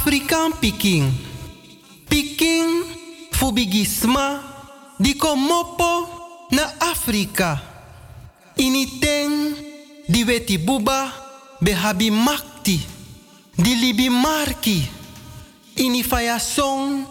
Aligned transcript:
Afrikaan 0.00 0.56
Peking. 0.56 1.12
Peking 2.08 2.68
fubigisma 3.36 4.40
di 4.96 5.12
komopo 5.12 6.08
na 6.56 6.64
Afrika. 6.88 7.60
Initeng 8.56 9.52
di 10.08 10.24
weti 10.24 10.56
buba 10.56 11.12
behabi 11.60 12.08
makti. 12.08 12.80
Di 13.52 13.76
libi 13.76 14.08
marki. 14.08 14.88
Ini 15.76 16.00
faya 16.00 16.40
song 16.40 17.04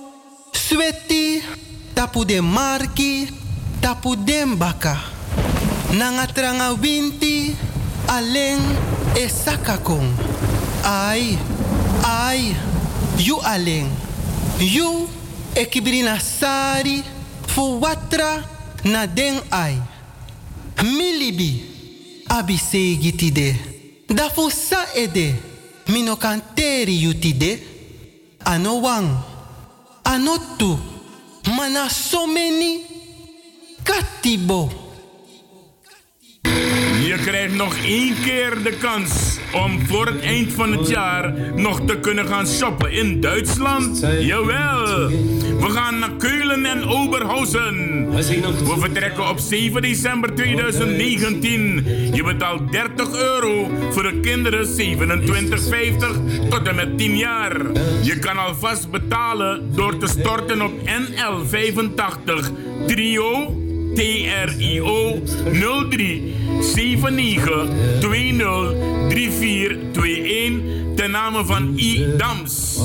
sweti 0.50 1.46
tapu 1.94 2.26
de 2.26 2.42
marki 2.42 3.30
tapu 3.78 4.18
dembaka. 4.18 4.98
Nanga 5.94 6.26
tranga 6.26 6.74
winti 6.74 7.54
aleng 8.10 8.66
e 9.14 9.30
sakakong. 9.30 10.10
Ai, 10.82 11.38
ai, 12.02 12.69
you 13.20 13.38
aleng. 13.44 13.90
You 14.60 15.08
ekibrina 15.56 16.20
sari 16.20 17.04
fu 17.48 17.80
watra 17.80 18.44
na 18.84 19.08
ai. 19.52 19.82
Milibi 20.84 21.64
abi 22.28 22.58
segi 22.58 23.16
tide. 23.16 23.56
Da 24.08 24.30
fu 24.30 24.50
sa 24.50 24.86
ede 24.96 25.36
mino 25.88 26.16
kanteri 26.16 27.02
yutide. 27.02 27.60
Ano 28.46 28.80
wang, 28.80 29.24
ano 30.04 30.38
tu, 30.58 30.80
mana 31.56 31.90
so 31.90 32.26
katibo. 33.84 34.72
Je 37.04 37.18
krijgt 37.26 37.56
nog 37.56 37.76
één 37.76 38.16
keer 38.24 38.64
de 38.64 38.70
kans 38.70 39.39
om 39.52 39.88
voor 39.88 40.06
het 40.06 40.22
eind 40.22 40.54
van 40.54 40.72
het 40.72 40.88
jaar 40.88 41.34
nog 41.56 41.82
te 41.86 41.98
kunnen 41.98 42.28
gaan 42.28 42.48
shoppen 42.48 42.92
in 42.92 43.22
Duitsland. 43.22 44.00
Jawel! 44.20 45.08
We 45.60 45.70
gaan 45.70 46.00
naar 46.00 46.12
Keulen 46.18 46.66
en 46.66 46.88
Oberhausen. 46.88 48.10
We 48.16 48.76
vertrekken 48.80 49.30
op 49.30 49.40
7 49.40 49.82
december 49.82 50.36
2019. 50.36 51.86
Je 52.14 52.24
betaalt 52.24 52.72
30 52.72 53.14
euro 53.14 53.70
voor 53.92 54.04
de 54.04 54.20
kinderen 54.20 54.68
27,50 54.68 56.50
tot 56.50 56.68
en 56.68 56.76
met 56.76 56.98
10 56.98 57.18
jaar. 57.18 57.58
Je 58.04 58.20
kan 58.20 58.38
alvast 58.38 58.92
betalen 58.92 59.74
door 59.76 59.98
te 59.98 60.08
storten 60.08 60.62
op 60.62 60.72
NL85 60.86 62.52
Trio 62.88 63.58
TRIO 63.96 65.22
03 65.90 66.36
79 66.62 67.70
20 68.00 68.74
3421 69.10 70.80
ten 70.96 71.12
name 71.12 71.46
van 71.46 71.74
I. 71.78 72.06
Dams. 72.18 72.80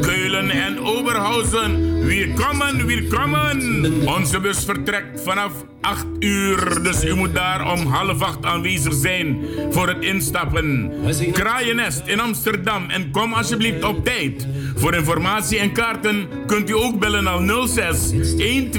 Keulen 0.00 0.50
en 0.50 0.80
Oberhausen. 0.80 2.06
Welkom, 2.06 2.58
welkom. 2.58 4.08
Onze 4.08 4.40
bus 4.40 4.64
vertrekt 4.64 5.22
vanaf 5.22 5.52
8 5.80 6.06
uur, 6.18 6.82
dus 6.82 7.04
u 7.04 7.14
moet 7.14 7.34
daar 7.34 7.72
om 7.72 7.86
half 7.86 8.22
8 8.22 8.44
aanwezig 8.44 8.94
zijn 8.94 9.38
voor 9.70 9.88
het 9.88 10.04
instappen. 10.04 10.92
Kraaiennest 11.32 12.02
in 12.06 12.20
Amsterdam 12.20 12.90
en 12.90 13.10
kom 13.10 13.32
alsjeblieft 13.32 13.84
op 13.84 14.04
tijd. 14.04 14.46
Voor 14.76 14.94
informatie 14.94 15.58
en 15.58 15.72
kaarten 15.72 16.28
kunt 16.46 16.70
u 16.70 16.74
ook 16.74 16.98
bellen 16.98 17.24
naar 17.24 17.66
06 17.68 18.08
12 18.08 18.70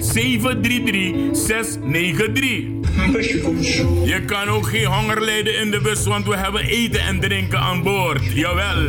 733 0.00 1.36
693. 1.36 2.76
Je 4.04 4.22
kan 4.26 4.48
ook 4.48 4.66
geen 4.66 4.84
honger 4.84 5.24
lijden 5.24 5.60
in 5.60 5.70
de 5.70 5.80
bus, 5.80 6.06
want 6.06 6.26
we 6.26 6.36
hebben 6.36 6.64
eten 6.64 7.00
en 7.00 7.20
drinken 7.20 7.58
aan 7.58 7.82
boord. 7.82 8.24
Jawel. 8.34 8.82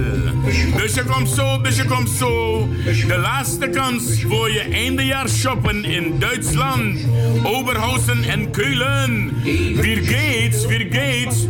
Dus 0.77 0.94
je 0.94 1.03
komt 1.03 1.30
zo, 1.30 1.61
dus 1.61 1.75
je 1.75 1.86
komt 1.86 2.09
zo. 2.09 2.67
De 3.08 3.17
laatste 3.17 3.69
kans 3.69 4.23
voor 4.27 4.52
je 4.52 4.59
eindejaars 4.59 5.39
shoppen 5.39 5.86
in 5.86 6.19
Duitsland. 6.19 7.08
Oberhausen 7.43 8.23
en 8.23 8.52
Keulen. 8.52 9.33
Weer 9.76 10.02
gates, 10.04 10.65
weer 10.65 10.87
gates. 10.89 11.45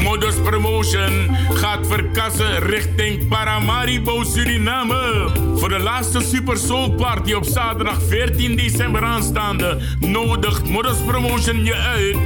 Modus 0.03 0.35
Promotion 0.35 1.37
gaat 1.51 1.87
verkassen 1.87 2.59
richting 2.59 3.29
Paramaribo, 3.29 4.25
Suriname. 4.25 5.31
Voor 5.57 5.69
de 5.69 5.79
laatste 5.79 6.21
Super 6.21 6.57
Soul 6.57 6.91
Party 6.91 7.33
op 7.33 7.45
zaterdag 7.45 8.03
14 8.09 8.57
december 8.57 9.03
aanstaande 9.03 9.79
nodigt 10.01 10.69
Modus 10.69 10.97
Promotion 11.07 11.65
je 11.65 11.75
uit 11.75 12.17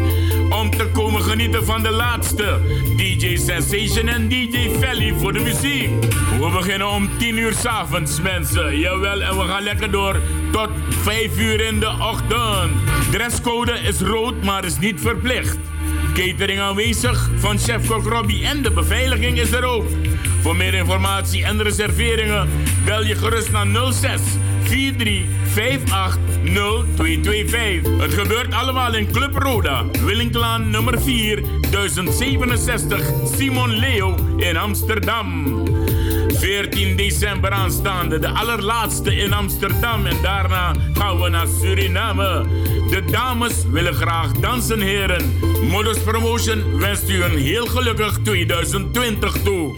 om 0.53 0.71
te 0.71 0.87
komen 0.93 1.23
genieten 1.23 1.65
van 1.65 1.83
de 1.83 1.91
laatste 1.91 2.61
DJ 2.97 3.37
Sensation 3.37 4.09
en 4.09 4.29
DJ 4.29 4.71
Valley 4.81 5.15
voor 5.19 5.33
de 5.33 5.41
muziek. 5.41 5.91
We 6.41 6.51
beginnen 6.53 6.89
om 6.89 7.09
10 7.19 7.39
uur 7.39 7.53
s'avonds, 7.53 8.21
mensen. 8.21 8.79
Jawel, 8.79 9.23
en 9.23 9.39
we 9.39 9.45
gaan 9.45 9.63
lekker 9.63 9.91
door 9.91 10.21
tot 10.53 10.69
5 10.89 11.39
uur 11.39 11.61
in 11.61 11.81
de 11.81 11.91
ochtend. 12.01 12.73
Dresscode 13.11 13.73
is 13.73 14.01
rood, 14.01 14.43
maar 14.45 14.65
is 14.65 14.79
niet 14.79 15.01
verplicht. 15.01 15.59
Catering 16.17 16.61
aanwezig 16.61 17.31
van 17.37 17.59
chef-kok 17.59 18.07
Robbie 18.07 18.47
en 18.47 18.63
de 18.63 18.71
beveiliging 18.71 19.39
is 19.39 19.53
er 19.53 19.65
ook. 19.65 19.85
Voor 20.41 20.57
meer 20.57 20.75
informatie 20.75 21.45
en 21.45 21.63
reserveringen 21.63 22.49
bel 22.85 23.05
je 23.05 23.15
gerust 23.15 23.51
naar 23.51 23.67
06 23.93 24.21
43 24.65 25.25
58 25.53 26.19
0225. 26.45 28.01
Het 28.01 28.15
gebeurt 28.15 28.55
allemaal 28.55 28.95
in 28.95 29.13
Club 29.13 29.37
Roda, 29.37 29.85
Willinklaan 30.05 30.71
nummer 30.71 31.01
4, 31.03 31.43
1067 31.71 33.11
Simon 33.37 33.71
Leo 33.71 34.15
in 34.37 34.57
Amsterdam. 34.57 35.45
14 36.39 36.97
december 36.97 37.51
aanstaande, 37.51 38.19
de 38.19 38.29
allerlaatste 38.29 39.15
in 39.15 39.33
Amsterdam. 39.33 40.07
En 40.07 40.17
daarna 40.23 40.75
gaan 40.93 41.21
we 41.21 41.29
naar 41.29 41.47
Suriname. 41.61 42.47
De 42.91 43.05
dames 43.11 43.65
willen 43.71 43.95
graag 43.95 44.33
dansen, 44.33 44.81
heren. 44.81 45.39
Modus 45.71 45.99
Promotion 45.99 46.79
wenst 46.79 47.09
u 47.09 47.23
een 47.23 47.39
heel 47.39 47.67
gelukkig 47.67 48.19
2020 48.23 49.33
toe. 49.43 49.75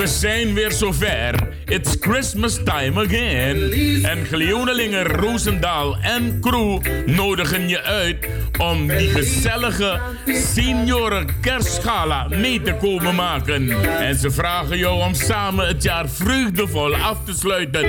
We 0.00 0.06
zijn 0.06 0.54
weer 0.54 0.72
zover. 0.72 1.48
It's 1.64 1.96
Christmas 2.00 2.58
time 2.64 3.04
again. 3.04 3.72
En 4.04 4.24
Gleonelinger, 4.24 5.16
Roosendaal 5.16 5.96
en 5.96 6.40
crew 6.40 6.80
nodigen 7.06 7.68
je 7.68 7.82
uit 7.82 8.28
om 8.58 8.86
die 8.86 9.08
gezellige 9.08 10.00
senioren 10.26 11.40
kerstgala 11.40 12.28
mee 12.28 12.62
te 12.62 12.74
komen 12.74 13.14
maken. 13.14 13.70
En 13.98 14.14
ze 14.14 14.30
vragen 14.30 14.78
jou 14.78 15.02
om 15.02 15.14
samen 15.14 15.66
het 15.66 15.82
jaar 15.82 16.08
vreugdevol 16.08 16.94
af 16.94 17.24
te 17.24 17.32
sluiten. 17.32 17.82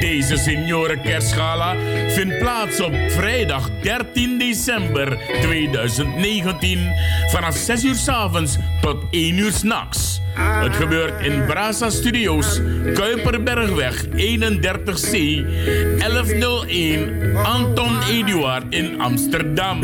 Deze 0.00 0.36
senioren 0.36 1.02
kerstgala 1.02 1.76
vindt 2.08 2.38
plaats 2.38 2.80
op 2.80 2.94
vrijdag 3.08 3.70
13 3.82 4.38
december 4.38 5.18
2019 5.40 6.92
vanaf 7.30 7.56
6 7.56 7.84
uur 7.84 7.94
s 7.94 8.08
avonds 8.08 8.56
tot 8.80 8.96
1 9.10 9.38
uur 9.38 9.52
s'nachts. 9.52 10.22
Het 10.34 10.76
gebeurt 10.76 11.26
in 11.26 11.44
Brasa 11.46 11.90
Studios, 11.90 12.60
Kuiperbergweg 12.94 14.04
31C, 14.06 15.10
1101 15.98 17.36
Anton 17.36 18.02
Eduard 18.10 18.64
in 18.68 19.00
Amsterdam. 19.00 19.80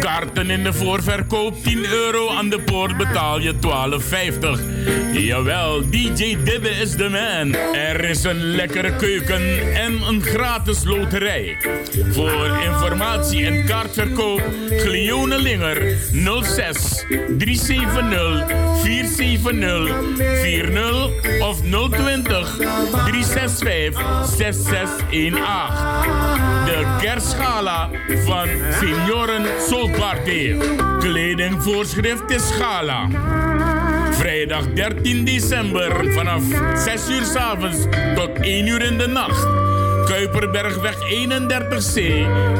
Kaarten 0.00 0.50
in 0.50 0.62
de 0.62 0.72
voorverkoop 0.72 1.62
10 1.62 1.86
euro, 1.86 2.30
aan 2.30 2.48
de 2.48 2.60
poort 2.60 2.96
betaal 2.96 3.40
je 3.40 3.54
12,50. 3.54 3.62
Jawel, 5.12 5.90
DJ 5.90 6.36
Dibbe 6.44 6.70
is 6.70 6.90
de 6.90 7.08
man. 7.08 7.54
Er 7.74 8.04
is 8.04 8.24
een 8.24 8.44
lekkere 8.44 8.96
keuken 8.96 9.74
en 9.74 10.02
een 10.08 10.22
gratis 10.22 10.84
loterij. 10.84 11.56
Voor 12.10 12.58
informatie 12.64 13.46
en 13.46 13.64
kaartverkoop 13.64 14.42
Glione 14.70 15.38
Linger 15.38 15.96
06 16.42 17.04
370 17.38 18.93
470 19.02 20.16
40 20.16 21.42
of 21.42 21.62
020 21.62 22.44
365 23.04 23.96
6618. 24.26 25.32
De 26.64 26.96
kerstgala 27.00 27.90
van 28.24 28.48
Senioren 28.80 29.44
Soulparty. 29.68 30.56
Kledingvoorschrift 30.98 32.30
is 32.30 32.50
gala. 32.50 33.08
Vrijdag 34.10 34.64
13 34.74 35.24
december 35.24 36.12
vanaf 36.12 36.42
6 36.74 37.08
uur 37.08 37.24
s 37.24 37.34
avonds 37.34 37.78
tot 38.14 38.30
1 38.40 38.66
uur 38.66 38.82
in 38.82 38.98
de 38.98 39.06
nacht. 39.06 39.46
Kuiperbergweg 40.04 40.96
31C 40.96 41.94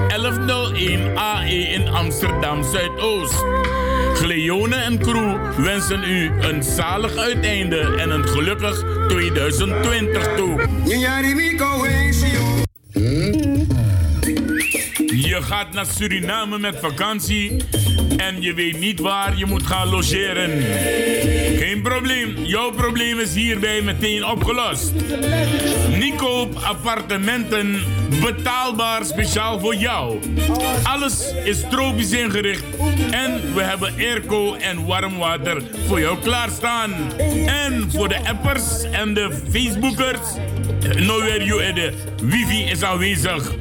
1101 0.09 1.17
AE 1.17 1.69
in 1.73 1.89
Amsterdam 1.89 2.65
Zuidoost. 2.65 3.45
Gleone 4.15 4.77
en 4.77 4.99
crew 4.99 5.55
wensen 5.57 6.05
u 6.05 6.31
een 6.41 6.63
zalig 6.63 7.17
uiteinde 7.17 7.97
en 7.99 8.11
een 8.11 8.29
gelukkig 8.29 8.85
2020 9.09 10.35
toe. 10.37 10.69
Je 15.17 15.39
gaat 15.43 15.73
naar 15.73 15.87
Suriname 15.87 16.59
met 16.59 16.79
vakantie 16.81 17.65
en 18.17 18.43
je 18.43 18.55
weet 18.55 18.79
niet 18.79 19.01
waar 19.01 19.37
je 19.37 19.47
moet 19.47 19.67
gaan 19.67 19.89
logeren. 19.89 20.51
Geen 21.59 21.83
probleem, 21.83 22.37
jouw 22.43 22.71
probleem 22.71 23.19
is 23.19 23.35
hierbij 23.35 23.81
meteen 23.81 24.27
opgelost. 24.27 24.93
Nicoop 25.99 26.55
appartementen 26.55 27.83
betaalbaar 28.21 29.05
speciaal 29.05 29.61
voor 29.61 29.75
jou. 29.75 30.19
Alles 30.83 31.33
is 31.45 31.65
tropisch 31.71 32.13
ingericht 32.13 32.65
en 33.11 33.55
we 33.55 33.63
hebben 33.63 33.95
airco 33.99 34.55
en 34.55 34.87
warm 34.87 35.19
water 35.19 35.63
voor 35.87 36.01
jou 36.01 36.19
klaarstaan. 36.19 36.93
En 37.47 37.91
voor 37.91 38.09
de 38.09 38.29
appers 38.29 38.83
en 38.91 39.15
de 39.15 39.31
Facebookers, 39.51 40.29
nowhere 40.85 41.45
you 41.45 41.69
at 41.69 41.75
de 41.75 41.93
wifi 42.23 42.71
is 42.71 42.83
aanwezig. 42.83 43.53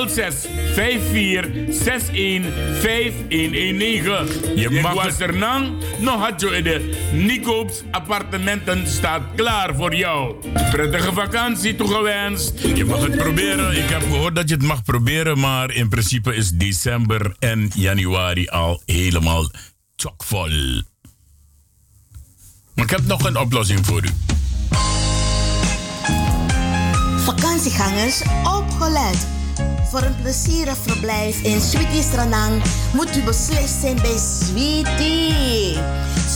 06 0.07 0.47
54 0.73 1.67
61 1.71 2.53
5119. 2.79 4.57
Je 4.57 4.69
mag 4.69 4.93
was 4.93 5.19
er 5.19 5.37
nog 5.99 6.25
had 6.25 6.41
je 6.41 6.61
de 6.61 6.91
Nicoop's 7.13 7.83
appartementen 7.91 8.87
staat 8.87 9.21
klaar 9.35 9.75
voor 9.75 9.95
jou. 9.95 10.35
Prettige 10.71 11.13
vakantie 11.13 11.75
toegewenst. 11.75 12.59
Je 12.75 12.85
mag 12.85 13.03
het 13.03 13.17
proberen. 13.17 13.77
Ik 13.77 13.89
heb 13.89 14.01
gehoord 14.01 14.35
dat 14.35 14.49
je 14.49 14.55
het 14.55 14.63
mag 14.63 14.83
proberen, 14.83 15.39
maar 15.39 15.69
in 15.77 15.89
principe 15.89 16.35
is 16.35 16.51
december 16.51 17.35
en 17.39 17.71
januari 17.75 18.47
al 18.47 18.81
helemaal 18.85 19.51
chockvol. 19.95 20.81
Maar 22.73 22.85
ik 22.85 22.89
heb 22.89 23.05
nog 23.05 23.25
een 23.25 23.37
oplossing 23.37 23.85
voor 23.85 24.03
u. 24.03 24.09
Vakantiegangers, 27.23 28.21
opgelet. 28.43 29.36
Voor 29.89 30.01
een 30.01 30.15
plezierig 30.21 30.77
verblijf 30.77 31.41
in 31.41 31.61
Sweetie 31.61 32.01
Stranang 32.01 32.61
moet 32.93 33.17
u 33.17 33.23
beslist 33.23 33.81
zijn 33.81 33.95
bij 33.95 34.17
Sweetie. 34.17 35.77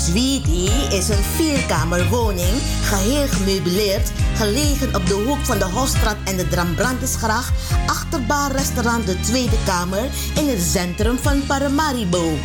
Sweetie 0.06 0.72
is 0.98 1.10
een 1.10 1.24
vierkamerwoning, 1.36 2.62
geheel 2.84 3.28
gemeubileerd, 3.28 4.12
gelegen 4.36 4.96
op 4.96 5.08
de 5.08 5.14
hoek 5.14 5.46
van 5.46 5.58
de 5.58 5.66
Hofstraat 5.66 6.18
en 6.26 6.38
de 6.38 6.48
Drambrandesgracht, 6.48 7.52
achter 7.86 8.20
restaurant 8.52 9.06
De 9.06 9.20
Tweede 9.20 9.58
Kamer 9.66 10.10
in 10.36 10.50
het 10.50 10.62
centrum 10.62 11.18
van 11.18 11.46
Paramaribo. 11.46 12.38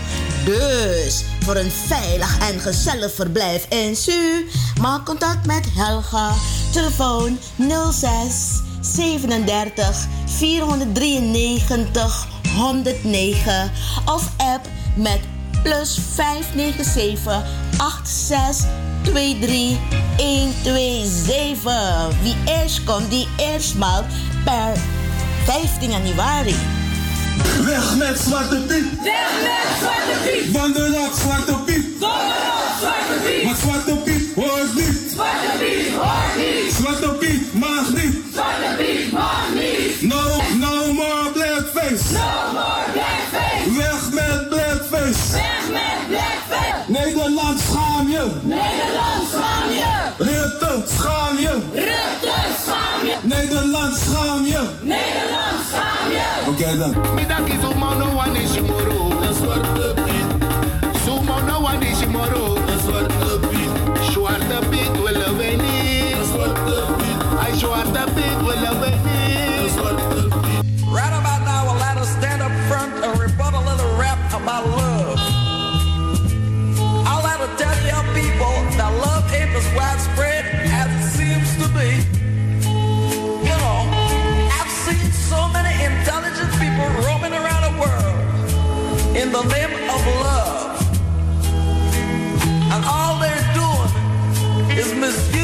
Dus 0.44 1.24
voor 1.40 1.56
een 1.56 1.70
veilig 1.70 2.38
en 2.38 2.60
gezellig 2.60 3.12
verblijf 3.12 3.66
in 3.68 3.96
Su, 3.96 4.48
maak 4.80 5.04
contact 5.04 5.46
met 5.46 5.64
Helga, 5.74 6.32
telefoon 6.72 7.38
06 7.92 8.64
37 8.94 10.06
493 10.26 12.26
109 12.56 13.70
of 14.04 14.28
app 14.36 14.68
met 14.94 15.20
plus 15.62 15.98
597 16.14 17.42
86 17.78 18.66
23 19.02 19.78
127. 20.16 22.20
Wie 22.22 22.36
eerst 22.44 22.84
komt, 22.84 23.10
die 23.10 23.28
eerst 23.36 23.74
maalt 23.74 24.04
per 24.44 24.72
15 25.44 25.90
januari. 25.90 26.54
Weg 27.64 27.96
met 27.96 28.18
Zwarte 28.18 28.56
Piet! 28.56 29.02
Weg 29.02 29.30
met 29.42 29.66
Zwarte 29.80 30.12
Piet! 30.24 30.52
Nacht 30.52 31.16
Zwarte 31.18 31.54
Piet! 31.64 32.00
Nacht 32.00 32.78
Zwarte 32.78 33.14
Piet! 33.24 33.44
Maar 33.44 33.56
Zwarte 33.56 33.96
Piet 33.96 34.34
hoort 34.34 34.74
niet! 34.74 34.98
Zwarte 35.12 35.50
Piet 35.58 35.94
hoort 35.94 36.36
niet! 36.36 36.72
Zwarte 36.74 37.08
Piet 37.08 37.54
mag 37.54 37.92
niet! 37.94 38.25
No, 40.02 40.22
no 40.58 40.92
more 40.92 41.32
blackface! 41.32 42.12
No 42.12 42.52
more 42.52 42.84
blackface! 42.92 43.64
Weg 43.76 44.12
met 44.12 44.48
blackface! 44.48 45.32
Weg 45.32 45.70
met 45.72 46.08
blackface! 46.08 46.92
Nederland 46.92 47.60
schaam 47.60 48.08
je! 48.08 48.24
Nederland 48.42 49.28
schaam 49.32 49.70
je! 49.70 50.24
Rutte 50.24 50.82
schaam 50.98 51.38
je! 51.38 51.54
Rutte 51.72 52.34
schaam 52.64 53.06
je! 53.06 53.16
Nederland 53.22 53.96
schaam 53.96 54.44
je! 54.44 54.68
Nederland 54.82 55.60
schaam 55.70 56.10
je! 56.10 56.26
Oké 56.48 56.62
okay, 56.62 56.76
dan. 56.78 57.14
Middag 57.14 57.46
is 57.46 57.64
om 57.72 57.78
no 57.78 58.06
one 58.16 58.42
is 58.42 58.60
moro. 58.60 59.10
Een 59.20 59.34
zwarte 59.34 59.94
piet. 60.04 60.30
Zomo 61.04 61.40
no 61.40 61.56
one 61.56 61.86
is 61.88 62.06
moro. 62.06 62.56
Een 62.56 62.80
zwarte 62.86 63.38
piet. 63.48 64.10
Zwarte 64.10 64.58
piet 64.70 65.02
willen 65.02 65.36
wij 65.36 65.45
Right 70.96 71.12
about 71.12 71.42
now, 71.44 71.66
I'll 71.68 71.78
let 71.78 71.96
us 71.98 72.08
stand 72.16 72.40
up 72.42 72.52
front 72.68 72.92
and 73.04 73.20
rebut 73.20 73.52
a 73.54 73.60
little 73.60 73.98
rap 73.98 74.18
about 74.32 74.66
love. 74.66 75.18
I'll 77.06 77.22
let 77.22 77.38
her 77.40 77.52
tell 77.56 77.76
your 77.84 78.04
people 78.14 78.54
that 78.78 78.90
love 79.04 79.24
ain't 79.32 79.50
as 79.50 79.68
widespread 79.76 80.44
as 80.80 80.88
it 80.96 81.04
seems 81.18 81.48
to 81.60 81.68
be. 81.76 81.90
You 83.48 83.56
know, 83.62 83.78
I've 84.58 84.72
seen 84.86 85.10
so 85.12 85.48
many 85.48 85.74
intelligent 85.84 86.50
people 86.62 86.86
roaming 87.04 87.32
around 87.32 87.62
the 87.68 87.74
world 87.82 89.16
in 89.16 89.32
the 89.32 89.42
name 89.54 89.74
of 89.94 90.00
love. 90.26 90.80
And 92.72 92.84
all 92.84 93.18
they're 93.20 93.48
doing 93.54 94.78
is 94.78 94.94
misusing 94.94 95.35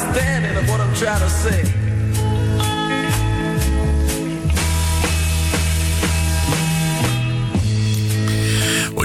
understanding 0.00 0.56
of 0.56 0.68
what 0.68 0.80
I'm 0.80 0.94
trying 0.94 1.20
to 1.20 1.30
say. 1.30 1.87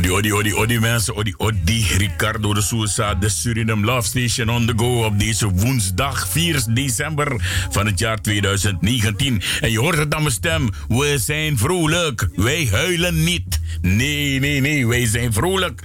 Odi, 0.03 0.11
odi, 0.11 0.33
odi, 0.33 0.53
odi 0.53 0.79
mensen, 0.79 1.15
odi, 1.15 1.33
odi. 1.37 1.85
Ricardo 1.97 2.53
de 2.53 2.61
Sousa, 2.61 3.13
de 3.15 3.29
Suriname 3.29 3.85
Love 3.85 4.07
Station 4.07 4.49
on 4.49 4.65
the 4.65 4.73
go 4.75 5.05
op 5.05 5.19
deze 5.19 5.49
woensdag 5.49 6.27
4 6.27 6.63
december 6.69 7.35
van 7.69 7.85
het 7.85 7.99
jaar 7.99 8.21
2019. 8.21 9.41
En 9.61 9.71
je 9.71 9.79
hoort 9.79 9.97
het 9.97 10.13
aan 10.13 10.21
mijn 10.21 10.33
stem, 10.33 10.69
we 10.87 11.15
zijn 11.17 11.57
vrolijk, 11.57 12.27
wij 12.35 12.67
huilen 12.71 13.23
niet. 13.23 13.59
Nee, 13.81 14.39
nee, 14.39 14.61
nee, 14.61 14.87
wij 14.87 15.05
zijn 15.05 15.33
vrolijk. 15.33 15.81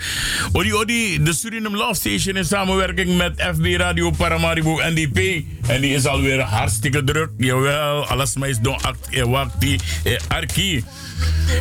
Odi, 0.52 0.74
odi, 0.74 1.22
de 1.22 1.32
Suriname 1.32 1.76
Love 1.76 1.94
Station 1.94 2.36
in 2.36 2.44
samenwerking 2.44 3.16
met 3.16 3.48
FB 3.54 3.64
Radio 3.76 4.10
Paramaribo 4.10 4.80
NDP. 4.82 5.44
En 5.66 5.80
die 5.80 5.94
is 5.94 6.06
alweer 6.06 6.40
hartstikke 6.40 7.04
druk, 7.04 7.30
jawel. 7.36 8.06
Alles 8.06 8.36
maar 8.36 8.48
is 8.48 8.58
don 8.60 8.82
act 8.82 9.06
e 9.10 9.26
wakti 9.26 9.78
e 10.02 10.16
arki. 10.28 10.84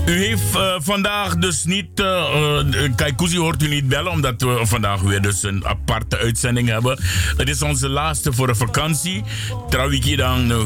U 0.06 0.26
heeft 0.26 0.56
eh, 0.56 0.76
vandaag 0.80 1.36
dus 1.36 1.64
niet. 1.64 2.00
uh, 2.00 3.38
hoort 3.40 3.64
u 3.64 3.68
niet 3.68 3.88
bellen, 3.88 4.12
omdat 4.12 4.42
we 4.42 4.60
vandaag 4.64 5.02
weer 5.02 5.22
dus 5.22 5.44
een 5.44 5.66
aparte 5.66 6.18
uitzending 6.18 6.68
hebben. 6.68 7.00
Het 7.38 7.50
is 7.50 7.62
onze 7.62 7.90
laatste 7.90 8.34
voor 8.34 8.48
de 8.48 8.56
vakantie. 8.56 9.24
Trouwiki 9.70 10.16
dan. 10.16 10.52
Uh, 10.52 10.58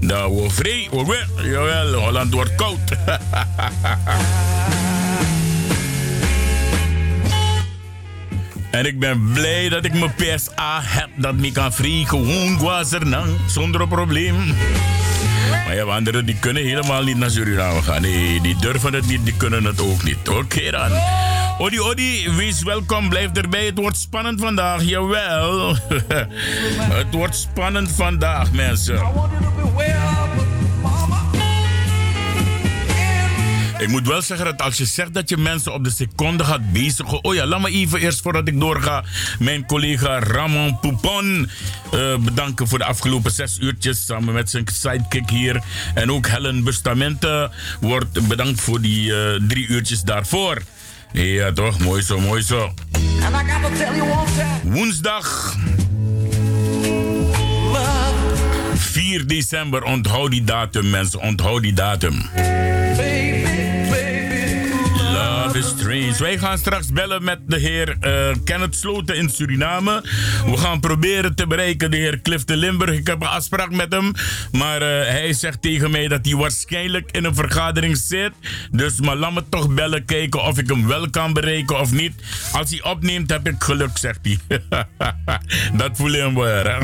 daar 0.00 0.34
we 0.34 0.50
vrij, 0.50 0.88
we. 0.90 1.24
Jawel, 1.42 1.92
Holland 1.92 2.34
wordt 2.34 2.54
koud. 2.54 2.80
En 8.74 8.86
ik 8.86 8.98
ben 8.98 9.30
blij 9.32 9.68
dat 9.68 9.84
ik 9.84 9.92
mijn 9.92 10.14
PSA 10.14 10.80
heb, 10.82 11.08
dat 11.16 11.34
ik 11.34 11.52
kan 11.52 11.72
vrij 11.72 12.04
gewoon 12.06 12.58
zonder 13.46 13.80
probleem. 13.88 14.54
Maar 15.64 15.72
je 15.72 15.78
hebt 15.78 15.90
anderen 15.90 16.26
die 16.26 16.36
kunnen 16.38 16.62
helemaal 16.62 17.02
niet 17.02 17.16
naar 17.16 17.30
Suriname 17.30 17.82
gaan. 17.82 18.02
Nee, 18.02 18.40
die 18.40 18.56
durven 18.56 18.92
het 18.94 19.06
niet, 19.06 19.24
die 19.24 19.36
kunnen 19.36 19.64
het 19.64 19.80
ook 19.80 20.02
niet. 20.02 20.28
Oké 20.28 20.70
dan. 20.70 20.90
Odi, 21.58 21.80
Odi, 21.80 22.30
wees 22.30 22.62
welkom. 22.62 23.08
Blijf 23.08 23.32
erbij. 23.32 23.66
Het 23.66 23.78
wordt 23.78 23.96
spannend 23.96 24.40
vandaag. 24.40 24.82
Jawel. 24.82 25.76
het 27.00 27.06
wordt 27.10 27.36
spannend 27.36 27.90
vandaag, 27.92 28.52
mensen. 28.52 29.02
Ik 33.78 33.88
moet 33.88 34.06
wel 34.06 34.22
zeggen 34.22 34.46
dat 34.46 34.62
als 34.62 34.76
je 34.76 34.84
zegt 34.84 35.14
dat 35.14 35.28
je 35.28 35.36
mensen 35.36 35.72
op 35.72 35.84
de 35.84 35.90
seconde 35.90 36.44
gaat 36.44 36.72
bezigen. 36.72 37.24
Oh 37.24 37.34
ja, 37.34 37.46
laat 37.46 37.60
me 37.60 37.70
even 37.70 38.00
eerst 38.00 38.20
voordat 38.20 38.48
ik 38.48 38.60
doorga. 38.60 39.04
Mijn 39.38 39.66
collega 39.66 40.18
Ramon 40.18 40.78
Poupon 40.80 41.50
uh, 41.94 42.16
bedanken 42.16 42.68
voor 42.68 42.78
de 42.78 42.84
afgelopen 42.84 43.30
zes 43.30 43.58
uurtjes. 43.58 44.04
Samen 44.04 44.34
met 44.34 44.50
zijn 44.50 44.64
sidekick 44.72 45.30
hier. 45.30 45.62
En 45.94 46.12
ook 46.12 46.26
Helen 46.26 46.64
Bustamente 46.64 47.50
wordt 47.80 48.28
bedankt 48.28 48.60
voor 48.60 48.80
die 48.80 49.10
uh, 49.10 49.40
drie 49.48 49.66
uurtjes 49.66 50.02
daarvoor. 50.02 50.62
Ja, 51.12 51.52
toch? 51.52 51.78
Mooi 51.78 52.02
zo, 52.02 52.20
mooi 52.20 52.42
zo. 52.42 52.74
Woensdag. 54.62 55.56
4 58.74 59.26
december, 59.26 59.82
onthoud 59.82 60.30
die 60.30 60.44
datum, 60.44 60.90
mensen. 60.90 61.20
Onthoud 61.20 61.62
die 61.62 61.72
datum. 61.72 62.22
Wij 66.18 66.38
gaan 66.38 66.58
straks 66.58 66.92
bellen 66.92 67.24
met 67.24 67.38
de 67.46 67.58
heer 67.58 67.96
uh, 68.00 68.34
Kenneth 68.44 68.76
Sloten 68.76 69.16
in 69.16 69.28
Suriname. 69.28 70.04
We 70.46 70.56
gaan 70.56 70.80
proberen 70.80 71.34
te 71.34 71.46
bereiken 71.46 71.90
de 71.90 71.96
heer 71.96 72.20
Clifton 72.22 72.56
Limburg. 72.56 72.98
Ik 72.98 73.06
heb 73.06 73.20
een 73.20 73.28
afspraak 73.28 73.70
met 73.70 73.92
hem. 73.92 74.12
Maar 74.52 74.82
uh, 74.82 74.88
hij 74.88 75.32
zegt 75.32 75.62
tegen 75.62 75.90
mij 75.90 76.08
dat 76.08 76.24
hij 76.24 76.34
waarschijnlijk 76.34 77.10
in 77.10 77.24
een 77.24 77.34
vergadering 77.34 77.96
zit. 77.96 78.32
Dus 78.70 79.00
maar 79.00 79.16
laat 79.16 79.32
me 79.32 79.44
toch 79.48 79.74
bellen 79.74 80.04
kijken 80.04 80.42
of 80.42 80.58
ik 80.58 80.68
hem 80.68 80.86
wel 80.86 81.10
kan 81.10 81.32
bereiken 81.32 81.80
of 81.80 81.92
niet. 81.92 82.12
Als 82.52 82.70
hij 82.70 82.82
opneemt 82.82 83.30
heb 83.30 83.48
ik 83.48 83.62
geluk, 83.62 83.98
zegt 83.98 84.18
hij. 84.22 84.38
dat 85.78 85.90
voel 85.92 86.10
je 86.10 86.20
hem 86.20 86.34
weer, 86.34 86.70
hè? 86.70 86.78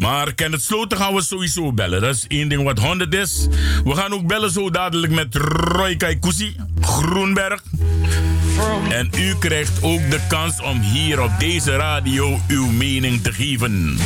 Maar 0.00 0.34
Kenneth 0.34 0.62
Sloten 0.62 0.98
gaan 0.98 1.14
we 1.14 1.22
sowieso 1.22 1.72
bellen. 1.72 2.00
Dat 2.00 2.14
is 2.14 2.24
één 2.28 2.48
ding 2.48 2.62
wat 2.62 2.78
100 2.78 3.14
is. 3.14 3.46
We 3.84 3.94
gaan 3.94 4.12
ook 4.12 4.26
bellen 4.26 4.50
zo 4.50 4.70
dadelijk 4.70 5.12
met 5.12 5.34
Roy 5.34 5.96
Kaikousi, 5.96 6.56
Groenberg. 6.80 7.62
En 8.88 9.10
u 9.18 9.34
krijgt 9.38 9.82
ook 9.82 10.10
de 10.10 10.20
kans 10.28 10.60
om 10.62 10.80
hier 10.80 11.22
op 11.22 11.30
deze 11.38 11.76
radio 11.76 12.40
uw 12.48 12.66
mening 12.66 13.22
te 13.22 13.32
geven. 13.32 13.98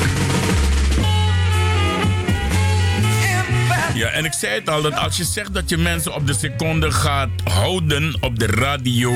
Ja, 3.95 4.09
en 4.09 4.25
ik 4.25 4.33
zei 4.33 4.55
het 4.55 4.69
al, 4.69 4.83
dat 4.83 4.95
als 4.95 5.17
je 5.17 5.25
zegt 5.25 5.55
dat 5.55 5.69
je 5.69 5.77
mensen 5.77 6.15
op 6.15 6.27
de 6.27 6.35
seconde 6.35 6.91
gaat 6.91 7.29
houden 7.45 8.17
op 8.21 8.39
de 8.39 8.47
radio, 8.47 9.13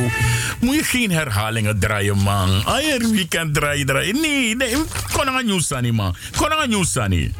moet 0.61 0.75
je 0.75 0.85
geen 0.85 1.11
herhalingen 1.11 1.79
draaien, 1.79 2.19
man. 2.19 2.65
Ah, 2.65 2.81
je 2.81 3.11
weekend 3.13 3.55
draaien, 3.55 3.87
draaien. 3.87 4.21
Nee, 4.21 4.57
nee, 4.57 4.77
kon 5.13 5.29
aan 5.29 5.47
nieuws 5.47 5.73
aan, 5.73 5.95
man. 5.95 6.17
Kon 6.37 6.53
aan 6.53 6.69
nieuws 6.69 6.99
aan. 6.99 7.33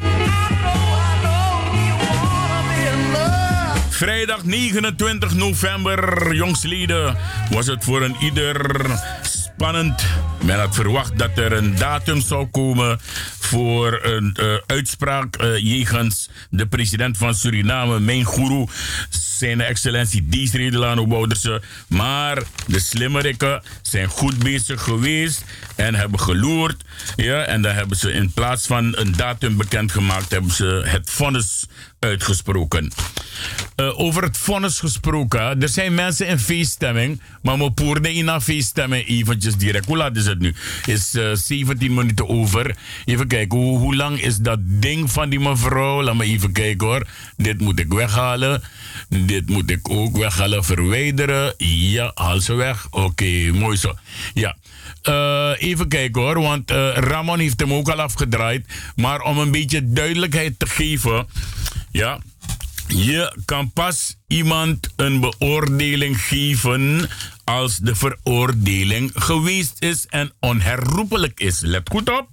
Vrijdag 3.89 4.43
29 4.43 5.33
november, 5.33 6.33
jongsleden, 6.35 7.17
was 7.51 7.67
het 7.67 7.83
voor 7.83 8.01
een 8.01 8.15
ieder 8.19 8.85
spannend. 9.59 10.05
Men 10.43 10.59
had 10.59 10.75
verwacht 10.75 11.17
dat 11.17 11.37
er 11.37 11.51
een 11.51 11.75
datum 11.75 12.21
zou 12.21 12.47
komen 12.47 12.99
voor 13.39 13.99
een 14.03 14.37
uh, 14.39 14.55
uitspraak 14.65 15.41
uh, 15.41 15.57
jegens 15.57 16.29
de 16.49 16.67
president 16.67 17.17
van 17.17 17.33
Suriname, 17.33 17.99
mijn 17.99 18.27
guru, 18.27 18.65
zijn 19.09 19.61
excellentie 19.61 20.27
Dies 20.27 20.53
Redelano. 20.53 21.27
Maar 21.87 22.43
de 22.67 22.79
slimmerikken 22.79 23.63
zijn 23.81 24.07
goed 24.07 24.39
bezig 24.39 24.83
geweest 24.83 25.43
en 25.75 25.95
hebben 25.95 26.19
geloerd. 26.19 26.83
Ja, 27.15 27.43
en 27.43 27.61
dan 27.61 27.73
hebben 27.73 27.97
ze 27.97 28.11
in 28.11 28.31
plaats 28.31 28.67
van 28.67 28.97
een 28.97 29.11
datum 29.15 29.57
bekendgemaakt, 29.57 30.31
hebben 30.31 30.51
ze 30.51 30.81
het 30.85 31.09
vonnis 31.09 31.65
uitgesproken. 31.99 32.91
Uh, 33.75 33.99
over 33.99 34.23
het 34.23 34.37
vonnis 34.37 34.79
gesproken, 34.79 35.61
er 35.61 35.69
zijn 35.69 35.93
mensen 35.93 36.27
in 36.27 36.39
feeststemming, 36.39 37.21
maar 37.41 37.57
we 37.57 37.71
poorden 37.71 38.13
in 38.13 38.27
een 38.27 38.41
feeststemming 38.41 39.07
eventjes 39.07 39.55
direct. 39.55 39.85
Hoe 39.85 39.97
laat 39.97 40.15
is 40.15 40.25
het 40.25 40.39
nu? 40.39 40.55
Is 40.85 41.15
uh, 41.15 41.29
17 41.33 41.93
minuten 41.93 42.29
over. 42.29 42.75
Even 43.05 43.27
kijken, 43.27 43.57
hoe, 43.57 43.77
hoe, 43.77 43.95
lang 43.95 44.21
is 44.21 44.37
dat 44.37 44.59
ding 44.61 45.11
van 45.11 45.29
die 45.29 45.39
mevrouw? 45.39 46.01
Laat 46.01 46.15
me 46.15 46.23
even 46.23 46.51
kijken 46.51 46.87
hoor. 46.87 47.07
Dit 47.37 47.59
moet 47.59 47.79
ik 47.79 47.93
weghalen. 47.93 48.63
Dit 49.09 49.49
moet 49.49 49.69
ik 49.69 49.89
ook 49.89 50.17
weghalen, 50.17 50.63
verwijderen. 50.63 51.53
Ja, 51.57 52.11
haal 52.15 52.39
ze 52.39 52.53
weg. 52.53 52.87
Oké, 52.89 53.51
mooi 53.53 53.77
zo. 53.77 53.93
Ja. 54.33 54.55
Uh, 55.03 55.51
even 55.57 55.87
kijken 55.87 56.21
hoor, 56.21 56.41
want 56.41 56.71
Ramon 56.93 57.39
heeft 57.39 57.59
hem 57.59 57.73
ook 57.73 57.89
al 57.89 58.01
afgedraaid. 58.01 58.65
Maar 58.95 59.21
om 59.21 59.37
een 59.37 59.51
beetje 59.51 59.93
duidelijkheid 59.93 60.59
te 60.59 60.65
geven. 60.65 61.27
Ja, 61.91 62.19
je 62.87 63.37
kan 63.45 63.71
pas 63.71 64.17
iemand 64.27 64.89
een 64.95 65.19
beoordeling 65.19 66.21
geven 66.21 67.09
als 67.43 67.77
de 67.77 67.95
veroordeling 67.95 69.11
geweest 69.13 69.75
is 69.79 70.05
en 70.05 70.31
onherroepelijk 70.39 71.39
is. 71.39 71.59
Let 71.59 71.89
goed 71.89 72.09
op. 72.09 72.27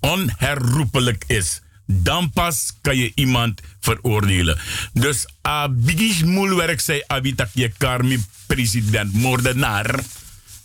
Onherroepelijk 0.00 1.24
is. 1.26 1.60
Dan 1.86 2.30
pas 2.30 2.72
kan 2.80 2.96
je 2.96 3.12
iemand 3.14 3.60
veroordelen. 3.80 4.58
Dus 4.92 5.26
abigis 5.40 6.22
moelwerk 6.22 6.80
zei 6.80 7.02
abitak 7.06 7.48
je 7.52 7.68
karmi 7.78 8.24
president 8.46 9.12
moordenaar. 9.12 10.00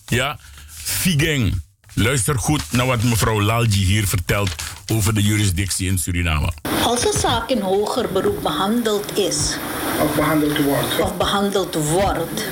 Ja, 0.07 0.39
Figeng. 0.67 1.61
Luister 1.99 2.39
goed 2.39 2.61
naar 2.71 2.85
wat 2.85 3.03
mevrouw 3.03 3.41
Lalji 3.41 3.85
hier 3.85 4.07
vertelt 4.07 4.55
over 4.93 5.13
de 5.13 5.21
jurisdictie 5.21 5.87
in 5.87 5.97
Suriname. 5.97 6.51
Als 6.83 7.05
een 7.05 7.19
zaak 7.19 7.49
in 7.49 7.61
hoger 7.61 8.11
beroep 8.11 8.41
behandeld 8.41 9.17
is. 9.17 9.57
Of 10.03 10.15
behandeld 10.15 10.63
wordt. 10.63 10.99
Of 10.99 11.17
behandeld 11.17 11.75
wordt. 11.75 12.49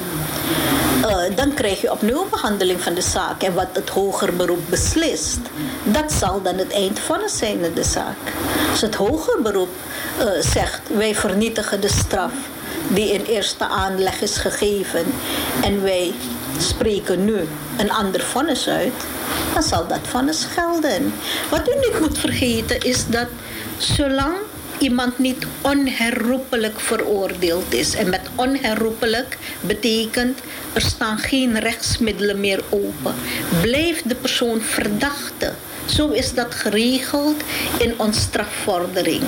Uh, 1.02 1.36
dan 1.36 1.54
krijg 1.54 1.82
je 1.82 1.92
opnieuw 1.92 2.28
behandeling 2.30 2.82
van 2.82 2.94
de 2.94 3.02
zaak. 3.02 3.42
En 3.42 3.54
wat 3.54 3.70
het 3.74 3.90
hoger 3.90 4.36
beroep 4.36 4.64
beslist, 4.70 5.40
dat 5.84 6.12
zal 6.12 6.42
dan 6.42 6.58
het 6.58 6.74
eindvonnis 6.74 7.38
zijn 7.38 7.64
in 7.64 7.74
de 7.74 7.84
zaak. 7.84 8.18
Als 8.72 8.82
het 8.82 8.96
hoger 8.96 9.42
beroep 9.42 9.76
uh, 10.20 10.26
zegt, 10.42 10.82
wij 10.98 11.16
vernietigen 11.16 11.82
de 11.82 11.90
straf 11.90 12.32
die 12.88 13.14
in 13.14 13.24
eerste 13.24 13.68
aanleg 13.68 14.22
is 14.22 14.38
gegeven. 14.38 15.06
En 15.64 15.82
wij 15.82 16.14
spreken 16.58 17.26
nu 17.26 17.48
een 17.78 17.92
ander 17.92 18.22
vonnis 18.22 18.68
uit, 18.68 18.94
dan 19.54 19.64
zal 19.64 19.88
dat 19.88 20.00
vonnis 20.02 20.48
gelden. 20.54 21.14
Wat 21.50 21.68
u 21.68 21.74
niet 21.76 22.00
moet 22.00 22.18
vergeten 22.18 22.80
is 22.80 23.08
dat 23.08 23.28
zolang 23.78 24.36
iemand 24.78 25.20
niet 25.20 25.46
onherroepelijk 25.62 26.80
veroordeeld 26.80 27.74
is. 27.74 27.96
En 27.96 28.10
met 28.10 28.22
onherroepelijk 28.36 29.38
betekent 29.62 30.40
er 30.74 30.82
staan 30.82 31.18
geen 31.18 31.60
rechtsmiddelen 31.60 32.40
meer 32.40 32.64
open. 32.70 33.14
Blijft 33.62 34.10
de 34.10 34.16
persoon 34.16 34.62
verdachte. 34.62 35.54
Zo 35.86 36.10
is 36.10 36.34
dat 36.34 36.56
geregeld 36.56 37.44
in 37.78 37.94
ons 37.98 38.20
strafvordering. 38.20 39.24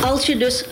Als 0.00 0.26
je 0.26 0.36
dus 0.36 0.64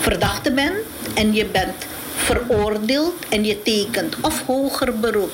verdachte 0.00 0.52
bent 0.52 0.76
en 1.14 1.34
je 1.34 1.44
bent 1.44 1.86
veroordeeld 2.16 3.14
en 3.28 3.44
je 3.44 3.62
tekent 3.62 4.16
of 4.20 4.42
hoger 4.46 4.98
beroep 4.98 5.32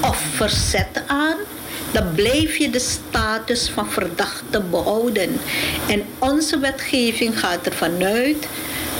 of 0.00 0.16
verzet 0.34 1.02
aan, 1.06 1.36
dan 1.92 2.14
blijf 2.14 2.56
je 2.56 2.70
de 2.70 2.78
status 2.78 3.70
van 3.70 3.90
verdachte 3.90 4.60
behouden. 4.60 5.40
En 5.88 6.02
onze 6.18 6.58
wetgeving 6.58 7.40
gaat 7.40 7.66
ervan 7.66 8.04
uit, 8.04 8.46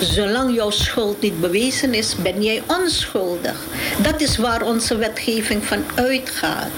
zolang 0.01 0.55
jouw 0.55 0.71
schuld 0.71 1.21
niet 1.21 1.41
bewezen 1.41 1.95
is, 1.95 2.15
ben 2.17 2.43
jij 2.43 2.63
onschuldig. 2.67 3.57
Dat 4.03 4.21
is 4.21 4.37
waar 4.37 4.63
onze 4.63 4.97
wetgeving 4.97 5.65
van 5.65 5.85
uitgaat. 5.95 6.73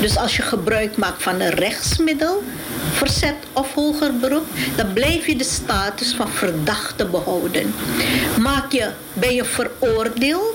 Dus 0.00 0.16
als 0.16 0.36
je 0.36 0.42
gebruik 0.42 0.96
maakt 0.96 1.22
van 1.22 1.40
een 1.40 1.50
rechtsmiddel, 1.50 2.42
verzet 2.92 3.34
of 3.52 3.74
hoger 3.74 4.16
beroep, 4.16 4.46
dan 4.76 4.92
blijf 4.92 5.26
je 5.26 5.36
de 5.36 5.44
status 5.44 6.14
van 6.14 6.28
verdachte 6.28 7.04
behouden. 7.04 7.74
Maak 8.38 8.72
je, 8.72 8.90
ben 9.12 9.34
je 9.34 9.44
veroordeeld 9.44 10.54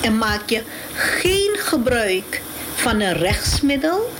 en 0.00 0.18
maak 0.18 0.50
je 0.50 0.62
geen 0.94 1.56
gebruik 1.58 2.42
van 2.74 3.00
een 3.00 3.12
rechtsmiddel, 3.12 4.10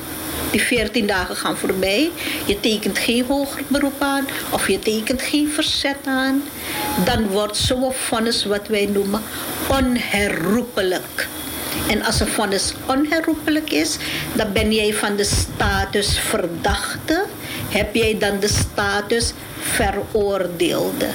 die 0.51 0.63
14 0.63 1.07
dagen 1.07 1.37
gaan 1.37 1.57
voorbij. 1.57 2.11
Je 2.45 2.61
tekent 2.61 2.99
geen 2.99 3.25
hoger 3.25 3.63
beroep 3.69 4.03
aan 4.03 4.27
of 4.51 4.69
je 4.69 4.79
tekent 4.79 5.23
geen 5.23 5.51
verzet 5.51 5.97
aan. 6.05 6.43
Dan 7.05 7.27
wordt 7.27 7.57
zo'n 7.57 7.93
vonnis 7.93 8.45
wat 8.45 8.69
wij 8.69 8.87
noemen 8.87 9.23
onherroepelijk. 9.69 11.29
En 11.89 12.03
als 12.05 12.21
een 12.21 12.27
vonnis 12.29 12.75
onherroepelijk 12.87 13.71
is, 13.71 13.97
dan 14.33 14.53
ben 14.53 14.73
jij 14.73 14.95
van 14.95 15.17
de 15.17 15.25
status 15.25 16.19
verdachte, 16.19 17.25
heb 17.73 17.95
jij 17.95 18.19
dan 18.19 18.41
de 18.41 18.49
status 18.49 19.33
veroordeelde. 19.61 21.11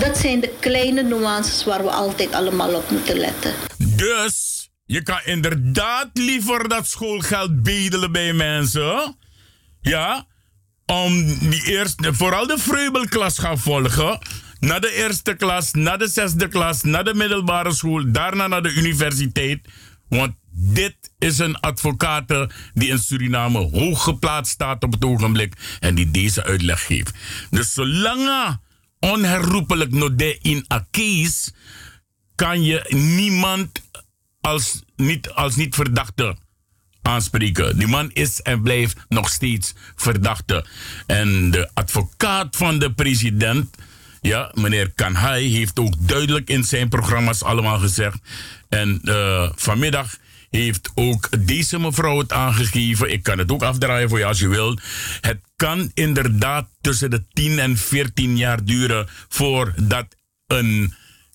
Dat 0.00 0.18
zijn 0.18 0.40
de 0.40 0.54
kleine 0.60 1.02
nuances 1.02 1.64
waar 1.64 1.82
we 1.82 1.90
altijd 1.90 2.34
allemaal 2.34 2.74
op 2.74 2.90
moeten 2.90 3.16
letten. 3.16 3.52
Dus 3.96 4.68
je 4.84 5.02
kan 5.02 5.20
inderdaad 5.24 6.10
liever 6.12 6.68
dat 6.68 6.86
schoolgeld 6.86 7.62
bedelen 7.62 8.12
bij 8.12 8.32
mensen. 8.32 9.16
Ja, 9.80 10.26
om 10.86 11.24
die 11.50 11.62
eerste, 11.64 12.14
vooral 12.14 12.46
de 12.46 12.58
vreubelklas 12.58 13.38
gaan 13.38 13.58
volgen. 13.58 14.18
Naar 14.58 14.80
de 14.80 14.92
eerste 14.92 15.34
klas, 15.34 15.72
naar 15.72 15.98
de 15.98 16.08
zesde 16.08 16.48
klas, 16.48 16.82
naar 16.82 17.04
de 17.04 17.14
middelbare 17.14 17.72
school, 17.72 18.12
daarna 18.12 18.46
naar 18.46 18.62
de 18.62 18.72
universiteit. 18.72 19.60
Want 20.08 20.34
dit 20.62 20.94
is 21.18 21.38
een 21.38 21.60
advocaat 21.60 22.48
die 22.74 22.88
in 22.88 22.98
Suriname 22.98 23.58
hoog 23.58 24.02
geplaatst 24.02 24.52
staat 24.52 24.84
op 24.84 24.92
het 24.92 25.04
ogenblik 25.04 25.54
en 25.80 25.94
die 25.94 26.10
deze 26.10 26.44
uitleg 26.44 26.86
geeft. 26.86 27.12
Dus 27.50 27.72
zolang 27.72 28.58
onherroepelijk 29.00 29.92
nog 29.92 30.10
in 30.40 30.64
a 30.72 30.86
case, 30.90 31.52
kan 32.34 32.62
je 32.62 32.86
niemand 32.88 33.80
als 34.40 34.82
niet, 34.96 35.30
als 35.30 35.56
niet 35.56 35.74
verdachte 35.74 36.36
aanspreken. 37.02 37.78
Die 37.78 37.86
man 37.86 38.10
is 38.12 38.40
en 38.40 38.62
blijft 38.62 38.96
nog 39.08 39.28
steeds 39.28 39.74
verdachte. 39.96 40.66
En 41.06 41.50
de 41.50 41.70
advocaat 41.74 42.56
van 42.56 42.78
de 42.78 42.92
president, 42.92 43.76
ja, 44.20 44.50
meneer 44.54 44.90
Kanhai, 44.90 45.56
heeft 45.56 45.78
ook 45.78 45.94
duidelijk 45.98 46.48
in 46.48 46.64
zijn 46.64 46.88
programma's 46.88 47.42
allemaal 47.42 47.78
gezegd. 47.78 48.18
En 48.68 49.00
uh, 49.04 49.50
vanmiddag 49.54 50.16
heeft 50.60 50.90
ook 50.94 51.46
deze 51.46 51.78
mevrouw 51.78 52.18
het 52.18 52.32
aangegeven. 52.32 53.12
Ik 53.12 53.22
kan 53.22 53.38
het 53.38 53.52
ook 53.52 53.62
afdraaien 53.62 54.08
voor 54.08 54.18
je 54.18 54.24
als 54.24 54.38
je 54.38 54.48
wilt. 54.48 54.82
Het 55.20 55.40
kan 55.56 55.90
inderdaad 55.94 56.68
tussen 56.80 57.10
de 57.10 57.24
10 57.32 57.58
en 57.58 57.76
14 57.76 58.36
jaar 58.36 58.64
duren 58.64 59.08
voordat 59.28 60.06
een 60.46 60.94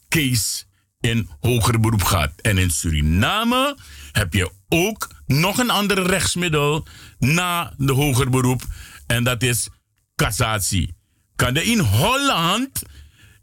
case 0.10 0.64
in 1.00 1.30
hoger 1.40 1.80
beroep 1.80 2.04
gaat. 2.04 2.32
En 2.42 2.58
in 2.58 2.70
Suriname 2.70 3.78
heb 4.12 4.34
je 4.34 4.52
ook 4.70 5.10
nog 5.26 5.58
een 5.58 5.70
ander 5.70 6.04
rechtsmiddel 6.04 6.88
na 7.20 7.74
de 7.78 7.94
hoger 7.94 8.30
beroep. 8.30 8.62
En 9.08 9.24
dat 9.24 9.44
is 9.44 9.70
cassatie. 10.16 10.96
Kan 11.36 11.54
de 11.54 11.64
in 11.64 11.80
Holland, 11.80 12.82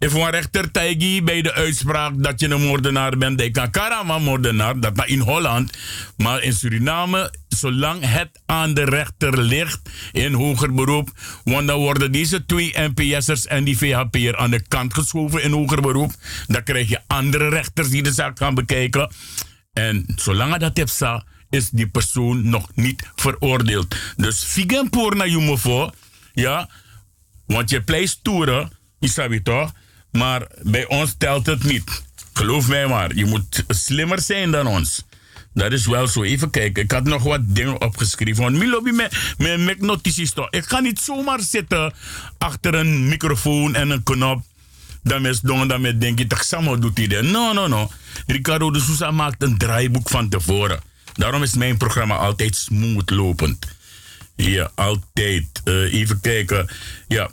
if 0.04 0.12
een 0.12 0.30
rechter 0.30 0.70
tijgi 0.70 1.22
bij 1.22 1.42
de 1.42 1.52
uitspraak 1.52 2.22
dat 2.22 2.40
je 2.40 2.48
een 2.48 2.62
moordenaar 2.62 3.18
bent, 3.18 3.38
dat 3.38 3.50
kan 3.50 3.70
karama 3.70 4.18
moordenaar, 4.18 4.80
dat 4.80 4.96
maar 4.96 5.08
in 5.08 5.20
Holland. 5.20 5.78
Maar 6.16 6.42
in 6.42 6.52
Suriname, 6.52 7.34
zolang 7.48 8.00
het 8.06 8.40
aan 8.46 8.74
de 8.74 8.84
rechter 8.84 9.38
ligt 9.38 9.80
in 10.12 10.32
hoger 10.32 10.74
beroep, 10.74 11.10
want 11.44 11.66
dan 11.66 11.78
worden 11.78 12.12
deze 12.12 12.44
twee 12.44 12.74
NPS'ers 12.76 13.46
en 13.46 13.64
die 13.64 13.78
VHP'er 13.78 14.36
aan 14.36 14.50
de 14.50 14.62
kant 14.68 14.94
geschoven 14.94 15.42
in 15.42 15.52
hoger 15.52 15.80
beroep. 15.80 16.12
Dan 16.46 16.62
krijg 16.62 16.88
je 16.88 17.00
andere 17.06 17.48
rechters 17.48 17.88
die 17.88 18.02
de 18.02 18.12
zaak 18.12 18.38
gaan 18.38 18.54
bekijken. 18.54 19.10
En 19.72 20.04
zolang 20.16 20.56
dat 20.56 20.76
heb 20.76 20.88
is 21.50 21.70
die 21.70 21.88
persoon 21.88 22.48
nog 22.48 22.68
niet 22.74 23.10
veroordeeld. 23.14 23.96
Dus 24.16 24.44
figen 24.44 24.86
voor 24.90 25.16
naar 25.16 25.28
voor, 25.58 25.94
ja, 26.32 26.68
want 27.46 27.70
je 27.70 27.82
pleit 27.82 28.18
toeren, 28.22 28.70
je 28.98 29.42
toch? 29.42 29.72
Maar 30.16 30.46
bij 30.62 30.86
ons 30.86 31.14
telt 31.18 31.46
het 31.46 31.64
niet. 31.64 32.02
Geloof 32.32 32.68
mij 32.68 32.86
maar, 32.86 33.14
je 33.14 33.24
moet 33.24 33.64
slimmer 33.68 34.20
zijn 34.20 34.50
dan 34.50 34.66
ons. 34.66 35.04
Dat 35.54 35.72
is 35.72 35.86
wel 35.86 36.06
zo. 36.06 36.22
Even 36.22 36.50
kijken. 36.50 36.82
Ik 36.82 36.90
had 36.90 37.04
nog 37.04 37.22
wat 37.22 37.40
dingen 37.44 37.80
opgeschreven. 37.80 38.42
Want 38.42 38.56
mijn 38.56 38.96
met, 38.96 39.34
met, 39.38 39.60
met 39.60 39.80
notities 39.80 40.32
toch. 40.32 40.50
Ik 40.50 40.64
ga 40.64 40.80
niet 40.80 41.00
zomaar 41.00 41.40
zitten 41.40 41.92
achter 42.38 42.74
een 42.74 43.08
microfoon 43.08 43.74
en 43.74 43.90
een 43.90 44.02
knop. 44.02 44.42
Dan 45.02 45.22
mes 45.22 45.40
doen, 45.40 45.68
dan 45.68 45.80
met 45.80 46.00
denk 46.00 46.18
je, 46.18 46.26
toch 46.26 46.44
Samo 46.44 46.78
doet 46.78 46.98
hij 46.98 47.06
dat. 47.06 47.22
No, 47.22 47.52
no, 47.52 47.66
no. 47.66 47.90
Ricardo 48.26 48.70
de 48.70 48.80
Sousa 48.80 49.10
maakt 49.10 49.42
een 49.42 49.58
draaiboek 49.58 50.10
van 50.10 50.28
tevoren. 50.28 50.80
Daarom 51.12 51.42
is 51.42 51.54
mijn 51.54 51.76
programma 51.76 52.16
altijd 52.16 52.56
smooth 52.56 53.10
lopend. 53.10 53.66
Ja, 54.36 54.70
altijd. 54.74 55.46
Uh, 55.64 55.92
even 55.92 56.20
kijken. 56.20 56.68
Ja. 57.08 57.30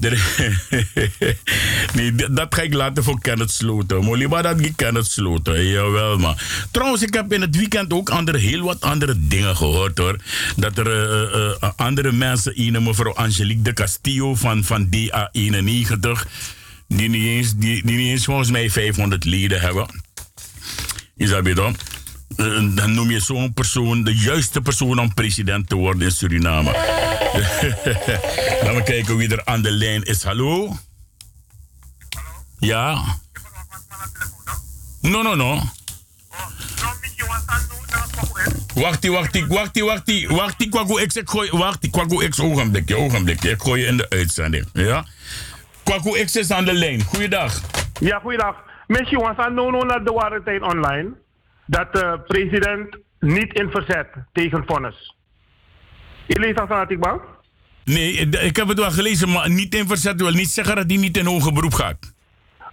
nee, 1.94 2.14
dat 2.14 2.54
ga 2.54 2.62
ik 2.62 2.74
laten 2.74 3.04
voor 3.04 3.20
Kenneth 3.20 3.50
Sloten. 3.50 4.28
Maar 4.28 4.42
dat 4.42 4.60
ik 4.60 4.76
Kenneth 4.76 5.06
Sloten. 5.06 5.66
Jawel, 5.66 6.18
man. 6.18 6.36
Trouwens, 6.70 7.02
ik 7.02 7.14
heb 7.14 7.32
in 7.32 7.40
het 7.40 7.56
weekend 7.56 7.92
ook 7.92 8.10
andere, 8.10 8.38
heel 8.38 8.62
wat 8.62 8.80
andere 8.80 9.14
dingen 9.18 9.56
gehoord, 9.56 9.98
hoor. 9.98 10.16
Dat 10.56 10.78
er 10.78 10.86
uh, 10.86 11.54
uh, 11.60 11.70
andere 11.76 12.12
mensen, 12.12 12.56
in 12.56 12.82
mevrouw 12.82 13.14
Angelique 13.14 13.62
de 13.62 13.72
Castillo 13.72 14.34
van, 14.34 14.64
van 14.64 14.86
DA91, 14.86 16.28
die 16.88 17.08
niet, 17.08 17.24
eens, 17.24 17.56
die, 17.56 17.86
die 17.86 17.96
niet 17.96 18.08
eens 18.08 18.24
volgens 18.24 18.50
mij 18.50 18.70
500 18.70 19.24
leden 19.24 19.60
hebben. 19.60 20.02
Is 21.16 21.28
dat 21.28 21.44
dan? 21.54 21.76
Dan 22.74 22.94
noem 22.94 23.10
je 23.10 23.20
zo'n 23.20 23.52
persoon 23.52 24.04
de 24.04 24.16
juiste 24.16 24.60
persoon 24.60 24.98
om 24.98 25.14
president 25.14 25.68
te 25.68 25.74
worden 25.74 26.02
in 26.02 26.10
Suriname. 26.10 26.70
Laten 28.62 28.74
we 28.74 28.82
kijken 28.84 29.16
wie 29.16 29.28
er 29.28 29.44
aan 29.44 29.62
de 29.62 29.70
lijn 29.70 30.02
is. 30.02 30.22
Hallo? 30.22 30.66
Hallo? 30.66 30.76
Ja? 32.60 33.02
No, 35.00 35.22
no, 35.22 35.34
no. 35.34 35.62
Wacht, 38.74 39.06
wacht, 39.06 39.46
wacht, 39.48 39.80
wacht, 39.80 40.26
wacht, 40.28 40.68
kwaku 40.68 41.00
ik 41.02 41.12
gooi, 41.24 41.50
wacht, 41.50 41.90
kwaku 41.90 42.28
X, 42.28 42.40
ogenblikje, 42.40 42.96
ogenblikje. 42.96 43.50
Ik 43.50 43.62
gooi 43.62 43.80
je 43.80 43.86
in 43.86 43.96
de 43.96 44.08
uitzending, 44.08 44.66
ja? 44.72 45.04
Kwaku 45.82 46.24
X 46.24 46.36
is 46.36 46.50
aan 46.50 46.64
de 46.64 46.72
lijn, 46.72 47.02
goeiedag. 47.02 47.60
Ja, 48.00 48.18
goeiedag. 48.18 48.56
Mensen, 48.86 49.10
jongens, 49.10 49.38
aan 49.38 49.54
naar 49.54 50.04
de 50.04 50.12
waarheid 50.12 50.62
online 50.62 51.12
dat 51.70 51.92
de 51.92 52.20
president 52.26 52.98
niet 53.18 53.52
in 53.52 53.70
verzet 53.70 54.08
tegen 54.32 54.62
vonnis. 54.66 55.16
Je 56.26 56.38
leest 56.38 56.56
dat 56.56 56.90
ik 56.90 57.00
bang? 57.00 57.20
Nee, 57.84 58.12
ik 58.28 58.56
heb 58.56 58.68
het 58.68 58.78
wel 58.78 58.90
gelezen, 58.90 59.30
maar 59.30 59.50
niet 59.50 59.74
in 59.74 59.86
verzet 59.86 60.20
wil 60.20 60.30
niet 60.30 60.48
zeggen 60.48 60.76
dat 60.76 60.84
hij 60.86 60.96
niet 60.96 61.16
in 61.16 61.26
hoger 61.26 61.52
beroep 61.52 61.72
gaat. 61.72 62.12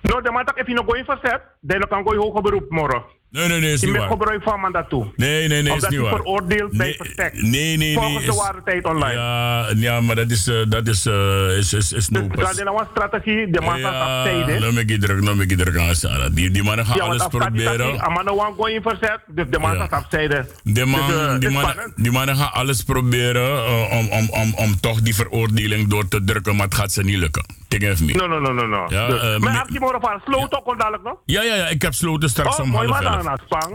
Nou, 0.02 0.22
de 0.22 0.32
man 0.32 0.52
if 0.56 0.68
je 0.68 0.74
nog 0.74 0.96
in 0.96 1.06
verzet, 1.06 1.42
dan 1.62 1.88
kan 1.88 2.04
je 2.04 2.20
hoger 2.20 2.42
beroep 2.42 2.70
morgen. 2.70 3.04
Nee, 3.32 3.48
nee, 3.48 3.60
nee, 3.60 3.72
is 3.74 3.82
niet 3.82 3.98
waar. 3.98 4.08
gebruik 4.08 4.44
van 4.44 4.60
mandaat 4.60 4.90
toe. 4.90 5.08
Nee, 5.16 5.48
nee, 5.48 5.62
nee, 5.62 5.76
is 5.76 5.88
niet 5.88 6.00
waar. 6.00 6.16
veroordeeld 6.16 6.72
bij 6.78 6.86
Nee, 6.86 6.96
verstek. 6.96 7.42
Nee, 7.42 7.78
nee, 7.78 7.94
Volgens 7.94 8.16
nee. 8.16 8.26
de 8.26 8.32
is- 8.32 8.38
ware 8.38 8.62
tijd 8.66 8.86
online. 8.86 9.14
Ja, 9.14 9.68
ja, 9.76 10.02
maar 10.02 10.16
dat 10.16 10.32
is, 10.32 10.48
eh, 10.48 10.56
dat 10.70 10.88
is, 10.88 11.06
eh, 11.06 11.58
is, 11.58 11.74
is, 11.74 11.92
is 11.94 12.08
Dus 12.08 12.10
no 12.22 12.28
dat 12.28 12.52
is 12.52 12.60
een 12.60 12.88
strategie, 12.92 13.50
de 13.50 13.62
man 13.62 13.78
staat 13.80 13.94
afzijden. 13.94 14.62
dan 14.62 14.74
ben 14.76 14.90
ik 14.90 15.02
druk, 15.02 15.26
dan 15.26 15.38
ben 15.38 15.50
ik 15.50 15.58
druk 15.58 15.78
aan 15.78 15.96
Sarah. 15.96 16.30
Die, 16.34 16.52
die 16.52 16.64
mannen 16.64 16.86
gaan 16.86 16.96
Ja, 16.96 17.08
want 17.08 17.20
alles 17.22 17.28
proberen. 17.32 18.02
Amanda 18.02 18.36
Wan 18.36 18.46
gewoon 18.52 18.70
in 18.70 18.82
verzet, 18.82 19.20
dus 19.28 19.46
de 19.50 19.60
man 19.60 19.72
Ja. 19.78 19.86
staat 19.86 20.04
afzijden. 20.04 20.48
Die, 20.64 20.86
man, 20.86 21.08
Dus, 21.08 21.16
eh, 21.16 21.32
het 21.32 21.42
die, 21.42 21.50
spannend. 21.52 21.94
die 21.96 22.12
mannen 22.12 22.36
gaan 22.36 22.52
alles 22.54 22.84
proberen 22.84 23.50
eh, 23.66 23.98
om, 23.98 24.08
om, 24.10 24.28
om, 24.30 24.54
om 24.56 24.80
toch 24.80 25.02
die 25.02 25.16
veroordeling 25.16 25.88
door 25.90 26.08
te 26.08 26.24
drukken, 26.24 26.56
maar 26.56 26.66
het 26.66 26.76
gaat 26.76 26.92
ze 26.92 27.04
niet 27.04 27.18
lukken. 27.18 27.46
Of 27.92 28.02
me. 28.02 28.14
No, 28.14 28.28
no, 28.28 28.40
no, 28.40 28.54
no, 28.54 28.66
no. 28.68 28.86
Ja, 28.90 29.08
Dus- 29.08 29.22
eh, 29.22 29.38
maar 29.38 29.58
heb 29.58 29.68
je 29.70 29.80
morgen 29.80 30.02
van 30.02 30.22
sloot 30.26 30.54
ook 30.56 30.66
al 30.66 30.78
dadelijk 30.78 31.04
nog? 31.04 31.16
Ja, 31.26 31.42
ja, 31.44 31.56
ja, 31.56 31.68
ik 31.68 31.82
heb 31.82 31.94
sloten 31.94 32.30
straks 32.30 32.60
Oh, 32.60 32.66
om 32.66 32.74
half 32.76 33.00
elf. 33.02 33.17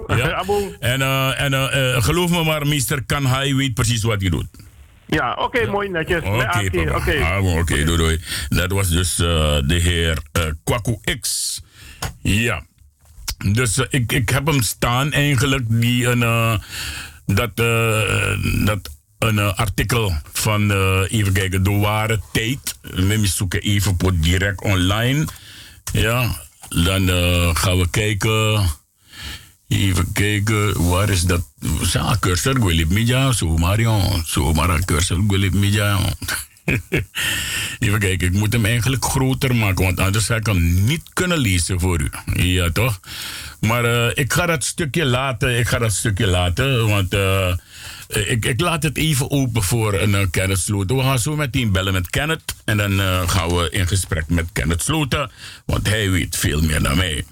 Ja. 0.07 0.45
En, 0.81 1.03
eh, 1.03 1.41
en 1.41 1.55
eh, 1.55 1.97
eh, 1.97 2.03
geloof 2.03 2.31
me 2.31 2.45
maar, 2.45 2.67
meester 2.67 3.03
Kanhai 3.05 3.55
weet 3.55 3.75
precies 3.75 4.03
wat 4.03 4.21
hij 4.21 4.31
doet. 4.31 4.47
Ja, 5.07 5.35
oké, 5.35 5.67
mooi 5.67 5.89
netjes. 5.89 6.23
Oké, 6.23 6.95
Oké. 6.95 7.25
Ah, 7.25 7.57
Oké, 7.59 7.85
doei, 7.85 7.97
doei. 7.97 8.21
Dat 8.49 8.71
was 8.71 8.89
dus 8.89 9.17
de 9.17 9.79
heer 9.83 10.19
eh, 10.33 10.43
Kwaku 10.65 10.99
X. 11.21 11.61
Ja. 12.23 12.63
Dus 13.53 13.79
ik, 13.79 14.13
ik 14.13 14.29
heb 14.29 14.47
hem 14.47 14.63
staan 14.63 15.13
eigenlijk, 15.13 15.65
die 15.69 16.07
een, 16.07 16.61
dat, 17.27 17.57
dat 18.65 18.91
een 19.19 19.39
artikel 19.39 20.13
van, 20.33 20.71
even 21.07 21.33
kijken, 21.33 21.63
de 21.63 21.71
ware 21.71 22.21
tijd. 22.33 22.79
We 22.81 23.27
zoeken 23.27 23.61
even 23.61 23.97
op 24.05 24.23
direct 24.23 24.63
online. 24.63 25.25
Ja, 25.93 26.37
dan 26.69 27.09
gaan 27.57 27.79
we 27.79 27.91
kijken. 27.91 28.71
Even 29.73 30.13
kijken, 30.13 30.89
waar 30.89 31.09
is 31.09 31.23
dat? 31.23 31.43
Sa 31.83 32.17
cursor, 32.21 32.75
niet 32.89 33.09
ja, 33.09 33.33
zo 33.33 33.57
maar 33.57 33.81
joh. 33.81 34.25
Zo 34.25 34.53
maar 34.53 34.71
een 34.71 34.85
cursor, 34.85 35.19
niet 35.53 35.75
ja. 35.75 35.99
Even 37.79 37.99
kijken, 37.99 38.27
ik 38.27 38.33
moet 38.33 38.53
hem 38.53 38.65
eigenlijk 38.65 39.05
groter 39.05 39.55
maken, 39.57 39.85
want 39.85 40.01
anders 40.01 40.27
zou 40.27 40.39
ik 40.39 40.47
hem 40.47 40.85
niet 40.85 41.03
kunnen 41.13 41.39
lezen 41.39 41.81
voor 41.81 42.01
u. 42.01 42.11
Ja, 42.35 42.71
toch? 42.71 43.01
Maar 43.61 43.85
eh, 43.85 44.11
ik 44.15 44.33
ga 44.33 44.47
dat 44.47 44.65
stukje 44.65 45.05
laten, 45.05 45.59
ik 45.59 45.69
ga 45.69 45.79
dat 45.79 45.93
stukje 45.93 46.27
laten, 46.27 46.89
want 46.89 47.15
eh, 47.15 47.57
ik, 48.09 48.45
ik 48.45 48.61
laat 48.61 48.83
het 48.83 48.97
even 48.97 49.31
open 49.31 49.63
voor 49.63 49.95
een 49.95 50.11
uh, 50.11 50.27
Kenneth 50.31 50.59
Sloten. 50.59 50.97
We 50.97 51.03
gaan 51.03 51.19
zo 51.19 51.37
meteen 51.37 51.73
bellen 51.73 51.93
met 51.93 52.11
Kenneth 52.11 52.55
en 52.65 52.77
dan 52.77 53.01
gaan 53.29 53.49
we 53.49 53.71
in 53.71 53.87
gesprek 53.87 54.25
met 54.29 54.47
Kenneth 54.53 54.83
Sloten, 54.83 55.31
want 55.67 55.89
hij 55.89 56.11
weet 56.11 56.37
veel 56.37 56.63
meer 56.63 56.83
dan 56.83 56.97
mij. 56.97 57.25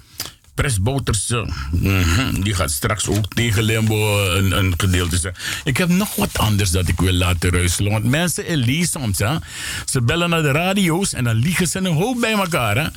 Pres 0.60 0.80
Bouterse, 0.80 1.48
mhm, 1.70 2.40
die 2.40 2.54
gaat 2.54 2.70
straks 2.70 3.08
ook 3.08 3.34
tegen 3.34 3.62
Limbo 3.62 4.30
een, 4.30 4.58
een 4.58 4.74
gedeelte 4.76 5.18
zeggen. 5.18 5.42
Ik 5.64 5.76
heb 5.76 5.88
nog 5.88 6.14
wat 6.16 6.38
anders 6.38 6.70
dat 6.70 6.88
ik 6.88 7.00
wil 7.00 7.12
laten 7.12 7.50
ruiselen. 7.50 7.92
Want 7.92 8.04
mensen 8.04 8.46
in 8.46 8.58
Lee 8.64 8.86
soms, 8.86 9.18
hè, 9.18 9.36
ze 9.84 10.02
bellen 10.02 10.30
naar 10.30 10.42
de 10.42 10.50
radio's 10.50 11.12
en 11.12 11.24
dan 11.24 11.34
liegen 11.34 11.66
ze 11.66 11.78
een 11.78 11.86
hoop 11.86 12.20
bij 12.20 12.32
elkaar. 12.32 12.76
Hè. 12.76 12.88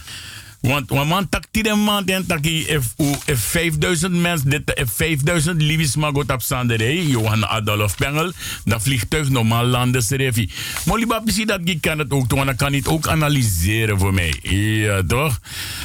Want 0.63 0.89
want 0.89 1.10
man 1.10 1.28
tak 1.30 1.45
tien 1.52 1.84
maand 1.84 2.10
en 2.10 2.26
tak 2.26 2.45
if 2.45 2.93
u- 2.97 3.19
if 3.26 3.39
5000 3.39 4.21
mensen 4.21 4.49
dit 4.49 4.71
if 4.76 4.91
5000 4.95 5.62
liefjes 5.62 5.95
magot 5.95 6.32
op 6.32 6.41
Sanderij, 6.41 7.04
Johan 7.06 7.45
Adolf 7.47 7.95
Pengel, 7.95 8.32
dan 8.65 8.82
vliegtuig 8.82 9.30
normaal 9.30 9.65
landen 9.65 10.04
refi. 10.10 10.49
Maar 10.86 11.21
precies 11.23 11.45
dat 11.45 11.60
ik 11.63 11.82
kan 11.82 11.99
het 11.99 12.12
ook 12.12 12.30
doen, 12.30 12.45
dan 12.45 12.56
kan 12.56 12.73
het 12.73 12.88
ook 12.88 13.08
analyseren 13.08 13.99
voor 13.99 14.13
mij. 14.13 14.34
Ja, 14.41 15.02
toch? 15.08 15.39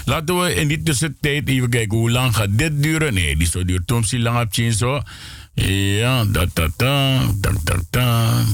Laten 0.04 0.40
we 0.40 0.54
in 0.54 0.68
die 0.68 0.82
tussentijd 0.82 1.48
even 1.48 1.70
kijken 1.70 1.98
hoe 1.98 2.10
lang 2.10 2.36
gaat 2.36 2.58
dit 2.58 2.82
duren. 2.82 3.14
Nee, 3.14 3.36
die 3.36 3.48
zo 3.48 3.64
duurt 3.64 3.82
soms 3.86 4.12
lang 4.12 4.40
op 4.40 4.52
tien 4.52 4.72
zo. 4.72 5.02
Ja, 5.54 6.24
dat, 6.24 6.48
dat, 6.52 6.70
dat, 6.76 7.42
dat, 7.42 7.54
dat, 7.64 7.82
dat. 7.90 8.44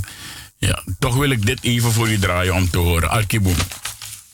Ja, 0.59 0.83
toch 0.99 1.17
wil 1.17 1.31
ik 1.31 1.47
dit 1.47 1.59
even 1.63 1.93
voor 1.93 2.09
u 2.11 2.19
draaien 2.19 2.55
om 2.55 2.71
te 2.71 2.79
horen. 2.79 3.11
Arkiboom. 3.11 3.55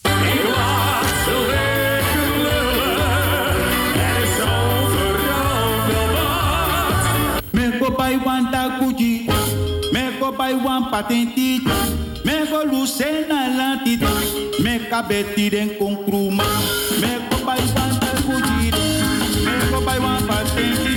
Me 0.03 1.50
buy 8.01 8.17
one 8.17 8.47
takuji, 8.51 9.29
me 9.93 10.19
go 10.19 10.33
buy 10.33 10.55
one 10.55 10.85
patenti, 10.85 11.61
me 12.25 12.47
go 12.49 12.65
lucena 12.65 13.41
lantit, 13.59 14.01
me 14.65 14.79
kabeti 14.89 15.51
den 15.51 15.69
konkruma, 15.79 16.47
me 16.99 17.11
go 17.29 17.45
one 17.45 18.01
takuji, 18.01 18.73
me 19.45 19.71
go 19.71 19.85
buy 19.85 19.99
one 19.99 20.23
patenti 20.27 20.90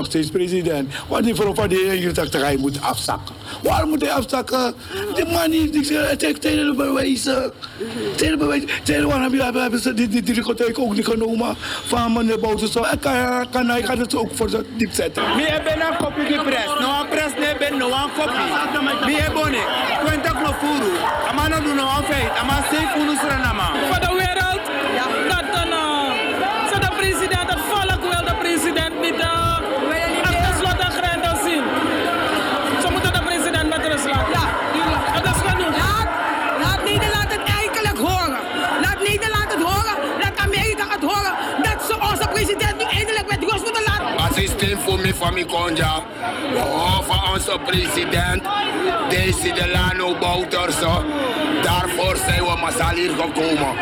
nog 0.00 0.08
steeds 0.08 0.30
president. 0.30 0.94
Want 1.08 1.24
die 1.24 1.34
vrouw 1.34 1.54
van 1.54 1.68
de 1.68 1.74
heer 1.74 2.14
dacht 2.14 2.32
dat 2.32 2.42
hij 2.42 2.56
moet 2.56 2.80
afzakken. 2.80 3.34
Waarom 3.62 3.88
moet 3.88 4.00
hij 4.00 4.12
afzakken? 4.12 4.74
Die 5.14 5.24
man 5.26 5.50
heeft 5.50 5.72
niks 5.72 5.88
tegen 6.38 6.66
de 6.66 6.74
bewijzen. 6.76 7.52
Tegen 8.16 8.38
de 8.38 8.44
bewijzen. 8.44 8.68
Tegen 8.82 9.08
de 9.08 9.12
hebben, 9.12 9.40
hebben, 9.40 9.62
hebben 9.62 9.80
ze 9.80 9.94
die, 9.94 10.08
die, 10.08 10.22
die 10.22 10.34
discotheek 10.34 10.78
ook 10.78 10.94
niet 10.94 11.06
genomen 11.06 11.56
van 11.86 12.12
meneer 12.12 12.38
Boutersen. 12.38 12.84
En 12.84 12.98
kan, 12.98 13.46
kan, 13.50 13.68
hij 13.68 13.82
gaat 13.82 13.98
het 13.98 14.14
ook 14.14 14.30
voor 14.34 14.48
ze 14.48 14.64
diep 14.76 14.92
zetten. 14.92 15.22
Mi 15.36 15.42
e 15.42 15.60
ben 15.64 15.80
een 15.80 15.96
kopje 15.96 16.24
die 16.28 16.42
pres. 16.42 16.64
No 16.80 17.00
een 17.00 17.08
pres 17.08 17.32
ne 17.38 17.56
ben 17.58 17.78
no 17.78 17.86
een 17.86 18.10
kopje. 18.18 19.06
Mi 19.06 19.14
e 19.14 19.30
bone. 19.34 19.62
Kwenta 20.04 20.32
no 20.32 20.52
furu. 20.60 20.92
Ama 21.30 21.48
no 21.48 21.56
do 21.62 21.74
no 21.74 21.82
een 21.82 22.04
feit. 22.04 22.38
Ama 22.40 22.56
safe 22.70 22.88
funu 22.94 23.16
sranama. 23.16 23.68
Voor 23.88 24.00
de 24.00 24.12
wereld, 24.22 24.62
dat 25.28 25.62
een, 25.62 25.72
uh, 25.72 26.72
zo 26.72 26.78
de 26.78 26.90
president, 26.96 27.48
het 27.54 27.62
volk 27.70 28.00
wil 28.00 28.24
de 28.24 28.34
president 28.40 29.00
niet 29.00 29.20
Assistent 44.70 44.90
voor 44.90 45.06
me 45.06 45.14
van 45.14 45.32
mijn 45.32 45.46
konja. 45.46 46.02
We 46.52 46.58
horen 46.58 47.32
onze 47.32 47.58
president, 47.66 48.42
Daisy 49.08 49.52
Delano 49.52 50.18
Bouterse. 50.18 51.04
Daarvoor 51.62 52.16
zijn 52.26 52.42
we 52.42 52.56
massaal 52.60 52.94
hier 52.94 53.10
gekomen. 53.10 53.74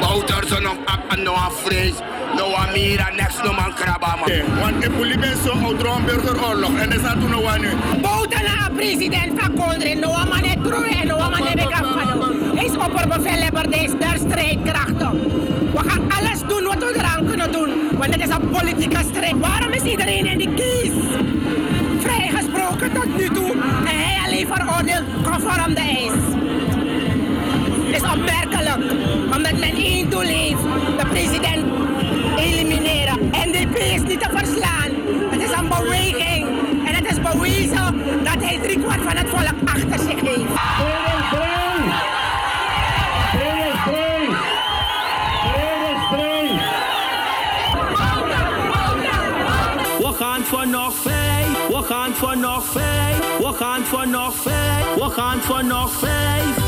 Bouterse 0.00 0.60
nog 0.60 0.72
op 0.72 1.00
en 1.08 1.22
nog 1.22 1.52
vrees. 1.52 1.94
No 2.36 2.54
Amira, 2.54 3.10
next 3.10 3.42
no 3.42 3.52
man 3.52 3.74
krabama. 3.74 4.26
Want 4.60 4.84
ik 4.84 4.90
voel 4.96 5.18
me 5.18 5.36
zo 5.44 5.52
een 5.52 6.04
burgeroorlog. 6.04 6.78
En 6.78 6.90
dat 6.90 6.98
staat 6.98 7.20
toen 7.20 7.30
nog 7.30 7.44
aan 7.44 7.60
nu. 7.60 7.68
Bouten 8.02 8.42
naar 8.42 8.70
president 8.74 9.40
van 9.40 9.54
Kondre. 9.54 9.94
Noah 9.94 10.28
Manet 10.28 10.64
Troe 10.64 10.88
en 11.00 11.06
Noah 11.06 11.30
Manet 11.30 11.54
Bekafano. 11.54 12.32
Is 12.54 12.76
opperbevelhebber 12.76 13.70
deze 13.70 13.96
der 13.98 14.18
strijdkrachten. 14.28 15.20
We 15.72 15.88
gaan 15.88 16.12
alles 16.18 16.40
doen 16.48 16.64
wat 16.64 16.78
we 16.78 16.94
eraan 16.94 17.26
kunnen 17.26 17.52
doen. 17.52 17.79
Want 18.00 18.14
het 18.14 18.22
is 18.22 18.34
een 18.34 18.48
politieke 18.50 18.98
strijd. 19.10 19.38
Waarom 19.38 19.72
is 19.72 19.82
iedereen 19.82 20.26
in 20.26 20.38
die 20.38 20.54
kies? 20.54 20.92
Vrijgesproken 21.98 22.92
tot 22.92 23.16
nu 23.16 23.28
toe. 23.28 23.50
En 23.84 23.96
hij 23.98 24.18
alleen 24.26 24.46
veroordeeld 24.46 25.04
conform 25.22 25.74
de 25.74 25.80
eis. 25.80 26.12
Het 27.86 28.02
is 28.02 28.10
opmerkelijk, 28.10 28.92
omdat 29.34 29.58
men 29.58 29.74
één 29.74 30.10
doel 30.10 30.20
heeft, 30.20 30.62
de 30.98 31.06
president 31.08 31.64
elimineren. 32.36 33.18
NDP 33.30 33.76
is 33.76 34.02
niet 34.02 34.20
te 34.20 34.28
verslaan. 34.32 34.90
Het 35.30 35.42
is 35.42 35.50
een 35.50 35.68
beweging 35.68 36.46
en 36.86 36.94
het 36.94 37.06
is 37.10 37.20
bewezen 37.20 38.02
dat 38.24 38.44
hij 38.44 38.58
driekwart 38.62 39.02
van 39.02 39.16
het 39.16 39.28
volk 39.28 39.54
achter 39.64 39.98
zich 39.98 40.20
heeft. 40.20 41.09
Voor 52.20 52.36
nog 52.36 52.64
vijf, 52.64 53.18
we 53.38 53.52
gaan 53.52 53.84
voor 53.84 54.08
nog 54.08 54.34
vijf, 54.34 54.94
we 54.94 55.10
gaan 55.10 55.40
voor 55.40 55.64
nog 55.64 55.90
vijf. 55.90 56.59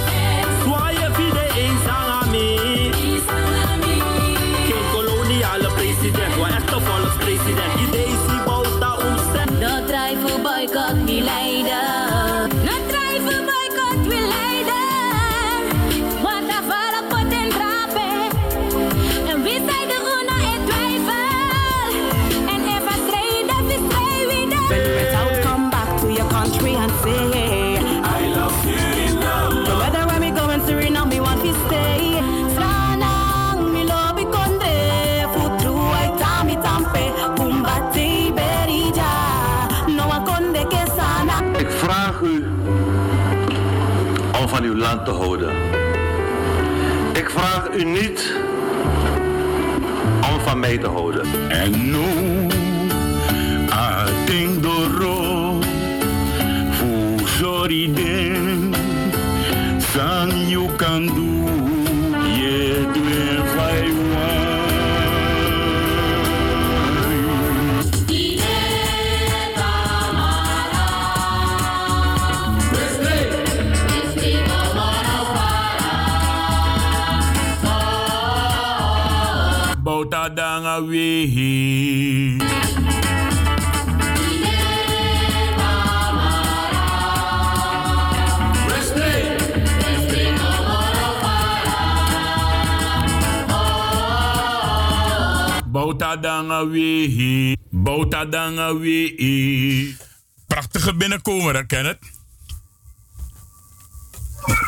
Van 45.12 45.30
uw 45.30 45.38
land 45.38 45.46
te 45.46 45.48
houden. 45.48 45.50
Ik 47.12 47.30
vraag 47.30 47.68
u 47.74 47.84
niet 47.84 48.34
om 50.32 50.40
van 50.40 50.60
mij 50.60 50.78
te 50.78 50.86
houden. 50.86 51.26
En 51.48 51.90
nu, 51.90 52.46
ating 53.68 54.60
doro, 54.60 55.58
fu 56.70 57.18
sorry 57.26 57.92
den, 57.94 58.74
san 59.78 60.48
you 60.48 60.68
can 60.76 61.06
do, 61.06 61.31
Wehi. 80.80 82.36
Bauta 95.72 96.16
danga 96.16 96.64
wehi. 96.66 97.56
Bauta 97.70 98.24
danga 98.24 98.72
wehi. 98.74 99.96
Prachtige 100.46 100.94
binnenkomer, 100.94 101.54
hè, 101.54 101.66
Kenneth? 101.66 101.98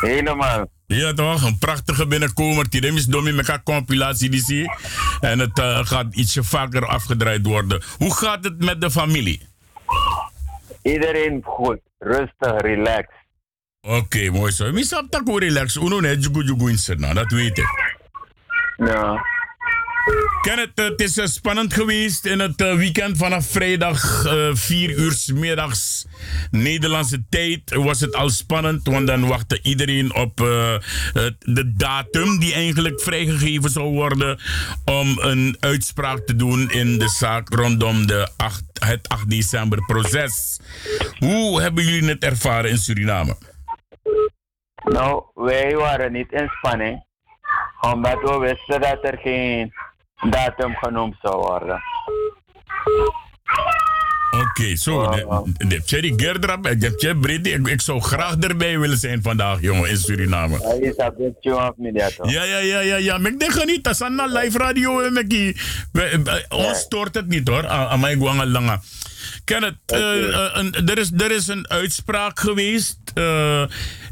Helemaal. 0.01 0.74
Ja, 0.87 1.13
toch? 1.13 1.43
Een 1.43 1.57
prachtige 1.57 2.07
binnenkomer. 2.07 2.69
Die 2.69 2.93
is 2.93 3.05
domi 3.05 3.31
met 3.31 3.63
compilatie 3.63 4.29
die 4.29 4.41
zie. 4.41 4.71
En 5.19 5.39
het 5.39 5.59
eh, 5.59 5.85
gaat 5.85 6.15
ietsje 6.15 6.43
vaker 6.43 6.85
afgedraaid 6.85 7.45
worden. 7.45 7.83
Hoe 7.97 8.15
gaat 8.15 8.43
het 8.43 8.63
met 8.63 8.81
de 8.81 8.91
familie? 8.91 9.47
Iedereen 10.81 11.41
goed, 11.43 11.79
rustig, 11.99 12.61
relax. 12.61 13.07
Oké, 13.81 14.29
mooi 14.29 14.51
zo. 14.51 14.71
Misap 14.71 15.09
tak 15.09 15.27
hoe 15.27 15.39
relax. 15.39 15.75
Uno 15.75 15.99
net 15.99 16.23
jugu 16.23 16.43
jugu 16.43 16.69
in 16.69 17.13
dat 17.13 17.31
weet 17.31 17.57
ik. 17.57 17.95
Ja. 18.77 19.34
Kenneth, 20.41 20.71
het 20.75 21.01
is 21.01 21.17
eh, 21.17 21.25
spannend 21.25 21.73
geweest 21.73 22.25
in 22.25 22.39
het 22.39 22.61
eh, 22.61 22.75
weekend 22.75 23.17
vanaf 23.17 23.45
vrijdag 23.45 24.25
eh 24.25 24.49
4 24.53 24.89
uur 24.89 25.11
's 25.11 25.31
middags 25.31 26.05
Nederlandse 26.51 27.23
tijd. 27.29 27.73
Was 27.73 27.99
het 27.99 28.15
al 28.15 28.29
spannend, 28.29 28.87
want 28.87 29.07
dan 29.07 29.27
wachtte 29.27 29.59
iedereen 29.61 30.15
op 30.15 30.39
eh, 30.39 30.75
de 31.39 31.73
datum 31.77 32.39
die 32.39 32.53
eigenlijk 32.53 33.01
vrijgegeven 33.01 33.69
zou 33.69 33.93
worden 33.93 34.39
om 34.85 35.17
een 35.19 35.57
uitspraak 35.59 36.19
te 36.19 36.35
doen 36.35 36.71
in 36.71 36.99
de 36.99 37.09
zaak 37.09 37.49
rondom 37.49 38.07
de 38.07 38.29
8, 38.37 38.63
het 38.79 39.09
8 39.09 39.29
december 39.29 39.85
proces. 39.85 40.59
Hoe 41.19 41.61
hebben 41.61 41.83
jullie 41.83 42.09
het 42.09 42.23
ervaren 42.23 42.69
in 42.69 42.77
Suriname? 42.77 43.35
Nou, 44.83 45.23
wij 45.33 45.75
waren 45.75 46.11
niet 46.11 46.31
in 46.31 46.49
spanning. 46.57 47.05
Omdat 47.81 48.21
we 48.21 48.37
wisten 48.37 48.81
dat 48.81 48.99
er 49.01 49.17
geen 49.17 49.73
datum 50.29 50.75
genoemd 50.75 51.15
zou 51.21 51.35
worden. 51.35 51.81
Oké, 54.49 54.75
zo. 54.75 55.09
de- 55.67 55.83
Thierry 55.83 56.13
Gerdrap 56.15 56.65
en 56.65 56.79
de 56.79 56.95
Thierry 56.95 57.19
Brady. 57.19 57.49
Ik, 57.49 57.81
zou 57.81 58.01
graag 58.01 58.35
erbij 58.37 58.79
willen 58.79 58.97
zijn 58.97 59.21
vandaag, 59.21 59.61
jongen, 59.61 59.89
in 59.89 59.97
Suriname. 59.97 60.57
Ja, 62.29 62.43
ja, 62.43 62.57
ja, 62.57 62.79
ja, 62.79 62.95
ja. 62.95 63.17
Maar 63.17 63.31
ik 63.31 63.39
denk 63.39 63.51
niet, 63.65 63.83
dat 63.83 63.93
is 63.93 64.01
aan 64.01 64.15
live 64.31 64.57
radio. 64.57 64.99
eh, 64.99 65.11
we- 66.23 66.45
Ons 66.49 66.79
stoort 66.79 67.15
het 67.15 67.27
niet 67.27 67.47
hoor, 67.47 67.67
aan 67.67 67.87
aan 67.87 67.99
mij 67.99 68.11
gewoon 68.11 68.47
lange. 68.51 68.79
Kenneth, 69.43 69.75
eh, 69.85 70.33
eh, 70.33 70.49
een- 70.53 70.87
er, 70.87 70.97
is, 70.97 71.11
er 71.17 71.31
is 71.31 71.47
een 71.47 71.69
uitspraak 71.69 72.39
geweest 72.39 72.97
eh, 73.13 73.63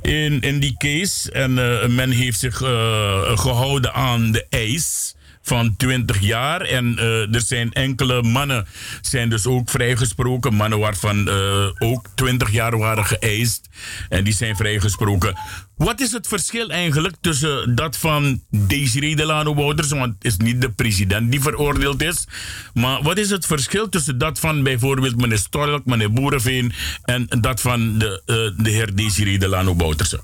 in, 0.02 0.40
in 0.42 0.60
die 0.60 0.76
case. 0.78 1.32
En 1.32 1.58
eh, 1.82 1.88
men 1.88 2.12
heeft 2.12 2.40
zich 2.40 2.62
eh, 2.62 3.38
gehouden 3.38 3.94
aan 3.94 4.32
de 4.32 4.46
eis 4.50 5.16
van 5.44 5.76
20 5.78 6.20
jaar. 6.20 6.62
En 6.62 6.98
eh, 6.98 7.36
er 7.36 7.42
zijn 7.42 7.74
enkele 7.74 8.22
mannen 8.22 8.66
zijn 9.02 9.30
dus 9.30 9.48
ook 9.48 9.70
vrijgesproken. 9.70 10.54
Mannen 10.54 10.80
waarvan 10.80 11.28
eh, 11.28 11.70
ook 11.80 12.08
20 12.16 12.52
jaar 12.52 12.78
waren 12.78 13.06
geëist. 13.06 13.70
En 14.10 14.24
die 14.24 14.34
zijn 14.34 14.56
vrijgesproken. 14.56 15.36
Wat 15.76 16.00
is 16.00 16.12
het 16.12 16.28
verschil 16.28 16.70
eigenlijk 16.70 17.16
tussen 17.22 17.76
dat 17.76 17.98
van 17.98 18.42
Desiree 18.50 19.16
Delano 19.16 19.56
Wouters, 19.56 19.90
want 19.90 20.14
het 20.14 20.24
is 20.26 20.38
niet 20.38 20.62
de 20.62 20.72
president 20.72 21.32
die 21.32 21.42
veroordeeld 21.42 22.02
is, 22.02 22.28
maar 22.74 23.02
wat 23.02 23.18
is 23.18 23.30
het 23.30 23.46
verschil 23.46 23.90
tussen 23.90 24.18
dat 24.18 24.40
van 24.40 24.64
bijvoorbeeld 24.64 25.16
meneer 25.16 25.38
Stork, 25.38 25.86
meneer 25.86 26.12
Boerenveen 26.12 26.74
en 27.04 27.28
dat 27.42 27.62
van 27.62 27.98
de, 27.98 28.22
eh, 28.26 28.64
de 28.64 28.70
heer 28.70 28.96
Desiree 28.96 29.40
Delano 29.40 29.76
Wouters? 29.76 30.16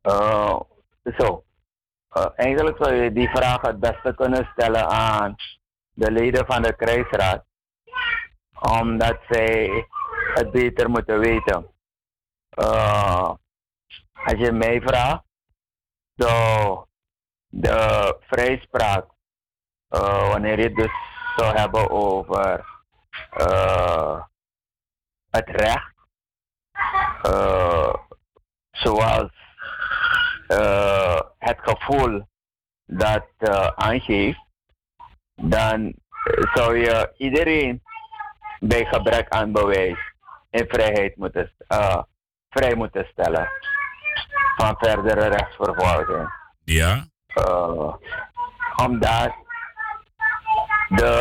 Eh, 0.00 0.60
zo. 1.18 1.44
Eh, 2.10 2.26
eigenlijk 2.34 2.76
zou 2.84 2.94
je 2.94 3.12
die 3.12 3.28
vraag 3.28 3.60
het 3.60 3.80
beste 3.80 4.14
kunnen 4.14 4.48
stellen 4.52 4.88
aan 4.88 5.36
de 5.94 6.10
leden 6.10 6.46
van 6.46 6.62
de 6.62 6.76
krijgsraad. 6.76 7.44
Omdat 8.60 9.18
zij 9.28 9.86
het 10.34 10.50
beter 10.50 10.90
moeten 10.90 11.18
weten. 11.18 11.70
Eh, 12.50 13.30
als 14.12 14.38
je 14.38 14.52
mij 14.52 14.80
vraagt, 14.80 15.22
zo 16.16 16.86
de 17.46 18.16
vrijspraak, 18.20 19.06
eh, 19.88 20.28
wanneer 20.28 20.58
je 20.58 20.64
het 20.64 20.76
dus 20.76 20.92
zou 21.36 21.56
hebben 21.56 21.90
over 21.90 22.64
het 25.30 25.48
recht, 25.48 25.94
zoals 28.70 29.30
het 31.50 31.58
gevoel 31.62 32.22
dat 32.86 33.26
eh, 33.36 33.66
aangeeft, 33.66 34.44
dan 35.34 35.94
zou 36.54 36.76
je 36.78 37.12
iedereen 37.16 37.82
bij 38.60 38.84
gebrek 38.84 39.28
aan 39.28 39.52
bewijs 39.52 39.98
in 40.50 40.64
vrijheid 40.68 41.16
moeten, 41.16 41.52
eh, 41.66 42.02
vrij 42.48 42.74
moeten 42.74 43.06
stellen 43.10 43.48
van 44.56 44.76
verdere 44.78 45.28
rechtsvervolging. 45.28 46.32
Ja. 46.64 47.04
Eh, 47.26 47.94
omdat 48.76 49.34
de, 50.88 51.12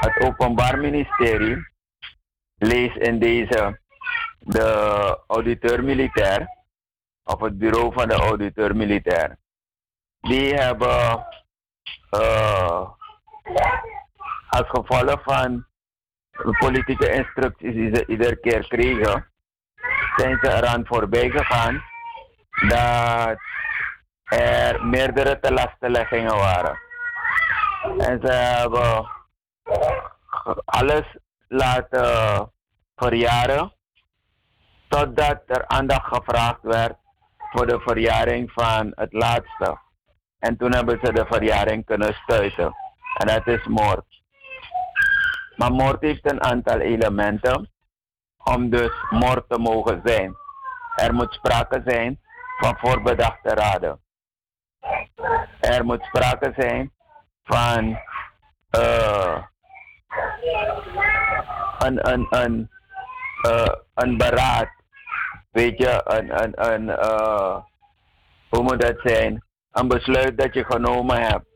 het 0.00 0.24
Openbaar 0.24 0.78
Ministerie 0.78 1.68
leest 2.54 2.96
in 2.96 3.18
deze 3.18 3.80
de 4.38 5.18
auditeur 5.26 5.84
militair, 5.84 6.48
of 7.26 7.40
het 7.40 7.58
bureau 7.58 7.92
van 7.92 8.08
de 8.08 8.14
auditeur 8.14 8.76
militair, 8.76 9.36
die 10.20 10.54
hebben 10.54 11.26
eh, 12.10 12.90
als 14.48 14.68
gevolg 14.68 15.22
van 15.22 15.66
politieke 16.58 17.12
instructies 17.12 17.74
die 17.74 17.94
ze 17.94 18.06
iedere 18.06 18.36
keer 18.36 18.68
kregen, 18.68 19.30
zijn 20.16 20.38
ze 20.42 20.52
eraan 20.52 20.86
voorbij 20.86 21.30
gegaan 21.30 21.82
dat 22.68 23.38
er 24.24 24.86
meerdere 24.86 25.40
telastenleggingen 25.40 26.36
waren. 26.36 26.78
En 27.98 28.20
ze 28.22 28.32
hebben 28.32 29.10
alles 30.64 31.16
laten 31.48 32.52
verjaren 32.96 33.72
totdat 34.88 35.42
er 35.46 35.66
aandacht 35.66 36.06
gevraagd 36.06 36.62
werd 36.62 36.96
voor 37.56 37.66
de 37.66 37.80
verjaring 37.80 38.52
van 38.52 38.92
het 38.94 39.12
laatste. 39.12 39.78
En 40.38 40.56
toen 40.56 40.74
hebben 40.74 40.98
ze 41.02 41.12
de 41.12 41.26
verjaring 41.28 41.84
kunnen 41.84 42.14
stuiten. 42.14 42.74
En 43.16 43.26
dat 43.26 43.46
is 43.46 43.66
moord. 43.66 44.22
Maar 45.56 45.72
moord 45.72 46.00
heeft 46.00 46.30
een 46.30 46.42
aantal 46.42 46.78
elementen 46.78 47.70
om 48.44 48.70
dus 48.70 48.92
moord 49.10 49.48
te 49.48 49.58
mogen 49.58 50.00
zijn. 50.04 50.36
Er 50.96 51.14
moet 51.14 51.32
sprake 51.32 51.82
zijn 51.86 52.20
van 52.58 52.78
voorbedachte 52.78 53.48
raden. 53.48 54.00
Er 55.60 55.84
moet 55.84 56.04
sprake 56.04 56.52
zijn 56.56 56.92
van 57.42 57.98
eh, 58.70 59.42
een, 61.78 62.08
een, 62.12 62.26
een, 62.30 62.70
eh, 63.42 63.74
een 63.94 64.16
beraad. 64.16 64.75
Weet 65.56 65.78
je, 65.78 66.00
een, 66.04 66.42
een, 66.42 66.70
een 66.72 66.88
eh, 66.88 67.56
hoe 68.48 68.62
moet 68.62 68.80
dat 68.80 69.00
zijn? 69.02 69.44
Een 69.70 69.88
besluit 69.88 70.38
dat 70.38 70.54
je 70.54 70.64
genomen 70.64 71.22
hebt. 71.22 71.46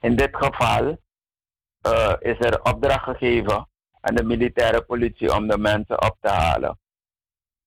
In 0.00 0.16
dit 0.16 0.36
geval 0.36 0.98
eh, 1.80 2.14
is 2.18 2.38
er 2.38 2.62
opdracht 2.62 3.04
gegeven 3.04 3.68
aan 4.00 4.14
de 4.14 4.24
militaire 4.24 4.82
politie 4.82 5.34
om 5.34 5.48
de 5.48 5.58
mensen 5.58 6.02
op 6.02 6.16
te 6.20 6.28
halen. 6.28 6.78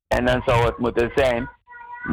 En 0.08 0.26
dan 0.26 0.42
zou 0.46 0.66
het 0.66 0.78
moeten 0.78 1.12
zijn 1.16 1.50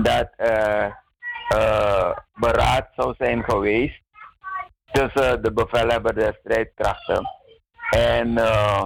dat 0.03 0.29
er 0.37 1.03
eh, 1.49 2.17
beraad 2.35 2.89
zou 2.97 3.15
zijn 3.19 3.45
geweest 3.45 4.03
tussen 4.93 5.43
de 5.43 5.53
bevelhebber 5.53 6.15
der 6.15 6.39
strijdkrachten 6.41 7.27
en 7.91 8.39
eh, 8.39 8.85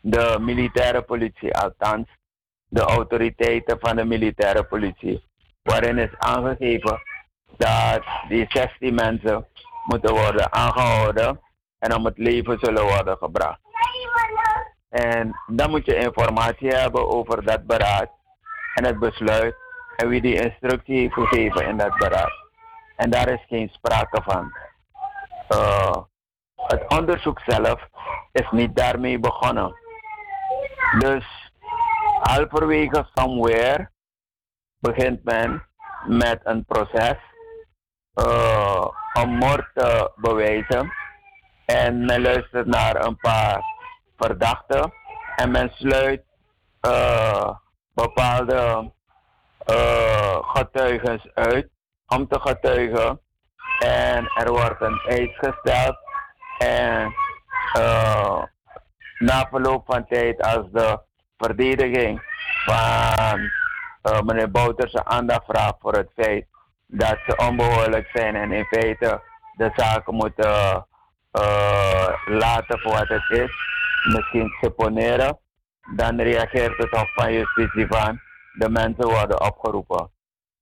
de 0.00 0.36
militaire 0.40 1.02
politie, 1.02 1.54
althans 1.54 2.08
de 2.68 2.80
autoriteiten 2.80 3.78
van 3.80 3.96
de 3.96 4.04
militaire 4.04 4.64
politie, 4.64 5.24
waarin 5.62 5.98
is 5.98 6.18
aangegeven 6.18 7.02
dat 7.56 8.02
die 8.28 8.46
16 8.48 8.94
mensen 8.94 9.46
moeten 9.84 10.14
worden 10.14 10.52
aangehouden 10.52 11.40
en 11.78 11.94
om 11.94 12.04
het 12.04 12.18
leven 12.18 12.58
zullen 12.58 12.84
worden 12.84 13.16
gebracht. 13.16 13.60
En 14.88 15.32
dan 15.46 15.70
moet 15.70 15.84
je 15.84 15.96
informatie 15.96 16.68
hebben 16.68 17.08
over 17.08 17.44
dat 17.44 17.66
beraad 17.66 18.10
en 18.74 18.84
het 18.84 18.98
besluit 18.98 19.54
en 19.96 20.08
wie 20.08 20.20
die 20.20 20.42
instructie 20.42 20.98
heeft 20.98 21.12
gegeven 21.12 21.66
in 21.66 21.76
dat 21.76 21.96
beraad. 21.96 22.32
En 22.96 23.10
daar 23.10 23.28
is 23.28 23.44
geen 23.48 23.68
sprake 23.68 24.22
van. 24.22 24.52
Eh, 25.48 25.96
het 26.54 26.84
onderzoek 26.88 27.40
zelf 27.46 27.88
is 28.32 28.50
niet 28.50 28.76
daarmee 28.76 29.18
begonnen. 29.18 29.76
Dus 30.98 31.37
halverwege 32.20 33.06
somewhere 33.14 33.90
begint 34.80 35.24
men 35.24 35.66
met 36.06 36.40
een 36.44 36.64
proces 36.64 37.16
uh, 38.14 38.86
om 39.12 39.30
moord 39.30 39.70
te 39.74 40.12
bewijzen. 40.16 40.92
En 41.66 42.04
men 42.04 42.22
luistert 42.22 42.66
naar 42.66 43.04
een 43.04 43.16
paar 43.16 43.62
verdachten 44.16 44.92
en 45.36 45.50
men 45.50 45.70
sluit 45.70 46.22
uh, 46.86 47.50
bepaalde 47.94 48.92
uh, 49.70 50.38
getuigen 50.40 51.20
uit 51.34 51.68
om 52.06 52.28
te 52.28 52.40
getuigen. 52.40 53.20
En 53.78 54.30
er 54.34 54.50
wordt 54.50 54.80
een 54.80 55.00
eis 55.06 55.38
gesteld. 55.38 55.96
En 56.58 57.14
na 59.18 59.48
verloop 59.50 59.84
van 59.86 60.06
tijd, 60.06 60.42
als 60.42 60.70
de 60.72 61.06
verdediging 61.38 62.22
van 62.64 63.38
uh, 64.02 64.20
meneer 64.20 64.50
Bouters 64.50 64.94
aandacht 64.94 65.44
vraagt 65.44 65.76
voor 65.80 65.92
het 65.92 66.10
feit 66.14 66.46
dat 66.86 67.18
ze 67.26 67.36
onbehoorlijk 67.36 68.10
zijn 68.12 68.36
en 68.36 68.52
in 68.52 68.64
feite 68.64 69.20
de 69.56 69.70
zaken 69.74 70.14
moeten 70.14 70.86
uh, 71.32 72.08
laten 72.26 72.80
voor 72.80 72.92
wat 72.92 73.08
het 73.08 73.30
is, 73.30 73.50
misschien 74.12 74.56
seponeren, 74.60 75.38
dan 75.96 76.20
reageert 76.20 76.76
het 76.76 76.90
Hof 76.90 77.12
van 77.14 77.32
Justitie 77.32 77.86
van 77.86 78.20
de 78.52 78.70
mensen 78.70 79.08
worden 79.08 79.40
opgeroepen. 79.40 80.10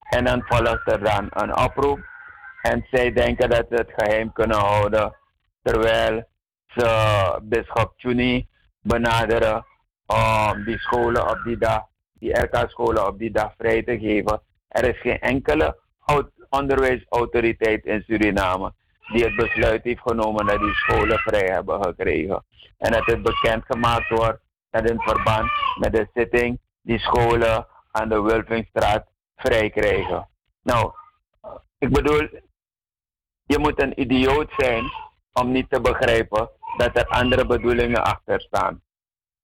En 0.08 0.24
dan 0.24 0.44
volgt 0.46 0.92
er 0.92 1.04
dan 1.04 1.26
een 1.30 1.56
oproep 1.56 1.98
en 2.62 2.86
zij 2.90 3.12
denken 3.12 3.50
dat 3.50 3.66
ze 3.68 3.74
het 3.74 3.92
geheim 3.96 4.32
kunnen 4.32 4.58
houden, 4.58 5.16
terwijl 5.62 6.24
ze 6.66 7.38
bischop 7.42 7.92
Chuni 7.96 8.48
benaderen 8.80 9.66
om 10.06 10.64
die 10.64 10.78
scholen 10.78 11.30
op 11.30 11.40
die 11.44 11.58
dag, 11.58 11.82
die 12.12 12.38
RK-scholen 12.40 13.06
op 13.06 13.18
die 13.18 13.30
dag 13.30 13.54
vrij 13.58 13.82
te 13.82 13.98
geven. 13.98 14.40
Er 14.68 14.84
is 14.84 15.00
geen 15.00 15.20
enkele 15.20 15.78
onderwijsautoriteit 16.48 17.84
in 17.84 18.02
Suriname 18.02 18.72
die 19.12 19.24
het 19.24 19.36
besluit 19.36 19.84
heeft 19.84 20.00
genomen 20.00 20.46
dat 20.46 20.60
die 20.60 20.74
scholen 20.74 21.18
vrij 21.18 21.46
hebben 21.46 21.82
gekregen. 21.82 22.44
En 22.78 22.92
dat 22.92 23.06
het 23.06 23.22
bekendgemaakt 23.22 24.08
wordt 24.08 24.40
dat 24.70 24.90
in 24.90 25.00
verband 25.00 25.50
met 25.78 25.92
de 25.92 26.08
zitting 26.14 26.60
die 26.82 26.98
scholen 26.98 27.66
aan 27.90 28.08
de 28.08 28.22
Wulvingstraat 28.22 29.06
vrij 29.36 29.70
krijgen. 29.70 30.28
Nou, 30.62 30.92
ik 31.78 31.92
bedoel, 31.92 32.28
je 33.44 33.58
moet 33.58 33.82
een 33.82 34.00
idioot 34.00 34.52
zijn 34.56 34.84
om 35.32 35.52
niet 35.52 35.70
te 35.70 35.80
begrijpen 35.80 36.50
dat 36.76 36.96
er 36.96 37.06
andere 37.06 37.46
bedoelingen 37.46 38.04
achter 38.04 38.40
staan. 38.40 38.82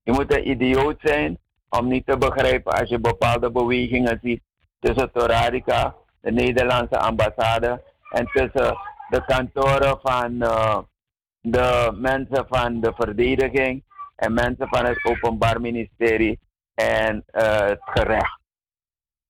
Je 0.03 0.11
moet 0.11 0.33
een 0.33 0.49
idioot 0.49 0.99
zijn 1.01 1.37
om 1.69 1.87
niet 1.87 2.05
te 2.05 2.17
begrijpen 2.17 2.73
als 2.73 2.89
je 2.89 2.99
bepaalde 2.99 3.51
bewegingen 3.51 4.19
ziet 4.21 4.41
tussen 4.79 5.11
Toradica, 5.11 5.95
de 6.21 6.31
Nederlandse 6.31 6.99
ambassade, 6.99 7.83
en 8.09 8.25
tussen 8.25 8.77
de 9.09 9.23
kantoren 9.25 9.99
van 10.01 10.31
uh, 10.33 10.77
de 11.39 11.91
mensen 11.95 12.45
van 12.49 12.79
de 12.79 12.93
verdediging 12.95 13.83
en 14.15 14.33
mensen 14.33 14.67
van 14.67 14.85
het 14.85 15.05
Openbaar 15.05 15.61
Ministerie 15.61 16.39
en 16.73 17.23
uh, 17.31 17.59
het 17.59 17.81
gerecht. 17.83 18.39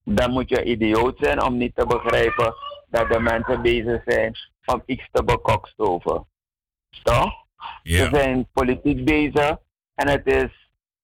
Dan 0.04 0.32
moet 0.32 0.50
je 0.50 0.64
idioot 0.64 1.18
zijn 1.18 1.44
om 1.44 1.58
niet 1.58 1.76
te 1.76 1.86
begrijpen 1.86 2.54
dat 2.90 3.12
de 3.12 3.20
mensen 3.20 3.62
bezig 3.62 4.02
zijn 4.06 4.34
om 4.66 4.84
iets 4.86 5.08
te 5.12 5.24
bekokstoven. 5.24 6.28
Toch? 7.04 7.34
Ja. 7.84 8.04
Ze 8.04 8.10
zijn 8.12 8.48
politiek 8.54 9.06
bezig 9.06 9.58
en 9.96 10.08
het 10.08 10.26
is 10.26 10.62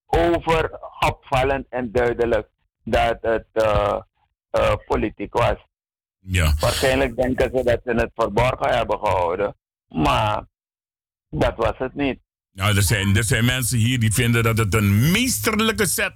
over 0.10 0.80
opvallend 1.00 1.65
en 1.69 1.91
duidelijk 1.91 2.48
dat 2.84 3.17
het 3.22 3.48
uh, 3.54 3.95
uh, 4.52 4.74
politiek 4.88 5.34
was. 5.34 5.58
Ja. 6.19 6.54
Waarschijnlijk 6.60 7.15
denken 7.15 7.52
ze 7.56 7.63
dat 7.63 7.82
ze 7.86 7.91
het 7.91 8.12
verborgen 8.15 8.78
hebben 8.78 9.00
gehouden, 9.00 9.56
maar 9.88 10.45
dat 11.30 11.54
was 11.56 11.78
het 11.78 11.95
niet. 11.95 12.19
Nou, 12.52 12.76
er 12.76 12.84
zijn, 12.84 13.15
er 13.17 13.24
zijn 13.24 13.45
mensen 13.45 13.78
hier 13.78 14.00
die 14.00 14.13
vinden 14.13 14.43
dat 14.43 14.58
het 14.58 14.74
een 14.74 15.12
meesterlijke 15.12 15.88
set 15.88 16.13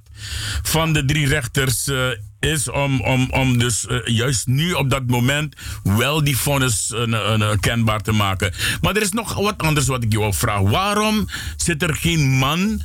van 0.62 0.94
de 0.94 1.06
drie 1.06 1.28
rechters 1.28 1.88
uh, 1.88 2.08
is 2.40 2.70
om, 2.70 3.02
om, 3.02 3.32
om 3.32 3.58
dus 3.58 3.86
uh, 3.86 4.00
juist 4.06 4.48
nu 4.48 4.74
op 4.74 4.90
dat 4.90 5.08
moment 5.08 5.56
wel 5.84 6.24
die 6.24 6.38
vonnis 6.38 6.92
uh, 6.96 7.52
kenbaar 7.60 8.02
te 8.02 8.12
maken. 8.12 8.54
Maar 8.82 8.96
er 8.96 9.02
is 9.02 9.12
nog 9.12 9.34
wat 9.34 9.58
anders 9.58 9.88
wat 9.88 10.04
ik 10.04 10.12
je 10.12 10.20
wil 10.20 10.34
vragen. 10.34 10.70
Waarom 10.70 11.28
zit 11.56 11.84
er 11.84 11.96
geen 11.96 12.30
man 12.30 12.82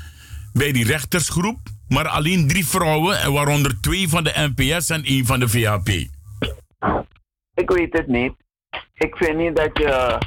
bij 0.52 0.72
die 0.72 0.86
rechtersgroep, 0.86 1.58
maar 1.88 2.08
alleen 2.08 2.48
drie 2.48 2.66
vrouwen 2.66 3.20
en 3.20 3.32
waaronder 3.32 3.80
twee 3.80 4.08
van 4.08 4.24
de 4.24 4.52
NPS 4.54 4.90
en 4.90 5.04
één 5.04 5.26
van 5.26 5.40
de 5.40 5.48
VHP? 5.48 5.88
Ik 7.54 7.70
weet 7.70 7.92
het 7.92 8.06
niet. 8.06 8.32
Ik 8.94 9.16
vind 9.16 9.36
niet 9.36 9.56
dat 9.56 9.78
je 9.78 10.18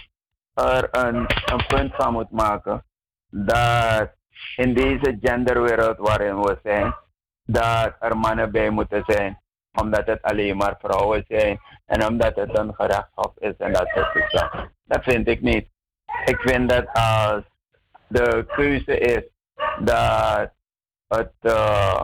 er 0.54 0.88
een, 0.91 1.16
een 1.45 1.66
punt 1.68 1.95
van 1.95 2.14
moet 2.14 2.32
maken 2.32 2.84
dat 3.30 4.12
in 4.56 4.74
deze 4.74 5.18
genderwereld 5.22 5.98
waarin 5.98 6.41
we 6.41 6.60
zijn, 6.64 6.95
dat 7.45 7.95
er 8.00 8.18
mannen 8.18 8.52
bij 8.52 8.70
moeten 8.70 9.04
zijn. 9.06 9.39
Omdat 9.74 10.06
het 10.06 10.22
alleen 10.22 10.58
maar 10.58 10.76
vrouwen 10.80 11.26
zijn 11.28 11.60
en 11.86 12.08
omdat 12.08 12.36
het 12.36 12.58
een 12.58 12.74
gerechtshof 12.74 13.34
is 13.38 13.54
en 13.58 13.74
dat 13.74 13.88
soort 13.88 14.14
dingen. 14.14 14.72
Dat 14.84 15.04
vind 15.04 15.28
ik 15.28 15.41
niet. 15.41 15.68
Ik 16.26 16.39
vind 16.39 16.70
dat 16.70 16.86
als 16.93 17.43
de 18.08 18.45
keuze 18.56 18.98
is 18.98 19.24
dat 19.80 20.51
het 21.07 21.34
uh, 21.41 22.03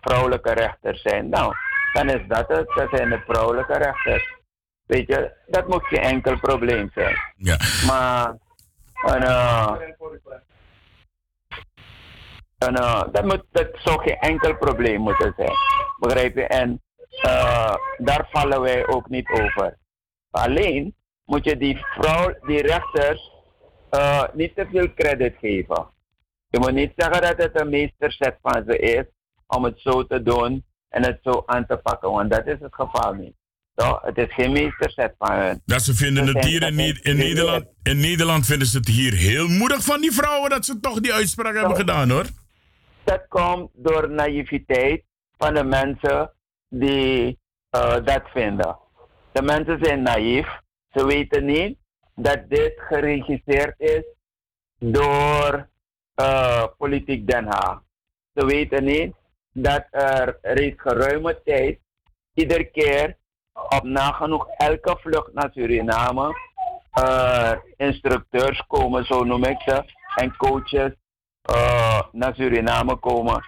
vrouwelijke 0.00 0.52
rechters 0.52 1.02
zijn. 1.02 1.28
Nou, 1.28 1.54
dan 1.92 2.08
is 2.08 2.26
dat 2.28 2.48
het. 2.48 2.66
Dat 2.74 2.88
zijn 2.90 3.10
de 3.10 3.22
vrouwelijke 3.26 3.78
rechters. 3.78 4.34
Weet 4.86 5.06
je, 5.06 5.32
dat 5.46 5.68
moet 5.68 5.86
geen 5.86 6.02
enkel 6.02 6.38
probleem 6.38 6.90
zijn. 6.94 7.16
Ja. 7.36 7.56
Maar 7.86 8.34
een, 9.04 9.22
eh, 12.76 13.02
dat, 13.12 13.24
moet, 13.24 13.44
dat 13.50 13.68
zou 13.74 14.02
geen 14.02 14.18
enkel 14.18 14.56
probleem 14.56 15.00
moeten 15.00 15.34
zijn. 15.36 15.52
Begrijp 15.98 16.34
je? 16.34 16.46
En 16.46 16.82
eh, 17.22 17.74
daar 17.98 18.28
vallen 18.30 18.60
wij 18.60 18.86
ook 18.86 19.08
niet 19.08 19.28
over. 19.28 19.78
Alleen 20.30 20.94
moet 21.24 21.44
je 21.44 21.56
die 21.56 21.76
vrouw, 21.76 22.34
die 22.46 22.62
rechters, 22.62 23.32
niet 24.32 24.54
te 24.54 24.66
veel 24.70 24.94
credit 24.94 25.36
geven. 25.40 25.93
Je 26.54 26.60
moet 26.60 26.72
niet 26.72 26.92
zeggen 26.96 27.22
dat 27.22 27.36
het 27.36 27.60
een 27.60 27.68
meesterzet 27.68 28.38
van 28.42 28.64
ze 28.66 28.78
is 28.78 29.04
om 29.46 29.64
het 29.64 29.80
zo 29.80 30.06
te 30.06 30.22
doen 30.22 30.64
en 30.88 31.04
het 31.04 31.18
zo 31.22 31.42
aan 31.46 31.66
te 31.66 31.76
pakken, 31.76 32.10
want 32.10 32.30
dat 32.30 32.46
is 32.46 32.56
het 32.60 32.74
geval 32.74 33.12
niet. 33.14 33.34
Toch? 33.74 34.02
Het 34.02 34.16
is 34.18 34.34
geen 34.34 34.52
meesterzet 34.52 35.14
van 35.18 35.32
hun. 35.32 35.62
Dat 35.64 35.82
ze 35.82 35.94
vinden 35.94 36.26
het 36.26 36.44
hier 36.44 36.62
in, 36.62 36.78
in, 37.02 37.16
Nederland, 37.16 37.66
in 37.82 38.00
Nederland 38.00 38.46
vinden 38.46 38.66
ze 38.66 38.76
het 38.76 38.88
hier 38.88 39.12
heel 39.12 39.48
moedig 39.48 39.84
van 39.84 40.00
die 40.00 40.12
vrouwen 40.12 40.50
dat 40.50 40.64
ze 40.64 40.80
toch 40.80 41.00
die 41.00 41.12
uitspraak 41.12 41.54
hebben 41.54 41.76
gedaan 41.76 42.10
hoor. 42.10 42.26
Dat 43.04 43.26
komt 43.28 43.70
door 43.72 44.10
naïviteit 44.10 45.04
van 45.38 45.54
de 45.54 45.64
mensen 45.64 46.32
die 46.68 47.38
eh, 47.70 47.96
dat 48.04 48.22
vinden. 48.32 48.78
De 49.32 49.42
mensen 49.42 49.78
zijn 49.82 50.02
naïef. 50.02 50.46
Ze 50.90 51.06
weten 51.06 51.44
niet 51.44 51.78
dat 52.14 52.48
dit 52.48 52.72
geregisseerd 52.76 53.74
is 53.80 54.04
door 54.78 55.72
eh, 56.14 56.64
Politiek 56.78 57.26
Den 57.26 57.46
Haag. 57.46 57.82
Ze 58.34 58.46
weten 58.46 58.84
niet 58.84 59.14
dat 59.52 59.86
er 59.90 60.38
reeds 60.42 60.80
geruime 60.80 61.42
tijd, 61.44 61.78
iedere 62.34 62.64
keer 62.64 63.16
op 63.52 63.82
nagenoeg 63.82 64.48
elke 64.56 64.96
vlucht 65.00 65.32
naar 65.32 65.50
Suriname, 65.52 66.34
eh, 66.90 67.52
instructeurs 67.76 68.66
komen, 68.66 69.04
zo 69.04 69.24
noem 69.24 69.44
ik 69.44 69.60
ze, 69.60 69.84
en 70.16 70.36
coaches 70.36 70.92
eh, 71.42 72.00
naar 72.12 72.34
Suriname 72.34 72.96
komen, 72.96 73.44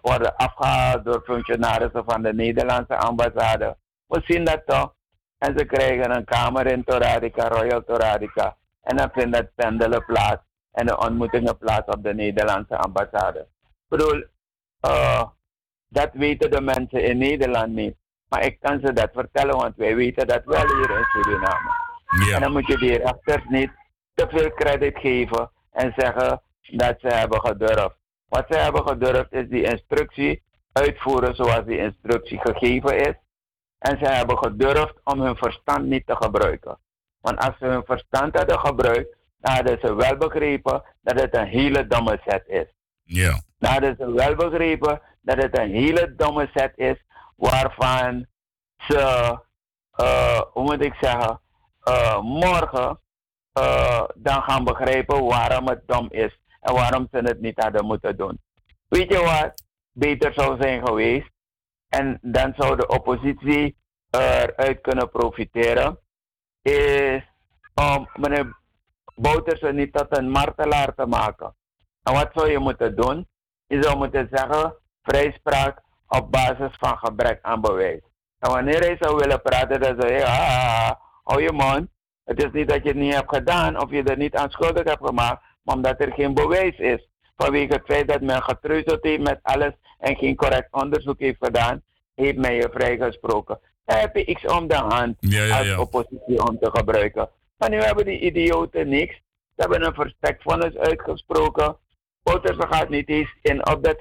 worden 0.00 0.36
afgehaald 0.36 1.04
door 1.04 1.22
functionarissen 1.24 2.04
van 2.04 2.22
de 2.22 2.34
Nederlandse 2.34 2.96
ambassade. 2.96 3.76
We 4.06 4.20
zien 4.24 4.44
dat 4.44 4.62
toch. 4.66 4.94
En 5.38 5.58
ze 5.58 5.64
krijgen 5.64 6.16
een 6.16 6.24
kamer 6.24 6.66
in 6.66 6.84
Toradica, 6.84 7.48
Royal 7.48 7.84
Toradica. 7.84 8.56
En 8.80 8.96
dan 8.96 9.10
vindt 9.12 9.36
het 9.36 9.54
pendelen 9.54 10.04
plaats 10.04 10.42
en 10.72 10.86
de 10.86 10.98
ontmoetingen 10.98 11.58
plaats 11.58 11.86
op 11.86 12.02
de 12.02 12.14
Nederlandse 12.14 12.76
ambassade. 12.76 13.38
Ik 13.38 13.88
bedoel, 13.88 14.24
eh, 14.80 15.22
dat 15.88 16.10
weten 16.12 16.50
de 16.50 16.60
mensen 16.60 17.04
in 17.04 17.18
Nederland 17.18 17.72
niet. 17.72 17.96
Maar 18.28 18.44
ik 18.44 18.60
kan 18.60 18.80
ze 18.80 18.92
dat 18.92 19.10
vertellen, 19.12 19.56
want 19.56 19.76
wij 19.76 19.96
weten 19.96 20.26
dat 20.26 20.44
wel 20.44 20.76
hier 20.76 20.90
in 20.90 21.04
Suriname. 21.04 21.70
En 22.34 22.40
dan 22.40 22.52
moet 22.52 22.66
je 22.66 22.78
die 22.78 22.98
rechters 22.98 23.44
niet 23.48 23.70
te 24.14 24.26
veel 24.28 24.50
credit 24.54 24.98
geven 24.98 25.50
en 25.70 25.92
zeggen 25.96 26.42
dat 26.60 27.00
ze 27.00 27.06
hebben 27.06 27.40
gedurfd. 27.40 27.96
Wat 28.28 28.44
ze 28.48 28.58
hebben 28.58 28.88
gedurfd 28.88 29.32
is 29.32 29.48
die 29.48 29.62
instructie 29.62 30.42
uitvoeren 30.72 31.34
zoals 31.34 31.64
die 31.64 31.78
instructie 31.78 32.40
gegeven 32.40 32.96
is. 32.96 33.14
En 33.78 33.98
ze 33.98 34.04
hebben 34.04 34.38
gedurfd 34.38 34.94
om 35.04 35.20
hun 35.20 35.36
verstand 35.36 35.84
niet 35.84 36.06
te 36.06 36.16
gebruiken. 36.16 36.78
Want 37.20 37.38
als 37.38 37.58
ze 37.58 37.64
hun 37.66 37.84
verstand 37.84 38.36
hadden 38.36 38.58
gebruikt, 38.58 39.16
hadden 39.40 39.78
ze 39.82 39.94
wel 39.94 40.16
begrepen 40.16 40.82
dat 41.00 41.20
het 41.20 41.36
een 41.36 41.46
hele 41.46 41.86
domme 41.86 42.20
set 42.24 42.44
is. 42.46 42.74
Ja. 43.02 43.42
Dan 43.58 43.72
hadden 43.72 43.96
ze 43.98 44.12
wel 44.12 44.34
begrepen 44.34 45.00
dat 45.20 45.42
het 45.42 45.58
een 45.58 45.70
hele 45.70 46.14
domme 46.16 46.50
set 46.54 46.72
is 46.76 47.04
waarvan 47.36 48.26
ze, 48.76 48.98
eh, 49.90 50.40
hoe 50.52 50.62
moet 50.62 50.84
ik 50.84 50.94
zeggen, 51.00 51.40
eh, 51.82 52.20
morgen 52.20 53.00
eh, 53.52 54.02
dan 54.14 54.42
gaan 54.42 54.64
begrijpen 54.64 55.24
waarom 55.24 55.68
het 55.68 55.82
dom 55.86 56.06
is 56.10 56.38
en 56.60 56.74
waarom 56.74 57.08
ze 57.10 57.18
het 57.18 57.40
niet 57.40 57.62
hadden 57.62 57.84
moeten 57.84 58.16
doen. 58.16 58.40
Weet 58.88 59.12
je 59.12 59.18
wat 59.18 59.64
beter 59.92 60.32
zou 60.32 60.60
zijn 60.60 60.86
geweest? 60.86 61.30
En 61.88 62.18
dan 62.22 62.52
zou 62.56 62.76
de 62.76 62.86
oppositie 62.86 63.76
eruit 64.10 64.80
kunnen 64.80 65.10
profiteren. 65.10 65.98
Is 66.62 67.22
om 67.74 68.08
meneer 68.14 68.59
Bouterse 69.20 69.72
niet 69.72 69.92
tot 69.92 70.16
een 70.16 70.30
martelaar 70.30 70.94
te 70.94 71.06
maken. 71.06 71.54
En 72.02 72.14
wat 72.14 72.30
zou 72.34 72.50
je 72.50 72.58
moeten 72.58 72.96
doen? 72.96 73.28
Je 73.66 73.82
zou 73.82 73.96
moeten 73.96 74.28
zeggen 74.32 74.74
vrijspraak 75.02 75.80
op 76.08 76.30
basis 76.30 76.76
van 76.78 76.98
gebrek 76.98 77.38
aan 77.42 77.60
bewijs. 77.60 78.00
En 78.38 78.50
wanneer 78.50 78.80
hij 78.80 78.96
zou 79.00 79.16
willen 79.16 79.42
praten, 79.42 79.80
dan 79.80 80.00
zou 80.00 80.12
je, 80.12 80.24
ah, 80.24 80.38
ah, 80.38 80.88
ah, 80.88 80.90
hou 81.24 81.42
je 81.42 81.52
mond. 81.52 81.88
Het 82.24 82.44
is 82.44 82.50
niet 82.52 82.68
dat 82.68 82.82
je 82.82 82.88
het 82.88 82.98
niet 82.98 83.14
hebt 83.14 83.34
gedaan 83.34 83.82
of 83.82 83.90
je 83.90 84.02
er 84.02 84.16
niet 84.16 84.36
aan 84.36 84.50
schuldig 84.50 84.84
hebt 84.84 85.06
gemaakt, 85.06 85.42
maar 85.62 85.74
omdat 85.74 86.00
er 86.00 86.12
geen 86.12 86.34
bewijs 86.34 86.78
is. 86.78 87.08
Vanwege 87.36 87.72
het 87.72 87.84
feit 87.84 88.08
dat 88.08 88.20
men 88.20 88.42
getreuzeld 88.42 89.02
heeft 89.02 89.22
met 89.22 89.38
alles 89.42 89.72
en 89.98 90.16
geen 90.16 90.36
correct 90.36 90.72
onderzoek 90.72 91.20
heeft 91.20 91.44
gedaan, 91.44 91.82
heeft 92.14 92.36
men 92.36 92.54
je 92.54 92.68
vrijgesproken. 92.72 93.60
Daar 93.84 94.00
heb 94.00 94.16
je 94.16 94.24
iets 94.24 94.46
om 94.46 94.68
de 94.68 94.74
hand 94.74 95.16
Ja, 95.20 95.42
ja, 95.44 95.58
als 95.58 95.76
oppositie 95.76 96.48
om 96.48 96.58
te 96.58 96.70
gebruiken. 96.70 97.28
Maar 97.60 97.70
nu 97.70 97.76
hebben 97.76 98.04
die 98.04 98.20
idioten 98.20 98.88
niks. 98.88 99.14
Ze 99.54 99.62
hebben 99.62 99.86
een 99.86 99.94
verstekvonnis 99.94 100.76
uitgesproken. 100.76 101.76
Bouterse 102.22 102.66
gaat 102.70 102.88
niet 102.88 103.08
eens 103.08 103.28
in 103.42 103.66
op 103.66 103.84
dat. 103.84 103.98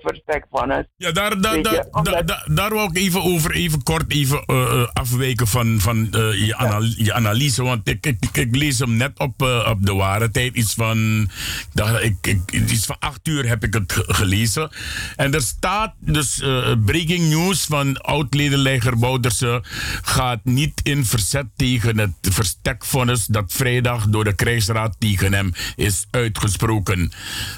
Ja, 0.96 1.12
daar, 1.12 1.42
daar, 1.42 1.54
Weet 1.54 1.70
je, 1.70 1.88
daar, 1.92 2.04
daar, 2.04 2.26
daar, 2.26 2.48
daar 2.54 2.74
wou 2.74 2.90
ik 2.90 2.98
even 2.98 3.24
over, 3.24 3.52
even 3.52 3.84
kort 3.84 4.12
even 4.12 4.44
eh, 4.46 4.88
afwijken 4.94 5.48
van, 5.48 5.80
van 5.80 6.12
eh, 6.12 6.46
je, 6.46 6.56
anal- 6.56 6.94
je 6.98 7.14
analyse. 7.14 7.64
Want 7.64 7.90
ik, 7.90 8.06
ik, 8.06 8.56
lees 8.56 8.80
hem 8.80 8.98
net 8.98 9.20
op, 9.20 9.42
op 9.68 9.78
de 9.86 9.94
ware 9.94 10.32
tijd. 10.32 10.56
Iets 10.56 10.74
van, 10.74 11.30
dacht, 11.74 12.04
ik, 12.04 12.16
ik, 12.22 12.52
iets 12.52 12.86
van 12.86 12.96
acht 13.00 13.28
uur 13.28 13.48
heb 13.48 13.64
ik 13.64 13.74
het 13.74 13.92
ge- 13.92 14.14
gelezen. 14.14 14.70
En 15.16 15.34
er 15.34 15.42
staat 15.42 15.94
dus 16.00 16.44
breaking 16.86 17.30
news 17.30 17.66
van 17.66 18.02
oud-ledenlegger 18.02 18.98
Bouderse 18.98 19.64
gaat 20.02 20.40
niet 20.44 20.82
in 20.84 21.06
verzet 21.06 21.46
tegen 21.56 21.98
het 21.98 22.12
verstekvonnis 22.22 23.26
dat 23.26 23.54
vrijdag 23.54 24.08
door 24.08 24.24
de 24.24 24.34
krijgsraad 24.36 24.96
tegen 25.00 25.34
hem 25.34 25.54
is 25.76 26.08
uitgesproken. 26.12 27.12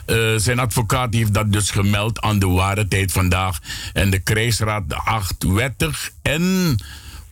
Eh, 0.05 0.37
zijn 0.51 0.65
advocaat 0.65 1.13
heeft 1.13 1.33
dat 1.33 1.51
dus 1.51 1.71
gemeld 1.71 2.21
aan 2.21 2.39
de 2.39 2.47
ware 2.47 2.87
tijd 2.87 3.11
vandaag. 3.11 3.59
En 3.93 4.09
de 4.09 4.19
krijgsraad 4.19 4.93
acht 4.93 5.43
wettig 5.43 6.11
en 6.21 6.75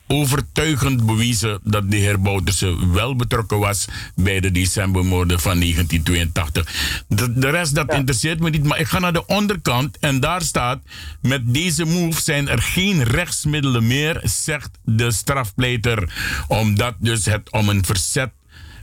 overtuigend 0.08 1.06
bewezen 1.06 1.60
dat 1.64 1.92
de 1.92 1.98
heer 1.98 2.22
Bouterse 2.22 2.92
wel 2.92 3.16
betrokken 3.16 3.60
was 3.60 3.88
bij 4.16 4.40
de 4.40 4.52
decembermoorden 4.52 5.40
van 5.40 5.60
1982. 5.60 7.04
De, 7.08 7.34
de 7.34 7.50
rest 7.50 7.76
dat 7.76 7.94
interesseert 7.94 8.40
me 8.40 8.50
niet, 8.50 8.64
maar 8.64 8.80
ik 8.80 8.88
ga 8.88 9.00
naar 9.00 9.14
de 9.14 9.26
onderkant 9.26 9.98
en 10.00 10.20
daar 10.20 10.42
staat: 10.42 10.80
met 11.22 11.54
deze 11.54 11.86
move 11.86 12.22
zijn 12.22 12.48
er 12.50 12.62
geen 12.62 13.04
rechtsmiddelen 13.04 13.88
meer, 13.88 14.22
zegt 14.24 14.70
de 14.84 15.12
strafpleiter, 15.12 16.14
omdat 16.48 16.96
dus 17.00 17.26
het 17.26 17.52
om 17.52 17.70
een 17.70 17.86
verzet, 17.86 18.32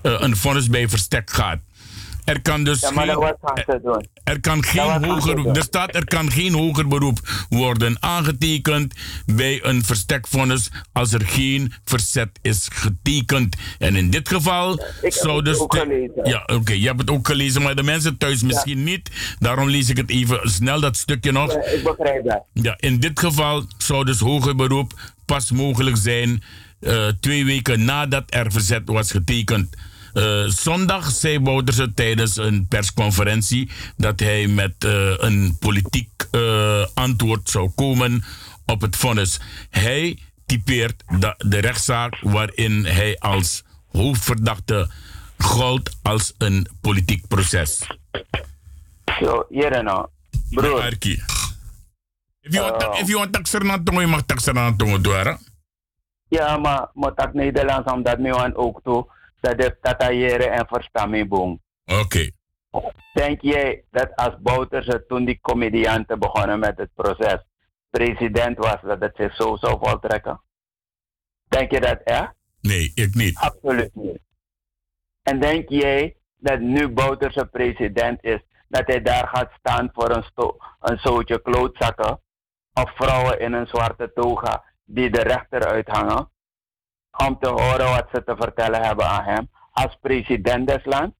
eh, 0.02 0.14
een 0.18 0.36
vonnis 0.36 0.68
bij 0.68 0.88
verstek 0.88 1.30
gaat. 1.30 1.58
Er 2.26 2.42
kan 2.42 2.64
dus 2.64 2.80
Ja, 2.80 2.90
maar 2.90 3.06
geen- 3.06 3.14
dat 3.14 4.02
er 4.24 4.40
kan 4.40 4.64
geen 4.64 5.04
hoger, 5.04 5.46
er 5.56 5.62
staat 5.62 5.94
er 5.94 6.04
kan 6.04 6.30
geen 6.30 6.52
hoger 6.54 6.88
beroep 6.88 7.18
worden 7.48 7.96
aangetekend 8.02 8.94
bij 9.26 9.64
een 9.64 9.84
verstekvonnis 9.84 10.70
als 10.92 11.12
er 11.12 11.26
geen 11.26 11.72
verzet 11.84 12.28
is 12.42 12.68
getekend. 12.72 13.56
En 13.78 13.96
in 13.96 14.10
dit 14.10 14.28
geval 14.28 14.84
zou 15.02 15.36
het 15.36 15.44
dus 15.44 15.58
ook 15.58 15.72
de- 15.72 15.78
gelezen. 15.78 16.28
ja, 16.30 16.42
oké, 16.56 16.72
je 16.72 16.86
hebt 16.86 17.00
het 17.00 17.10
ook 17.10 17.26
gelezen, 17.26 17.62
maar 17.62 17.74
de 17.74 17.82
mensen 17.82 18.16
thuis 18.16 18.42
misschien 18.42 18.84
niet. 18.84 19.10
Daarom 19.38 19.68
lees 19.68 19.88
ik 19.88 19.96
het 19.96 20.10
even 20.10 20.40
snel 20.50 20.80
dat 20.80 20.96
stukje 20.96 21.32
nog. 21.32 21.52
Ja, 21.52 21.64
ik 21.64 21.82
begrijp 21.84 22.24
dat. 22.24 22.42
Ja, 22.52 22.74
in 22.78 23.00
dit 23.00 23.20
geval 23.20 23.64
zou 23.78 24.04
dus 24.04 24.18
hoger 24.18 24.56
beroep 24.56 24.92
pas 25.24 25.50
mogelijk 25.50 25.96
zijn 25.96 26.42
eh, 26.80 27.06
twee 27.20 27.44
weken 27.44 27.84
nadat 27.84 28.22
er 28.26 28.52
verzet 28.52 28.82
was 28.84 29.10
getekend. 29.10 29.76
Eh, 30.16 30.44
zondag 30.46 31.10
zei 31.10 31.40
Bouterse 31.40 31.94
tijdens 31.94 32.36
een 32.36 32.66
persconferentie 32.68 33.70
dat 33.96 34.20
hij 34.20 34.46
met 34.46 34.84
eh, 34.84 35.14
een 35.16 35.56
politiek 35.58 36.28
eh, 36.30 36.84
antwoord 36.94 37.50
zou 37.50 37.70
komen 37.74 38.24
op 38.66 38.80
het 38.80 38.96
vonnis. 38.96 39.40
Hij 39.70 40.18
typeert 40.46 41.02
de, 41.18 41.34
de 41.38 41.58
rechtszaak 41.58 42.18
waarin 42.20 42.84
hij 42.84 43.18
als 43.18 43.64
hoofdverdachte 43.92 44.90
gold 45.38 45.96
als 46.02 46.34
een 46.38 46.68
politiek 46.80 47.28
proces. 47.28 47.86
Zo, 49.20 49.46
hier 49.48 49.82
nou. 49.82 50.06
Broer. 50.50 50.80
Arki. 50.80 51.22
If 52.40 52.52
you 52.54 52.70
want, 52.70 52.98
if 52.98 53.06
you 53.06 53.18
want 53.18 53.32
taxer 53.32 53.64
na 53.64 53.82
tongo, 53.84 54.00
je 54.00 54.06
mag 54.06 54.22
taxer 54.22 54.54
na 54.54 54.74
tongo 54.76 55.00
doen, 55.00 55.38
Ja, 56.28 56.56
maar 56.56 56.88
moet 56.92 57.16
dat 57.16 57.34
Nederlands 57.34 57.92
omdat 57.92 58.38
aan 58.38 58.54
ook 58.56 58.80
toe 58.82 59.14
dat 59.46 59.58
de 59.58 59.78
tatayere 59.80 60.44
en 60.48 60.66
verstaan 60.66 61.10
me 61.10 61.26
boom. 61.26 61.60
Oké. 61.84 62.30
Denk 63.14 63.40
jij 63.40 63.84
dat 63.90 64.14
als 64.14 64.36
Bouterse 64.40 65.04
toen 65.08 65.24
die 65.24 65.38
comedianten 65.40 66.18
begonnen 66.18 66.58
met 66.58 66.78
het 66.78 66.90
proces, 66.94 67.44
president 67.90 68.58
was, 68.58 68.76
dat 68.82 69.00
het 69.00 69.16
zich 69.16 69.34
zo 69.34 69.56
zou 69.56 69.78
voltrekken? 69.82 70.40
Denk 71.48 71.70
je 71.70 71.80
dat 71.80 72.00
echt? 72.04 72.32
Nee, 72.60 72.92
ik 72.94 73.14
niet. 73.14 73.38
Absoluut 73.38 73.94
niet. 73.94 74.20
En 75.22 75.40
denk 75.40 75.68
jij 75.68 76.16
dat 76.36 76.60
nu 76.60 76.88
Bouterse 76.88 77.46
president 77.46 78.22
is, 78.24 78.40
dat 78.68 78.86
hij 78.86 79.02
daar 79.02 79.28
gaat 79.28 79.50
staan 79.58 79.90
voor 79.92 80.10
een, 80.10 80.22
sto- 80.22 80.56
een 80.80 80.98
zootje 80.98 81.42
klootzakken 81.42 82.20
of 82.72 82.96
vrouwen 82.96 83.40
in 83.40 83.52
een 83.52 83.66
zwarte 83.66 84.12
toga 84.14 84.64
die 84.84 85.10
de 85.10 85.22
rechter 85.22 85.66
uithangen, 85.66 86.30
om 87.16 87.38
te 87.38 87.48
horen 87.48 87.88
wat 87.88 88.08
ze 88.12 88.24
te 88.24 88.36
vertellen 88.36 88.82
hebben 88.82 89.06
aan 89.06 89.24
hem 89.24 89.50
als 89.72 89.98
president 90.00 90.68
des 90.68 90.84
lands? 90.84 91.14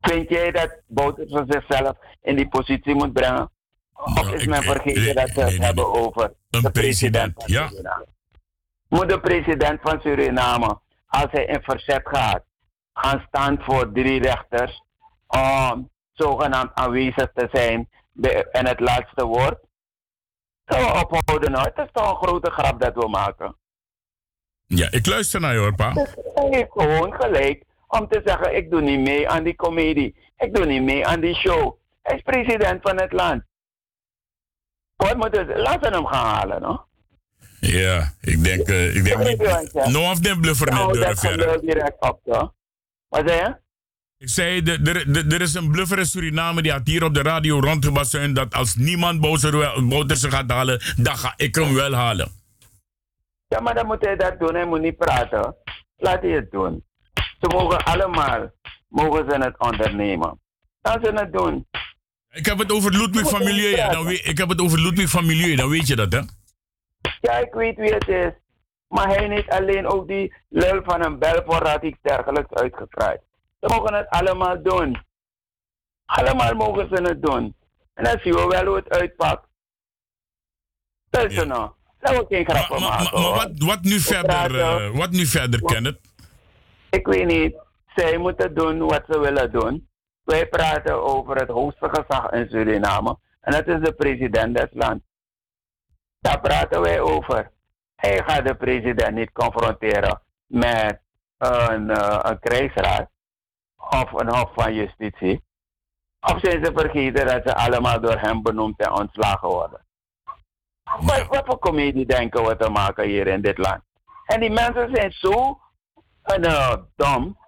Vind 0.00 0.28
jij 0.28 0.50
dat 0.50 0.80
Bouterse 0.86 1.44
zichzelf 1.48 1.96
in 2.22 2.36
die 2.36 2.48
positie 2.48 2.94
moet 2.94 3.12
brengen? 3.12 3.50
Of 3.92 4.32
is 4.32 4.46
men 4.46 4.62
vergeten 4.62 5.14
dat 5.14 5.28
ze 5.28 5.40
het 5.40 5.58
hebben 5.58 5.94
over 5.94 6.34
de 6.48 6.70
president 6.70 7.32
van 7.34 7.52
ja. 7.52 7.68
Suriname? 7.68 8.06
Moet 8.88 9.08
de 9.08 9.20
president 9.20 9.80
van 9.82 10.00
Suriname, 10.00 10.80
als 11.06 11.26
hij 11.30 11.44
in 11.44 11.62
verzet 11.62 12.08
gaat, 12.08 12.44
gaan 12.92 13.24
staan 13.28 13.58
voor 13.60 13.92
drie 13.92 14.22
rechters 14.22 14.82
om 15.26 15.90
zogenaamd 16.12 16.70
aanwezig 16.74 17.30
te 17.34 17.48
zijn 17.52 17.88
in 18.52 18.66
het 18.66 18.80
laatste 18.80 19.24
woord? 19.24 19.58
Zullen 20.64 20.92
we 20.92 21.08
ophouden 21.08 21.50
nou? 21.50 21.64
Het 21.64 21.78
is 21.86 21.92
toch 21.92 22.10
een 22.10 22.28
grote 22.28 22.50
grap 22.50 22.80
dat 22.80 22.94
we 22.94 23.08
maken. 23.08 23.56
Ja, 24.76 24.90
ik 24.90 25.06
luister 25.06 25.40
naar 25.40 25.52
je 25.52 25.58
hoor, 25.58 25.74
pa. 25.74 25.92
Dus 25.92 26.08
hij 26.34 26.48
heeft 26.50 26.70
gewoon 26.72 27.12
gelijk 27.14 27.62
om 27.88 28.08
te 28.08 28.20
zeggen, 28.24 28.56
ik 28.56 28.70
doe 28.70 28.80
niet 28.80 29.00
mee 29.00 29.28
aan 29.28 29.44
die 29.44 29.56
comedie. 29.56 30.14
Ik 30.38 30.54
doe 30.54 30.66
niet 30.66 30.82
mee 30.82 31.06
aan 31.06 31.20
die 31.20 31.34
show. 31.34 31.76
Hij 32.02 32.16
is 32.16 32.22
president 32.22 32.82
van 32.82 33.00
het 33.00 33.12
land. 33.12 33.42
Wat 34.96 35.16
moeten 35.16 35.46
ze? 35.46 35.58
Laten 35.60 35.90
we 35.90 35.96
hem 35.96 36.06
gaan 36.06 36.26
halen, 36.26 36.60
no? 36.60 36.84
Ja, 37.60 38.12
ik 38.20 38.44
denk, 38.44 38.68
eh, 38.68 38.96
ik 38.96 39.04
denk 39.04 39.18
niet. 39.18 39.92
No 39.92 40.10
of 40.10 40.18
den 40.18 40.40
bluffer 40.40 40.66
net 40.66 40.74
Nou, 40.74 40.92
door 40.98 41.16
gebeurt 41.16 41.60
direct 41.60 42.00
op, 42.00 42.20
toch? 42.24 42.52
Wat 43.08 43.22
zei 43.26 43.38
je? 43.40 43.56
Ik 44.18 44.28
zei, 44.28 44.62
de- 44.62 44.82
de- 44.82 45.10
de- 45.10 45.34
er 45.34 45.40
is 45.40 45.54
een 45.54 45.70
bluffer 45.70 45.98
in 45.98 46.06
Suriname 46.06 46.62
die 46.62 46.72
had 46.72 46.86
hier 46.86 47.04
op 47.04 47.14
de 47.14 47.22
radio 47.22 47.60
rondgebasuind 47.60 48.36
dat 48.36 48.54
als 48.54 48.74
niemand 48.76 49.20
Bouterse 49.88 50.30
gaat 50.30 50.50
halen, 50.50 50.80
dan 50.96 51.16
ga 51.16 51.32
ik 51.36 51.54
hem 51.54 51.74
wel 51.74 51.92
halen. 51.92 52.28
Ja, 53.54 53.60
maar 53.60 53.74
dan 53.74 53.86
moet 53.86 54.04
hij 54.04 54.16
dat 54.16 54.38
doen. 54.38 54.54
Hij 54.54 54.66
moet 54.66 54.80
niet 54.80 54.96
praten. 54.96 55.56
Laat 55.96 56.22
hij 56.22 56.30
het 56.30 56.50
doen. 56.50 56.84
Ze 57.14 57.46
mogen 57.48 57.84
allemaal, 57.84 58.50
mogen 58.88 59.30
ze 59.30 59.36
het 59.36 59.58
ondernemen. 59.58 60.40
Laat 60.80 61.04
ze 61.04 61.12
het 61.12 61.32
doen. 61.32 61.66
Ik 62.30 62.46
heb 62.46 62.58
het 62.58 62.72
over 62.72 62.90
Ludwig 62.92 63.28
van 63.28 63.44
Milieu. 63.44 63.76
ja, 63.76 63.88
Dan 63.88 64.04
weet, 64.04 64.26
ik 64.26 64.38
heb 64.38 64.48
het 64.48 64.60
over 64.60 64.80
Ludwig 64.80 65.10
van 65.10 65.26
Milieu, 65.26 65.56
dan 65.56 65.68
weet 65.68 65.86
je 65.86 65.96
dat, 65.96 66.12
hè? 66.12 66.20
Ja, 67.20 67.32
ik 67.38 67.52
weet 67.54 67.76
wie 67.76 67.92
het 67.94 68.08
is. 68.08 68.32
Maar 68.88 69.08
hij 69.08 69.28
niet 69.28 69.48
alleen 69.48 69.86
ook 69.86 70.08
die 70.08 70.34
lul 70.48 70.82
van 70.84 71.04
een 71.04 71.18
Belfort 71.18 71.68
had 71.68 71.82
iets 71.82 71.98
dergelijks 72.02 72.52
uitgekraaid. 72.52 73.20
Ze 73.60 73.68
mogen 73.68 73.94
het 73.94 74.08
allemaal 74.08 74.62
doen. 74.62 75.02
Allemaal 76.04 76.54
mogen 76.54 76.88
ze 76.88 77.02
het 77.02 77.22
doen. 77.22 77.56
En 77.94 78.04
dan 78.04 78.18
zien 78.22 78.34
we 78.34 78.46
wel 78.46 78.66
hoe 78.66 78.76
het 78.76 78.88
uitpakt. 78.88 79.46
Luister 81.10 81.46
nou. 81.46 81.70
We 82.10 82.24
geen 82.28 82.44
grappen 82.44 82.80
maken. 82.80 83.20
Maar 83.20 83.34
wat, 83.34 83.50
wat 83.56 83.82
nu 83.82 83.98
verder, 83.98 84.60
eh, 84.60 84.96
wat 84.96 85.10
nu 85.10 85.26
verder, 85.26 85.62
Kenneth? 85.62 85.98
Ik 86.90 87.06
weet 87.06 87.26
niet. 87.26 87.56
Zij 87.94 88.18
moeten 88.18 88.54
doen 88.54 88.78
wat 88.78 89.02
ze 89.08 89.18
willen 89.18 89.52
doen. 89.52 89.88
Wij 90.24 90.46
praten 90.48 91.02
over 91.04 91.36
het 91.36 91.48
hoogste 91.48 91.88
gezag 91.92 92.30
in 92.30 92.48
Suriname. 92.48 93.18
En 93.40 93.52
dat 93.52 93.66
is 93.66 93.80
de 93.80 93.92
president 93.92 94.56
des 94.56 94.68
lands. 94.70 95.04
Daar 96.20 96.40
praten 96.40 96.80
wij 96.80 97.00
over. 97.00 97.50
Hij 97.96 98.22
gaat 98.26 98.46
de 98.46 98.54
president 98.54 99.14
niet 99.14 99.32
confronteren 99.32 100.20
met 100.46 101.00
een, 101.38 101.90
een 102.28 102.38
krijgsraad 102.38 103.08
of 103.76 104.12
een 104.12 104.28
hof 104.28 104.50
van 104.54 104.74
justitie. 104.74 105.42
Of 106.20 106.38
zijn 106.40 106.64
ze 106.64 106.72
vergeten 106.74 107.26
dat 107.26 107.40
ze 107.44 107.54
allemaal 107.54 108.00
door 108.00 108.18
hem 108.18 108.42
benoemd 108.42 108.80
en 108.80 108.92
ontslagen 108.92 109.48
worden? 109.48 109.83
Wat, 110.84 111.26
wat 111.26 111.42
voor 111.46 111.58
comedie 111.58 112.06
denken 112.06 112.44
we 112.44 112.56
te 112.56 112.70
maken 112.70 113.04
hier 113.04 113.26
in 113.26 113.40
dit 113.40 113.58
land? 113.58 113.82
En 114.24 114.40
die 114.40 114.50
mensen 114.50 114.90
zijn 114.94 115.12
zo 115.12 115.60
uh, 116.38 116.76
dom. 116.96 117.38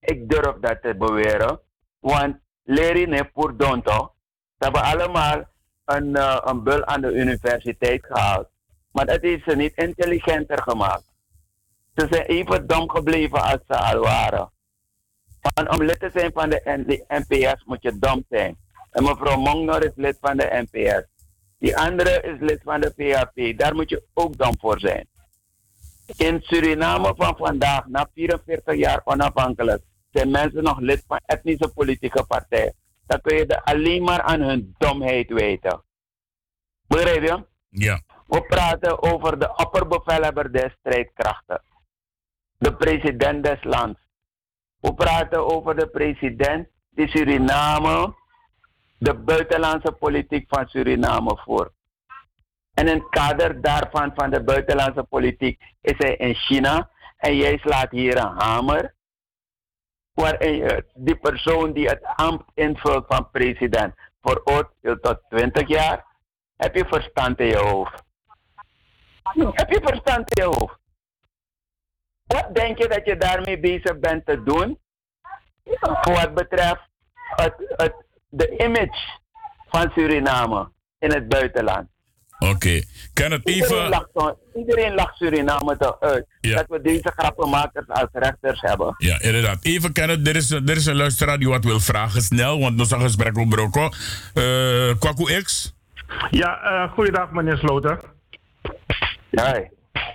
Ik 0.00 0.28
durf 0.28 0.56
dat 0.60 0.82
te 0.82 0.94
beweren. 0.96 1.60
Want 1.98 2.36
leren 2.62 3.08
ne 3.08 3.24
pour 3.24 3.56
donto. 3.56 4.14
Ze 4.58 4.64
hebben 4.64 4.82
allemaal 4.82 5.44
een, 5.84 6.16
eh, 6.16 6.38
een 6.44 6.62
bul 6.62 6.84
aan 6.84 7.00
de 7.00 7.12
universiteit 7.12 8.06
gehaald. 8.06 8.48
Maar 8.92 9.06
dat 9.06 9.20
heeft 9.20 9.44
ze 9.44 9.56
niet 9.56 9.76
intelligenter 9.76 10.62
gemaakt. 10.62 11.04
Ze 11.94 12.06
zijn 12.10 12.24
even 12.26 12.66
dom 12.66 12.90
gebleven 12.90 13.42
als 13.42 13.60
ze 13.68 13.76
al 13.76 14.00
waren. 14.00 14.50
Want 15.54 15.68
om 15.68 15.82
lid 15.82 16.00
te 16.00 16.10
zijn 16.14 16.30
van 16.32 16.50
de, 16.50 17.04
NPS 17.08 17.64
moet 17.64 17.82
je 17.82 17.98
dom 17.98 18.24
zijn. 18.28 18.56
En 18.90 19.02
mevrouw 19.02 19.36
Mongnor 19.36 19.84
is 19.84 19.92
lid 19.94 20.16
van 20.20 20.36
de 20.36 20.66
NPS. 20.70 21.15
Die 21.58 21.76
andere 21.76 22.22
is 22.22 22.40
lid 22.40 22.60
van 22.62 22.80
de 22.80 22.90
PHP. 22.90 23.58
Daar 23.58 23.74
moet 23.74 23.90
je 23.90 24.02
ook 24.14 24.36
dom 24.36 24.58
voor 24.58 24.80
zijn. 24.80 25.08
In 26.16 26.40
Suriname 26.42 27.14
van 27.16 27.36
vandaag, 27.36 27.86
na 27.86 28.08
44 28.14 28.76
jaar 28.76 29.00
onafhankelijk, 29.04 29.82
zijn 30.12 30.30
mensen 30.30 30.62
nog 30.62 30.78
lid 30.78 31.04
van 31.06 31.20
etnische 31.26 31.68
politieke 31.74 32.24
partijen. 32.24 32.74
Dan 33.06 33.20
kun 33.20 33.36
je 33.36 33.46
er 33.46 33.62
alleen 33.62 34.02
maar 34.02 34.22
aan 34.22 34.40
hun 34.40 34.74
domheid 34.78 35.28
weten. 35.28 35.82
Begrijp 36.86 37.22
je? 37.22 37.44
Ja. 37.68 38.00
We 38.26 38.42
praten 38.42 39.02
over 39.02 39.38
de 39.38 39.56
opperbevelhebber 39.56 40.52
des 40.52 40.76
strijdkrachten. 40.80 41.62
De 42.58 42.74
president 42.74 43.44
des 43.44 43.64
lands. 43.64 44.00
We 44.80 44.94
praten 44.94 45.46
over 45.46 45.76
de 45.76 45.88
president 45.88 46.68
die 46.90 47.08
Suriname, 47.08 48.14
de 48.98 49.14
buitenlandse 49.14 49.92
politiek 49.92 50.44
van 50.48 50.68
Suriname 50.68 51.38
voert. 51.44 51.72
En 52.74 52.88
in 52.88 52.98
het 52.98 53.08
kader 53.08 53.60
daarvan, 53.60 54.12
van 54.14 54.30
de 54.30 54.42
buitenlandse 54.42 55.02
politiek, 55.02 55.62
is 55.80 55.94
hij 55.98 56.16
in 56.16 56.34
China. 56.34 56.90
En 57.16 57.36
jij 57.36 57.58
slaat 57.58 57.90
hier 57.90 58.16
een 58.16 58.38
hamer. 58.38 58.94
Waarin 60.12 60.54
je 60.54 60.84
die 60.94 61.16
persoon 61.16 61.72
die 61.72 61.88
het 61.88 62.04
ambt 62.04 62.50
invult 62.54 63.04
van 63.08 63.30
president 63.30 63.94
veroordeelt 64.20 65.02
tot 65.02 65.20
20 65.28 65.68
jaar. 65.68 66.04
Heb 66.56 66.74
je 66.74 66.84
verstand 66.84 67.40
in 67.40 67.46
je 67.46 67.56
hoofd? 67.56 68.02
Heb 69.32 69.70
je 69.70 69.80
verstand 69.82 70.38
in 70.38 70.42
je 70.42 70.48
hoofd? 70.48 70.78
Wat 72.26 72.54
denk 72.54 72.78
je 72.78 72.88
dat 72.88 73.04
je 73.04 73.16
daarmee 73.16 73.60
bezig 73.60 73.98
bent 73.98 74.26
te 74.26 74.42
doen? 74.42 74.78
Voor 75.80 76.14
wat 76.14 76.34
betreft 76.34 76.88
het, 77.14 77.54
het, 77.76 78.05
de 78.28 78.56
image 78.58 79.20
van 79.68 79.90
Suriname 79.94 80.68
in 80.98 81.12
het 81.12 81.28
buitenland. 81.28 81.86
Oké. 82.38 82.82
Kenneth, 83.12 83.48
Iedereen 83.48 83.78
even... 83.78 83.88
lacht, 83.88 84.36
iedereen 84.54 84.94
lacht 84.94 85.16
Suriname 85.16 85.76
toch 85.76 86.00
uit. 86.00 86.26
Ja. 86.40 86.56
Dat 86.56 86.66
we 86.68 86.80
deze 86.80 87.12
grappenmakers 87.16 87.88
als 87.88 88.08
rechters 88.12 88.60
hebben. 88.60 88.94
Ja, 88.98 89.20
inderdaad. 89.20 89.58
Even 89.62 89.92
Kenneth, 89.92 90.28
er 90.28 90.36
is, 90.36 90.50
er 90.50 90.76
is 90.76 90.86
een 90.86 90.96
luisteraar 90.96 91.38
die 91.38 91.48
wat 91.48 91.64
wil 91.64 91.80
vragen. 91.80 92.22
Snel, 92.22 92.60
want 92.60 92.80
ons 92.80 92.92
gesprek 92.92 93.36
opbroken. 93.36 93.92
Eh 94.34 94.98
Kwaku 94.98 95.42
X? 95.42 95.74
Ja, 96.30 96.62
eh 96.62 96.92
goeiedag 96.92 97.30
meneer 97.30 97.56
Sloter. 97.56 98.00
Nee. 99.30 99.70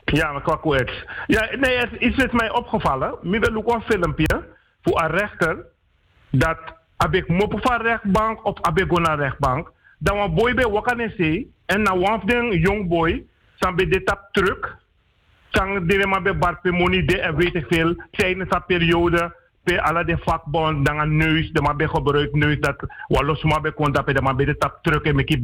Ja, 0.06 0.32
maar 0.32 0.42
Kwaku 0.42 0.84
X. 0.84 0.92
Ja, 1.28 1.50
nee, 1.60 1.78
het, 1.78 1.92
iets 2.00 2.24
is 2.24 2.32
mij 2.32 2.52
opgevallen. 2.52 3.18
Midden 3.22 3.58
ook 3.58 3.74
een 3.74 3.82
filmpje 3.82 4.48
voor 4.82 5.02
een 5.02 5.12
rechter. 5.12 5.66
Dat 6.30 6.60
ik 7.10 7.28
moppen 7.28 7.62
van 7.62 7.82
rechtbank 7.82 8.46
of 8.46 8.58
naar 8.88 9.18
rechtbank. 9.18 9.72
Dan 9.98 10.18
een 10.18 10.34
boy 10.34 10.54
bij 10.54 10.70
wakker 10.70 11.00
en 11.00 11.48
En 11.66 11.82
na 11.82 11.92
one 11.92 12.22
den 12.26 12.60
young 12.60 12.88
boy. 12.88 13.26
Dan 13.58 13.76
bij 13.76 13.88
dit 13.88 14.06
tap 14.06 14.28
truck. 14.32 14.76
Dan 15.50 15.88
die 15.88 16.08
maar 16.08 16.22
bij 16.22 16.38
Bart 16.38 16.62
Pimoni 16.62 17.06
de 17.06 17.20
en 17.20 17.36
weet 17.36 17.56
ik 17.56 17.66
veel. 17.70 17.96
Tijdens 18.12 18.50
dat 18.50 18.66
periode. 18.66 19.40
Bij 19.64 19.82
alle 19.82 20.06
de 20.06 20.18
vakbond, 20.18 20.86
dan 20.86 21.00
een 21.00 21.18
neus, 21.18 21.52
de 21.52 21.62
maar 21.62 21.76
bij 21.76 21.88
gebruik 21.88 22.34
neus 22.34 22.60
dat 22.60 22.86
walos 23.08 23.44
maar 23.44 23.62
bij 23.62 23.72
konta 23.72 24.04
bij 24.04 24.14
de 24.14 24.22
maar 24.22 24.36
bij 24.36 24.46
de 24.46 24.58
tap 24.58 24.80
truck 24.82 25.06
en 25.06 25.16
meki. 25.16 25.44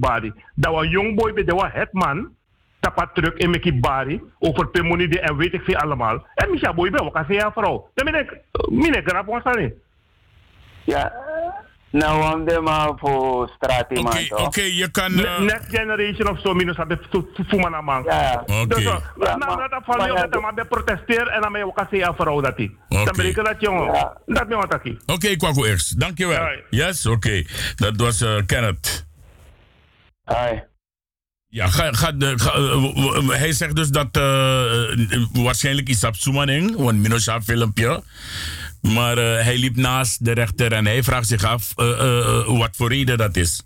Dat 0.55 0.73
was 0.73 0.87
young 0.87 1.15
boy 1.15 1.33
bij 1.33 1.43
de 1.43 1.69
het 1.71 1.93
man 1.93 2.35
tapat 2.79 3.15
truck 3.15 3.37
en 3.37 3.49
meki 3.49 3.73
bari 3.73 4.21
over 4.39 4.67
pemoni 4.67 5.07
de 5.07 5.19
en 5.19 5.37
weet 5.37 5.53
ik 5.53 5.61
veel 5.61 5.75
allemaal. 5.75 6.25
En 6.35 6.51
Micha 6.51 6.73
boy 6.73 6.89
bij 6.89 7.03
wakker 7.03 7.25
zei 7.25 7.37
ja 7.37 7.51
vrouw. 7.51 7.89
Dan 7.93 8.15
ik, 8.15 8.37
mine 8.69 9.01
grap 9.05 9.25
was 9.25 9.43
dat 9.43 9.57
niet. 9.57 9.73
Ja, 10.83 11.13
nou 11.91 12.33
om 12.33 12.45
de 12.45 12.59
maar 12.61 12.91
voor 12.95 13.51
straat 13.55 13.85
iemand 13.89 14.15
Oké, 14.31 14.41
oké, 14.41 14.61
je 14.61 14.91
kan... 14.91 15.23
Eh, 15.25 15.39
Next 15.39 15.69
generation 15.69 16.29
of 16.29 16.39
zo, 16.39 16.53
minus 16.53 16.77
het 16.77 16.89
voor 17.47 17.69
mijn 17.69 17.83
man. 17.83 18.03
Ja. 18.03 18.43
Oké. 18.45 18.67
Dus, 18.67 18.83
uh, 18.83 18.97
Ja, 19.19 19.35
nou, 19.37 19.55
maar- 19.57 19.69
dat 19.69 19.81
van 19.85 20.11
op 20.11 20.31
dat 20.31 20.41
maar 20.41 20.53
bij 20.53 20.65
protesteer 20.65 21.27
en 21.27 21.41
dan 21.41 21.51
ben 21.51 21.61
je 21.65 21.71
zei 21.89 22.01
ja 22.01 22.13
vrouw 22.15 22.41
dat 22.41 22.57
die. 22.57 22.77
Dan 22.89 23.01
Oké. 23.01 23.11
ben 23.11 23.25
ik 23.25 23.35
dat 23.35 23.55
jongen. 23.59 23.93
Ja. 23.93 24.17
Dat 24.25 24.47
ben 24.47 24.59
ik 24.59 24.69
wat 24.69 24.79
ik. 24.85 25.01
Oké, 25.05 25.35
Kwaku 25.35 25.75
X. 25.75 25.89
Dankjewel. 25.89 26.47
Yes, 26.69 27.05
oké. 27.05 27.43
Dat 27.75 27.93
was 27.95 28.21
eh, 28.21 28.35
Kenneth. 28.45 29.05
Hoi. 30.23 30.63
Ja, 31.49 31.67
ga, 31.67 31.91
ga 31.93 32.13
ga, 32.17 32.51
eh, 32.53 33.29
hij 33.29 33.51
zegt 33.51 33.75
dus 33.75 33.89
dat 33.89 34.07
eh, 34.11 34.91
eh, 35.13 35.25
waarschijnlijk 35.33 35.89
is 35.89 35.99
dat 35.99 36.15
Soemaning, 36.15 36.75
want 36.75 36.97
Minosha 36.99 37.41
filmpje. 37.41 38.03
Maar 38.93 39.17
eh, 39.17 39.43
hij 39.43 39.57
liep 39.57 39.75
naast 39.75 40.25
de 40.25 40.31
rechter 40.31 40.73
en 40.73 40.85
hij 40.85 41.03
vraagt 41.03 41.27
zich 41.27 41.43
af 41.43 41.77
eh, 41.77 42.39
eh, 42.39 42.59
wat 42.59 42.75
voor 42.75 42.89
reden 42.89 43.17
dat 43.17 43.35
is. 43.35 43.63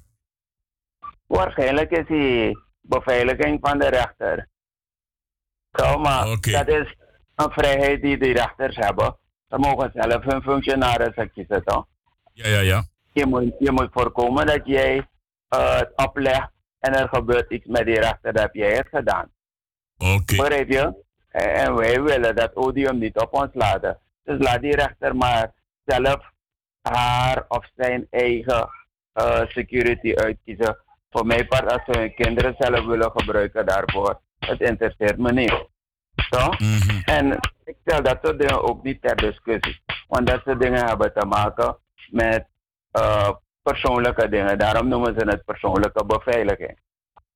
Waarschijnlijk 1.28 1.91
is 1.91 2.07
die 2.07 2.57
beveiliging 2.82 3.57
van 3.61 3.80
de 3.80 3.88
rechter. 3.88 4.47
Zo, 5.72 5.97
maar 5.97 6.26
dat 6.41 6.67
is 6.67 6.95
een 7.36 7.51
vrijheid 7.51 8.01
die 8.01 8.17
de 8.17 8.32
rechters 8.32 8.76
hebben. 8.76 9.17
Ze 9.49 9.57
mogen 9.57 9.91
zelf 9.93 10.24
hun 10.24 10.41
functionarissen 10.41 11.32
kiezen, 11.32 11.63
toch? 11.63 11.86
Ja, 12.34 12.47
ja, 12.47 12.59
ja. 12.59 12.84
Je 13.13 13.26
moet, 13.26 13.55
je 13.59 13.72
moet 13.72 13.89
voorkomen 13.91 14.45
dat 14.45 14.61
jij 14.65 15.07
het 15.47 15.91
oplegt 15.95 16.49
en 16.80 16.93
er 16.93 17.07
gebeurt 17.07 17.51
iets 17.51 17.65
met 17.65 17.86
die 17.86 17.99
rechter, 17.99 18.34
dat 18.34 18.41
heb 18.41 18.53
jij 18.53 18.76
het 18.76 18.88
gedaan. 18.91 19.32
Oké. 19.97 20.36
Begrijp 20.36 20.69
je? 20.69 21.03
En, 21.30 21.53
en 21.53 21.76
wij 21.76 22.01
willen 22.01 22.36
dat 22.36 22.55
odium 22.55 22.97
niet 22.97 23.17
op 23.17 23.34
ons 23.34 23.49
laten. 23.53 23.99
Dus 24.24 24.38
laat 24.39 24.61
die 24.61 24.76
rechter 24.76 25.15
maar 25.15 25.53
zelf 25.86 26.32
haar 26.82 27.45
of 27.47 27.69
zijn 27.76 28.07
eigen 28.09 28.69
eh, 29.13 29.41
security 29.47 30.13
uitkiezen. 30.13 30.78
Voor 31.09 31.26
mijn 31.26 31.47
part, 31.47 31.72
als 31.72 31.82
ze 31.86 31.99
hun 31.99 32.15
kinderen 32.15 32.55
zelf 32.57 32.86
willen 32.86 33.11
gebruiken 33.11 33.65
daarvoor, 33.65 34.22
het 34.39 34.61
interesseert 34.61 35.17
me 35.17 35.32
niet. 35.32 35.69
Toch? 36.30 36.57
En 37.05 37.39
ik 37.63 37.76
stel 37.86 38.03
dat 38.03 38.19
soort 38.22 38.39
dingen 38.39 38.63
ook 38.63 38.84
niet 38.84 39.01
ter 39.01 39.15
discussie. 39.15 39.82
Want 40.07 40.28
dat 40.28 40.41
soort 40.45 40.61
dingen 40.61 40.86
hebben 40.86 41.13
te 41.13 41.26
maken 41.26 41.78
met 42.09 42.47
eh, 42.91 43.30
persoonlijke 43.61 44.30
dingen. 44.30 44.57
Daarom 44.57 44.88
noemen 44.88 45.19
ze 45.19 45.26
het 45.26 45.45
persoonlijke 45.45 46.05
beveiliging. 46.05 46.80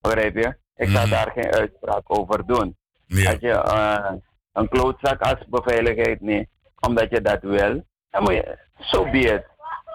Begrijp 0.02 0.36
je? 0.36 0.58
Ik 0.76 0.88
ga 0.88 1.06
daar 1.06 1.32
geen 1.32 1.54
uitspraak 1.54 2.04
over 2.06 2.46
doen. 2.46 2.78
Als 3.08 3.40
je 3.40 3.52
eh, 3.52 4.12
een 4.52 4.70
klootzak 4.70 5.22
als 5.22 5.48
beveiligheid 5.48 6.22
neemt, 6.22 6.48
omdat 6.88 7.10
je 7.10 7.22
dat 7.22 7.42
wil, 7.42 7.84
dan 8.10 8.24
moet 8.24 8.34
je, 8.34 8.58
so 8.80 9.04
be 9.04 9.20
it. 9.20 9.46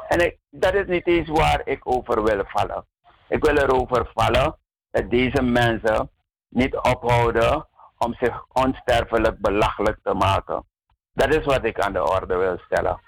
En 0.09 0.24
ik, 0.24 0.38
dat 0.51 0.74
is 0.74 0.86
niet 0.86 1.07
eens 1.07 1.28
waar 1.28 1.61
ik 1.64 1.80
over 1.82 2.22
wil 2.22 2.43
vallen. 2.47 2.86
Ik 3.28 3.45
wil 3.45 3.57
erover 3.57 4.11
vallen 4.14 4.59
dat 4.91 5.11
deze 5.11 5.43
mensen 5.43 6.11
niet 6.49 6.76
ophouden 6.76 7.68
om 7.99 8.14
zich 8.14 8.45
onsterfelijk 8.53 9.38
belachelijk 9.38 9.99
te 10.03 10.14
maken. 10.14 10.64
Dat 11.12 11.34
is 11.34 11.45
wat 11.45 11.64
ik 11.64 11.80
aan 11.80 11.93
de 11.93 12.11
orde 12.11 12.36
wil 12.36 12.59
stellen. 12.59 13.01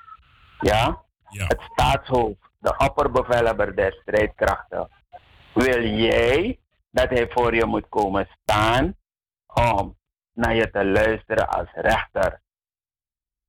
Ja? 0.60 1.02
Het 1.24 1.60
staatshoofd, 1.60 2.50
de 2.58 2.74
opperbevelhebber 2.76 3.76
der 3.76 3.92
strijdkrachten. 3.92 4.88
Wil 5.54 5.82
jij 5.82 6.58
dat 6.90 7.08
hij 7.08 7.28
voor 7.30 7.54
je 7.54 7.66
moet 7.66 7.88
komen 7.88 8.28
staan 8.42 8.96
om 9.46 9.96
naar 10.32 10.54
je 10.54 10.70
te 10.70 10.84
luisteren 10.84 11.48
als 11.48 11.68
rechter? 11.72 12.40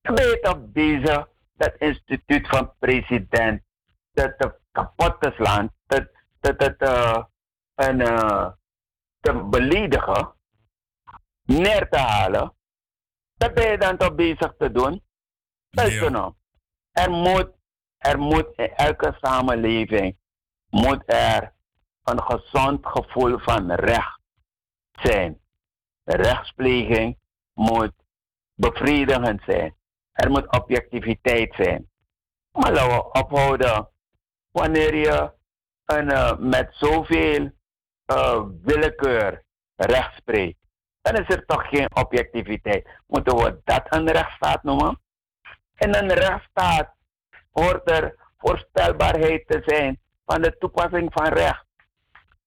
Je 0.04 0.40
toch 0.42 0.72
bezig 0.72 1.28
dat 1.54 1.76
instituut 1.78 2.48
van 2.48 2.74
president 2.80 3.62
te, 4.14 4.36
te 4.38 4.56
kapot 4.72 5.22
te 5.22 5.32
slaan, 5.36 5.74
te, 5.86 6.12
te, 6.40 6.56
te, 6.56 6.76
te, 6.76 7.26
en, 7.76 7.98
te 9.20 9.34
beledigen, 9.50 10.34
neer 11.44 11.90
te 11.90 11.98
halen. 11.98 12.54
Dat 13.38 13.54
ben 13.54 13.72
je 13.72 13.78
dan 13.78 13.98
toch 13.98 14.16
bezig 14.16 14.54
te 14.58 14.72
doen? 14.72 15.04
Er 16.92 17.12
moet, 17.12 17.52
er 17.98 18.20
moet 18.20 18.48
in 18.56 18.74
elke 18.76 19.18
samenleving 19.22 20.18
moet 20.70 21.04
er 21.06 21.54
een 22.04 22.24
gezond 22.24 22.88
gevoel 22.88 23.40
van 23.40 23.72
recht 23.72 24.20
zijn. 24.92 25.42
De 26.04 26.16
rechtspleging 26.16 27.18
moet 27.54 27.94
bevredigend 28.56 29.42
zijn. 29.46 29.76
Er 30.14 30.30
moet 30.30 30.52
objectiviteit 30.52 31.54
zijn. 31.56 31.90
Maar 32.52 32.74
laten 32.74 32.96
we 32.96 33.12
ophouden 33.12 33.90
wanneer 34.52 34.96
je 34.96 35.32
een, 35.86 36.10
eh, 36.10 36.38
met 36.38 36.68
zoveel 36.76 37.52
eh, 38.06 38.42
willekeur 38.62 39.44
recht 39.76 40.16
spreekt. 40.16 40.58
Dan 41.02 41.14
is 41.14 41.36
er 41.36 41.46
toch 41.46 41.68
geen 41.70 41.96
objectiviteit. 41.96 42.88
Moeten 43.08 43.36
we 43.36 43.62
dat 43.64 43.84
een 43.90 44.08
rechtsstaat 44.12 44.64
noemen? 44.64 45.02
In 45.76 45.96
een 45.96 46.14
rechtsstaat 46.14 46.96
hoort 47.52 47.90
er 47.90 48.16
voorspelbaarheid 48.38 49.48
te 49.48 49.62
zijn 49.66 50.00
van 50.26 50.42
de 50.42 50.58
toepassing 50.58 51.14
van 51.14 51.28
recht. 51.28 51.66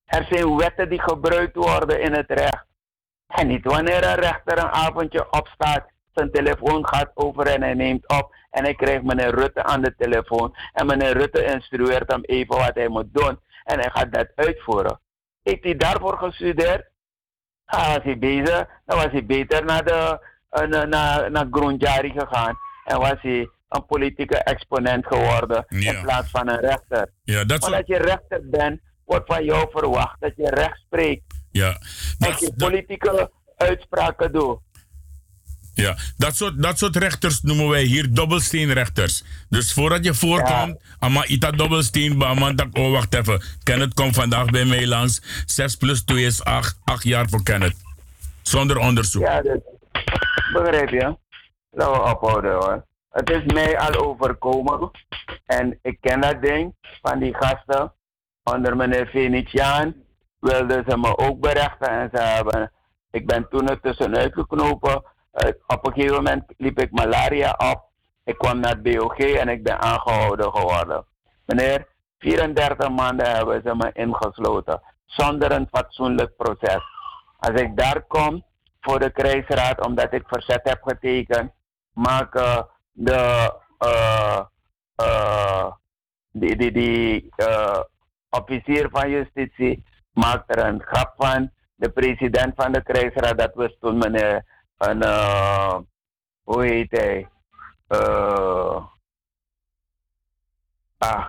Er 0.05 0.27
zijn 0.31 0.57
wetten 0.57 0.89
die 0.89 1.01
gebruikt 1.01 1.57
worden 1.57 2.01
in 2.01 2.13
het 2.13 2.31
recht. 2.31 2.67
En 3.27 3.47
niet 3.47 3.65
wanneer 3.65 4.05
een 4.05 4.15
rechter 4.15 4.59
een 4.59 4.71
avondje 4.71 5.31
opstaat, 5.31 5.91
zijn 6.17 6.31
telefoon 6.31 6.89
gaat 6.89 7.11
over 7.15 7.47
en 7.47 7.63
hij 7.63 7.75
neemt 7.75 8.09
op. 8.09 8.35
En 8.51 8.65
hij 8.65 8.75
krijgt 8.75 9.03
meneer 9.03 9.35
Rutte 9.35 9.63
aan 9.65 9.83
de 9.83 9.95
telefoon. 9.99 10.57
En 10.73 10.87
meneer 10.87 11.13
Rutte 11.13 11.45
instrueert 11.45 12.13
hem 12.13 12.23
even 12.23 12.57
wat 12.57 12.75
hij 12.75 12.89
moet 12.89 13.13
doen. 13.13 13.41
En 13.65 13.79
hij 13.79 13.91
gaat 13.93 14.13
dat 14.13 14.29
uitvoeren. 14.35 15.01
Heeft 15.43 15.65
hij 15.65 15.77
daarvoor 15.77 16.19
gestudeerd? 16.19 16.91
Ah, 17.65 17.95
was 17.95 18.03
hij 18.03 18.19
bezig, 18.19 18.67
dan 18.85 18.99
was 18.99 19.11
hij 19.11 19.27
beter 19.27 19.65
naar, 19.65 19.85
de, 19.85 20.27
uh, 20.51 20.67
naar, 20.69 20.89
naar, 20.89 21.31
naar 21.31 21.47
Grondjari 21.51 22.11
gegaan. 22.11 22.59
En 22.85 22.99
was 22.99 23.21
hij 23.21 23.49
een 23.69 23.87
politieke 23.87 24.37
exponent 24.37 25.07
geworden 25.07 25.65
in 25.69 26.01
plaats 26.03 26.31
van 26.31 26.49
een 26.49 26.61
rechter. 26.61 27.11
Ja, 27.25 27.45
dat 27.45 27.65
als 27.65 27.83
je 27.87 27.97
rechter 27.97 28.49
bent, 28.49 28.81
wordt 29.05 29.27
van 29.27 29.45
jou 29.45 29.71
verwacht 29.71 30.21
dat 30.21 30.33
je 30.37 30.51
recht 30.51 30.79
spreekt. 30.79 31.25
Ja, 31.51 31.77
Dat 32.19 32.41
je 32.41 32.53
politieke 32.57 33.31
uitspraken 33.57 34.33
doet. 34.33 34.59
Ja, 35.77 35.97
dat 36.17 36.37
soort, 36.37 36.63
dat 36.63 36.79
soort 36.79 36.97
rechters 36.97 37.43
noemen 37.43 37.69
wij 37.69 37.83
hier 37.83 38.15
dobbelsteenrechters. 38.15 39.25
Dus 39.49 39.73
voordat 39.73 40.05
je 40.05 40.15
voorkomt, 40.15 40.81
ama 40.99 41.25
ita 41.25 41.51
dobbelsteen, 41.51 42.17
man 42.17 42.57
tak, 42.57 42.79
oh 42.79 42.91
wacht 42.91 43.15
even. 43.15 43.43
Kenneth 43.63 43.95
komt 43.95 44.15
vandaag 44.15 44.51
bij 44.51 44.65
mij 44.65 44.87
langs. 44.87 45.23
6 45.47 45.77
plus 45.77 46.05
2 46.05 46.25
is 46.25 46.45
8, 46.45 46.79
8 46.85 47.03
jaar 47.03 47.29
voor 47.29 47.43
Kenneth. 47.43 47.77
Zonder 48.43 48.79
onderzoek. 48.79 49.23
Ja, 49.23 49.43
dat 49.43 49.61
begrijp 50.53 50.89
je. 50.89 51.17
Laten 51.71 51.93
we 51.93 52.11
ophouden 52.11 52.53
hoor. 52.53 52.85
Het 53.11 53.31
is 53.31 53.53
mij 53.53 53.79
al 53.79 53.95
overkomen. 53.95 54.91
En 55.47 55.79
ik 55.83 55.97
ken 56.01 56.21
dat 56.21 56.43
ding 56.43 56.75
van 57.03 57.19
die 57.19 57.35
gasten. 57.35 57.93
Onder 58.43 58.77
meneer 58.77 59.07
Venetiaan 59.07 59.95
wilden 60.41 60.85
ze 60.89 60.97
me 60.99 61.19
ook 61.19 61.41
berechten. 61.41 61.89
En 61.89 62.09
ze 62.13 62.23
hebben, 62.23 62.73
ik 63.11 63.27
ben 63.27 63.49
toen 63.49 63.69
er 63.69 63.81
tussenuit 63.81 64.33
geknopen. 64.33 65.03
Eh, 65.37 65.53
op 65.67 65.87
een 65.87 65.93
gegeven 65.93 66.17
moment 66.17 66.45
liep 66.57 66.81
ik 66.81 66.91
malaria 66.91 67.51
op. 67.73 67.85
Ik 68.25 68.39
kwam 68.39 68.61
naar 68.61 68.71
het 68.71 68.83
BOG 68.83 69.19
en 69.19 69.49
ik 69.49 69.63
ben 69.63 69.81
aangehouden 69.81 70.53
geworden. 70.53 71.07
Meneer, 71.45 71.87
34 72.19 72.89
maanden 72.89 73.35
hebben 73.37 73.63
ze 73.65 73.75
me 73.75 73.91
ingesloten. 73.93 74.83
Zonder 75.05 75.53
een 75.53 75.69
fatsoenlijk 75.71 76.37
proces. 76.37 76.83
Als 77.39 77.61
ik 77.61 77.77
daar 77.77 78.03
kom 78.03 78.45
voor 78.81 78.99
de 78.99 79.11
krijgsraad, 79.11 79.87
omdat 79.87 80.13
ik 80.13 80.23
verzet 80.27 80.61
heb 80.63 80.83
getekend, 80.83 81.53
maken 81.93 82.69
de, 82.93 83.53
uh, 83.85 84.41
uh, 85.03 85.71
die, 86.33 86.73
die, 86.73 87.33
officier 88.31 88.89
van 88.91 89.11
justitie 89.11 89.85
maakt 90.13 90.57
er 90.57 90.65
een 90.67 90.83
grap 90.83 91.13
van. 91.17 91.51
De 91.75 91.89
president 91.89 92.55
van 92.55 92.73
de 92.73 92.83
krijgsraad, 92.83 93.39
dat 93.39 93.55
was 93.55 93.77
toen 93.81 93.99
meneer, 93.99 94.45
een, 94.79 95.03
uh, 95.03 95.79
hoe 96.43 96.65
heet 96.65 96.91
hij? 96.91 97.29
Uh, 97.89 98.85
ah, 100.99 101.27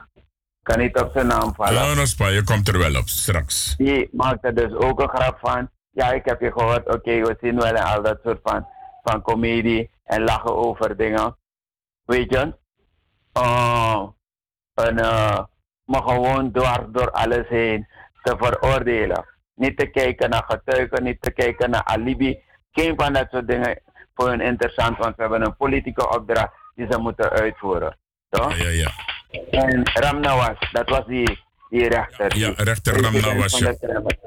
kan 0.64 0.80
niet 0.80 1.02
op 1.02 1.12
zijn 1.14 1.28
naam 1.28 1.56
vallen. 1.56 1.74
Ja, 1.74 2.28
je 2.28 2.44
komt 2.44 2.68
er 2.68 2.78
wel 2.78 2.96
op 2.96 3.08
straks. 3.08 3.76
Die 3.76 4.10
maakte 4.12 4.54
dus 4.54 4.74
ook 4.74 5.02
een 5.02 5.10
grap 5.10 5.40
van. 5.40 5.70
Ja, 5.92 6.12
ik 6.12 6.26
heb 6.26 6.42
je 6.42 6.52
gehoord, 6.52 6.88
oké, 6.88 7.22
we 7.22 7.38
zien 7.42 7.56
wel 7.56 7.76
en 7.76 7.84
al 7.84 8.02
dat 8.02 8.20
soort 8.24 8.40
van, 8.44 8.68
van 9.04 9.22
comedie 9.22 9.90
en 10.04 10.24
lachen 10.24 10.56
over 10.56 10.98
dingen. 10.98 11.38
Weet 12.06 12.32
je? 12.32 12.56
Uh, 13.38 14.08
en, 14.74 14.98
uh, 14.98 15.40
maar 15.84 16.02
gewoon 16.02 16.52
door, 16.52 16.88
door 16.92 17.12
alles 17.12 17.48
heen 17.48 17.88
te 18.24 18.36
veroordelen. 18.38 19.26
Niet 19.56 19.78
te 19.78 19.86
kijken 19.86 20.30
naar 20.30 20.44
getuigen, 20.48 21.04
niet 21.04 21.22
te 21.22 21.32
kijken 21.32 21.70
naar 21.70 21.84
alibi. 21.84 22.44
Geen 22.80 22.94
van 22.98 23.14
dat 23.14 23.28
soort 23.32 23.48
dingen 23.48 23.82
voor 24.14 24.30
hun 24.30 24.42
interessant, 24.42 24.98
want 24.98 25.16
we 25.16 25.22
hebben 25.22 25.42
een 25.42 25.56
politieke 25.56 26.10
opdracht 26.10 26.54
die 26.76 26.88
ze 26.90 27.00
moeten 27.00 27.30
uitvoeren. 27.30 27.98
Toch? 28.30 28.56
Ja, 28.56 28.70
ja. 28.70 28.92
En 29.50 29.82
Ramnawas, 29.94 30.70
dat 30.72 30.90
was 30.90 31.06
die, 31.06 31.40
die 31.70 31.88
rechter. 31.88 32.38
Ja, 32.38 32.54
rechter 32.56 33.02
Ramnawas, 33.02 33.58
van 33.58 33.72
de, 33.72 34.18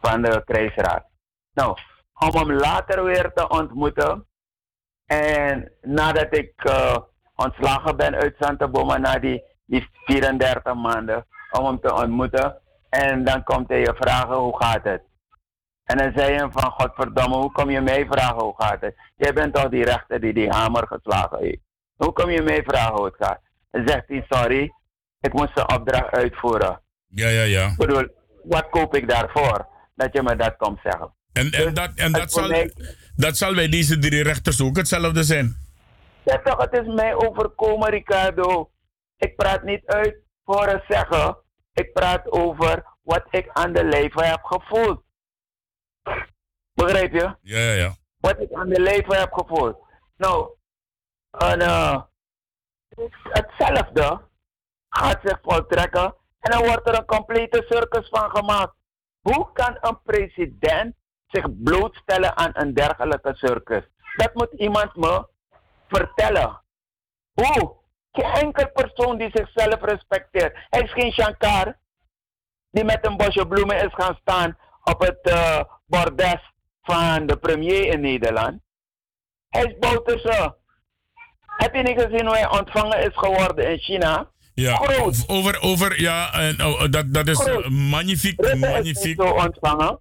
van 0.00 0.22
de 0.22 0.42
krijgsraad. 0.44 1.04
Nou, 1.52 1.76
om 2.14 2.36
hem 2.36 2.52
later 2.52 3.04
weer 3.04 3.32
te 3.34 3.48
ontmoeten. 3.48 4.26
En 5.06 5.72
nadat 5.82 6.36
ik 6.36 6.52
uh, 6.64 6.96
ontslagen 7.34 7.96
ben 7.96 8.14
uit 8.14 8.36
Santa 8.38 8.68
Boma 8.68 8.98
na 8.98 9.18
die, 9.18 9.42
die 9.66 9.88
34 10.04 10.74
maanden, 10.74 11.26
om 11.50 11.64
hem 11.64 11.80
te 11.80 11.94
ontmoeten. 11.94 12.60
En 12.88 13.24
dan 13.24 13.44
komt 13.44 13.68
hij 13.68 13.80
je 13.80 13.94
vragen 13.98 14.36
hoe 14.36 14.56
gaat 14.56 14.84
het. 14.84 15.02
En 15.90 15.96
dan 15.96 16.12
zei 16.14 16.34
hij 16.34 16.48
van, 16.50 16.70
godverdomme, 16.70 17.36
hoe 17.36 17.52
kom 17.52 17.70
je 17.70 17.80
mij 17.80 18.06
vragen 18.10 18.42
hoe 18.42 18.54
gaat 18.56 18.80
het? 18.80 18.94
Jij 19.16 19.32
bent 19.32 19.54
toch 19.54 19.68
die 19.68 19.84
rechter 19.84 20.20
die 20.20 20.32
die 20.32 20.48
hamer 20.48 20.86
geslagen 20.86 21.38
heeft. 21.38 21.62
Hoe 21.96 22.12
kom 22.12 22.30
je 22.30 22.42
mij 22.42 22.62
vragen 22.66 22.94
hoe 22.94 23.04
het 23.04 23.14
gaat? 23.18 23.40
Dan 23.70 23.88
zegt 23.88 24.04
hij, 24.06 24.24
sorry, 24.28 24.72
ik 25.20 25.32
moest 25.32 25.54
de 25.54 25.66
opdracht 25.66 26.10
uitvoeren. 26.10 26.80
Ja, 27.06 27.28
ja, 27.28 27.42
ja. 27.42 27.66
Ik 27.66 27.76
bedoel, 27.76 28.06
wat 28.42 28.68
koop 28.70 28.94
ik 28.94 29.08
daarvoor? 29.08 29.66
Dat 29.94 30.08
je 30.12 30.22
me 30.22 30.36
dat 30.36 30.56
komt 30.56 30.78
zeggen. 30.82 31.14
En, 31.32 31.50
en, 31.50 31.74
dat, 31.74 31.90
en 31.94 32.12
dat, 32.12 32.32
zal, 32.32 32.68
dat 33.16 33.36
zal 33.36 33.54
bij 33.54 33.68
deze 33.68 33.98
drie 33.98 34.22
rechters 34.22 34.62
ook 34.62 34.76
hetzelfde 34.76 35.22
zijn. 35.22 35.56
Ja 36.24 36.40
toch, 36.44 36.56
het 36.56 36.78
is 36.78 36.94
mij 36.94 37.14
overkomen, 37.14 37.90
Ricardo. 37.90 38.70
Ik 39.16 39.36
praat 39.36 39.62
niet 39.62 39.86
uit 39.86 40.16
voor 40.44 40.66
het 40.66 40.84
zeggen. 40.88 41.36
Ik 41.72 41.92
praat 41.92 42.30
over 42.30 42.84
wat 43.02 43.24
ik 43.30 43.48
aan 43.52 43.72
de 43.72 43.84
lijve 43.84 44.24
heb 44.24 44.42
gevoeld. 44.42 45.02
Begrijp 46.72 47.12
je? 47.12 47.36
Ja, 47.40 47.58
ja, 47.58 47.72
ja. 47.72 47.94
Wat 48.20 48.40
ik 48.40 48.52
aan 48.52 48.68
de 48.68 48.80
lijve 48.80 49.16
heb 49.16 49.32
gevoeld. 49.32 49.78
Nou, 50.16 50.50
en, 51.30 51.60
eh, 51.60 52.02
hetzelfde 53.22 54.20
gaat 54.88 55.20
zich 55.22 55.38
voltrekken 55.42 56.14
en 56.40 56.50
dan 56.50 56.64
wordt 56.64 56.88
er 56.88 56.98
een 56.98 57.04
complete 57.04 57.64
circus 57.68 58.08
van 58.08 58.30
gemaakt. 58.30 58.74
Hoe 59.20 59.52
kan 59.52 59.76
een 59.80 60.02
president 60.02 60.94
zich 61.26 61.46
blootstellen 61.62 62.36
aan 62.36 62.50
een 62.52 62.74
dergelijke 62.74 63.34
circus? 63.34 63.84
Dat 64.16 64.34
moet 64.34 64.52
iemand 64.52 64.96
me 64.96 65.28
vertellen. 65.88 66.62
Hoe? 67.32 67.78
Geen 68.12 68.32
enkel 68.32 68.70
persoon 68.70 69.18
die 69.18 69.30
zichzelf 69.32 69.80
respecteert. 69.80 70.56
Hij 70.70 70.82
is 70.82 70.92
geen 70.92 71.12
Shankar 71.12 71.78
die 72.70 72.84
met 72.84 73.06
een 73.06 73.16
bosje 73.16 73.46
bloemen 73.46 73.76
is 73.76 73.94
gaan 73.94 74.18
staan 74.20 74.58
op 74.90 75.00
het 75.00 75.18
uh, 75.22 75.60
bordes 75.86 76.52
van 76.82 77.26
de 77.26 77.36
premier 77.36 77.86
in 77.86 78.00
Nederland. 78.00 78.60
Hij 79.48 79.64
is 79.64 79.78
Bouterse. 79.78 80.56
Heb 81.46 81.74
je 81.74 81.82
niet 81.82 82.00
gezien 82.00 82.26
hoe 82.26 82.36
hij 82.36 82.50
ontvangen 82.58 82.98
is 82.98 83.16
geworden 83.16 83.70
in 83.70 83.78
China? 83.78 84.30
Ja, 84.54 84.78
over, 85.26 85.60
over, 85.62 86.00
ja, 86.00 86.32
en, 86.32 86.64
oh, 86.64 86.84
dat, 86.90 87.14
dat 87.14 87.28
is 87.28 87.38
Groot. 87.38 87.68
magnifiek, 87.68 88.40
Rutte 88.40 88.56
magnifiek. 88.56 88.96
is 88.96 89.04
niet 89.04 89.16
zo 89.20 89.30
ontvangen. 89.32 90.00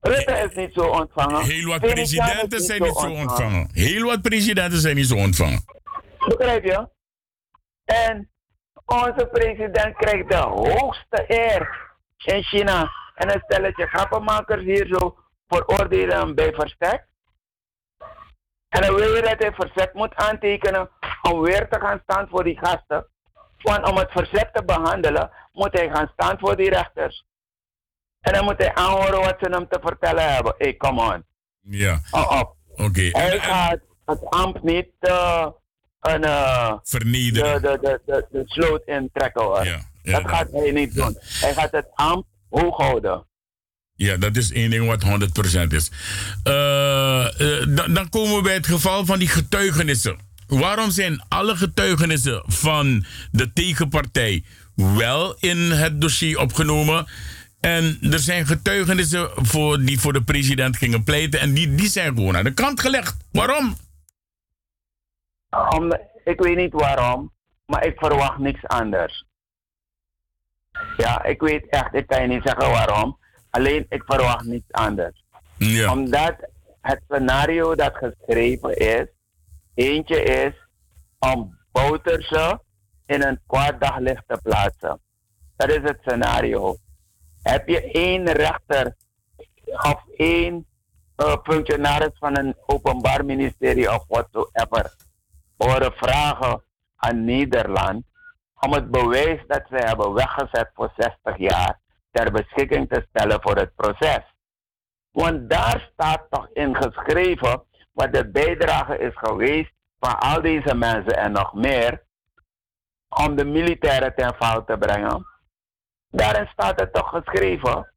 Rutte 0.00 0.32
is 0.32 0.54
niet 0.56 0.72
zo 0.74 0.80
ontvangen. 0.80 1.44
Heel 1.44 1.68
wat 1.68 1.80
presidenten 1.80 2.60
zijn 2.60 2.82
niet 2.82 2.96
zo 2.96 3.10
ontvangen. 3.10 3.68
Heel 3.72 4.04
wat 4.06 4.22
presidenten 4.22 4.80
zijn 4.80 4.96
niet 4.96 5.06
zo 5.06 5.16
ontvangen. 5.16 5.64
Begrijp 6.18 6.64
je? 6.64 6.88
En 7.84 8.30
onze 8.86 9.28
president 9.32 9.96
krijgt 9.96 10.30
de 10.30 10.36
hoogste 10.36 11.24
eer 11.26 11.92
in 12.24 12.42
China. 12.42 12.90
En 13.14 13.34
een 13.34 13.42
stelletje 13.44 13.86
grappenmakers 13.86 14.62
hier 14.62 14.86
zo 14.86 15.16
veroordelen 15.48 16.18
hem 16.18 16.34
bij 16.34 16.52
verstek. 16.52 17.06
En 18.68 18.80
dan 18.80 18.94
wil 18.94 19.14
je 19.14 19.22
dat 19.22 19.38
hij 19.38 19.52
verzet 19.52 19.94
moet 19.94 20.14
aantekenen 20.14 20.90
om 21.22 21.40
weer 21.40 21.68
te 21.68 21.80
gaan 21.80 22.00
staan 22.02 22.28
voor 22.28 22.44
die 22.44 22.58
gasten. 22.58 23.06
Want 23.62 23.90
om 23.90 23.96
het 23.96 24.10
verzet 24.10 24.50
te 24.52 24.64
behandelen, 24.64 25.30
moet 25.52 25.72
hij 25.72 25.90
gaan 25.90 26.10
staan 26.12 26.38
voor 26.38 26.56
die 26.56 26.70
rechters. 26.70 27.24
En 28.20 28.32
dan 28.32 28.44
moet 28.44 28.58
hij 28.58 28.74
aanhoren 28.74 29.20
wat 29.20 29.36
ze 29.40 29.50
hem 29.50 29.68
te 29.68 29.78
vertellen 29.82 30.34
hebben. 30.34 30.54
Hey, 30.58 30.76
come 30.76 31.14
on. 31.14 31.24
Ja. 31.60 32.00
Oh, 32.10 32.40
op. 32.40 32.56
Oké. 32.76 33.00
Hij 33.00 33.40
gaat 33.40 33.80
het 34.04 34.30
ambt 34.30 34.62
niet 34.62 34.88
uh, 35.00 35.46
een, 36.00 36.24
uh, 36.24 36.72
Vernederen. 36.82 37.62
De, 37.62 37.68
de, 37.68 37.78
de, 37.80 38.00
de, 38.06 38.26
de 38.30 38.42
sloot 38.46 38.82
intrekken 38.84 39.42
hoor. 39.42 39.82
dat 40.02 40.28
gaat 40.28 40.50
hij 40.50 40.70
niet 40.70 40.94
doen. 40.94 41.16
Hij 41.20 41.54
gaat 41.54 41.70
het 41.70 41.88
ambt 41.94 42.28
hoog 42.60 42.76
houden. 42.76 43.26
Ja, 43.96 44.16
dat 44.16 44.36
is 44.36 44.52
één 44.52 44.70
ding 44.70 44.86
wat 44.86 45.04
100% 45.04 45.66
is. 45.68 45.90
Uh, 46.48 47.28
uh, 47.38 47.76
dan, 47.76 47.94
dan 47.94 48.08
komen 48.08 48.36
we 48.36 48.42
bij 48.42 48.54
het 48.54 48.66
geval 48.66 49.04
van 49.04 49.18
die 49.18 49.28
getuigenissen. 49.28 50.16
Waarom 50.46 50.90
zijn 50.90 51.22
alle 51.28 51.56
getuigenissen 51.56 52.42
van 52.46 53.04
de 53.30 53.52
tegenpartij 53.52 54.44
wel 54.74 55.36
in 55.38 55.70
het 55.70 56.00
dossier 56.00 56.38
opgenomen? 56.38 57.06
En 57.60 57.98
er 58.00 58.18
zijn 58.18 58.46
getuigenissen 58.46 59.30
voor, 59.34 59.80
die 59.80 60.00
voor 60.00 60.12
de 60.12 60.22
president 60.22 60.76
gingen 60.76 61.04
pleiten 61.04 61.40
en 61.40 61.54
die, 61.54 61.74
die 61.74 61.88
zijn 61.88 62.14
gewoon 62.14 62.36
aan 62.36 62.44
de 62.44 62.54
kant 62.54 62.80
gelegd. 62.80 63.16
Waarom? 63.32 63.76
Om, 65.68 65.92
ik 66.24 66.40
weet 66.40 66.56
niet 66.56 66.72
waarom, 66.72 67.32
maar 67.66 67.86
ik 67.86 67.98
verwacht 67.98 68.38
niks 68.38 68.66
anders. 68.66 69.24
Ja, 70.96 71.24
ik 71.24 71.40
weet 71.40 71.68
echt, 71.68 71.94
ik 71.94 72.06
kan 72.06 72.22
je 72.22 72.28
niet 72.28 72.42
zeggen 72.44 72.70
waarom. 72.70 73.18
Alleen 73.50 73.86
ik 73.88 74.02
verwacht 74.06 74.44
niets 74.44 74.72
anders. 74.72 75.24
Ja. 75.56 75.92
Omdat 75.92 76.34
het 76.80 77.00
scenario 77.08 77.74
dat 77.74 77.96
geschreven 77.96 78.76
is, 78.76 79.06
eentje 79.74 80.22
is 80.22 80.52
om 81.18 81.58
Bouterse 81.72 82.60
in 83.06 83.22
een 83.22 83.40
kwaad 83.46 83.80
daglicht 83.80 84.22
te 84.26 84.38
plaatsen. 84.42 85.00
Dat 85.56 85.68
is 85.68 85.82
het 85.82 85.98
scenario. 86.00 86.76
Heb 87.42 87.68
je 87.68 87.90
één 87.90 88.32
rechter 88.32 88.96
of 89.64 90.04
één 90.16 90.66
uh, 91.16 91.36
functionaris 91.42 92.18
van 92.18 92.38
een 92.38 92.56
openbaar 92.66 93.24
ministerie 93.24 93.92
of 93.92 94.04
whatsoever 94.08 94.94
horen 95.56 95.92
vragen 95.92 96.62
aan 96.96 97.24
Nederland 97.24 98.04
om 98.64 98.72
het 98.72 98.90
bewijs 98.90 99.40
dat 99.46 99.62
ze 99.68 99.76
hebben 99.76 100.12
weggezet 100.12 100.70
voor 100.74 100.92
60 100.96 101.36
jaar 101.36 101.80
ter 102.10 102.32
beschikking 102.32 102.88
te 102.88 103.06
stellen 103.08 103.42
voor 103.42 103.56
het 103.56 103.74
proces. 103.74 104.34
Want 105.12 105.50
daar 105.50 105.90
staat 105.92 106.26
toch 106.30 106.48
in 106.52 106.76
geschreven 106.76 107.64
wat 107.92 108.12
de 108.12 108.30
bijdrage 108.30 108.98
is 108.98 109.12
geweest 109.14 109.72
van 109.98 110.18
al 110.18 110.42
deze 110.42 110.74
mensen 110.74 111.16
en 111.16 111.32
nog 111.32 111.54
meer 111.54 112.02
om 113.08 113.36
de 113.36 113.44
militairen 113.44 114.14
ten 114.14 114.34
val 114.38 114.64
te 114.64 114.78
brengen. 114.78 115.26
Daarin 116.10 116.48
staat 116.52 116.80
het 116.80 116.92
toch 116.92 117.08
geschreven. 117.08 117.92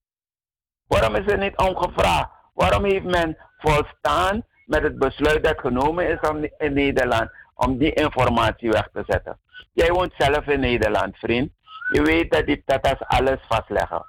Waarom 0.88 1.16
is 1.16 1.32
er 1.32 1.38
niet 1.38 1.58
omgevraagd? 1.58 2.30
Waarom 2.54 2.84
heeft 2.84 3.06
men 3.06 3.38
volstaan 3.58 4.46
met 4.66 4.84
het 4.84 4.98
besluit 4.98 5.44
dat 5.44 5.60
genomen 5.60 6.10
is 6.10 6.50
in 6.58 6.74
Nederland 6.74 7.30
om 7.56 7.78
die 7.78 7.94
informatie 7.94 8.70
weg 8.70 8.90
te 8.94 9.04
zetten? 9.08 9.40
Jij 9.74 9.92
woont 9.92 10.14
zelf 10.18 10.46
in 10.46 10.60
Nederland, 10.60 11.18
vriend. 11.18 11.52
Je 11.92 12.02
weet 12.02 12.32
dat 12.32 12.46
die 12.46 12.64
tatas 12.66 13.00
alles 13.00 13.40
vastleggen. 13.48 14.06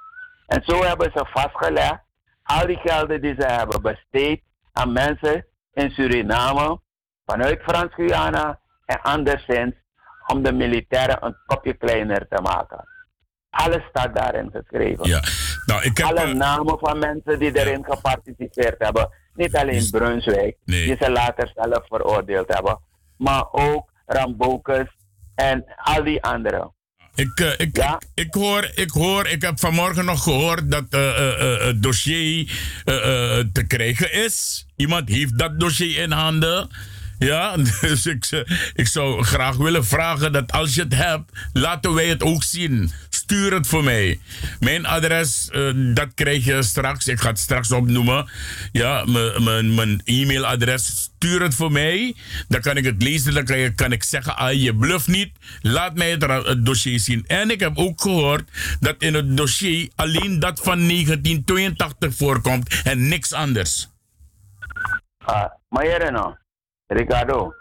En 0.47 0.63
zo 0.65 0.85
hebben 0.85 1.11
ze 1.15 1.27
vastgelegd 1.33 2.07
al 2.43 2.67
die 2.67 2.79
gelden 2.85 3.21
die 3.21 3.35
ze 3.39 3.47
hebben 3.47 3.83
besteed 3.83 4.43
aan 4.73 4.93
mensen 4.93 5.47
in 5.73 5.91
Suriname, 5.91 6.81
vanuit 7.27 7.63
Frans-Guyana 7.63 8.61
en 8.85 9.01
anderszins, 9.03 9.75
om 10.27 10.43
de 10.43 10.53
militairen 10.53 11.25
een 11.25 11.37
kopje 11.47 11.75
kleiner 11.75 12.27
te 12.29 12.41
maken. 12.43 12.89
Alles 13.51 13.83
staat 13.89 14.15
daarin 14.15 14.51
geschreven. 14.53 15.09
Ja. 15.09 15.21
Nou, 15.67 15.83
ik 15.83 15.97
heb, 15.97 16.07
Alle 16.07 16.21
eh, 16.21 16.33
namen 16.33 16.79
van 16.79 16.99
mensen 16.99 17.39
die 17.39 17.59
erin 17.59 17.85
geparticipeerd 17.85 18.79
hebben. 18.79 19.09
Niet 19.35 19.57
alleen 19.57 19.91
Brunswijk, 19.91 20.57
die 20.65 20.97
ze 21.01 21.11
later 21.11 21.53
zelf 21.55 21.87
veroordeeld 21.87 22.55
hebben. 22.55 22.79
Maar 23.17 23.53
ook 23.53 23.91
Rambokus 24.07 24.87
en 25.39 25.65
al 25.77 26.05
die 26.05 26.23
anderen. 26.23 26.73
Ik, 27.15 27.41
uh, 27.41 27.53
ik, 27.53 27.59
ik, 27.59 27.99
ik, 28.15 28.35
hoor, 28.35 28.71
ik 28.75 28.91
hoor, 28.91 29.27
ik 29.27 29.43
heb 29.43 29.59
vanmorgen 29.59 30.05
nog 30.05 30.23
gehoord 30.23 30.71
dat 30.71 30.85
uh, 30.91 31.01
uh, 31.01 31.67
het 31.67 31.83
dossier 31.83 32.53
te 33.53 33.65
krijgen 33.67 34.13
is. 34.13 34.67
Iemand 34.77 35.09
heeft 35.09 35.39
dat 35.39 35.61
dossier 35.61 36.03
in 36.03 36.11
handen. 36.11 36.69
Ja, 37.19 37.57
dus 37.81 38.07
ik, 38.07 38.45
ik 38.75 38.87
zou 38.87 39.25
graag 39.25 39.57
willen 39.57 39.85
vragen 39.85 40.33
dat 40.33 40.53
als 40.53 40.75
je 40.75 40.83
het 40.83 40.95
hebt, 40.95 41.33
laten 41.53 41.95
wij 41.95 42.07
het 42.07 42.23
ook 42.23 42.43
zien. 42.43 42.93
Stuur 43.29 43.53
het 43.53 43.67
voor 43.67 43.85
mij. 43.85 44.21
Mijn 44.61 44.87
adres, 44.87 45.51
uh, 45.53 45.95
dat 45.95 46.15
krijg 46.15 46.45
je 46.45 46.63
straks. 46.63 47.07
Ik 47.09 47.21
ga 47.21 47.29
het 47.29 47.39
straks 47.39 47.73
opnoemen. 47.73 48.31
Ja, 48.73 49.05
mijn 49.05 50.01
e-mailadres. 50.05 50.87
Stuur 50.87 51.43
het 51.43 51.55
voor 51.55 51.73
mij. 51.73 52.15
Dan 52.49 52.61
kan 52.61 52.77
ik 52.77 52.85
het 52.85 53.03
lezen. 53.03 53.35
Dan 53.35 53.45
kan, 53.45 53.59
je, 53.59 53.75
kan 53.75 53.93
ik 53.93 54.03
zeggen, 54.03 54.37
ah, 54.37 54.53
je 54.53 54.75
bluff 54.75 55.07
niet. 55.07 55.33
Laat 55.61 55.95
mij 55.95 56.11
het, 56.11 56.23
het 56.23 56.67
dossier 56.67 57.01
zien. 57.01 57.25
En 57.27 57.51
ik 57.51 57.61
heb 57.61 57.77
ook 57.77 58.01
gehoord 58.01 58.51
dat 58.81 58.95
in 58.99 59.15
het 59.15 59.37
dossier 59.37 59.89
alleen 59.97 60.39
dat 60.39 60.61
van 60.61 60.79
1982 60.79 62.15
voorkomt 62.15 62.83
en 62.85 63.09
niks 63.09 63.33
anders. 63.33 63.89
Ah, 65.19 65.45
maar 65.69 66.13
nou. 66.13 66.35
Ricardo. 66.87 67.55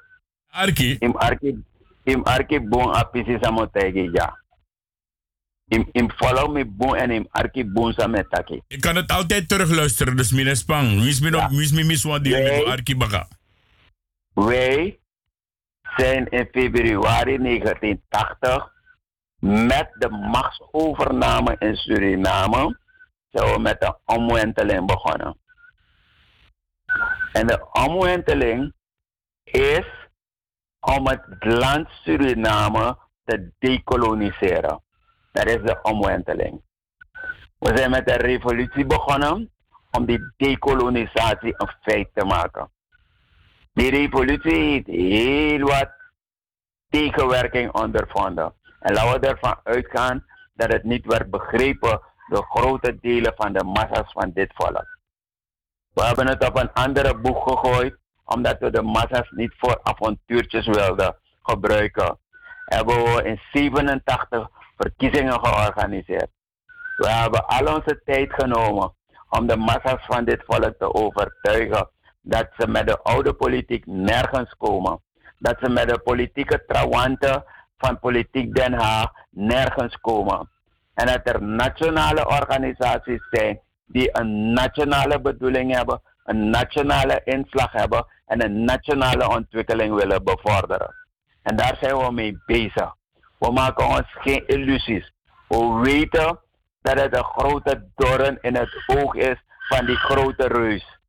Arki. 0.50 0.96
Im 1.00 1.16
arki 1.16 1.64
im 2.04 2.24
arki 2.24 2.60
bon 2.60 2.96
apisi 2.96 3.38
samotegi 3.42 4.10
ja. 4.14 4.46
Im 5.68 5.90
im 5.92 6.10
follow 6.16 6.52
me 6.52 6.66
bon 6.66 6.96
en 6.96 7.28
arki 7.32 7.66
bon. 7.66 7.94
Ik 8.68 8.82
kan 8.82 8.96
het 8.96 9.12
altijd 9.12 9.50
terugluisteren, 9.50 10.16
dus 10.16 10.32
mine 10.32 10.56
spang. 10.56 11.00
Wie 11.00 11.10
is 11.10 11.20
me 11.20 11.30
nog, 11.30 11.50
wie 11.50 11.62
is 11.62 11.72
me 11.72 11.84
miswa 11.84 12.20
die 12.20 12.68
arki 12.68 12.98
baga. 12.98 13.28
Wij 14.34 15.00
zijn 15.96 16.30
in 16.30 16.48
februari 16.52 17.38
1980 17.38 18.72
met 19.40 19.90
de 20.00 20.10
machtsovername 20.10 21.56
in 21.60 21.76
Suriname 21.76 22.78
zijn 23.30 23.54
we 23.54 23.60
met 23.60 23.84
een 23.84 23.96
omwenteling 24.06 24.86
begonnen. 24.86 25.38
En 27.32 27.48
de 27.48 27.68
omwenteling 27.72 28.74
is 29.44 29.86
om 30.80 31.08
het 31.08 31.24
land 31.40 31.88
Suriname 32.04 32.98
te 33.24 33.52
decoloniseren. 33.60 34.82
Dat 35.38 35.46
is 35.46 35.62
de 35.62 35.80
omwenteling. 35.82 36.62
We 37.60 37.78
zijn 37.78 37.90
met 37.90 38.10
een 38.10 38.18
revolutie 38.18 38.86
begonnen 38.86 39.52
om 39.92 40.06
die 40.06 40.34
decolonisatie 40.38 41.54
een 41.58 41.72
feit 41.82 42.10
te 42.14 42.26
maken. 42.26 42.72
Die 43.74 43.90
revolutie 43.90 44.56
heeft 44.56 44.88
heel 44.88 45.60
wat 45.60 45.90
tegenwerking 46.90 47.72
ondervonden. 47.72 48.54
En 48.80 48.94
laten 48.94 49.22
we 49.22 49.28
ervan 49.28 49.60
uitgaan 49.64 50.26
dat 50.54 50.72
het 50.72 50.84
niet 50.84 51.06
werd 51.06 51.30
begrepen 51.30 52.02
door 52.28 52.46
grote 52.50 53.00
delen 53.02 53.34
van 53.36 53.54
de 53.54 53.64
massa's 53.64 54.12
van 54.12 54.32
dit 54.34 54.52
volk. 54.56 55.00
We 55.94 56.04
hebben 56.04 56.28
het 56.28 56.48
op 56.48 56.58
een 56.58 56.74
andere 56.74 57.18
boeg 57.18 57.44
gegooid, 57.44 57.98
omdat 58.24 58.60
we 58.60 58.70
de 58.70 58.82
massa's 58.82 59.30
niet 59.32 59.54
voor 59.58 59.80
avontuurtjes 59.84 60.66
wilden 60.66 61.18
gebruiken. 61.42 62.20
Hebben 62.66 63.04
we 63.04 63.24
in 63.24 63.40
87 63.52 64.50
verkiezingen 64.78 65.40
georganiseerd. 65.46 66.30
We 66.98 67.10
hebben 67.10 67.46
al 67.46 67.76
onze 67.76 68.02
tijd 68.06 68.34
genomen 68.34 68.94
om 69.30 69.48
de 69.48 69.58
massa's 69.58 70.06
van 70.06 70.26
dit 70.26 70.44
volk 70.46 70.76
te 70.80 70.94
overtuigen 70.94 71.90
dat 72.22 72.48
ze 72.58 72.68
met 72.68 72.88
de 72.88 73.00
oude 73.02 73.34
politiek 73.34 73.86
nergens 73.86 74.56
komen. 74.58 75.02
Dat 75.40 75.58
ze 75.62 75.70
met 75.70 75.90
de 75.90 76.00
politieke 76.00 76.64
trawanten 76.68 77.44
van 77.78 78.00
politiek 78.00 78.56
Den 78.56 78.74
Haag 78.74 79.12
nergens 79.30 79.98
komen. 80.02 80.50
En 80.94 81.06
dat 81.06 81.20
er 81.24 81.44
nationale 81.44 82.28
organisaties 82.28 83.28
zijn 83.32 83.60
die 83.86 84.10
een 84.20 84.54
nationale 84.54 85.22
bedoeling 85.22 85.76
hebben, 85.76 86.02
een 86.24 86.50
nationale 86.50 87.22
inslag 87.24 87.72
hebben 87.72 88.06
en 88.26 88.44
een 88.44 88.64
nationale 88.64 89.30
ontwikkeling 89.30 89.96
willen 89.96 90.24
bevorderen. 90.24 90.96
En 91.42 91.56
daar 91.56 91.78
zijn 91.82 91.98
we 91.98 92.12
mee 92.12 92.42
bezig. 92.46 92.96
We 93.40 93.52
maken 93.52 93.88
ons 93.88 94.08
geen 94.10 94.48
illusies. 94.48 95.14
We 95.48 95.80
weten 95.84 96.40
dat 96.82 97.00
het 97.00 97.18
een 97.18 97.24
grote 97.24 97.90
doorn 97.96 98.38
in 98.42 98.56
het 98.56 98.84
oog 98.86 99.16
is 99.16 99.44
van 99.68 99.86
die 99.86 99.96
grote 99.96 100.48
reus. 100.48 101.00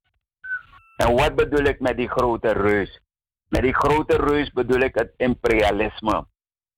En 0.97 1.17
wat 1.17 1.35
bedoel 1.35 1.65
ik 1.65 1.81
met 1.81 1.97
die 1.97 2.09
grote 2.09 2.53
reus? 2.53 3.01
Met 3.49 3.63
die 3.63 3.75
grote 3.75 4.17
reus 4.17 4.53
bedoel 4.53 4.81
ik 4.81 4.95
het 4.95 5.13
imperialisme. 5.17 6.27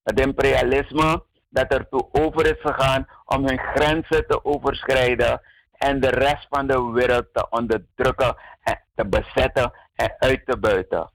Het 0.02 0.20
imperialisme 0.20 1.24
dat 1.48 1.72
ertoe 1.72 2.08
over 2.12 2.46
is 2.46 2.60
gegaan 2.60 3.06
om 3.24 3.46
hun 3.46 3.58
grenzen 3.58 4.26
te 4.26 4.44
overschrijden 4.44 5.40
en 5.72 6.00
de 6.00 6.08
rest 6.10 6.46
van 6.48 6.66
de 6.66 6.90
wereld 6.92 7.26
te 7.32 7.46
onderdrukken 7.50 8.36
en 8.62 8.80
te 8.94 9.06
bezetten 9.08 9.72
en 9.94 10.14
uit 10.18 10.46
te 10.46 10.58
buiten. 10.58 11.10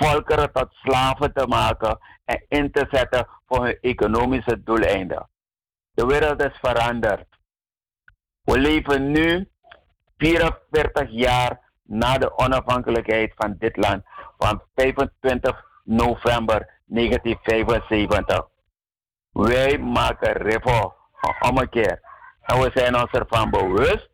Volkeren 0.00 0.52
tot 0.52 0.72
slaven 0.72 1.32
te 1.32 1.46
maken 1.46 1.98
en 2.24 2.44
in 2.48 2.70
te 2.70 2.86
zetten 2.90 3.28
voor 3.46 3.64
hun 3.64 3.78
economische 3.80 4.62
doeleinden. 4.62 5.28
De 5.92 6.06
wereld 6.06 6.42
is 6.42 6.58
veranderd. 6.60 7.26
We 8.42 8.58
leven 8.58 9.10
nu 9.10 9.50
44 10.16 11.10
jaar 11.10 11.60
na 11.82 12.18
de 12.18 12.38
onafhankelijkheid 12.38 13.32
van 13.36 13.56
dit 13.58 13.76
land 13.76 14.02
van 14.38 14.62
25 14.74 15.64
november 15.84 16.80
1975. 16.84 18.46
Wij 19.32 19.78
maken 19.78 20.32
revo 20.32 20.94
een 21.20 21.48
ommekeer. 21.48 22.00
En 22.42 22.60
we 22.60 22.70
zijn 22.74 22.96
ons 22.96 23.10
ervan 23.10 23.50
bewust 23.50 24.10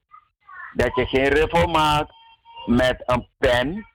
dat 0.72 0.95
je 0.95 1.07
geen 1.07 1.28
revo 1.28 1.66
maakt 1.66 2.12
met 2.66 3.03
een 3.05 3.28
pen 3.39 3.87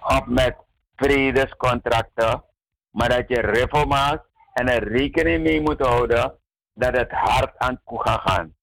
of 0.00 0.26
met 0.26 0.64
vredescontracten, 0.96 2.44
maar 2.90 3.08
dat 3.08 3.28
je 3.28 3.84
maakt 3.88 4.24
en 4.52 4.68
er 4.68 4.88
rekening 4.88 5.42
mee 5.42 5.60
moet 5.60 5.80
houden 5.80 6.38
dat 6.74 6.96
het 6.96 7.10
hard 7.10 7.58
aan 7.58 7.80
toe 7.86 8.00
gaat 8.02 8.30
gaan. 8.30 8.54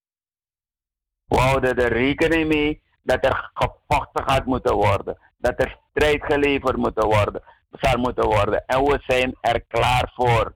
We 1.26 1.38
houden 1.40 1.76
er 1.76 1.94
rekening 1.94 2.48
mee 2.48 2.82
dat 3.02 3.26
er 3.26 3.50
gevochten 3.54 4.24
gaat 4.30 4.46
moeten 4.46 4.74
worden. 4.76 5.18
Dat 5.38 5.54
er 5.58 5.80
strijd 5.90 6.24
geleverd 6.24 6.78
moet 6.78 7.04
worden, 7.04 7.44
zal 7.72 7.98
moeten 7.98 8.26
worden. 8.26 8.64
En 8.66 8.84
we 8.84 9.00
zijn 9.08 9.38
er 9.42 9.64
klaar 9.68 10.12
voor. 10.16 10.56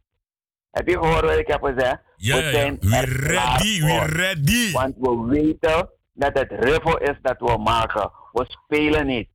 Heb 0.71 0.87
je 0.87 0.97
gehoord 0.97 1.21
wat 1.21 1.37
ik 1.37 1.47
heb 1.47 1.63
gezegd? 1.63 1.99
Ja, 2.15 2.35
we 2.35 2.49
zijn 2.49 2.77
We 2.79 2.95
er 2.95 3.27
klaar 3.27 3.61
ready, 3.61 3.81
we 3.81 3.87
voor. 3.87 4.07
ready. 4.09 4.71
Want 4.71 4.95
we 4.97 5.25
weten 5.27 5.89
dat 6.13 6.37
het 6.39 6.51
revo 6.51 6.95
is 6.95 7.15
dat 7.21 7.39
we 7.39 7.57
maken. 7.57 8.11
We 8.31 8.45
spelen 8.47 9.05
niet. 9.05 9.29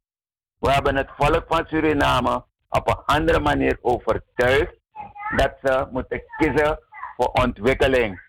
We 0.63 0.73
hebben 0.73 0.97
het 0.97 1.09
volk 1.17 1.45
van 1.49 1.67
Suriname 1.67 2.45
op 2.69 2.89
een 2.89 3.03
andere 3.05 3.41
manier 3.41 3.79
overtuigd 3.81 4.75
dat 5.37 5.53
ze 5.63 5.87
moeten 5.91 6.23
kiezen 6.37 6.79
voor 7.17 7.27
ontwikkeling. 7.27 8.21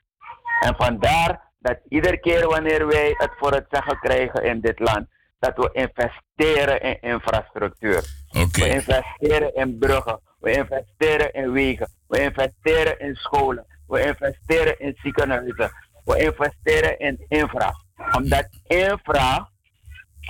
En 0.59 0.75
vandaar 0.75 1.51
dat 1.59 1.77
iedere 1.89 2.19
keer 2.19 2.47
wanneer 2.47 2.87
wij 2.87 3.13
het 3.17 3.31
voor 3.37 3.51
het 3.51 3.65
zeggen 3.69 3.99
krijgen 3.99 4.43
in 4.43 4.61
dit 4.61 4.79
land, 4.79 5.07
dat 5.39 5.55
we 5.55 5.69
investeren 5.73 6.81
in 6.81 7.01
infrastructuur. 7.01 8.03
We 8.51 8.69
investeren 8.69 9.55
in 9.55 9.77
bruggen, 9.77 10.19
we 10.39 10.51
investeren 10.51 11.33
in 11.33 11.51
wegen, 11.51 11.91
we 12.07 12.21
investeren 12.21 12.99
in 12.99 13.15
scholen, 13.15 13.65
we 13.87 14.05
investeren 14.05 14.79
in 14.79 14.97
ziekenhuizen, 15.01 15.71
we 16.05 16.17
investeren 16.17 16.99
in 16.99 17.25
infra. 17.27 17.73
Omdat 18.15 18.47
infra 18.67 19.49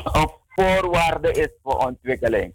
een 0.04 0.41
voorwaarde 0.56 1.32
is 1.32 1.49
voor 1.64 1.78
ontwikkeling. 1.78 2.54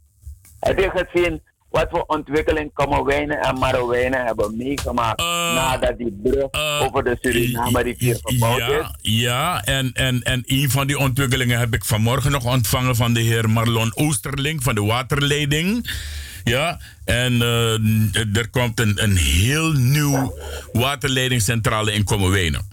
Heb 0.61 0.79
je 0.79 0.91
gezien 0.95 1.43
wat 1.71 1.87
voor 1.91 2.05
ontwikkeling 2.07 2.73
Kommerwijnen 2.73 3.39
en 3.41 3.59
Marowijnen 3.59 4.25
hebben 4.25 4.57
meegemaakt 4.57 5.21
nadat 5.55 5.99
die 5.99 6.21
brug 6.23 6.49
over 6.83 7.05
de 7.05 7.17
Suriname 7.21 7.83
rivier 7.83 8.19
gebouwd 8.23 8.59
is? 8.59 8.67
Ja, 8.67 8.93
ja 9.01 9.63
en, 9.65 9.93
en, 9.93 10.23
en 10.23 10.43
een 10.47 10.71
van 10.71 10.87
die 10.87 10.99
ontwikkelingen 10.99 11.59
heb 11.59 11.75
ik 11.75 11.85
vanmorgen 11.85 12.31
nog 12.31 12.45
ontvangen 12.45 12.97
van 12.97 13.13
de 13.13 13.21
heer 13.21 13.51
Marlon 13.51 13.93
Oosterling 13.95 14.63
van 14.63 14.75
de 14.75 14.85
waterleiding. 14.85 15.91
Ja, 16.45 16.79
en 17.05 17.43
eh, 17.43 18.37
er 18.37 18.49
komt 18.51 18.81
een, 18.81 19.03
een 19.03 19.17
heel 19.17 19.73
nieuw 19.73 20.35
waterleidingscentrale 20.73 21.93
in 21.93 22.05
Kommerwijnen. 22.05 22.69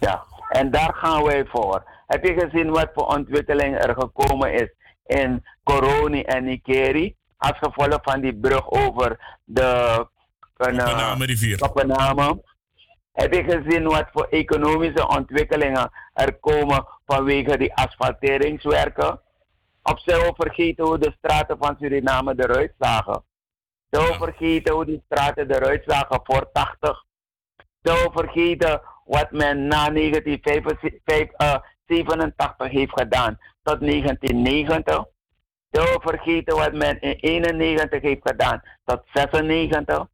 Ja, 0.00 0.24
en 0.48 0.70
daar 0.70 0.94
gaan 0.94 1.22
wij 1.22 1.44
voor. 1.44 1.84
Heb 2.06 2.24
je 2.24 2.34
gezien 2.38 2.70
wat 2.70 2.90
voor 2.94 3.06
ontwikkeling 3.06 3.84
er 3.84 3.94
gekomen 3.94 4.52
is 4.52 4.74
in 5.06 5.44
Coroni 5.62 6.22
en 6.22 6.44
Nikeri? 6.44 7.16
Als 7.36 7.58
gevolg 7.58 7.98
van 8.02 8.20
die 8.20 8.34
brug 8.34 8.70
over 8.70 9.38
de 9.44 10.06
Kopenhagen-rivier. 10.56 11.58
Kopenhagen. 11.58 12.42
Heb 13.12 13.34
je 13.34 13.42
gezien 13.42 13.84
wat 13.84 14.06
voor 14.12 14.26
economische 14.30 15.08
ontwikkelingen 15.08 15.90
er 16.12 16.34
komen 16.34 16.86
vanwege 17.06 17.58
die 17.58 17.74
asfalteringswerken? 17.74 19.20
Of 19.82 20.00
zijn 20.00 20.20
we 20.20 20.32
vergeten 20.36 20.84
hoe 20.84 20.98
de 20.98 21.14
straten 21.18 21.56
van 21.58 21.76
Suriname 21.80 22.34
eruit 22.36 22.72
zagen? 22.78 23.24
Zijn 23.90 24.06
we 24.06 24.14
vergeten 24.14 24.74
hoe 24.74 24.84
die 24.84 25.02
straten 25.04 25.50
eruit 25.50 25.82
zagen 25.86 26.20
voor 26.22 26.50
80? 26.52 27.04
Zijn 27.82 27.96
we 27.96 28.10
vergeten 28.12 28.82
wat 29.04 29.30
men 29.30 29.66
na 29.66 29.88
1987 31.86 32.70
heeft 32.70 32.92
gedaan 32.92 33.38
tot 33.62 33.80
1990? 33.80 35.04
Zijn 35.70 35.86
we 35.86 36.00
vergeten 36.02 36.56
wat 36.56 36.72
men 36.72 37.00
in 37.00 37.16
91 37.20 38.02
heeft 38.02 38.20
gedaan 38.28 38.62
tot 38.84 39.02
96? 39.12 40.06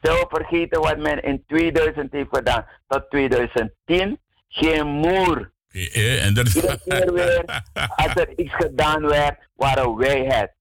Zijn 0.00 0.16
we 0.16 0.26
vergeten 0.28 0.80
wat 0.80 0.98
men 0.98 1.22
in 1.22 1.44
2000 1.46 2.12
heeft 2.12 2.28
gedaan 2.30 2.66
tot 2.86 3.10
2010? 3.10 4.20
Geen 4.48 4.86
moer. 4.86 5.52
Eh, 5.68 6.24
en 6.24 6.34
dat 6.34 6.46
is... 6.46 6.54
Iedere 6.54 7.12
weer, 7.12 7.62
als 7.96 8.14
er 8.14 8.38
iets 8.38 8.54
gedaan 8.54 9.06
werd, 9.06 9.38
waren 9.54 9.96
wij 9.96 10.24
het. 10.24 10.52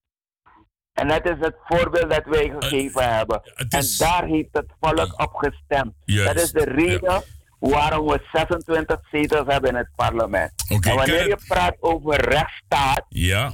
En 0.93 1.07
dat 1.07 1.25
is 1.25 1.37
het 1.39 1.55
voorbeeld 1.65 2.09
dat 2.09 2.25
wij 2.25 2.53
gegeven 2.59 3.15
hebben. 3.15 3.41
En 3.69 3.85
daar 3.97 4.25
heeft 4.25 4.49
het 4.51 4.71
volk 4.79 5.21
op 5.21 5.33
gestemd. 5.33 5.93
Juist, 6.05 6.33
Dat 6.33 6.43
is 6.43 6.51
de 6.51 6.63
reden 6.63 7.23
waarom 7.59 8.07
we 8.07 8.27
26 8.31 8.99
zetels 9.11 9.47
hebben 9.47 9.69
in 9.69 9.75
het 9.75 9.89
parlement. 9.95 10.51
En 10.67 10.95
wanneer 10.95 11.27
je 11.27 11.37
praat 11.47 11.75
over 11.79 12.29
rechtsstaat 12.29 13.05
Ja, 13.09 13.51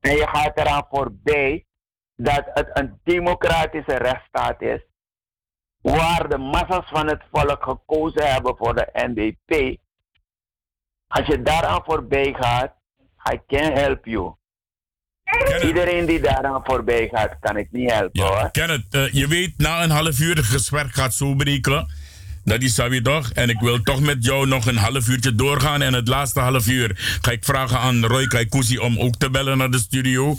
en 0.00 0.16
je 0.16 0.26
gaat 0.32 0.58
eraan 0.58 0.86
voorbij 0.90 1.64
dat 2.16 2.44
het 2.54 2.70
een 2.72 3.00
democratische 3.04 3.96
rechtsstaat 3.96 4.62
is, 4.62 4.80
waar 5.80 6.28
de 6.28 6.38
massa's 6.38 6.88
van 6.88 7.06
het 7.08 7.22
volk 7.32 7.62
gekozen 7.62 8.32
hebben 8.32 8.56
voor 8.56 8.74
de 8.74 8.88
NDP, 8.92 9.76
als 11.06 11.26
je 11.26 11.42
daaraan 11.42 11.82
voorbij 11.84 12.34
gaat, 12.38 12.72
I 13.32 13.40
can't 13.46 13.78
help 13.78 14.04
you. 14.04 14.34
Iedereen 15.62 16.06
die 16.06 16.20
daaraan 16.20 16.60
voorbij 16.64 17.08
gaat, 17.12 17.36
kan 17.40 17.56
ik 17.56 17.68
niet 17.70 17.90
helpen 17.90 18.22
hoor. 18.22 18.50
Kenneth, 18.50 18.94
eh, 18.94 19.12
je 19.12 19.28
weet, 19.28 19.54
na 19.56 19.82
een 19.82 19.90
half 19.90 20.18
uur 20.18 20.36
het 20.36 20.44
gesprek 20.44 20.92
gaat 20.92 21.14
zo 21.14 21.34
breken. 21.34 21.86
Dat 22.44 22.62
is 22.62 22.74
Sabi 22.74 23.02
toch? 23.02 23.30
En 23.30 23.48
ik 23.48 23.60
wil 23.60 23.82
toch 23.82 24.00
met 24.00 24.24
jou 24.24 24.46
nog 24.46 24.66
een 24.66 24.76
half 24.76 25.08
uurtje 25.08 25.34
doorgaan. 25.34 25.82
En 25.82 25.92
het 25.92 26.08
laatste 26.08 26.40
half 26.40 26.66
uur 26.66 27.18
ga 27.20 27.30
ik 27.30 27.44
vragen 27.44 27.78
aan 27.78 28.04
Roy 28.04 28.26
Kaikousi 28.26 28.78
om 28.78 28.98
ook 28.98 29.16
te 29.16 29.30
bellen 29.30 29.58
naar 29.58 29.70
de 29.70 29.78
studio. 29.78 30.36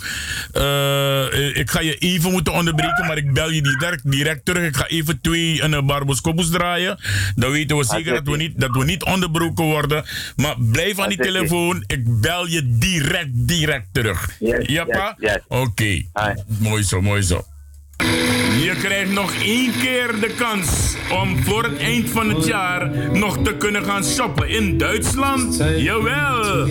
Eh, 0.51 1.57
ik 1.57 1.71
ga 1.71 1.81
je 1.81 1.97
even 1.97 2.31
moeten 2.31 2.53
onderbreken, 2.53 3.05
maar 3.07 3.17
ik 3.17 3.33
bel 3.33 3.49
je 3.49 3.61
direct, 3.61 4.11
direct 4.11 4.45
terug. 4.45 4.63
Ik 4.67 4.75
ga 4.75 4.87
even 4.87 5.21
twee 5.21 5.61
een 5.61 5.85
Barboscopus 5.85 6.49
draaien. 6.49 6.99
Dan 7.35 7.51
weten 7.51 7.77
we 7.77 7.83
zeker 7.83 8.13
dat 8.13 8.27
we, 8.27 8.37
niet, 8.37 8.59
dat 8.59 8.71
we 8.71 8.83
niet 8.83 9.03
onderbroken 9.03 9.65
worden. 9.65 10.05
Maar 10.35 10.55
blijf 10.59 10.99
aan 10.99 11.09
die 11.09 11.17
telefoon. 11.17 11.83
Ik 11.87 12.21
bel 12.21 12.47
je 12.47 12.77
direct, 12.77 13.29
direct 13.33 13.87
terug. 13.91 14.29
ja, 14.67 14.83
pa? 14.85 15.17
Oké. 15.47 16.01
Mooi 16.59 16.83
zo, 16.83 17.01
mooi 17.01 17.21
zo. 17.21 17.45
Je 17.97 18.75
krijgt 18.79 19.11
nog 19.11 19.33
één 19.43 19.71
keer 19.81 20.19
de 20.19 20.33
kans 20.37 20.95
om 21.21 21.43
voor 21.43 21.63
het 21.63 21.77
eind 21.77 22.09
van 22.09 22.29
het 22.29 22.45
jaar 22.45 22.89
nog 23.13 23.37
te 23.43 23.53
kunnen 23.53 23.83
gaan 23.83 24.03
shoppen 24.03 24.49
in 24.49 24.77
Duitsland. 24.77 25.63
Jawel. 25.77 26.65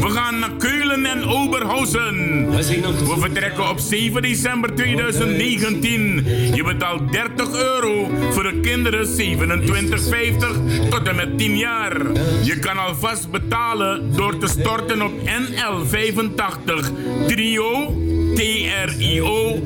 We 0.00 0.08
gaan 0.08 0.38
naar 0.38 0.50
Keulen 0.58 1.06
en 1.06 1.24
Oberhausen. 1.24 2.50
We 2.50 3.16
vertrekken 3.18 3.68
op 3.68 3.78
7 3.78 4.22
december 4.22 4.74
2019. 4.74 6.24
Je 6.54 6.62
betaalt 6.62 7.12
30 7.12 7.52
euro 7.52 8.10
voor 8.30 8.42
de 8.42 8.60
kinderen 8.60 9.06
27,50 9.06 10.88
tot 10.90 11.08
en 11.08 11.16
met 11.16 11.38
10 11.38 11.56
jaar. 11.56 11.96
Je 12.42 12.58
kan 12.58 12.78
alvast 12.78 13.30
betalen 13.30 14.12
door 14.16 14.38
te 14.38 14.48
storten 14.48 15.02
op 15.02 15.12
NL85 15.24 16.90
Trio 17.26 17.96
TRIO 18.34 19.62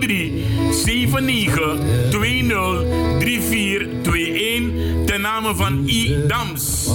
03 0.00 0.44
79 0.70 1.78
20 2.10 2.84
3421 3.20 5.06
ten 5.06 5.20
name 5.20 5.54
van 5.54 5.84
I. 5.86 6.16
Dams. 6.26 6.90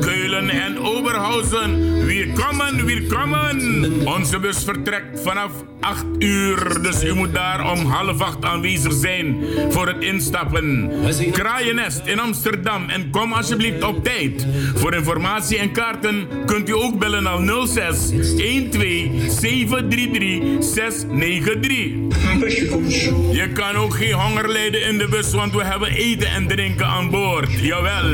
Keulen 0.00 0.48
en 0.48 0.78
Oberhausen. 0.78 2.06
Welkom, 2.06 2.58
welkom. 2.58 4.06
Onze 4.06 4.38
bus 4.38 4.64
vertrekt 4.64 5.20
vanaf 5.22 5.50
8 5.80 6.04
uur, 6.18 6.82
dus 6.82 7.04
u 7.04 7.14
moet 7.14 7.34
daar 7.34 7.70
om 7.72 7.86
half 7.86 8.20
8 8.20 8.44
aanwezig 8.44 8.92
zijn 8.92 9.44
voor 9.68 9.86
het 9.86 10.02
instappen. 10.02 10.90
Kraaiennest 11.32 12.00
in 12.04 12.18
Amsterdam 12.18 12.88
en 12.88 13.10
kom 13.10 13.32
alsjeblieft 13.32 13.82
op 13.82 14.04
tijd. 14.04 14.46
Voor 14.74 14.94
informatie 14.94 15.58
en 15.58 15.72
kaarten 15.72 16.28
kunt 16.46 16.68
u 16.68 16.72
ook 16.72 16.98
bellen 16.98 17.26
al 17.26 17.66
06 17.66 17.72
12 17.72 18.06
733 18.06 19.32
693. 19.32 20.41
Je 23.32 23.50
kan 23.54 23.74
ook 23.74 23.94
geen 23.94 24.12
honger 24.12 24.48
lijden 24.48 24.86
in 24.88 24.98
de 24.98 25.08
bus, 25.08 25.32
want 25.32 25.52
we 25.52 25.64
hebben 25.64 25.88
eten 25.88 26.28
en 26.28 26.46
drinken 26.46 26.86
aan 26.86 27.10
boord. 27.10 27.50
Jawel. 27.60 28.10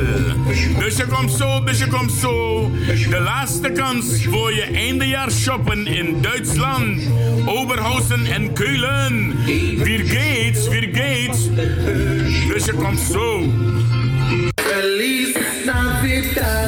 Dus 0.79 0.97
je 0.97 1.07
komt 1.07 1.31
zo, 1.31 1.65
dus 1.65 1.79
je 1.79 1.87
komt 1.87 2.13
zo. 2.13 2.71
De 3.11 3.21
laatste 3.21 3.71
kans 3.71 4.25
voor 4.25 4.55
je 4.55 4.63
eindejaar 4.63 5.31
shoppen 5.31 5.87
in 5.87 6.17
Duitsland. 6.21 7.03
Oberhausen 7.47 8.27
en 8.27 8.53
Keulen. 8.53 9.35
Weer 9.77 10.03
gates, 10.05 10.69
weer 10.69 10.89
gates. 10.93 11.49
Dus 12.49 12.65
je 12.65 12.73
komt 12.73 13.01
zo. 13.01 13.43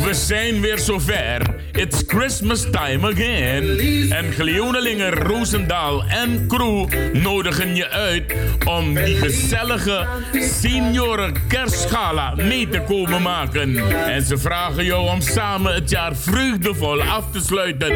We 0.04 0.14
zijn 0.14 0.60
weer 0.60 0.78
zover. 0.78 1.42
It's 1.72 2.02
Christmas 2.06 2.66
time 2.70 3.08
again. 3.08 3.78
En 4.10 4.32
Gleonelinger, 4.32 5.22
Roosendaal 5.22 6.04
en 6.04 6.46
crew 6.48 6.88
nodigen 7.12 7.76
je 7.76 7.88
uit 7.88 8.34
om 8.64 8.94
die 8.94 9.16
gezellige 9.16 10.06
senioren 10.32 11.34
kerstgala 11.48 12.34
mee 12.34 12.68
te 12.68 12.80
komen 12.80 13.22
maken. 13.22 13.90
En 14.06 14.22
ze 14.22 14.38
vragen 14.38 14.84
jou 14.84 15.08
om 15.08 15.20
samen 15.20 15.74
het 15.74 15.90
jaar 15.90 16.16
vreugdevol 16.16 17.02
af 17.02 17.24
te 17.32 17.40
sluiten. 17.40 17.88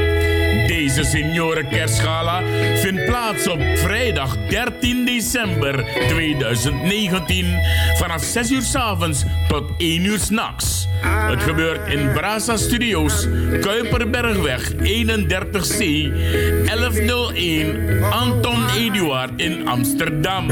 Deze 0.67 1.05
senioren 1.05 1.69
kerstgala 1.69 2.43
vindt 2.77 3.05
plaats 3.05 3.49
op 3.49 3.61
vrijdag 3.75 4.37
13 4.49 5.05
december 5.05 5.85
2019 6.09 7.47
vanaf 7.97 8.23
6 8.23 8.51
uur 8.51 8.63
s 8.63 8.75
avonds 8.75 9.25
tot 9.55 9.71
1 9.79 10.05
uur 10.05 10.19
s'nachts. 10.19 10.89
Het 11.05 11.43
gebeurt 11.43 11.89
in 11.93 12.13
Brasa 12.13 12.57
Studios, 12.57 13.27
Kuiperbergweg 13.61 14.73
31C 14.73 15.79
1101 16.65 18.03
Anton 18.11 18.65
Eduard 18.77 19.31
in 19.37 19.69
Amsterdam. 19.69 20.47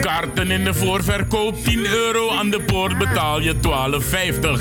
Kaarten 0.00 0.50
in 0.50 0.64
de 0.64 0.74
voorverkoop 0.74 1.64
10 1.64 1.86
euro, 1.86 2.30
aan 2.30 2.50
de 2.50 2.60
poort 2.60 2.98
betaal 2.98 3.40
je 3.40 3.54
12,50. 3.54 4.60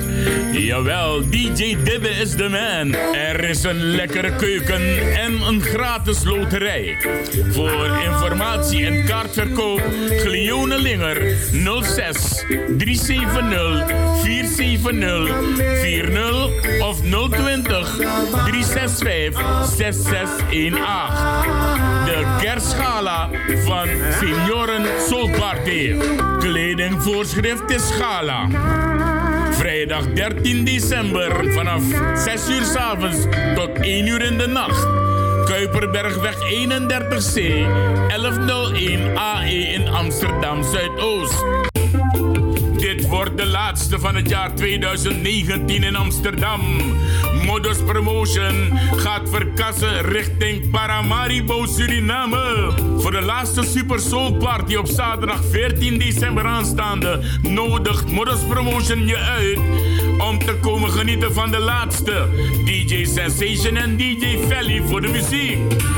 Jawel, 0.52 1.30
DJ 1.30 1.78
Dibbe 1.84 2.10
is 2.10 2.36
de 2.36 2.50
man. 2.50 2.94
Er 3.14 3.44
is 3.44 3.64
een 3.64 3.84
lekkere 3.84 4.36
keuken 4.36 5.16
en 5.18 5.42
een 5.48 5.62
gratis 5.62 6.24
loterij. 6.24 6.98
Voor 7.50 8.00
informatie 8.06 8.86
en 8.86 9.06
kaartverkoop 9.06 9.82
Glione 10.10 10.82
Linger 10.82 11.36
06 11.84 12.46
370 12.88 14.24
470 14.24 15.28
40 15.82 16.82
of 16.82 17.02
020 17.02 17.84
365 18.46 19.36
6618. 19.66 20.72
De 22.06 22.26
kerstgala 22.42 23.30
van 23.66 23.88
Senioren 24.20 24.86
Soul 25.08 25.30
Party. 25.30 25.96
Kledingvoorschrift 26.40 27.72
is 27.72 27.92
gala. 28.00 28.48
Vrijdag 29.52 30.14
13 30.14 30.66
december 30.66 31.52
vanaf 31.54 31.82
6 32.16 32.50
uur 32.50 32.64
s 32.64 32.76
avonds 32.76 33.18
tot 33.56 33.70
1 33.80 34.08
uur 34.08 34.22
in 34.22 34.38
de 34.38 34.48
nacht. 34.48 34.88
Kuiperbergweg 35.46 36.36
31C 36.36 37.34
1101 38.08 39.18
AE 39.18 39.74
in 39.74 39.88
Amsterdam 39.88 40.64
Zuidoost. 40.64 41.76
Wordt 43.10 43.38
de 43.38 43.46
laatste 43.46 44.00
van 44.00 44.16
het 44.16 44.30
jaar 44.30 44.56
2019 44.56 45.84
in 45.84 45.96
Amsterdam. 45.96 46.62
Modus 47.48 47.78
Promotion 47.78 48.80
gaat 48.96 49.30
verkassen 49.30 50.02
richting 50.02 50.70
Paramaribo, 50.70 51.66
Suriname. 51.66 52.72
Voor 52.98 53.12
de 53.12 53.22
laatste 53.22 53.64
Super 53.64 54.00
Soul 54.00 54.34
Party 54.34 54.76
op 54.76 54.88
zaterdag 54.88 55.42
14 55.52 55.98
december 55.98 56.46
aanstaande 56.46 57.22
nodigt 57.42 58.12
Modus 58.12 58.40
Promotion 58.40 59.08
je 59.08 59.18
uit 59.18 59.60
om 60.18 60.40
te 60.40 60.56
komen 60.62 60.90
genieten 60.90 61.34
van 61.34 61.52
de 61.52 61.60
laatste 61.60 62.28
DJ 62.66 63.06
Sensation 63.06 63.76
en 63.76 63.98
DJ 63.98 64.38
Valley 64.50 64.82
voor 64.86 65.02
de 65.02 65.08
muziek. 65.08 65.58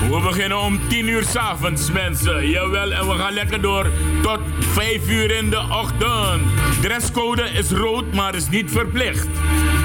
We 0.09 0.19
beginnen 0.23 0.59
om 0.59 0.79
10 0.87 1.07
uur 1.07 1.23
s'avonds, 1.23 1.91
mensen. 1.91 2.49
Jawel, 2.49 2.91
en 2.91 3.07
we 3.07 3.13
gaan 3.13 3.33
lekker 3.33 3.61
door 3.61 3.91
tot 4.21 4.39
5 4.59 5.09
uur 5.09 5.31
in 5.31 5.49
de 5.49 5.61
ochtend. 5.69 6.41
Dresscode 6.81 7.43
is 7.43 7.71
rood, 7.71 8.13
maar 8.13 8.35
is 8.35 8.49
niet 8.49 8.71
verplicht. 8.71 9.27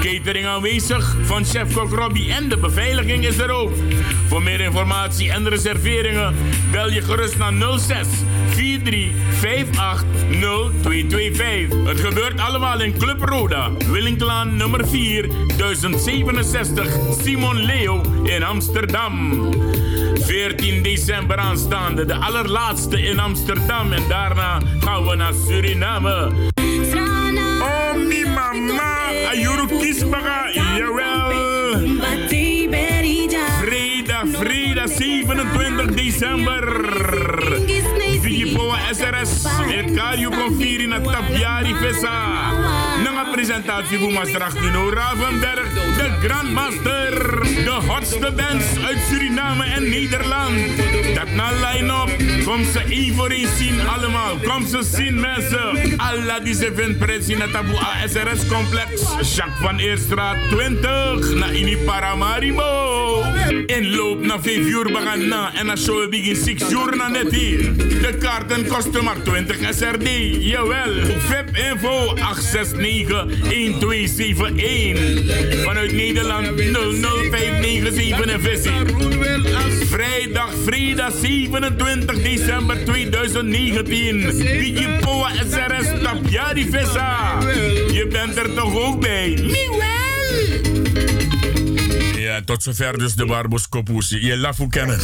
Catering 0.01 0.45
aanwezig 0.45 1.15
van 1.21 1.45
chef-kok 1.55 1.93
Robbie 1.93 2.33
en 2.33 2.49
de 2.49 2.57
beveiliging 2.57 3.25
is 3.25 3.37
er 3.37 3.49
ook. 3.49 3.71
Voor 4.27 4.41
meer 4.43 4.59
informatie 4.59 5.31
en 5.31 5.49
reserveringen 5.49 6.35
bel 6.71 6.89
je 6.89 7.01
gerust 7.01 7.37
naar 7.37 7.53
06 7.79 8.07
43 8.55 9.11
58 9.41 10.05
0225. 10.81 11.87
Het 11.87 11.99
gebeurt 11.99 12.39
allemaal 12.39 12.81
in 12.81 12.97
Club 12.97 13.21
Roda, 13.21 13.71
Willinglaan 13.87 14.55
nummer 14.55 14.87
4, 14.87 15.29
1067 15.57 16.87
Simon 17.23 17.65
Leo 17.65 18.01
in 18.23 18.43
Amsterdam. 18.43 19.49
14 20.15 20.83
december 20.83 21.37
aanstaande, 21.37 22.05
de 22.05 22.15
allerlaatste 22.15 23.01
in 23.01 23.19
Amsterdam. 23.19 23.91
En 23.91 24.03
daarna 24.07 24.61
gaan 24.79 25.07
we 25.07 25.15
naar 25.15 25.33
Suriname. 25.47 26.31
Oh, 27.61 27.95
mi 28.07 28.25
mama, 28.25 29.11
Ayuru 29.31 29.67
Kisbaga, 29.67 30.51
jawel. 30.53 31.14
27 34.97 35.95
december. 35.95 36.63
Vigipoa 38.21 38.77
SRS, 38.91 39.43
het 39.67 39.91
Kario 39.95 40.29
Confiri 40.29 40.87
na 40.87 41.01
Tapjari 41.01 41.75
Vesa. 41.75 42.53
Nanga 43.03 43.23
presentatie 43.31 43.97
voor 43.97 44.11
Mastrachino 44.11 44.89
Ravenberg, 44.89 45.73
de 45.73 46.27
Grandmaster. 46.27 47.39
De 47.63 47.79
hotste 47.87 48.31
bands 48.31 48.65
uit 48.85 48.97
Suriname 49.09 49.63
en 49.63 49.89
Nederland. 49.89 50.55
Dat 51.13 51.31
na 51.31 51.51
line-up, 51.51 52.43
kom 52.45 52.63
ze 52.63 52.83
één 52.89 53.13
voor 53.15 53.33
zien 53.57 53.87
allemaal. 53.87 54.37
Kom 54.43 54.67
ze 54.67 54.83
zien 54.83 55.19
mensen. 55.19 55.97
Alla 55.97 56.39
die 56.39 56.53
ze 56.53 56.71
vindt 56.75 56.97
pres 56.97 57.27
in 57.27 57.41
het 57.41 57.51
Tabu 57.51 57.75
ASRS 57.75 58.47
complex. 58.47 59.01
Jacques 59.35 59.59
van 59.61 59.77
Eerstraat 59.77 60.37
20, 60.49 61.33
na 61.33 61.49
Ini 61.49 61.77
Paramaribo. 61.77 63.23
Inloop 63.45 64.25
naar 64.25 64.41
5 64.41 64.57
uur 64.57 64.91
begaan 64.91 65.27
na 65.27 65.53
en 65.53 65.67
dan 65.67 65.77
show 65.77 66.09
begin 66.09 66.35
6 66.35 66.71
uur 66.71 66.95
na 66.95 67.07
net 67.07 67.31
hier. 67.31 67.77
De 67.77 68.17
kaarten 68.19 68.67
kosten 68.67 69.03
maar 69.03 69.21
20 69.23 69.57
SRD. 69.73 70.09
Jawel. 70.39 70.93
VIP 71.03 71.57
info 71.71 72.15
869-1271. 72.15 72.19
Vanuit 75.63 75.91
Nederland 75.91 76.47
00597 76.47 78.25
en 78.25 78.41
visie. 78.41 78.71
Vrijdag, 79.85 80.53
vrijdag 80.65 81.13
27 81.21 82.21
december 82.21 82.85
2019. 82.85 84.19
DJ 84.37 84.87
Poa 84.99 85.29
SRS 85.29 85.87
Tapjari 86.03 86.69
Vissa. 86.69 87.39
Je 87.91 88.07
bent 88.11 88.37
er 88.37 88.53
toch 88.53 88.75
ook 88.75 88.99
bij? 88.99 89.33
Ja, 92.35 92.41
tot 92.41 92.63
zover 92.63 92.97
dus 92.97 93.13
de 93.13 93.25
Barboskopoesie. 93.25 94.25
Je 94.25 94.37
laf 94.37 94.57
hoe 94.57 94.69
kennen. 94.69 94.99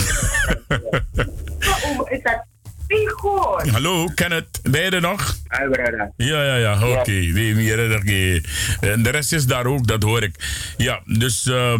Oh? 3.24 3.66
Hallo, 3.72 4.06
Kenneth, 4.16 4.60
ben 4.64 4.82
je 4.82 4.90
er 4.90 5.02
nog? 5.02 5.38
Brother. 5.48 6.12
Ja, 6.18 6.44
ja, 6.44 6.56
ja, 6.56 6.88
oké. 6.88 7.00
Okay. 7.00 8.44
En 8.80 9.04
de 9.04 9.10
rest 9.10 9.34
is 9.34 9.46
daar 9.46 9.66
ook, 9.66 9.88
dat 9.88 10.04
hoor 10.04 10.24
ik. 10.24 10.36
Ja, 10.78 11.02
dus 11.06 11.46
uh, 11.46 11.80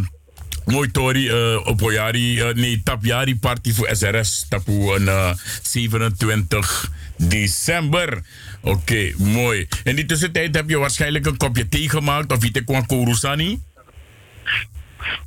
mooi 0.66 0.92
Tori 0.92 1.30
uh, 1.30 1.68
op 1.68 1.82
Oyari, 1.82 2.40
uh, 2.40 2.54
nee, 2.54 2.82
Tapjari 2.84 3.40
Party 3.40 3.74
voor 3.74 3.90
SRS, 3.92 4.46
tapu 4.50 4.72
een 4.72 5.04
uh, 5.04 5.34
27 5.62 6.92
december. 7.18 8.24
Oké, 8.62 8.76
okay, 8.76 9.16
mooi. 9.18 9.68
In 9.84 9.96
die 9.96 10.06
tussentijd 10.06 10.56
heb 10.56 10.70
je 10.70 10.78
waarschijnlijk 10.78 11.26
een 11.26 11.38
kopje 11.38 11.70
thee 11.70 11.90
gemaakt 11.90 12.32
of 12.32 12.44
iets 12.44 12.64
kwam 12.64 12.86
Korusani? 12.86 13.60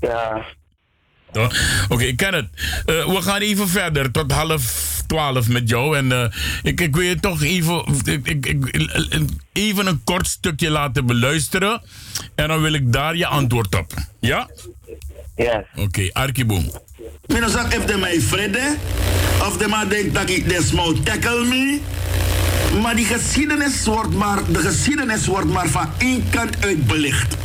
Ja. 0.01 0.45
Oké, 1.33 1.55
okay, 1.89 2.07
ik 2.07 2.17
ken 2.17 2.35
het. 2.35 2.49
Uh, 2.87 3.07
we 3.07 3.23
gaan 3.23 3.41
even 3.41 3.69
verder 3.69 4.11
tot 4.11 4.33
half 4.33 4.95
twaalf 5.07 5.49
met 5.49 5.69
jou. 5.69 5.97
En 5.97 6.11
uh, 6.11 6.25
ik, 6.63 6.81
ik 6.81 6.97
wil 6.97 7.05
je 7.05 7.21
toch 7.21 7.43
even, 7.43 7.85
ik, 8.05 8.47
ik, 8.47 8.71
even 9.53 9.87
een 9.87 10.01
kort 10.05 10.27
stukje 10.27 10.71
laten 10.71 11.07
beluisteren. 11.07 11.83
En 12.35 12.49
dan 12.49 12.63
wil 12.63 12.73
ik 12.73 12.93
daar 12.93 13.17
je 13.17 13.27
antwoord 13.27 13.75
op. 13.75 13.93
Ja? 14.21 14.49
Ja. 15.37 15.65
Oké, 15.73 15.83
okay, 15.83 16.11
Arkiboom. 16.13 16.71
Minus 17.27 17.53
dat 17.53 17.75
if 17.75 17.85
de 17.85 17.97
mij 17.97 18.21
vrede, 18.21 18.77
of 19.41 19.57
de 19.57 19.69
maar 19.69 19.89
denkt 19.89 20.15
dat 20.15 20.31
ik 20.31 20.49
desmo 20.49 20.93
tackle 20.93 21.45
me. 21.45 21.81
Maar 22.83 22.97
die 22.97 23.05
geschiedenis 23.05 23.85
wordt 23.85 24.15
maar, 24.15 24.39
de 24.53 24.59
geschiedenis 24.59 25.27
wordt 25.27 25.53
maar 25.53 25.69
van 25.69 25.89
één 25.99 26.25
kant 26.31 26.65
uit 26.65 26.87
belicht. 26.87 27.37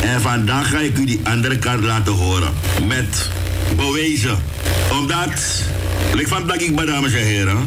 En 0.00 0.20
vandaag 0.20 0.70
ga 0.70 0.78
ik 0.78 0.98
u 0.98 1.04
die 1.04 1.20
andere 1.22 1.58
kant 1.58 1.84
laten 1.84 2.12
horen. 2.12 2.52
Met 2.86 3.28
bewezen. 3.76 4.38
Omdat, 4.92 5.64
ik 6.16 6.28
van 6.28 6.46
dat 6.46 6.62
ik 6.62 6.76
dames 6.86 7.12
en 7.12 7.24
heren. 7.24 7.66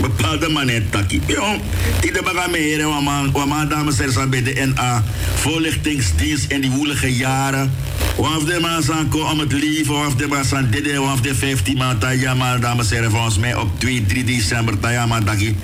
Bepaalde 0.00 0.48
manier 0.48 0.82
takkie. 0.90 1.20
Jong, 1.26 1.60
die 2.00 2.12
de 2.12 2.48
heren, 2.52 2.88
wama 3.32 3.64
dames 3.64 3.98
en 3.98 4.08
heren 4.08 4.30
bij 4.30 4.42
de 4.42 4.72
NA. 4.74 5.04
Voorlichtingsdienst 5.34 6.50
in 6.50 6.60
die 6.60 6.70
woelige 6.70 7.16
jaren. 7.16 7.72
Waf 8.16 8.44
de 8.44 8.58
man 8.60 8.82
zijn 8.82 9.08
ko 9.08 9.18
om 9.18 9.38
het 9.38 9.52
leven, 9.52 9.94
waf 9.94 10.14
de 10.14 10.26
man 10.26 10.44
zijn 10.44 10.70
dit, 10.70 10.96
waf 10.96 11.20
de 11.20 11.34
15 11.34 11.76
maand, 11.76 12.04
ja 12.18 12.34
maar 12.34 12.60
dames 12.60 12.90
en 12.90 12.96
heren, 12.96 13.10
volgens 13.10 13.38
mij 13.38 13.54
op 13.54 13.80
2, 13.80 14.06
3 14.06 14.24
december, 14.24 14.90
ja 14.90 15.06
maar 15.06 15.24
dagi. 15.24 15.56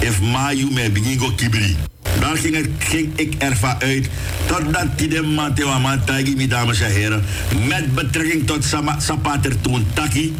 If 0.00 0.20
Mayu 0.20 0.68
me 0.70 0.90
bingo 0.90 1.32
kibri. 1.36 1.76
Daar 2.22 2.36
ging, 2.36 2.54
het, 2.54 2.68
ging 2.78 3.12
ik 3.16 3.34
ervan 3.38 3.74
uit 3.78 4.08
totdat 4.46 4.98
die 4.98 5.08
de 5.08 5.66
Amantagi, 5.66 6.36
mijn 6.36 6.48
dames 6.48 6.80
en 6.80 6.90
heren, 6.90 7.24
met 7.68 7.94
betrekking 7.94 8.46
tot 8.46 8.64
Sapater 8.98 9.60
toen 9.60 9.86
Taki, 9.92 10.34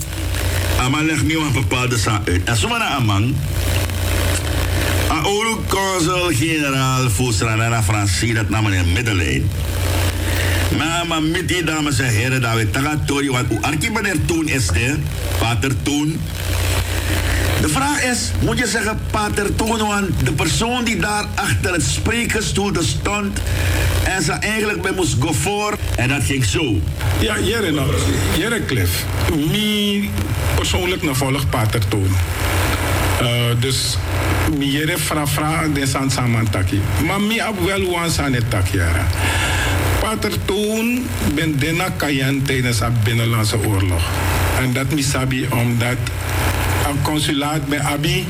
Ama 0.79 1.03
leg 1.03 1.25
me 1.25 1.39
een 1.39 1.53
bepaalde 1.53 1.99
zaak 1.99 2.29
uit. 2.29 2.45
En 2.45 2.57
zomaar 2.57 2.79
naar 2.79 2.89
Amang, 2.89 3.35
a 5.11 5.19
oud 5.21 5.59
consul-generaal 5.69 7.11
Fusranana 7.11 7.83
Francie, 7.83 8.35
dat 8.35 8.49
nam 8.49 8.63
meneer 8.63 8.87
Middelijn. 8.87 9.51
Maar, 10.79 11.07
maar 11.07 11.23
met 11.23 11.67
dames 11.67 11.99
en 11.99 12.09
heren, 12.09 12.41
dat 12.41 12.55
we 12.55 12.71
tagatori, 12.71 13.31
want 13.31 13.49
hoe 13.49 13.63
arki 13.63 13.91
meneer 13.91 14.25
Toen 14.27 14.49
is 14.49 14.67
de, 14.67 14.97
pater 15.39 15.83
Toen, 15.83 16.21
de 17.63 17.69
vraag 17.69 18.03
is, 18.03 18.31
moet 18.41 18.59
je 18.59 18.67
zeggen 18.67 19.01
Pater 19.11 19.55
Toon, 19.55 20.09
de 20.25 20.33
persoon 20.33 20.85
die 20.85 20.97
daar 20.97 21.25
achter 21.35 21.73
het 21.73 21.83
sprekersstoel 21.83 22.73
stond 22.83 23.41
en 24.05 24.23
ze 24.23 24.33
eigenlijk 24.33 24.83
bij 24.83 24.93
moest 24.93 25.17
go 25.21 25.33
voor 25.33 25.77
en 25.97 26.09
dat 26.09 26.23
ging 26.23 26.45
zo. 26.45 26.81
Ja, 27.21 27.39
Jere, 27.39 27.71
nou, 27.71 27.95
Jere 28.39 28.65
Cliff, 28.65 29.05
mij 29.37 30.11
persoonlijk 30.55 31.03
naar 31.03 31.15
Pater 31.49 31.89
Toon. 31.89 32.17
Uh, 33.23 33.29
dus 33.59 33.97
mi 34.57 34.71
jere 34.71 34.99
fra 34.99 35.27
fra 35.27 35.69
de 35.69 35.87
san 35.87 36.11
saman 36.11 36.51
taki. 36.51 36.81
Maar 37.07 37.21
mi 37.21 37.41
ab 37.41 37.55
wel 37.65 37.91
wan 37.91 38.11
san 38.11 38.33
het. 38.33 39.07
Pater 40.01 40.33
Toon 40.45 41.07
ben 41.35 41.59
dena 41.59 41.89
kayan 41.97 42.43
tijdens 42.43 42.79
de 42.79 42.91
binnenlandse 43.05 43.59
oorlog. 43.67 44.03
En 44.61 44.73
dat 44.73 44.93
mi 44.95 45.03
sabi 45.03 45.47
omdat 45.51 45.97
consulaat 47.03 47.67
bij 47.67 47.81
Abi, 47.81 48.27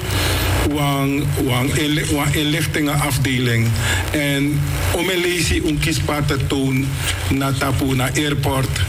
een, 0.71 1.71
een 1.77 2.35
inlichtingenafdeling. 2.35 3.69
En 4.11 4.61
om 4.93 5.09
een 5.09 5.21
lezie 5.21 5.69
een 5.69 5.79
kiespater 5.79 6.47
toon 6.47 6.87
naar 7.29 7.53
Tapu, 7.55 8.01
airport. 8.15 8.81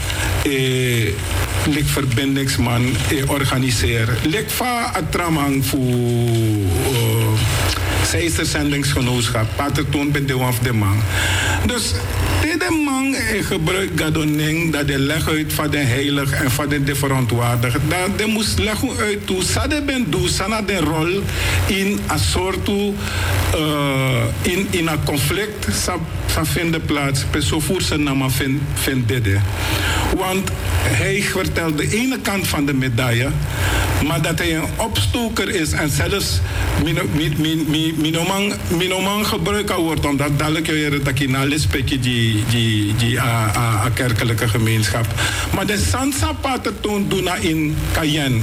Eh, 0.44 0.52
lik 1.66 1.86
verbindingsman 1.86 2.86
eh, 3.10 3.30
organiseer. 3.30 4.08
Lik 4.22 4.50
va 4.50 4.92
atramang 4.94 5.66
voor 5.66 5.80
uh, 8.14 8.20
Seister 8.20 8.46
zendingsgenootschap. 8.46 9.46
Pater 9.56 9.88
toon 9.88 10.10
ben 10.10 10.26
de 10.26 10.36
of 10.36 10.58
de 10.58 10.72
man. 10.72 11.02
Dus 11.66 11.92
de 12.58 12.82
man 12.84 13.14
gebruik 13.42 13.90
gadoning 13.96 14.72
dat 14.72 14.86
de 14.86 14.98
leg 14.98 15.28
uit 15.28 15.52
van 15.52 15.70
de 15.70 15.78
heilig 15.78 16.32
en 16.32 16.50
van 16.50 16.68
de, 16.68 16.84
de 16.84 16.94
verontwaardigd. 16.94 17.78
Dat 17.88 18.18
de 18.18 18.26
moest 18.26 18.58
leggen 18.58 18.90
uit 18.98 19.26
toe. 19.26 19.42
Sade 19.42 19.82
ben 19.82 20.06
doe, 20.10 20.28
sana 20.28 20.62
de 20.62 20.78
rol 20.78 21.22
in 21.66 22.00
een 22.08 22.18
soort 22.18 22.68
uh, 22.68 22.84
in, 24.42 24.66
in 24.70 24.86
een 24.86 25.04
conflict 25.04 25.66
sa, 25.84 25.98
vinden 26.42 26.84
plaats. 26.84 27.24
Peso 27.30 27.60
voor 27.60 27.82
zijn 27.82 28.02
naam 28.02 28.30
vindt 28.74 29.08
dit. 29.08 29.38
Want 30.16 30.50
hij 30.82 31.22
vertelt 31.22 31.78
de 31.78 31.88
ene 31.90 32.18
kant 32.18 32.48
van 32.48 32.66
de 32.66 32.74
medaille, 32.74 33.28
maar 34.06 34.22
dat 34.22 34.38
hij 34.38 34.56
een 34.56 34.68
opstoker 34.76 35.48
is 35.48 35.72
en 35.72 35.90
zelfs 35.90 36.40
minoman, 38.04 38.52
minoman 38.76 39.26
gebruikt 39.26 39.74
wordt, 39.74 40.04
omdat 40.04 40.38
dadelijk 40.38 40.66
je 40.66 41.00
dat 41.04 41.18
je 41.18 41.28
na 41.28 41.46
die, 41.46 42.44
die, 42.50 42.94
die 42.94 43.20
a, 43.20 43.56
a, 43.56 43.84
a 43.84 43.88
kerkelijke 43.88 44.48
gemeenschap. 44.48 45.06
Maar 45.54 45.66
de 45.66 45.78
Sansa 45.78 46.32
Pater 46.32 46.80
toont 46.80 47.10
doen 47.10 47.28
in 47.40 47.76
Cayenne. 47.92 48.40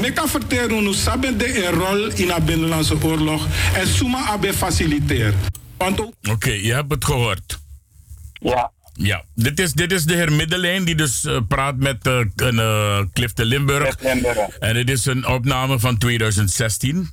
Ik 0.00 0.14
kan 0.14 0.28
vertellen 0.28 0.84
hoe 0.84 0.94
saben 0.94 1.38
de 1.38 1.66
een 1.66 1.72
rol 1.72 2.10
in 2.14 2.26
de 2.26 2.36
binnenlandse 2.44 2.96
oorlog 3.02 3.46
en 3.74 3.86
Suma 3.86 4.26
abe 4.26 4.52
faciliteert. 4.54 5.34
Oké, 5.76 6.08
okay, 6.30 6.60
je 6.62 6.72
hebt 6.72 6.92
het 6.92 7.04
gehoord. 7.04 7.58
Ja. 8.32 8.70
Ja, 8.94 9.24
dit 9.34 9.60
is, 9.60 9.72
dit 9.72 9.92
is 9.92 10.04
de 10.04 10.14
heer 10.14 10.32
Middelijn 10.32 10.84
die 10.84 10.94
dus 10.94 11.24
uh, 11.24 11.38
praat 11.48 11.76
met 11.76 12.06
uh, 12.06 12.20
uh, 12.52 12.98
Cliff 13.12 13.32
de 13.32 13.44
Limburg. 13.44 14.00
Limburg. 14.00 14.38
En 14.58 14.74
dit 14.74 14.90
is 14.90 15.04
een 15.04 15.26
opname 15.26 15.78
van 15.78 15.98
2016. 15.98 17.10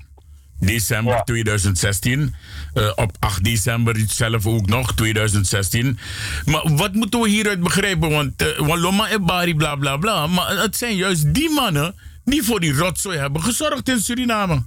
December 0.59 1.13
ja. 1.13 1.23
2016. 1.23 2.35
Uh, 2.73 2.91
op 2.95 3.11
8 3.19 3.43
december 3.43 3.95
zelf 4.07 4.45
ook 4.45 4.65
nog, 4.65 4.93
2016. 4.93 5.99
Maar 6.45 6.75
wat 6.75 6.93
moeten 6.93 7.19
we 7.19 7.29
hieruit 7.29 7.59
begrijpen? 7.59 8.09
Want 8.09 8.41
uh, 8.41 8.59
Waloma 8.59 9.09
en 9.09 9.25
Bari, 9.25 9.55
bla 9.55 9.75
bla 9.75 9.97
bla. 9.97 10.27
Maar 10.27 10.57
het 10.57 10.75
zijn 10.75 10.95
juist 10.95 11.33
die 11.33 11.49
mannen 11.49 11.95
die 12.23 12.43
voor 12.43 12.59
die 12.59 12.73
rotzooi 12.73 13.17
hebben 13.17 13.41
gezorgd 13.41 13.89
in 13.89 13.99
Suriname. 13.99 14.65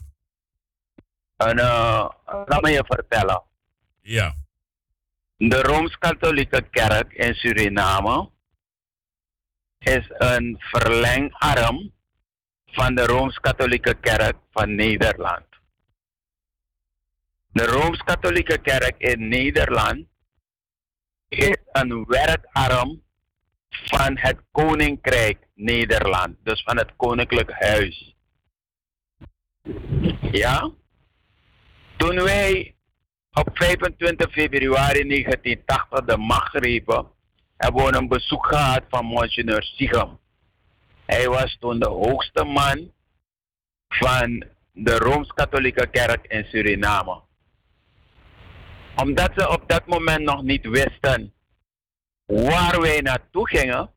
En 1.37 1.59
uh, 1.59 2.09
laat 2.47 2.63
me 2.63 2.71
je 2.71 2.85
vertellen. 2.87 3.43
Ja. 4.03 4.35
De 5.37 5.63
Rooms-Katholieke 5.63 6.67
Kerk 6.71 7.13
in 7.13 7.35
Suriname 7.35 8.31
is 9.79 10.05
een 10.09 10.57
verlengarm 10.59 11.93
van 12.67 12.95
de 12.95 13.07
Rooms-Katholieke 13.07 13.95
Kerk 13.95 14.37
van 14.53 14.75
Nederland. 14.75 15.52
De 17.53 17.65
Rooms-Katholieke 17.65 18.59
Kerk 18.59 18.95
in 18.99 19.29
Nederland 19.29 20.07
is 21.29 21.57
een 21.73 22.05
werkarm 22.05 23.03
van 23.69 24.19
het 24.19 24.39
Koninkrijk 24.51 25.39
Nederland, 25.55 26.37
dus 26.43 26.63
van 26.63 26.77
het 26.77 26.97
Koninklijk 26.97 27.51
Huis. 27.53 28.17
Ja? 30.21 30.71
Toen 31.97 32.23
wij 32.23 32.75
op 33.33 33.49
25 33.53 34.33
februari 34.33 35.09
1980 35.09 36.05
de 36.05 36.17
macht 36.17 36.57
grepen, 36.57 37.07
hebben 37.57 37.85
we 37.85 37.97
een 37.97 38.09
bezoek 38.09 38.47
gehad 38.47 38.83
van 38.89 39.05
Monsignor 39.05 39.63
Sigam. 39.63 40.21
Hij 41.07 41.29
was 41.29 41.57
toen 41.61 41.79
de 41.79 41.89
hoogste 41.89 42.45
man 42.45 42.93
van 43.89 44.45
de 44.73 44.97
Rooms-Katholieke 44.97 45.87
Kerk 45.87 46.27
in 46.27 46.45
Suriname. 46.45 47.21
Omdat 48.97 49.31
ze 49.37 49.49
op 49.49 49.69
dat 49.69 49.87
moment 49.87 50.21
nog 50.21 50.43
niet 50.43 50.67
wisten 50.67 51.35
waar 52.27 52.81
wij 52.81 53.01
naartoe 53.01 53.49
gingen, 53.49 53.91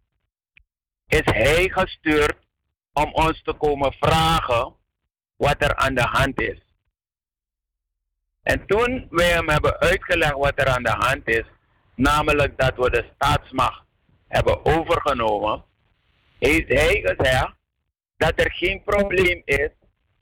is 1.08 1.22
hij 1.24 1.70
gestuurd 1.70 2.38
om 2.94 3.14
ons 3.14 3.42
te 3.44 3.54
komen 3.54 3.94
vragen 3.94 4.76
wat 5.36 5.56
er 5.58 5.76
aan 5.76 5.96
de 5.96 6.06
hand 6.06 6.42
is. 6.42 6.60
En 8.44 8.66
toen 8.66 9.08
wij 9.10 9.32
hem 9.32 9.50
hebben 9.50 9.80
uitgelegd 9.80 10.34
wat 10.34 10.60
er 10.60 10.68
aan 10.68 10.84
de 10.84 10.96
hand 10.98 11.28
is, 11.28 11.46
namelijk 11.96 12.58
dat 12.58 12.76
we 12.76 12.90
de 12.90 13.12
staatsmacht 13.16 13.84
hebben 14.28 14.66
overgenomen, 14.66 15.64
heeft 16.40 16.68
hij 16.68 17.02
gezegd 17.04 17.54
dat 18.18 18.34
er 18.36 18.52
geen 18.52 18.84
probleem 18.84 19.42
is 19.46 19.70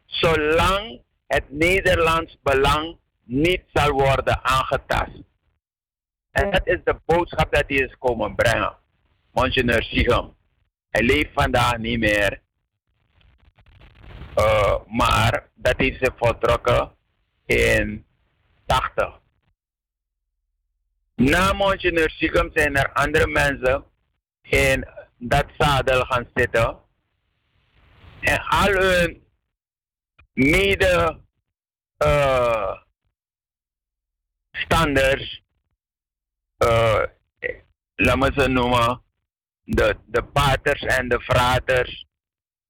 zolang 0.06 1.02
het 1.28 1.44
Nederlands 1.50 2.38
belang 2.42 2.98
niet 3.24 3.62
zal 3.74 3.92
worden 3.92 4.44
aangetast. 4.44 5.22
En 6.32 6.52
dat 6.52 6.68
is 6.68 6.80
de 6.84 7.00
boodschap 7.06 7.54
dat 7.54 7.64
hij 7.68 7.78
is 7.78 7.96
komen 8.00 8.36
brengen. 8.36 8.78
Monsignor 9.32 9.84
Sigam. 9.84 10.36
Hij 10.90 11.04
leeft 11.04 11.30
vandaag 11.34 11.78
niet 11.78 12.00
meer. 12.00 12.42
Uh, 14.36 14.76
maar 14.88 15.50
dat 15.54 15.74
heeft 15.78 15.98
zich 16.02 16.14
voltrokken 16.18 16.92
in 17.46 18.06
80. 18.66 19.20
Na 21.16 21.54
Monsignor 21.54 22.10
Sigam 22.10 22.50
zijn 22.54 22.76
er 22.76 22.94
andere 22.94 23.28
mensen 23.28 23.84
in 24.42 24.88
dat 25.18 25.46
zadel 25.58 26.06
gaan 26.06 26.28
zitten. 26.34 26.78
En 28.20 28.40
al 28.40 28.72
hun 28.72 29.24
mede 30.34 31.20
uh, 32.06 32.76
standers, 34.54 35.44
uh, 36.58 37.04
laat 37.96 38.18
me 38.18 38.32
ze 38.36 38.48
noemen, 38.48 39.02
de, 39.64 39.98
de 40.06 40.24
paters 40.24 40.82
en 40.82 41.10
de 41.10 41.22
fraters, 41.22 42.06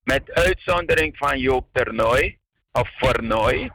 met 0.03 0.31
uitzondering 0.31 1.17
van 1.17 1.39
Joop 1.39 1.67
Ternooi 1.71 2.39
of 2.71 2.89
Vernooi, 2.97 3.71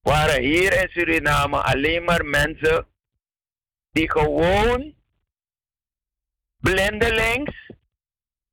waren 0.00 0.42
hier 0.42 0.82
in 0.82 0.88
Suriname 0.88 1.62
alleen 1.62 2.04
maar 2.04 2.24
mensen 2.24 2.86
die 3.90 4.10
gewoon 4.10 4.94
blindelings 6.60 7.70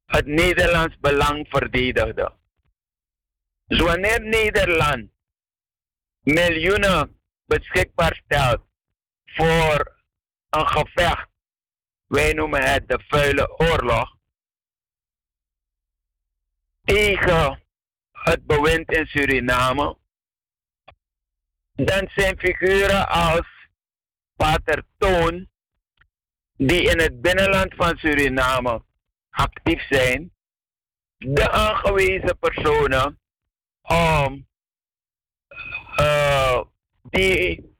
het 0.05 0.25
Nederlands 0.25 0.99
belang 0.99 1.47
verdedigden. 1.49 2.33
Dus 3.67 3.79
wanneer 3.79 4.21
Nederland 4.21 5.09
miljoenen 6.21 7.20
beschikbaar 7.51 8.21
stelt 8.25 8.61
voor 9.25 10.01
een 10.49 10.67
gevecht, 10.67 11.27
wij 12.07 12.33
noemen 12.33 12.63
het 12.63 12.87
de 12.87 13.03
vuile 13.07 13.59
oorlog, 13.59 14.15
tegen 16.83 17.63
het 18.11 18.45
bewind 18.45 18.91
in 18.91 19.05
Suriname, 19.05 19.97
dan 21.73 22.09
zijn 22.15 22.39
figuren 22.39 23.09
als 23.09 23.69
Pater 24.35 24.83
Toon, 24.97 25.49
die 26.57 26.81
in 26.81 26.99
het 26.99 27.21
binnenland 27.21 27.75
van 27.75 27.97
Suriname 27.97 28.83
actief 29.29 29.87
zijn, 29.89 30.33
de 31.17 31.51
aangewezen 31.51 32.37
personen 32.39 33.19
om 33.81 34.49
die 37.11 37.75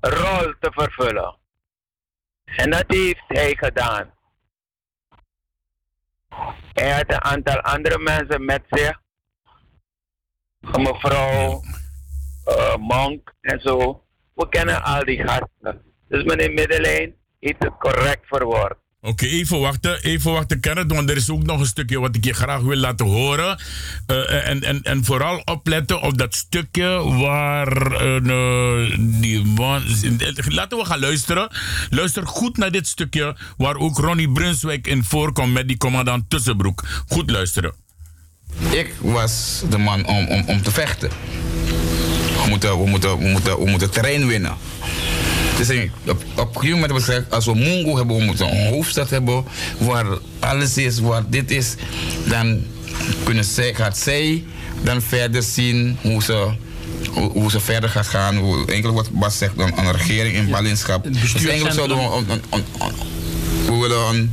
rol 0.00 0.54
te 0.60 0.72
vervullen. 0.72 1.36
En 2.44 2.70
dat 2.70 2.84
heeft 2.86 3.24
hij 3.26 3.56
gedaan. 3.56 4.14
Hij 6.72 6.92
had 6.92 7.12
een 7.12 7.24
aantal 7.24 7.60
andere 7.60 7.98
mensen 7.98 8.44
met 8.44 8.62
zich. 8.68 9.00
Mevrouw 10.60 11.62
uh, 12.46 12.76
Monk 12.76 13.34
en 13.40 13.60
zo. 13.60 14.04
We 14.34 14.48
kennen 14.48 14.82
al 14.82 15.04
die 15.04 15.22
gasten. 15.22 15.82
Dus 16.08 16.24
meneer 16.24 16.52
Middelijn 16.52 17.16
heeft 17.40 17.62
het 17.62 17.76
correct 17.78 18.26
verwoord. 18.26 18.78
Oké, 19.00 19.26
even 19.26 19.60
wachten, 19.60 20.02
even 20.02 20.32
wachten, 20.32 20.60
Kenneth, 20.60 20.92
want 20.92 21.10
er 21.10 21.16
is 21.16 21.30
ook 21.30 21.42
nog 21.42 21.60
een 21.60 21.66
stukje 21.66 22.00
wat 22.00 22.16
ik 22.16 22.24
je 22.24 22.32
graag 22.32 22.60
wil 22.60 22.76
laten 22.76 23.06
horen. 23.06 23.60
Uh, 24.06 24.48
en, 24.48 24.62
en, 24.62 24.82
en 24.82 25.04
vooral 25.04 25.42
opletten 25.44 26.00
op 26.00 26.18
dat 26.18 26.34
stukje 26.34 27.02
waar 27.04 28.02
uh, 28.06 28.96
die 28.98 29.44
man. 29.44 29.82
Laten 30.48 30.78
we 30.78 30.84
gaan 30.84 31.00
luisteren. 31.00 31.48
Luister 31.90 32.26
goed 32.26 32.56
naar 32.56 32.70
dit 32.70 32.86
stukje 32.86 33.36
waar 33.56 33.76
ook 33.76 33.98
Ronnie 33.98 34.32
Brunswijk 34.32 34.86
in 34.86 35.04
voorkomt 35.04 35.52
met 35.52 35.68
die 35.68 35.76
commandant 35.76 36.30
Tussenbroek. 36.30 36.84
Goed 37.06 37.30
luisteren. 37.30 37.72
Ik 38.70 38.94
was 39.00 39.62
de 39.70 39.78
man 39.78 40.06
om, 40.06 40.26
om, 40.26 40.44
om 40.46 40.62
te 40.62 40.70
vechten. 40.70 41.10
We 42.42 42.44
moeten, 42.48 42.78
we, 42.78 42.86
moeten, 42.86 43.18
we, 43.18 43.28
moeten, 43.28 43.58
we 43.58 43.70
moeten 43.70 43.90
terrein 43.90 44.26
winnen. 44.26 44.56
Dus 45.58 45.70
op, 45.70 46.24
op 46.34 46.54
een 46.54 46.60
gegeven 46.60 46.78
moment 46.78 46.80
hebben 46.80 46.96
we 46.96 47.02
gezegd, 47.02 47.30
als 47.30 47.46
we 47.46 47.54
Mungo 47.54 47.96
hebben, 47.96 48.16
we 48.16 48.24
moeten 48.24 48.50
een 48.50 48.72
hoofdstad 48.72 49.10
hebben 49.10 49.44
waar 49.78 50.06
alles 50.38 50.76
is, 50.76 50.98
waar 50.98 51.22
dit 51.28 51.50
is. 51.50 51.74
Dan 52.28 52.62
kunnen 53.24 53.44
zij, 53.44 53.74
gaat 53.74 53.98
zij 53.98 54.44
dan 54.82 55.02
verder 55.02 55.42
zien 55.42 55.96
hoe 56.02 56.22
ze, 56.22 56.48
hoe, 57.32 57.50
ze 57.50 57.60
verder 57.60 57.90
gaat 57.90 58.06
gaan. 58.06 58.36
Hoe, 58.36 58.56
eigenlijk 58.66 58.96
wat 58.98 59.10
Bas 59.10 59.38
zegt, 59.38 59.52
een, 59.56 59.78
een 59.78 59.92
regering 59.92 60.34
in 60.34 60.50
ballingschap. 60.50 61.04
Dus 61.12 61.34
eigenlijk 61.34 61.74
zouden 61.74 61.96
we 61.96 62.02
een, 62.02 62.30
een, 62.30 62.64
een, 62.78 62.92
we 63.66 63.78
willen 63.80 64.08
een, 64.14 64.30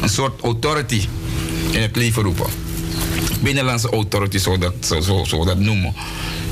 een 0.00 0.08
soort 0.08 0.40
authority 0.40 1.08
in 1.70 1.80
het 1.80 1.96
leven 1.96 2.22
roepen. 2.22 2.46
Binnenlandse 3.40 3.90
authority, 3.90 4.38
zo 4.38 4.58
dat, 4.58 4.74
zo, 4.80 5.00
zo, 5.00 5.24
zo 5.24 5.44
dat 5.44 5.58
noemen. 5.58 5.94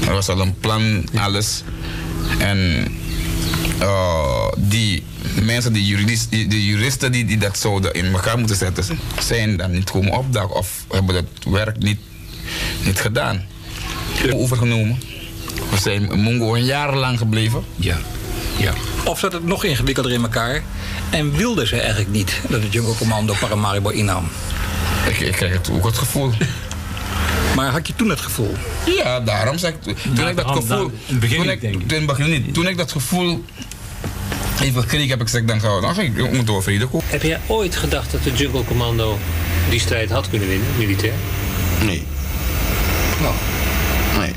Er 0.07 0.13
was 0.13 0.29
al 0.29 0.41
een 0.41 0.55
plan, 0.61 1.05
alles. 1.15 1.63
En 2.39 2.87
uh, 3.83 4.47
die 4.57 5.03
mensen, 5.43 5.73
die, 5.73 5.87
juridis, 5.87 6.29
die, 6.29 6.49
de 6.49 6.67
juristen 6.67 7.13
die, 7.13 7.25
die 7.25 7.39
dat 7.39 7.59
zouden 7.59 7.93
in 7.93 8.13
elkaar 8.13 8.39
moeten 8.39 8.57
zetten, 8.57 8.99
zijn 9.21 9.57
dan 9.57 9.71
niet 9.71 9.91
komen 9.91 10.13
opdagen 10.13 10.55
of 10.55 10.85
hebben 10.91 11.15
dat 11.15 11.53
werk 11.53 11.79
niet, 11.79 11.99
niet 12.85 13.01
gedaan. 13.01 13.45
Overgenomen. 14.33 14.99
We 15.71 15.79
zijn 15.79 16.11
in 16.11 16.21
Mongo 16.21 16.55
een 16.55 16.65
jaar 16.65 16.97
lang 16.97 17.19
gebleven. 17.19 17.65
Ja. 17.77 17.97
ja. 18.57 18.73
Of 19.05 19.19
zat 19.19 19.33
het 19.33 19.45
nog 19.45 19.65
ingewikkelder 19.65 20.13
in 20.13 20.23
elkaar 20.23 20.63
en 21.11 21.37
wilden 21.37 21.67
ze 21.67 21.81
eigenlijk 21.81 22.11
niet 22.11 22.41
dat 22.49 22.63
het 22.63 22.73
Jungle 22.73 22.95
Commando 22.95 23.35
Paramaribo 23.41 23.89
innam? 23.89 24.29
Ik, 25.09 25.21
ik 25.21 25.33
krijg 25.33 25.53
het 25.53 25.71
ook 25.71 25.85
het 25.85 25.99
gevoel. 25.99 26.33
Maar 27.57 27.71
had 27.71 27.87
je 27.87 27.95
toen 27.97 28.09
het 28.11 28.21
gevoel? 28.21 28.55
Ja, 28.97 29.21
daarom 29.21 29.59
zeg 29.59 29.71
ik. 29.73 29.83
Toen 29.83 29.95
Nou, 30.15 30.29
ik 30.29 30.37
dat 30.37 30.47
gevoel. 30.47 30.67
dan- 30.69 30.81
in 30.91 30.93
het 31.07 31.21
begin 31.21 31.37
toen 31.37 31.47
niet, 31.47 31.55
ik, 31.55 31.61
denk 31.61 31.75
ik. 31.75 31.81
Toen, 31.81 31.91
in 31.91 32.09
het 32.09 32.17
begin 32.17 32.31
niet. 32.31 32.55
Toen 32.55 32.67
ik 32.69 32.77
dat 32.77 32.93
gevoel 32.93 33.45
even 34.63 34.87
kreeg, 34.87 35.09
heb 35.09 35.19
ik 35.21 35.25
gezegd: 35.27 35.49
dan 35.49 35.61
gaan 35.61 35.75
we, 35.75 35.81
dan 35.81 35.95
ga 35.95 36.01
ik 36.03 36.17
ik 36.17 36.33
moet 36.33 36.47
door 36.47 36.63
vrede 36.63 36.87
komen. 36.87 37.07
Heb 37.09 37.23
jij 37.23 37.41
ooit 37.47 37.77
gedacht 37.77 38.13
dat 38.13 38.23
de 38.23 38.33
Jungle 38.33 38.65
Commando 38.65 39.19
die 39.71 39.81
strijd 39.81 40.11
had 40.11 40.29
kunnen 40.31 40.49
winnen, 40.49 40.67
militair? 40.79 41.13
Nee. 41.85 42.03
Nee. 44.19 44.33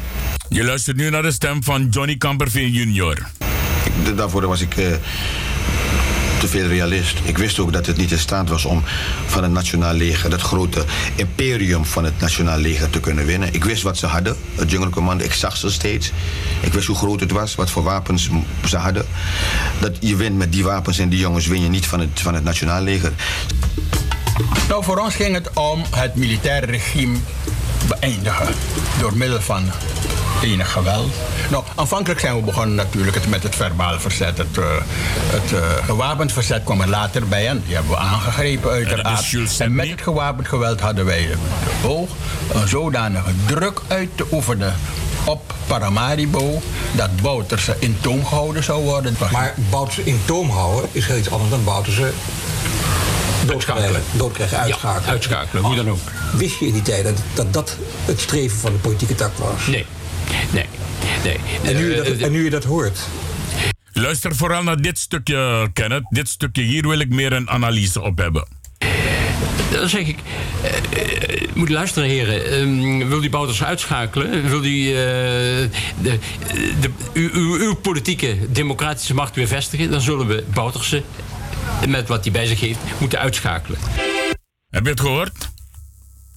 Je 0.50 0.64
luistert 0.64 0.98
nu 0.98 1.10
naar 1.10 1.22
de 1.22 1.32
stem 1.32 1.64
van 1.64 1.88
Johnny 1.90 2.18
Camperveen 2.18 2.72
Jr. 2.72 3.28
Ik- 4.06 4.18
Daarvoor 4.18 4.48
was 4.48 4.62
ik 4.62 4.78
eh, 4.78 4.86
te 6.40 6.48
veel 6.48 6.68
realist. 6.68 7.18
Ik 7.24 7.38
wist 7.38 7.60
ook 7.60 7.74
dat 7.74 7.86
het 7.86 7.98
niet 7.98 8.12
in 8.12 8.20
staat 8.20 8.50
was 8.50 8.66
om 8.66 8.84
van 9.26 9.44
het 9.44 9.52
Nationaal 9.52 9.94
Leger, 9.94 10.30
dat 10.30 10.42
grote 10.42 10.86
imperium 11.16 11.86
van 11.86 12.04
het 12.04 12.20
Nationaal 12.20 12.58
Leger, 12.58 12.90
te 12.90 13.00
kunnen 13.00 13.26
winnen. 13.26 13.54
Ik 13.54 13.64
wist 13.64 13.84
wat 13.84 13.98
ze 13.98 14.06
hadden, 14.06 14.36
het 14.56 14.72
Jungle 14.72 14.90
Commando. 14.90 15.24
Ik 15.24 15.34
zag 15.34 15.58
ze 15.58 15.72
steeds. 15.72 16.12
Ik 16.60 16.74
wist 16.74 16.88
hoe 16.88 16.96
groot 16.96 17.20
het 17.20 17.32
was, 17.32 17.56
wat 17.56 17.70
voor 17.70 17.84
wapens 17.84 18.30
ze 18.66 18.78
hadden. 18.78 19.06
Dat 19.80 19.98
je 20.00 20.16
wint 20.16 20.38
met 20.38 20.52
die 20.52 20.64
wapens 20.64 21.00
en 21.00 21.10
die 21.10 21.20
jongens 21.20 21.48
win 21.48 21.62
je 21.62 21.70
niet 21.70 21.88
van 21.88 22.00
het, 22.00 22.22
van 22.22 22.34
het 22.34 22.44
Nationaal 22.44 22.82
Leger. 22.82 23.12
Nou, 24.68 24.84
voor 24.84 24.98
ons 24.98 25.16
ging 25.16 25.34
het 25.34 25.50
om 25.54 25.84
het 25.92 26.16
militaire 26.16 26.66
regime 26.66 27.18
beëindigen. 27.88 28.48
Door 29.00 29.18
middel 29.18 29.42
van 29.42 29.64
enig 30.44 30.72
geweld. 30.72 31.14
Nou, 31.50 31.64
aanvankelijk 31.76 32.20
zijn 32.20 32.36
we 32.36 32.42
begonnen 32.42 32.76
natuurlijk 32.76 33.16
het- 33.16 33.30
met 33.30 33.44
het 33.44 33.56
verbaal 33.56 34.00
verzet. 34.00 34.38
Het, 34.38 34.58
eh, 34.58 34.66
het 35.26 35.54
eh, 35.54 35.86
gewapend 35.86 36.32
verzet 36.32 36.64
kwam 36.64 36.82
er 36.82 36.88
later 36.90 37.28
bij 37.28 37.48
en 37.48 37.64
die 37.66 37.74
hebben 37.76 37.92
we 37.92 37.98
aangegrepen 37.98 38.72
uiteraard. 38.72 39.34
En 39.60 39.76
met 39.76 39.90
het 39.90 40.02
gewapend 40.02 40.48
geweld 40.48 40.80
hadden 40.80 41.06
wij 41.06 41.28
de 41.82 41.88
oog 41.88 42.10
een 42.54 42.68
zodanige 42.68 43.32
druk 43.46 43.82
uit 43.88 44.10
te 44.16 44.26
oefenen 44.32 44.76
op 45.26 45.54
Paramaribo 45.68 46.62
dat 46.92 47.22
Bouterse 47.22 47.76
in 47.80 47.98
toom 48.02 48.26
gehouden 48.26 48.64
zou 48.64 48.84
worden. 48.84 49.16
Maar 49.32 49.54
Bouterse 49.70 50.04
in 50.04 50.22
toom 50.26 50.50
houden 50.50 50.90
is 50.92 51.06
heel 51.08 51.18
iets 51.18 51.32
anders 51.32 51.50
dan 51.50 51.64
Bouterse 51.64 52.12
doodkrijgen, 53.46 54.02
doodkrijgen 54.12 54.58
uitschakelen. 54.60 55.10
uitschakelen, 55.10 55.64
hoe 55.64 55.76
dan 55.76 55.90
ook. 55.90 55.98
Wist 56.34 56.60
je 56.60 56.68
in 56.68 56.74
die 56.74 56.82
tijd 56.82 57.04
dat 57.04 57.16
dat, 57.34 57.54
dat 57.54 57.76
het 58.06 58.20
streven 58.22 58.58
van 58.58 58.72
de 58.72 58.78
politieke 58.78 59.16
tak 59.16 59.32
was? 59.38 59.66
Nee, 59.68 59.86
nee, 60.54 60.66
nee. 61.24 61.38
En 61.64 61.76
nu, 61.76 61.90
je 61.90 61.96
dat, 61.96 62.06
Eh, 62.06 62.26
en 62.26 62.32
nu 62.32 62.44
je 62.44 62.50
dat 62.50 62.64
hoort. 62.64 63.00
Luister 63.94 64.36
vooral 64.36 64.64
naar 64.64 64.82
dit 64.82 65.00
stukje, 65.00 65.70
Kenneth. 65.74 66.04
Dit 66.10 66.30
stukje 66.30 66.62
hier 66.62 66.88
wil 66.88 67.00
ik 67.00 67.10
meer 67.10 67.34
een 67.34 67.50
analyse 67.50 68.02
op 68.02 68.18
hebben. 68.18 68.48
Dan 69.72 69.90
zeg 69.90 70.08
ik, 70.08 70.18
eh, 70.62 70.74
eh, 70.74 71.48
moet 71.54 71.70
luisteren 71.70 72.10
heren. 72.10 72.46
Ehm, 72.52 73.08
wil 73.08 73.22
die 73.22 73.30
Bouters 73.30 73.64
uitschakelen? 73.64 74.50
Wil 74.50 74.62
die 74.62 74.90
eh, 74.90 74.96
de, 76.02 76.20
de, 76.82 76.90
uw, 77.14 77.30
uw, 77.34 77.60
uw 77.60 77.76
politieke 77.76 78.38
democratische 78.50 79.14
macht 79.14 79.36
weer 79.36 79.48
vestigen? 79.48 79.92
Dan 79.92 80.02
zullen 80.02 80.28
we 80.28 80.44
Bouterse, 80.54 81.04
met 81.88 82.08
wat 82.08 82.24
hij 82.24 82.32
bij 82.32 82.46
zich 82.46 82.60
heeft, 82.60 82.80
moeten 83.00 83.20
uitschakelen. 83.20 83.80
Heb 84.70 84.84
je 84.84 84.90
het 84.90 85.00
gehoord? 85.00 85.54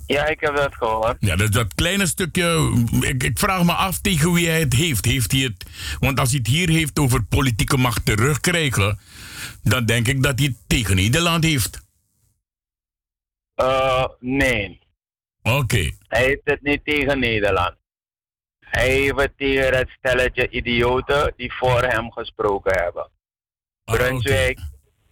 Ja, 0.08 0.26
ik 0.26 0.40
heb 0.40 0.56
dat 0.56 0.74
gehoord. 0.74 1.16
Ja, 1.20 1.36
dus 1.36 1.50
dat 1.50 1.74
kleine 1.74 2.06
stukje. 2.06 2.72
Ik, 3.00 3.22
ik 3.22 3.38
vraag 3.38 3.64
me 3.64 3.72
af 3.72 4.00
tegen 4.00 4.32
wie 4.32 4.48
hij 4.48 4.60
het 4.60 4.72
heeft. 4.72 5.04
Heeft 5.04 5.32
hij 5.32 5.40
het. 5.40 5.66
Want 6.00 6.18
als 6.20 6.30
hij 6.30 6.38
het 6.38 6.46
hier 6.46 6.68
heeft 6.68 6.98
over 6.98 7.24
politieke 7.24 7.76
macht 7.76 8.04
terugkrijgen. 8.06 8.98
dan 9.62 9.84
denk 9.84 10.08
ik 10.08 10.22
dat 10.22 10.38
hij 10.38 10.48
het 10.48 10.56
tegen 10.66 10.96
Nederland 10.96 11.44
heeft. 11.44 11.80
Eh, 13.54 14.04
nee. 14.20 14.80
Oké. 15.42 15.90
Hij 16.08 16.24
heeft 16.24 16.40
het 16.44 16.62
niet 16.62 16.84
tegen 16.84 17.18
Nederland. 17.18 17.74
Hij 18.60 18.90
heeft 18.90 19.20
het 19.20 19.32
tegen 19.36 19.76
het 19.76 19.90
stelletje 19.98 20.50
idioten 20.50 21.32
die 21.36 21.52
voor 21.52 21.82
hem 21.82 22.12
gesproken 22.12 22.82
hebben. 22.82 23.10
Brunswijk, 23.84 24.58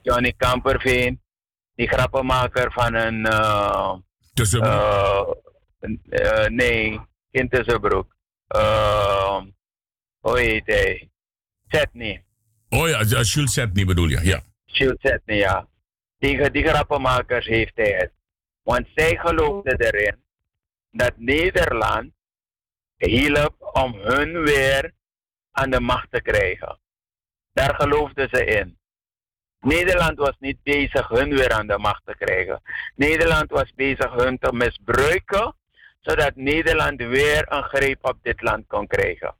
Johnny 0.02 0.32
Kamperveen, 0.36 1.20
die 1.74 1.89
grappenmaker 1.89 2.73
van 2.73 2.94
een... 2.94 3.27
eh 3.27 3.94
eh, 4.41 5.23
eh, 6.09 6.49
nee, 6.49 7.01
in 7.31 7.49
Tussenbroek. 7.49 8.17
Eh, 8.47 9.43
hoe 10.19 10.41
heet 10.41 10.67
hij? 10.67 11.11
Oh 12.69 12.89
ja, 12.89 13.03
Jules 13.03 13.53
Setney 13.53 13.85
bedoel 13.85 14.09
je, 14.09 14.21
ja. 14.23 14.43
Jules 14.65 15.21
ja. 15.25 15.69
Tegen 16.19 16.53
die 16.53 16.67
grappenmakers 16.67 17.47
heeft 17.47 17.73
hij 17.75 17.91
het. 17.91 18.13
Want 18.63 18.87
zij 18.95 19.17
geloofden 19.17 19.81
erin 19.81 20.17
dat 20.91 21.13
Nederland 21.17 22.13
hielp 22.97 23.71
om 23.73 23.95
hun 23.95 24.43
weer 24.43 24.93
aan 25.51 25.71
de 25.71 25.81
macht 25.81 26.11
te 26.11 26.23
krijgen. 26.23 26.79
Daar 27.53 27.75
geloofden 27.75 28.29
ze 28.31 28.45
in. 28.45 28.79
Nederland 29.66 30.18
was 30.18 30.36
niet 30.38 30.62
bezig 30.62 31.09
hun 31.09 31.28
weer 31.28 31.52
aan 31.52 31.66
de 31.66 31.78
macht 31.78 32.02
te 32.05 32.16
krijgen. 32.18 32.62
Nederland 32.94 33.51
was 33.51 33.74
bezig 33.74 34.12
hun 34.12 34.38
te 34.38 34.52
misbruiken, 34.52 35.55
zodat 36.01 36.34
Nederland 36.34 37.01
weer 37.01 37.52
een 37.52 37.62
greep 37.62 37.98
op 38.05 38.18
dit 38.22 38.43
land 38.43 38.66
kon 38.66 38.86
krijgen. 38.86 39.34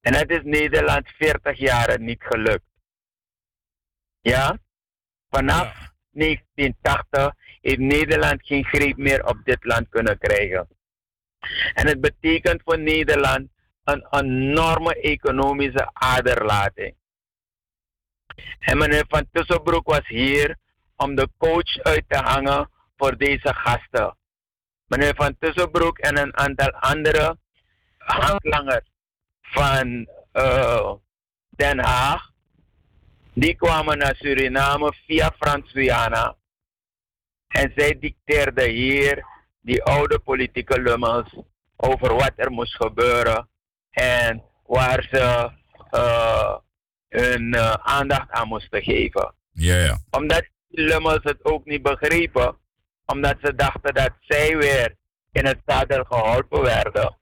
En 0.00 0.14
het 0.14 0.30
is 0.30 0.40
Nederland 0.42 1.08
40 1.08 1.58
jaar 1.58 2.00
niet 2.00 2.22
gelukt. 2.22 2.70
Ja? 4.20 4.58
Vanaf 5.30 5.92
1980 6.10 7.34
heeft 7.60 7.78
Nederland 7.78 8.46
geen 8.46 8.64
greep 8.64 8.96
meer 8.96 9.26
op 9.26 9.44
dit 9.44 9.64
land 9.64 9.88
kunnen 9.88 10.18
krijgen. 10.18 10.68
En 11.74 11.86
het 11.86 12.00
betekent 12.00 12.62
voor 12.64 12.78
Nederland 12.78 13.48
een 13.84 14.06
enorme 14.10 15.00
economische 15.00 15.90
aderlating. 15.92 16.94
En 18.58 18.78
meneer 18.78 19.04
Van 19.08 19.28
Tussenbroek 19.32 19.86
was 19.86 20.06
hier 20.06 20.56
om 20.96 21.14
de 21.14 21.28
coach 21.38 21.78
uit 21.82 22.04
te 22.08 22.18
hangen 22.18 22.70
voor 22.96 23.16
deze 23.16 23.54
gasten. 23.54 24.16
Meneer 24.86 25.14
Van 25.14 25.36
Tussenbroek 25.38 25.98
en 25.98 26.18
een 26.18 26.36
aantal 26.36 26.70
andere 26.70 27.38
handlangers 27.98 28.90
van 29.40 30.08
eh, 30.32 30.92
Den 31.50 31.78
Haag, 31.78 32.30
die 33.32 33.54
kwamen 33.54 33.98
naar 33.98 34.14
Suriname 34.14 34.92
via 35.06 35.32
Frans-Guyana. 35.38 36.36
En 37.48 37.72
zij 37.76 37.98
dicteerden 37.98 38.70
hier 38.70 39.24
die 39.60 39.82
oude 39.82 40.18
politieke 40.18 40.80
lummels 40.80 41.36
over 41.76 42.14
wat 42.14 42.32
er 42.36 42.50
moest 42.50 42.76
gebeuren 42.76 43.48
en 43.90 44.42
waar 44.66 45.06
ze 45.10 45.50
eh, 45.90 46.56
hun 47.08 47.54
eh, 47.54 47.72
aandacht 47.72 48.30
aan 48.30 48.48
moesten 48.48 48.82
geven. 48.82 49.34
Ja, 49.52 49.76
ja. 49.76 49.98
Omdat 50.10 50.46
lummels 50.68 51.20
het 51.22 51.44
ook 51.44 51.64
niet 51.64 51.82
begrepen, 51.82 52.56
omdat 53.06 53.36
ze 53.42 53.54
dachten 53.54 53.94
dat 53.94 54.12
zij 54.20 54.56
weer 54.56 54.94
in 55.32 55.46
het 55.46 55.58
zadel 55.66 56.04
geholpen 56.04 56.62
werden. 56.62 57.16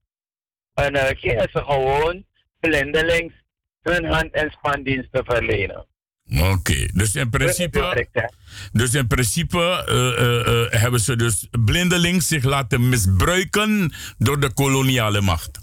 En 0.74 0.94
eh, 0.94 1.18
gingen 1.18 1.48
ze 1.52 1.62
gewoon 1.64 2.24
blindelings 2.60 3.34
hun 3.82 4.04
hand- 4.04 4.32
en 4.32 4.50
spandiensten 4.50 5.24
verlenen. 5.24 5.86
Oké, 6.40 6.88
dus 6.92 7.14
in 7.14 7.30
principe, 7.30 8.06
dus 8.72 8.94
in 8.94 9.06
principe 9.06 9.84
eh, 9.86 10.80
hebben 10.80 11.00
ze 11.00 11.16
dus 11.16 11.48
blindelings 11.64 12.28
zich 12.28 12.44
laten 12.44 12.88
misbruiken 12.88 13.92
door 14.18 14.40
de 14.40 14.52
koloniale 14.52 15.20
macht. 15.20 15.58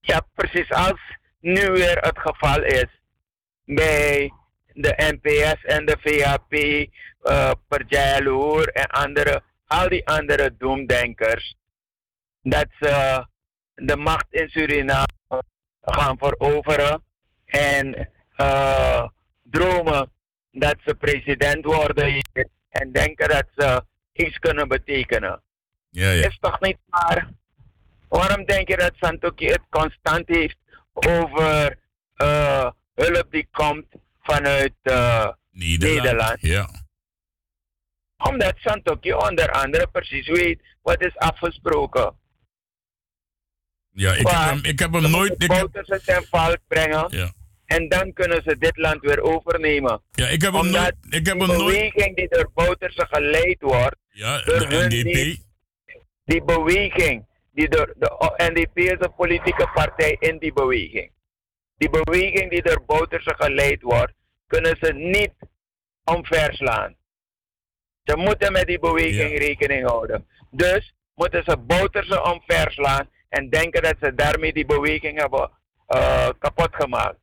Ja, 0.00 0.26
precies 0.34 0.70
als 0.70 1.00
nu 1.40 1.70
weer 1.70 1.98
het 1.98 2.18
geval 2.18 2.62
is 2.62 2.99
bij 3.74 4.32
de 4.72 5.18
NPS 5.20 5.64
en 5.64 5.84
de 5.86 5.96
VHP, 6.00 6.52
uh, 7.22 7.50
Perjaloer 7.68 8.68
en 8.68 8.86
andere, 8.86 9.42
al 9.66 9.88
die 9.88 10.06
andere 10.06 10.54
doemdenkers, 10.58 11.54
dat 12.42 12.66
ze 12.80 13.26
de 13.74 13.96
macht 13.96 14.26
in 14.30 14.48
Suriname 14.48 15.42
gaan 15.80 16.18
veroveren 16.18 17.02
en 17.44 18.08
uh, 18.36 19.08
dromen 19.42 20.10
dat 20.50 20.76
ze 20.84 20.94
president 20.94 21.64
worden 21.64 22.22
en 22.68 22.92
denken 22.92 23.28
dat 23.28 23.46
ze 23.56 23.84
iets 24.12 24.38
kunnen 24.38 24.68
betekenen. 24.68 25.42
Ja, 25.90 26.10
ja. 26.10 26.26
Is 26.26 26.38
toch 26.40 26.60
niet 26.60 26.78
waar? 26.86 27.30
Waarom 28.08 28.44
denk 28.44 28.68
je 28.68 28.76
dat 28.76 28.92
Santoki 28.94 29.46
het 29.46 29.66
constant 29.70 30.28
heeft 30.28 30.56
over 30.92 31.78
uh, 32.16 32.70
hulp 33.04 33.26
die 33.30 33.48
komt 33.50 33.86
vanuit 34.22 34.72
uh, 34.82 35.28
Nederland. 35.50 36.02
Nederland? 36.02 36.40
Ja. 36.40 36.68
Omdat 38.16 38.54
Santoki 38.56 39.12
onder 39.12 39.50
andere 39.50 39.86
precies 39.86 40.26
weet 40.28 40.60
wat 40.82 41.00
is 41.02 41.16
afgesproken. 41.16 42.14
Ja, 43.92 44.12
ik 44.12 44.26
heb 44.28 44.38
hem, 44.40 44.58
ik 44.64 44.78
heb 44.78 44.92
hem 44.92 45.10
nooit... 45.10 45.32
Ik 45.32 45.40
heb, 45.40 45.70
Bouterse 45.72 46.00
ten 46.04 46.24
val 46.30 46.56
brengen. 46.68 47.06
Ja. 47.16 47.32
En 47.66 47.88
dan 47.88 48.12
kunnen 48.12 48.42
ze 48.42 48.56
dit 48.58 48.76
land 48.76 49.00
weer 49.00 49.20
overnemen. 49.20 50.02
ja, 50.10 50.26
ik 50.28 50.42
heb 50.42 50.52
hem 50.52 50.60
Omdat 50.60 50.80
nooit... 50.82 50.94
Ik 51.08 51.26
heb 51.26 51.38
die 51.38 51.46
hem 51.46 51.56
nooit... 51.58 51.74
beweging 51.74 52.16
die 52.16 52.28
door 52.28 52.50
Bouterse 52.54 53.06
geleid 53.10 53.56
wordt, 53.60 53.96
Ja, 54.10 54.42
door 54.42 54.58
de 54.68 54.86
NDP. 54.88 55.04
niet- 55.04 55.48
die 56.24 56.44
beweging, 56.44 57.26
die 57.52 57.68
door 57.68 57.94
de 57.98 58.32
NDP 58.52 58.78
is 58.78 58.96
een 58.98 59.14
politieke 59.14 59.70
partij 59.74 60.16
in 60.18 60.38
die 60.38 60.52
beweging. 60.52 61.12
Die 61.80 61.90
beweging 61.90 62.50
die 62.50 62.62
door 62.62 62.82
Bouterse 62.86 63.34
geleid 63.36 63.82
wordt, 63.82 64.12
kunnen 64.46 64.76
ze 64.80 64.92
niet 64.92 65.32
omverslaan. 66.04 66.96
Ze 68.02 68.16
moeten 68.16 68.52
met 68.52 68.66
die 68.66 68.78
beweging 68.78 69.38
rekening 69.38 69.86
houden. 69.88 70.26
Dus 70.50 70.94
moeten 71.14 71.42
ze 71.44 71.56
Bouterse 71.56 72.22
omverslaan 72.22 73.10
en 73.28 73.50
denken 73.50 73.82
dat 73.82 73.94
ze 74.00 74.14
daarmee 74.14 74.52
die 74.52 74.66
beweging 74.66 75.20
hebben 75.20 75.50
eh, 75.86 76.28
kapot 76.38 76.74
gemaakt. 76.74 77.18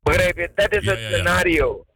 Begrijp 0.00 0.36
je? 0.36 0.50
Dat 0.54 0.74
is 0.74 0.86
het 0.86 0.98
scenario. 0.98 1.86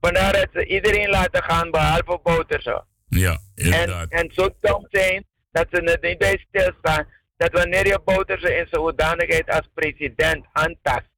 Vandaar 0.00 0.32
dat 0.32 0.48
ze 0.52 0.66
iedereen 0.66 1.08
laten 1.08 1.42
gaan 1.42 1.70
behalve 1.70 2.20
Bouterse. 2.22 2.84
Ja, 3.08 3.32
En, 3.54 3.64
inderdaad. 3.64 4.10
en 4.10 4.30
zo 4.32 4.48
dom 4.60 4.86
zijn 4.88 5.24
dat 5.50 5.66
ze 5.70 5.80
er 5.80 6.08
niet 6.08 6.18
bij 6.18 6.44
stilstaan 6.48 7.08
dat 7.38 7.52
wanneer 7.52 7.86
je 7.86 8.00
Bouterse 8.04 8.56
in 8.56 8.66
zijn 8.70 8.82
hoedanigheid 8.82 9.50
als 9.50 9.68
president 9.74 10.46
aantast, 10.52 11.10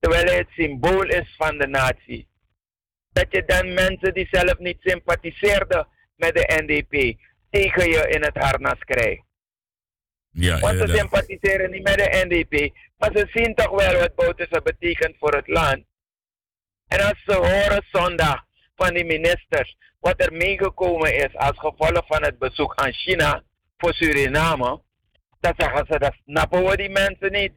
terwijl 0.00 0.24
hij 0.24 0.36
het 0.36 0.48
symbool 0.50 1.04
is 1.04 1.34
van 1.36 1.58
de 1.58 1.66
natie, 1.66 2.28
dat 3.12 3.26
je 3.28 3.44
dan 3.44 3.74
mensen 3.74 4.14
die 4.14 4.28
zelf 4.30 4.58
niet 4.58 4.80
sympathiseerden 4.80 5.88
met 6.16 6.34
de 6.34 6.62
NDP 6.62 7.18
tegen 7.50 7.90
je 7.90 8.08
in 8.08 8.22
het 8.22 8.36
harnas 8.36 8.78
krijgt. 8.78 9.22
Ja, 10.30 10.58
Want 10.58 10.78
ze 10.78 10.96
sympathiseren 10.96 11.70
niet 11.70 11.82
met 11.82 11.96
de 11.96 12.24
NDP, 12.28 12.74
maar 12.98 13.10
ze 13.14 13.28
zien 13.32 13.54
toch 13.54 13.70
wel 13.70 14.00
wat 14.00 14.14
Bouterse 14.14 14.60
betekent 14.62 15.16
voor 15.18 15.34
het 15.34 15.48
land. 15.48 15.84
En 16.86 17.00
als 17.00 17.22
ze 17.24 17.34
horen 17.34 17.84
zondag 17.90 18.44
van 18.74 18.94
die 18.94 19.04
ministers 19.04 19.76
wat 20.00 20.22
er 20.22 20.32
meegekomen 20.32 21.14
is 21.16 21.36
als 21.36 21.58
gevolg 21.58 22.06
van 22.06 22.22
het 22.22 22.38
bezoek 22.38 22.74
aan 22.74 22.92
China 22.92 23.42
voor 23.76 23.94
Suriname, 23.94 24.82
dan 25.42 25.54
zeggen 25.56 25.86
ze, 25.86 25.98
dat 25.98 26.14
snappen 26.26 26.64
we 26.64 26.76
die 26.76 26.90
mensen 26.90 27.32
niet. 27.32 27.52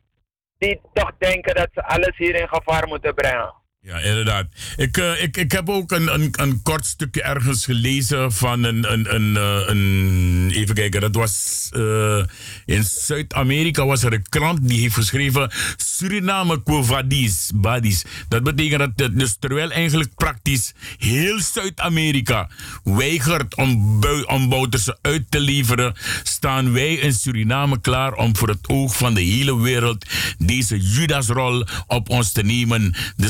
Die 0.57 0.81
toch 0.93 1.11
denken 1.17 1.55
dat 1.55 1.69
ze 1.73 1.83
alles 1.83 2.17
hier 2.17 2.35
in 2.35 2.47
gevaar 2.47 2.87
moeten 2.87 3.13
brengen. 3.13 3.53
Ja, 3.85 3.99
inderdaad. 3.99 4.45
Ik, 4.77 4.97
eh, 4.97 5.23
ik, 5.23 5.37
ik 5.37 5.51
heb 5.51 5.69
ook 5.69 5.91
een, 5.91 6.13
een, 6.13 6.29
een 6.31 6.61
kort 6.61 6.85
stukje 6.85 7.21
ergens 7.21 7.65
gelezen 7.65 8.31
van 8.31 8.63
een. 8.63 8.91
een, 8.91 9.15
een, 9.15 9.37
eh, 9.37 9.61
een 9.67 10.51
even 10.53 10.75
kijken, 10.75 11.01
dat 11.01 11.15
was. 11.15 11.69
eh, 11.71 12.23
in 12.65 12.83
Zuid-Amerika 12.83 13.85
was 13.85 14.03
er 14.03 14.13
een 14.13 14.29
krant 14.29 14.67
die 14.67 14.79
heeft 14.81 14.93
geschreven. 14.95 15.51
Suriname 15.77 16.63
Quovadis. 16.63 17.51
Badis. 17.55 18.03
Dat 18.27 18.43
betekent 18.43 18.97
dat. 18.97 19.11
Dus 19.17 19.35
terwijl 19.39 19.71
eigenlijk 19.71 20.15
praktisch 20.15 20.73
heel 20.97 21.39
Zuid-Amerika 21.39 22.49
weigert 22.83 23.55
om, 23.55 23.99
om 24.25 24.49
Bouterse 24.49 24.97
uit 25.01 25.23
te 25.29 25.39
leveren. 25.39 25.95
staan 26.23 26.71
wij 26.73 26.93
in 26.93 27.13
Suriname 27.13 27.81
klaar 27.81 28.13
om 28.13 28.35
voor 28.35 28.47
het 28.49 28.67
oog 28.69 28.97
van 28.97 29.13
de 29.13 29.21
hele 29.21 29.61
wereld. 29.61 30.05
deze 30.37 30.79
Judasrol 30.79 31.65
op 31.87 32.09
ons 32.09 32.31
te 32.31 32.43
nemen. 32.43 32.95
De 33.15 33.29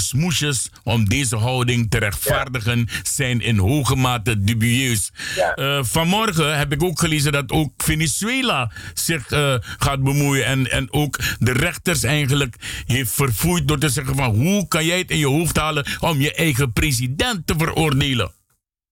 om 0.83 1.09
deze 1.09 1.35
houding 1.35 1.89
te 1.89 1.97
rechtvaardigen 1.97 2.87
zijn 3.03 3.41
in 3.41 3.57
hoge 3.57 3.95
mate 3.95 4.43
dubieus. 4.43 5.11
Eh, 5.55 5.83
vanmorgen 5.83 6.57
heb 6.57 6.71
ik 6.71 6.83
ook 6.83 6.99
gelezen 6.99 7.31
dat 7.31 7.51
ook 7.51 7.71
Venezuela 7.77 8.71
zich 8.93 9.31
eh, 9.31 9.55
gaat 9.59 10.03
bemoeien. 10.03 10.45
En, 10.45 10.71
en 10.71 10.93
ook 10.93 11.19
de 11.39 11.53
rechters 11.53 12.03
eigenlijk 12.03 12.55
heeft 12.85 13.11
verfoeid 13.11 13.67
door 13.67 13.77
te 13.77 13.89
zeggen 13.89 14.15
van 14.15 14.35
hoe 14.35 14.67
kan 14.67 14.85
jij 14.85 14.97
het 14.97 15.11
in 15.11 15.17
je 15.17 15.27
hoofd 15.27 15.57
halen 15.57 15.85
om 15.99 16.21
je 16.21 16.33
eigen 16.33 16.73
president 16.73 17.47
te 17.47 17.53
veroordelen? 17.57 18.31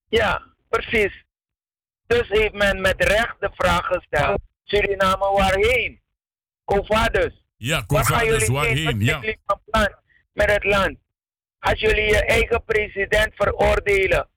Ja, 0.09 0.41
precies. 0.69 1.23
Dus 2.07 2.27
heeft 2.27 2.53
men 2.53 2.81
met 2.81 3.03
recht 3.03 3.35
de 3.39 3.49
vraag 3.53 3.85
gesteld: 3.85 4.41
Suriname 4.63 5.31
waarheen? 5.37 6.01
Covadus. 6.65 7.43
Ja, 7.57 7.83
Covadus, 7.85 8.47
waarheen? 8.47 8.99
Ja. 8.99 9.19
plan 9.65 9.95
met 10.33 10.51
het 10.51 10.63
land? 10.63 10.97
Als 11.63 11.79
jullie 11.79 12.03
je 12.03 12.25
eigen 12.25 12.63
president 12.65 13.31
veroordelen 13.35 14.27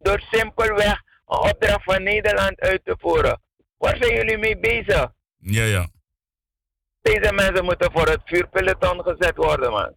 door 0.00 0.22
simpelweg 0.30 1.02
een 1.26 1.38
opdracht 1.50 1.84
van 1.84 2.02
Nederland 2.02 2.60
uit 2.60 2.80
te 2.84 2.96
voeren, 3.00 3.40
waar 3.78 3.96
zijn 4.00 4.14
jullie 4.14 4.38
mee 4.38 4.58
bezig? 4.58 5.12
Ja, 5.38 5.64
ja. 5.64 5.88
Deze 7.02 7.32
mensen 7.32 7.64
moeten 7.64 7.92
voor 7.92 8.08
het 8.08 8.20
vuurpeloton 8.24 9.02
gezet 9.02 9.36
worden, 9.36 9.70
man. 9.70 9.94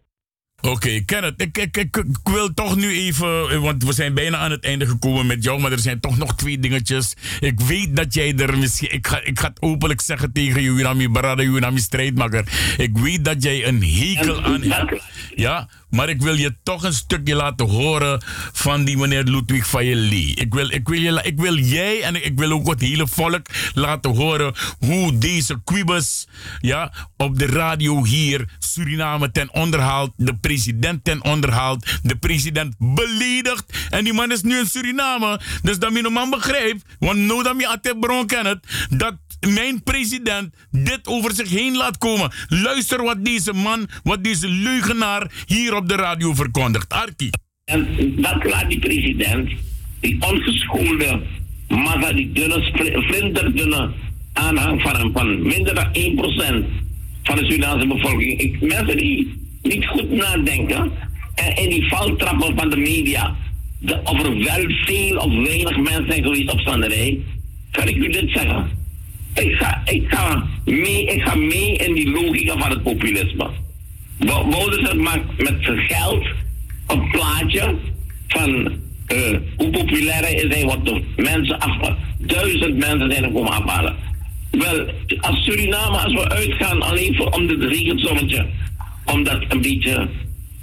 Oké, 0.60 1.00
Kenneth, 1.04 1.42
ik, 1.42 1.58
ik, 1.58 1.76
ik, 1.76 1.96
ik 1.96 2.18
wil 2.22 2.54
toch 2.54 2.76
nu 2.76 2.96
even, 2.96 3.60
want 3.60 3.84
we 3.84 3.92
zijn 3.92 4.14
bijna 4.14 4.36
aan 4.36 4.50
het 4.50 4.64
einde 4.64 4.86
gekomen 4.86 5.26
met 5.26 5.44
jou, 5.44 5.60
maar 5.60 5.72
er 5.72 5.78
zijn 5.78 6.00
toch 6.00 6.18
nog 6.18 6.34
twee 6.34 6.58
dingetjes. 6.58 7.14
Ik 7.40 7.60
weet 7.60 7.96
dat 7.96 8.14
jij 8.14 8.34
er 8.36 8.58
misschien, 8.58 8.92
ik 8.92 9.06
ga, 9.06 9.20
ik 9.24 9.38
ga 9.38 9.48
het 9.48 9.62
openlijk 9.62 10.00
zeggen 10.00 10.32
tegen 10.32 10.62
je, 10.62 10.70
Unami 10.70 11.08
Barada, 11.08 11.42
Unami 11.42 11.78
strijdmaker. 11.78 12.74
Ik 12.76 12.98
weet 12.98 13.24
dat 13.24 13.42
jij 13.42 13.66
een 13.66 13.82
hekel 13.84 14.42
aan 14.42 14.62
hebt. 14.62 15.02
Ja, 15.34 15.68
maar 15.96 16.08
ik 16.08 16.22
wil 16.22 16.34
je 16.34 16.54
toch 16.62 16.82
een 16.82 16.92
stukje 16.92 17.34
laten 17.34 17.68
horen 17.68 18.22
van 18.52 18.84
die 18.84 18.96
meneer 18.96 19.22
Ludwig 19.22 19.68
Fayeli. 19.68 20.32
Ik 20.34 20.54
wil, 20.54 20.70
ik, 20.70 20.88
wil 20.88 21.00
je, 21.00 21.20
ik 21.22 21.38
wil 21.38 21.58
jij 21.58 22.02
en 22.02 22.24
ik 22.24 22.38
wil 22.38 22.50
ook 22.50 22.68
het 22.68 22.80
hele 22.80 23.06
volk 23.06 23.46
laten 23.74 24.14
horen 24.14 24.54
hoe 24.78 25.18
deze 25.18 25.60
quibus 25.64 26.26
ja, 26.60 26.92
op 27.16 27.38
de 27.38 27.46
radio 27.46 28.04
hier 28.04 28.48
Suriname 28.58 29.30
ten 29.30 29.52
onder 29.52 29.80
haalt, 29.80 30.12
de 30.16 30.36
president 30.36 31.04
ten 31.04 31.24
onder 31.24 31.52
haalt, 31.52 31.86
de 32.02 32.16
president 32.16 32.74
beledigt. 32.78 33.64
En 33.90 34.04
die 34.04 34.12
man 34.12 34.32
is 34.32 34.42
nu 34.42 34.58
in 34.58 34.66
Suriname. 34.66 35.40
Dus 35.62 35.78
dat 35.78 35.92
mijn 35.92 36.12
man 36.12 36.30
begrijpt, 36.30 36.84
want 36.98 37.18
nou 37.18 37.42
dat 37.42 37.54
je 37.58 37.68
Ate 37.68 37.96
Bron 38.00 38.26
kent, 38.26 38.58
dat 38.88 39.14
mijn 39.40 39.82
president 39.82 40.54
dit 40.70 41.06
over 41.06 41.34
zich 41.34 41.48
heen 41.48 41.76
laat 41.76 41.98
komen. 41.98 42.32
Luister 42.48 43.02
wat 43.02 43.24
deze 43.24 43.52
man, 43.52 43.88
wat 44.02 44.24
deze 44.24 44.48
leugenaar 44.48 45.30
hier 45.46 45.74
op 45.74 45.85
de 45.88 45.96
radio 45.96 46.34
verkondigt. 46.34 46.92
Arki. 46.92 47.30
En 47.64 47.86
dat 48.16 48.44
laat 48.44 48.68
die 48.68 48.78
president, 48.78 49.50
die 50.00 50.16
ongeschoolde 50.20 51.22
massa, 51.68 52.12
die 52.12 52.32
dunne, 52.32 52.62
flinterdunne 53.08 53.90
aanhang 54.32 54.82
van 54.82 55.10
van 55.12 55.42
minder 55.42 55.74
dan 55.74 55.86
1% 55.86 56.64
van 57.22 57.36
de 57.36 57.44
Surinaamse 57.44 57.86
bevolking. 57.86 58.40
Ik, 58.40 58.60
mensen 58.60 58.96
die 58.96 59.40
niet 59.62 59.86
goed 59.86 60.10
nadenken 60.10 60.92
en 61.34 61.56
in 61.56 61.68
die 61.68 61.88
valtrappen 61.88 62.56
van 62.56 62.70
de 62.70 62.76
media, 62.76 63.36
de, 63.78 64.00
of 64.04 64.22
er 64.22 64.38
wel 64.38 64.64
veel 64.84 65.16
of 65.16 65.32
weinig 65.32 65.76
mensen 65.76 66.06
zijn 66.08 66.22
geweest 66.22 66.52
op 66.52 66.60
standaardij, 66.60 67.20
kan 67.70 67.88
ik 67.88 67.96
u 67.96 68.08
dit 68.08 68.30
zeggen. 68.30 68.70
Ik 69.34 69.54
ga, 69.54 69.82
ik, 69.84 70.04
ga 70.08 70.46
mee, 70.64 71.06
ik 71.06 71.22
ga 71.22 71.34
mee 71.34 71.76
in 71.76 71.94
die 71.94 72.10
logica 72.10 72.58
van 72.58 72.70
het 72.70 72.82
populisme. 72.82 73.50
Wo- 74.18 74.48
Wouders 74.50 74.88
het 74.90 74.98
maakt 75.00 75.36
met 75.36 75.56
geld 75.60 76.26
een 76.86 77.10
plaatje 77.10 77.74
van 78.28 78.72
eh, 79.06 79.38
hoe 79.56 79.70
populair 79.70 80.20
hij 80.22 80.34
is 80.34 80.54
en 80.60 80.66
wat 80.66 80.86
de 80.86 81.02
mensen 81.16 81.58
af, 81.58 81.94
duizend 82.18 82.76
mensen 82.76 83.10
zijn 83.10 83.24
er 83.24 83.30
komen 83.32 83.52
afhalen. 83.52 83.94
Wel, 84.50 84.86
als 85.20 85.44
Suriname, 85.44 85.96
als 85.98 86.12
we 86.12 86.28
uitgaan 86.28 86.82
alleen 86.82 87.14
voor, 87.16 87.30
om 87.30 87.46
dit 87.46 87.62
rekensommetje, 87.62 88.46
om 89.04 89.24
dat 89.24 89.44
een 89.48 89.60
beetje 89.60 90.08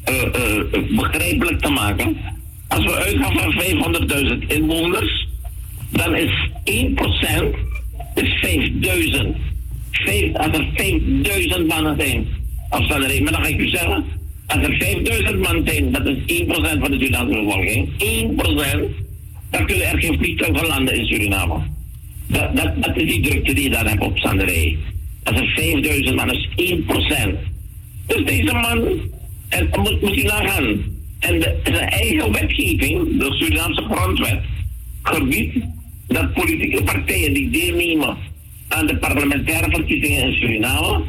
eh, 0.04 0.22
eh, 0.24 0.62
begrijpelijk 0.96 1.60
te 1.62 1.70
maken. 1.70 2.18
Als 2.68 2.84
we 2.86 2.96
uitgaan 2.96 3.38
van 3.40 3.54
500.000 3.54 4.48
inwoners, 4.48 5.28
dan 5.90 6.16
is 6.16 6.50
1% 6.64 7.56
is 8.16 8.34
5000. 8.42 9.36
Vijf- 9.92 10.34
Als 10.36 10.58
er 10.58 10.68
5000 10.76 11.68
mannen 11.68 11.96
zijn, 12.00 12.28
of 12.74 12.90
één, 12.90 13.24
maar 13.24 13.32
dan 13.32 13.44
ga 13.44 13.50
ik 13.50 13.60
u 13.60 13.68
zeggen, 13.68 14.04
als 14.48 14.68
er 14.68 14.76
5000 14.80 15.40
man 15.40 15.62
zijn, 15.66 15.92
dat 15.92 16.06
is 16.06 16.42
1% 16.42 16.46
van 16.80 16.92
de 16.92 16.98
Surinaamse 16.98 17.44
bevolking. 17.44 17.90
1%, 17.90 19.04
dan 19.50 19.66
kunnen 19.66 19.88
er 19.88 20.00
geen 20.00 20.18
vliegtuigen 20.18 20.68
landen 20.68 20.96
in 20.96 21.06
Suriname. 21.06 21.60
Dat, 22.28 22.56
dat, 22.56 22.84
dat 22.84 22.98
is 22.98 23.14
die 23.14 23.22
drukte 23.22 23.54
die 23.54 23.64
je 23.64 23.70
daar 23.70 23.90
hebt 23.90 24.04
op 24.04 24.18
Sanderij. 24.18 24.78
Als 25.24 25.40
er 25.40 25.48
5000 25.56 26.16
man 26.16 26.32
is 26.32 26.50
1%. 26.56 27.52
Dus 28.08 28.26
deze 28.26 28.54
man, 28.54 28.88
en 29.50 29.70
moet, 29.72 30.02
moet 30.02 30.16
je 30.16 30.24
nagaan. 30.24 30.92
En 31.20 31.42
zijn 31.64 31.90
eigen 31.90 32.32
wetgeving, 32.32 33.20
de 33.20 33.34
Surinaamse 33.34 33.82
grondwet, 33.82 34.40
gebiedt 35.02 35.58
dat 36.08 36.34
politieke 36.34 36.84
partijen 36.84 37.34
die 37.34 37.50
deelnemen 37.50 38.18
aan 38.68 38.88
de 38.88 38.98
parlementaire 38.98 39.70
verkiezingen 39.70 40.28
in 40.28 40.34
Suriname, 40.34 41.04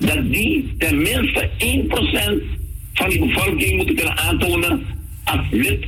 dat 0.00 0.32
die 0.32 0.74
tenminste 0.78 1.50
1% 1.58 2.58
van 2.94 3.08
die 3.08 3.26
bevolking 3.26 3.76
moeten 3.76 3.94
kunnen 3.94 4.18
aantonen 4.18 4.86
als 5.24 5.46
lid 5.50 5.86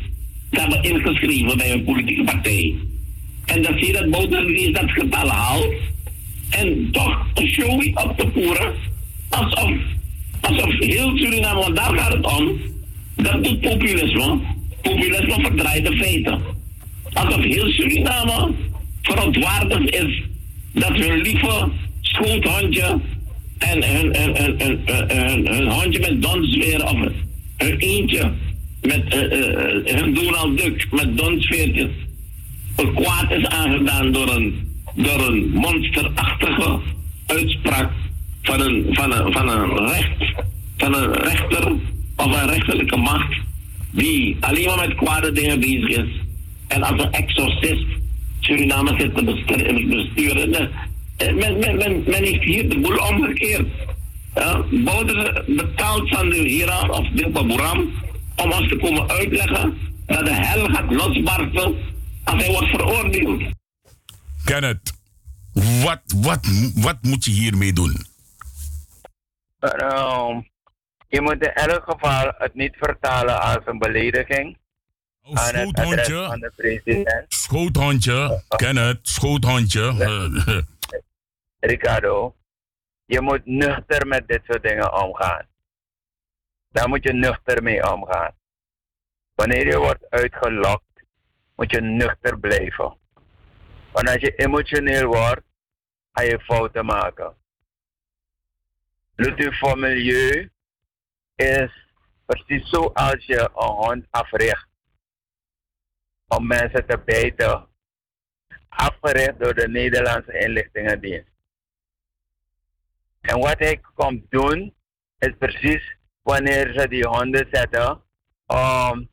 te 0.50 0.60
hebben 0.60 0.82
ingeschreven 0.82 1.56
bij 1.56 1.72
een 1.72 1.84
politieke 1.84 2.24
partij. 2.24 2.74
En 3.44 3.62
dan 3.62 3.78
zie 3.78 3.86
je 3.86 3.92
dat 3.92 4.10
Bouterlies 4.10 4.72
dat 4.72 4.90
getal 4.90 5.28
haalt 5.28 5.74
en 6.50 6.88
toch 6.90 7.26
een 7.34 7.46
show 7.46 7.86
op 7.94 8.18
te 8.18 8.28
voeren 8.34 8.74
alsof, 9.28 9.72
alsof 10.40 10.78
heel 10.78 11.16
Suriname, 11.16 11.60
want 11.60 11.76
daar 11.76 11.98
gaat 11.98 12.12
het 12.12 12.38
om, 12.38 12.60
dat 13.16 13.44
doet 13.44 13.60
populisme. 13.60 14.38
Populisme 14.82 15.40
verdraait 15.40 15.86
de 15.86 15.96
feiten. 15.96 16.40
Alsof 17.12 17.42
heel 17.44 17.68
Suriname 17.68 18.50
verontwaardigd 19.02 19.94
is 19.94 20.22
dat 20.72 20.92
hun 20.92 21.20
lieve 21.20 21.68
schoothondje 22.00 23.00
en 23.62 23.84
hun, 23.84 24.16
hun, 24.16 24.36
hun, 24.36 24.54
hun, 24.58 24.80
hun, 24.86 25.26
hun- 25.26 25.54
hun 25.54 25.68
hondje 25.70 26.00
met 26.00 26.22
donsfeer 26.22 26.84
of 26.84 26.98
hun 27.56 27.76
eentje 27.78 28.32
met 28.80 29.04
eh, 29.08 29.22
eh, 29.32 29.92
eh, 29.94 30.00
hun 30.00 30.14
Donald 30.14 30.58
Duck 30.58 30.86
met 30.90 31.18
donsfeertjes 31.18 31.90
een 32.76 32.94
kwaad 32.94 33.30
is 33.30 33.46
aangedaan 33.46 34.12
door 34.12 34.28
een, 34.34 34.68
door 34.94 35.26
een 35.26 35.50
monsterachtige 35.50 36.78
uitspraak 37.26 37.90
van 38.42 38.60
een, 38.60 38.86
van 38.90 39.12
een, 39.12 39.32
van 39.32 39.48
een 39.48 39.76
recht, 39.86 40.34
van 40.76 40.94
een 40.94 41.12
rechter 41.12 41.72
of 42.16 42.42
een 42.42 42.48
rechterlijke 42.48 42.96
macht 42.96 43.34
die 43.90 44.36
alleen 44.40 44.64
maar 44.66 44.88
met 44.88 44.96
kwade 44.96 45.32
dingen 45.32 45.60
bezig 45.60 45.88
is. 45.88 46.10
En 46.68 46.82
als 46.82 47.02
een 47.02 47.10
exorcist 47.12 47.86
Suriname 48.40 48.94
zit 48.98 49.14
te 49.16 49.24
besturen. 49.88 50.70
Men, 51.30 51.58
men, 51.58 51.76
men, 51.76 52.02
men 52.04 52.24
heeft 52.24 52.42
hier 52.42 52.68
de 52.68 52.80
boel 52.80 52.98
omgekeerd. 52.98 53.68
Ja, 54.34 54.62
Bouter 54.84 55.44
betaalt 55.46 56.08
van 56.08 56.28
de 56.28 56.36
Hira 56.36 56.88
of 56.88 57.08
de 57.08 57.30
Baburam 57.30 57.92
om 58.36 58.52
ons 58.52 58.68
te 58.68 58.76
komen 58.76 59.08
uitleggen 59.10 59.78
dat 60.06 60.24
de 60.24 60.34
hel 60.34 60.66
gaat 60.66 60.92
losbarsten 60.92 61.74
als 62.24 62.44
hij 62.44 62.52
wordt 62.52 62.68
veroordeeld. 62.68 63.42
Kenneth, 64.44 64.92
wat, 65.52 66.00
wat, 66.16 66.46
wat 66.74 66.96
moet 67.00 67.24
je 67.24 67.30
hiermee 67.30 67.72
doen? 67.72 67.96
Ehm, 69.60 70.40
je 71.08 71.20
moet 71.20 71.42
in 71.42 71.52
elk 71.52 71.84
geval 71.86 72.32
het 72.38 72.54
niet 72.54 72.76
vertalen 72.78 73.40
als 73.42 73.58
een 73.64 73.78
belediging. 73.78 74.56
Oh, 75.22 75.34
aan 75.34 75.54
het 75.54 75.78
adres 75.78 76.06
schoothondje. 76.06 76.24
van 76.26 76.40
de 76.40 76.52
president. 76.56 77.24
Schoothondje, 77.28 78.42
Kenneth, 78.56 78.98
schoothondje. 79.02 79.94
Ricardo, 81.64 82.36
je 83.04 83.20
moet 83.20 83.44
nuchter 83.44 84.06
met 84.06 84.28
dit 84.28 84.44
soort 84.44 84.62
dingen 84.62 84.92
omgaan. 84.92 85.46
Daar 86.68 86.88
moet 86.88 87.02
je 87.02 87.12
nuchter 87.12 87.62
mee 87.62 87.92
omgaan. 87.92 88.34
Wanneer 89.34 89.66
je 89.66 89.78
wordt 89.78 90.10
uitgelokt, 90.10 91.02
moet 91.56 91.70
je 91.70 91.80
nuchter 91.80 92.38
blijven. 92.38 92.96
Want 93.92 94.08
als 94.08 94.20
je 94.20 94.34
emotioneel 94.34 95.06
wordt, 95.06 95.42
ga 96.12 96.22
je 96.22 96.40
fouten 96.40 96.84
maken. 96.84 97.36
Lutte 99.14 99.52
voor 99.52 99.78
milieu 99.78 100.50
is 101.34 101.70
precies 102.26 102.68
zoals 102.68 103.24
je 103.24 103.40
een 103.40 103.74
hond 103.74 104.06
africht 104.10 104.68
om 106.28 106.46
mensen 106.46 106.86
te 106.86 106.98
bijten. 107.04 107.66
Afgericht 108.68 109.38
door 109.38 109.54
de 109.54 109.68
Nederlandse 109.68 110.38
inlichtingendienst. 110.38 111.31
En 113.22 113.38
wat 113.40 113.58
hij 113.58 113.80
komt 113.94 114.30
doen, 114.30 114.74
is 115.18 115.34
precies 115.38 115.96
wanneer 116.22 116.72
ze 116.78 116.88
die 116.88 117.06
honden 117.06 117.48
zetten 117.50 118.02
om 118.46 119.08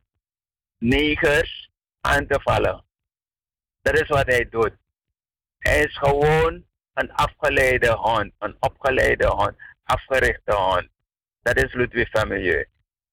negers 0.78 1.72
aan 2.02 2.28
te 2.28 2.40
vallen. 2.42 2.84
Dat 3.82 4.02
is 4.02 4.08
wat 4.08 4.26
hij 4.26 4.50
doet. 4.50 4.74
Hij 5.58 5.84
is 5.84 5.98
gewoon 5.98 6.66
een 6.94 7.14
afgeleide 7.14 7.92
hond, 7.92 8.34
een 8.40 8.56
opgeleide 8.60 9.28
hond, 9.28 9.56
afgerichte 9.84 10.56
hond. 10.56 10.88
Dat 11.42 11.64
is 11.64 11.74
Ludwig 11.74 12.10
van 12.10 12.28
Milieu. 12.28 12.66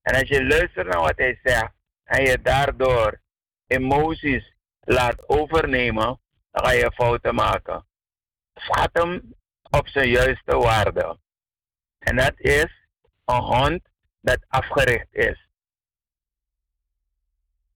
En 0.03 0.15
als 0.15 0.29
je 0.29 0.47
luistert 0.47 0.87
naar 0.87 1.01
wat 1.01 1.17
hij 1.17 1.41
zegt 1.43 1.73
en 2.05 2.23
je 2.23 2.43
daardoor 2.43 3.21
emoties 3.67 4.55
laat 4.81 5.29
overnemen, 5.29 6.21
dan 6.51 6.65
ga 6.65 6.73
je 6.73 6.93
fouten 6.95 7.35
maken. 7.35 7.87
Schat 8.55 8.91
hem 8.93 9.35
op 9.71 9.89
zijn 9.89 10.09
juiste 10.09 10.57
waarde. 10.57 11.19
En 11.99 12.17
dat 12.17 12.35
is 12.37 12.89
een 13.25 13.41
hond 13.41 13.81
dat 14.21 14.39
afgericht 14.49 15.15
is. 15.15 15.49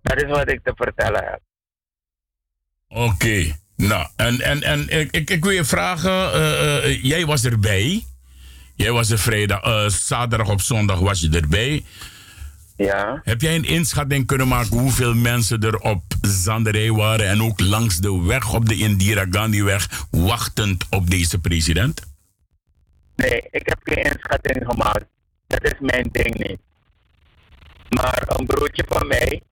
Dat 0.02 0.22
is 0.22 0.30
wat 0.30 0.50
ik 0.50 0.60
te 0.62 0.72
vertellen 0.76 1.24
heb. 1.24 1.40
Oké. 2.88 3.58
Nou, 3.76 4.06
en, 4.16 4.40
en, 4.40 4.62
en 4.62 4.88
ik, 4.88 5.30
ik, 5.30 5.44
wil 5.44 5.52
je 5.52 5.64
vragen, 5.64 6.32
eh, 6.32 6.84
eh, 6.84 7.04
jij 7.04 7.26
was 7.26 7.44
erbij. 7.44 8.04
Jij 8.74 8.90
was 8.90 9.10
er 9.10 9.18
vrijdag, 9.18 9.62
eh, 9.62 9.88
zaterdag 9.88 10.48
op 10.48 10.60
zondag 10.60 10.98
was 10.98 11.20
je 11.20 11.30
erbij. 11.30 11.84
Ja. 12.84 13.20
Heb 13.24 13.40
jij 13.40 13.54
een 13.54 13.64
inschatting 13.64 14.26
kunnen 14.26 14.48
maken 14.48 14.78
hoeveel 14.78 15.14
mensen 15.14 15.60
er 15.60 15.78
op 15.78 16.02
Zanderij 16.20 16.90
waren 16.90 17.26
en 17.28 17.42
ook 17.42 17.60
langs 17.60 17.98
de 17.98 18.22
weg 18.22 18.54
op 18.54 18.68
de 18.68 18.76
Indira 18.76 19.26
Gandhi-weg 19.30 20.06
wachtend 20.10 20.86
op 20.90 21.10
deze 21.10 21.40
president? 21.40 22.02
Nee, 23.16 23.42
ik 23.50 23.66
heb 23.66 23.78
geen 23.82 24.04
inschatting 24.04 24.64
gemaakt. 24.68 25.04
Dat 25.46 25.64
is 25.64 25.74
mijn 25.80 26.08
ding 26.12 26.48
niet. 26.48 26.60
Maar 27.88 28.22
een 28.26 28.46
broertje 28.46 28.84
van 28.88 29.06
mij, 29.06 29.42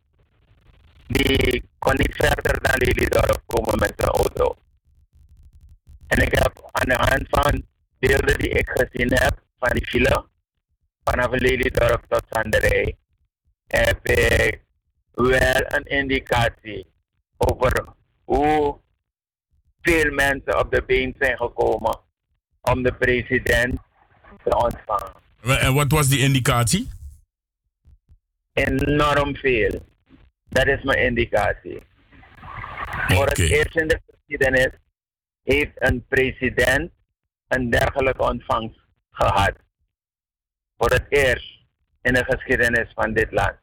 die 1.06 1.62
kon 1.78 1.94
niet 1.96 2.14
verder 2.16 2.62
dan 2.62 2.74
Lelydorp 2.76 3.42
komen 3.46 3.78
met 3.78 3.92
zijn 3.96 4.10
auto. 4.10 4.56
En 6.06 6.22
ik 6.22 6.34
heb 6.38 6.68
aan 6.72 6.88
de 6.88 6.94
hand 6.94 7.26
van 7.30 7.64
beelden 7.98 8.38
die 8.38 8.48
ik 8.48 8.70
gezien 8.74 9.12
heb 9.12 9.42
van 9.58 9.70
die 9.72 9.86
file, 9.86 10.24
vanaf 11.04 11.30
Lelydorp 11.30 12.04
tot 12.08 12.22
Zanderij, 12.30 12.96
heb 13.68 14.06
ik 14.06 14.60
wel 15.12 15.62
een 15.66 15.84
indicatie 15.84 16.86
over 17.36 17.84
hoe 18.24 18.80
veel 19.80 20.12
mensen 20.12 20.58
op 20.58 20.70
de 20.70 20.82
been 20.82 21.14
zijn 21.18 21.36
gekomen 21.36 22.00
om 22.60 22.82
de 22.82 22.94
president 22.94 23.80
te 24.42 24.56
ontvangen. 24.56 25.12
En 25.42 25.74
wat 25.74 25.92
was 25.92 26.08
die 26.08 26.18
indicatie? 26.18 26.88
Enorm 28.52 29.36
veel. 29.36 29.86
Dat 30.48 30.66
is 30.66 30.82
mijn 30.82 30.98
indicatie. 30.98 31.82
Voor 33.08 33.26
het 33.26 33.38
eerst 33.38 33.76
in 33.76 33.88
de 33.88 34.00
geschiedenis 34.06 34.70
heeft 35.42 35.72
een 35.74 36.04
president 36.08 36.90
een 37.48 37.70
dergelijke 37.70 38.22
ontvangst 38.22 38.78
gehad. 39.10 39.54
Voor 40.76 40.90
het 40.90 41.06
eerst 41.08 41.57
in 42.02 42.14
de 42.14 42.24
geschiedenis 42.24 42.92
van 42.94 43.12
dit 43.12 43.32
land. 43.32 43.56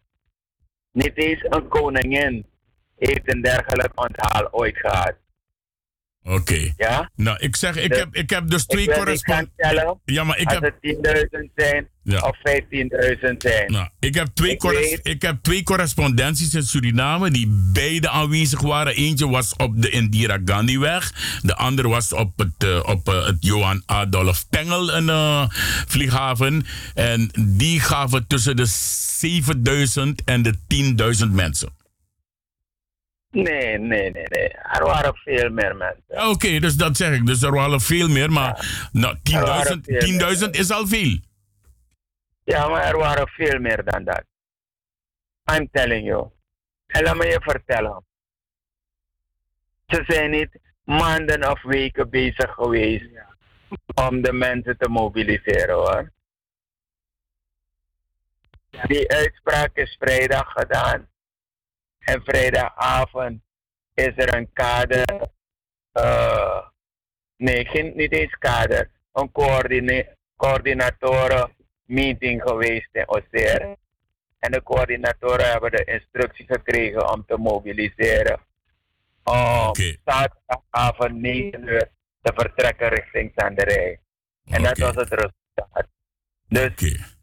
Niet 0.92 1.18
eens 1.18 1.46
een 1.50 1.68
koningin 1.68 2.46
heeft 2.98 3.34
een 3.34 3.42
dergelijk 3.42 4.02
onthaal 4.02 4.52
ooit 4.52 4.78
gehad. 4.78 5.16
Oké. 6.28 6.74
Ja? 6.78 7.10
Nou, 7.16 7.38
ik 7.40 7.56
zeg, 7.56 7.76
ik, 7.76 7.90
Dus 7.90 8.00
heb, 8.00 8.16
ik 8.16 8.30
heb 8.30 8.50
dus 8.50 8.66
twee 8.66 8.92
correspondenten. 8.92 10.00
Ja, 10.06 10.24
maar 10.24 10.38
ik 10.40 10.46
als 10.46 10.54
heb, 10.60 10.64
het 10.82 11.28
10.000 11.32 11.52
zijn 11.56 11.88
Ja. 12.04 12.20
of 12.20 12.38
15.000 12.38 13.42
zijn. 13.42 13.72
nou, 13.72 13.88
ik, 14.00 14.14
heb 14.14 14.28
twee 14.34 14.52
Ik 14.52 14.60
corres- 14.60 14.90
weet- 14.90 15.00
ik 15.08 15.22
heb 15.22 15.38
twee 15.42 15.64
correspondenties 15.64 16.54
in 16.54 16.64
Suriname 16.64 17.32
die 17.32 17.48
beide 17.74 18.10
aanwezig 18.10 18.62
waren. 18.62 18.96
Eentje 18.96 19.28
was 19.30 19.56
op 19.56 19.82
de 19.82 19.90
Indira 19.90 20.40
Gandhi-weg. 20.46 21.14
De 21.42 21.56
andere 21.56 21.88
was 21.88 22.14
op 22.14 22.38
het, 22.38 22.64
eh, 22.70 22.80
op, 22.86 23.08
eh, 23.10 23.26
het 23.26 23.38
Johan 23.40 23.84
Adolf 23.86 24.50
Pengel 24.50 24.94
een, 24.94 25.10
eh, 25.10 25.50
vlieghaven. 25.88 26.66
En 26.94 27.30
die 27.40 27.80
gaven 27.80 28.28
tussen 28.28 28.56
de 28.56 28.66
7000 28.66 30.22
en 30.24 30.42
de 30.42 30.54
10.000 30.68 31.32
mensen. 31.34 31.70
Nee, 33.36 33.78
nee, 33.78 34.12
nee, 34.12 34.26
nee. 34.30 34.50
Er 34.50 34.84
waren 34.84 35.16
veel 35.16 35.50
meer 35.50 35.76
mensen. 35.76 36.30
Oké, 36.30 36.60
dus 36.60 36.76
dat 36.76 36.98
zeg 36.98 37.16
ik. 37.16 37.26
Dus 37.26 37.42
er 37.42 37.52
waren 37.52 37.82
veel 37.82 38.08
meer, 38.08 38.32
maar 38.32 38.66
nou, 38.92 39.16
10.000 39.16 39.22
Er 39.24 39.46
waren 39.46 39.84
veel 39.84 40.48
10.000 40.48 40.50
is 40.50 40.72
al 40.72 40.88
veel. 40.88 41.18
Ja, 42.44 42.68
maar 42.68 42.84
er 42.84 42.98
waren 42.98 43.28
veel 43.28 43.60
meer 43.60 43.84
dan 43.84 44.04
dat. 44.04 44.24
I'm 45.54 45.70
telling 45.72 46.06
you. 46.06 46.30
En 46.88 47.04
laat 47.04 47.16
me 47.16 47.26
je 47.26 47.40
vertellen. 47.42 48.06
Ze 49.88 50.04
zijn 50.08 50.32
niet 50.32 50.60
maanden 50.84 51.52
of 51.52 51.62
weken 51.62 52.10
bezig 52.10 52.54
geweest 52.54 53.10
om 53.94 54.22
de 54.22 54.34
mensen 54.34 54.78
te 54.78 54.90
mobiliseren 54.90 55.76
hoor. 55.76 56.12
Die 58.88 59.12
uitspraak 59.12 59.76
is 59.78 59.96
vrijdag 60.00 60.52
gedaan. 60.52 61.08
En 62.06 62.22
vrijdagavond 62.24 63.42
is 63.94 64.12
er 64.16 64.36
een 64.36 64.50
kader. 64.54 65.28
eh, 65.92 66.68
nee, 67.38 67.66
geen, 67.66 67.92
niet 67.96 68.12
eens 68.14 68.36
kader. 68.40 68.90
Een 69.14 69.32
coördine- 69.32 70.16
coördinatoren 70.36 71.56
meeting 71.86 72.42
geweest 72.42 72.90
in 72.92 73.08
Oseer. 73.10 73.76
En 74.40 74.52
de 74.52 74.64
coördinatoren 74.64 75.50
hebben 75.52 75.72
de 75.72 75.84
instructie 75.84 76.46
gekregen 76.46 77.12
om 77.14 77.26
te 77.26 77.38
mobiliseren. 77.38 78.40
Om 79.24 79.72
zaterdagavond 80.06 81.14
9 81.22 81.68
uur 81.68 81.90
te 82.22 82.32
vertrekken 82.36 82.90
richting 82.90 83.32
Zanderij. 83.36 84.00
En 84.46 84.64
dat 84.64 84.78
was 84.78 84.96
het 84.96 85.10
resultaat. 85.10 85.88
Dus 86.48 87.15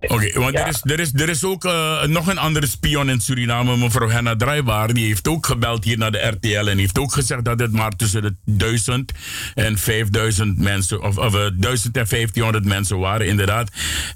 Oké, 0.00 0.40
want 0.40 0.54
er, 0.58 0.66
is, 0.66 0.80
er, 0.82 1.00
is, 1.00 1.12
er 1.14 1.28
is 1.28 1.44
ook 1.44 1.64
eh, 1.64 2.02
nog 2.02 2.26
een 2.26 2.38
andere 2.38 2.66
spion 2.66 3.10
in 3.10 3.20
Suriname, 3.20 3.76
mevrouw 3.76 4.08
Henna 4.08 4.36
Draaibaar. 4.36 4.94
Die 4.94 5.06
heeft 5.06 5.28
ook 5.28 5.46
gebeld 5.46 5.84
hier 5.84 5.98
naar 5.98 6.12
de 6.12 6.26
RTL 6.26 6.68
en 6.68 6.78
heeft 6.78 6.98
ook 6.98 7.12
gezegd 7.12 7.44
dat 7.44 7.60
het 7.60 7.72
maar 7.72 7.96
tussen 7.96 8.22
de 8.22 8.34
1000 8.44 9.12
en 9.54 9.78
5000 9.78 10.58
mensen, 10.58 11.02
of, 11.02 11.16
of 11.16 11.32
1000 11.32 11.96
en 11.96 12.06
1500 12.08 12.64
mensen 12.64 12.98
waren, 12.98 13.26
inderdaad. 13.26 13.70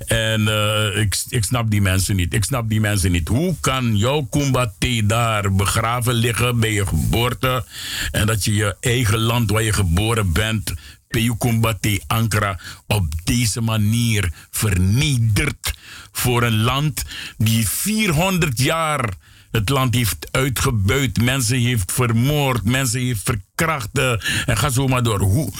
En 0.06 0.48
eh, 0.48 1.00
ik, 1.00 1.16
ik 1.28 1.44
snap 1.44 1.70
die 1.70 1.82
mensen 1.82 2.16
niet. 2.16 2.34
Ik 2.34 2.44
snap 2.44 2.68
die 2.68 2.80
mensen 2.80 3.12
niet. 3.12 3.28
Hoe 3.28 3.54
kan 3.60 3.96
jouw 3.96 4.22
Kumbate 4.22 5.06
daar 5.06 5.52
begraven 5.52 6.14
liggen 6.14 6.60
bij 6.60 6.72
je 6.72 6.86
geboorte 6.86 7.64
en 8.10 8.26
dat 8.26 8.44
je 8.44 8.54
je 8.54 8.76
eigen 8.80 9.18
land 9.18 9.50
waar 9.50 9.62
je 9.62 9.72
geboren 9.72 10.32
bent 10.32 10.74
Peukumbate 11.12 12.00
Ankara 12.06 12.58
op 12.86 13.06
deze 13.24 13.60
manier 13.60 14.32
vernederd 14.50 15.74
voor 16.12 16.42
een 16.42 16.62
land 16.62 17.04
die 17.36 17.68
400 17.68 18.58
jaar 18.58 19.14
het 19.50 19.68
land 19.68 19.94
heeft 19.94 20.28
uitgebuit, 20.30 21.22
mensen 21.22 21.58
heeft 21.58 21.92
vermoord, 21.92 22.64
mensen 22.64 23.00
heeft 23.00 23.22
verkracht 23.22 23.98
eh, 23.98 24.12
en 24.48 24.56
ga 24.56 24.68
zo 24.68 24.86
maar 24.86 25.02
door. 25.02 25.20
Hoe, 25.20 25.52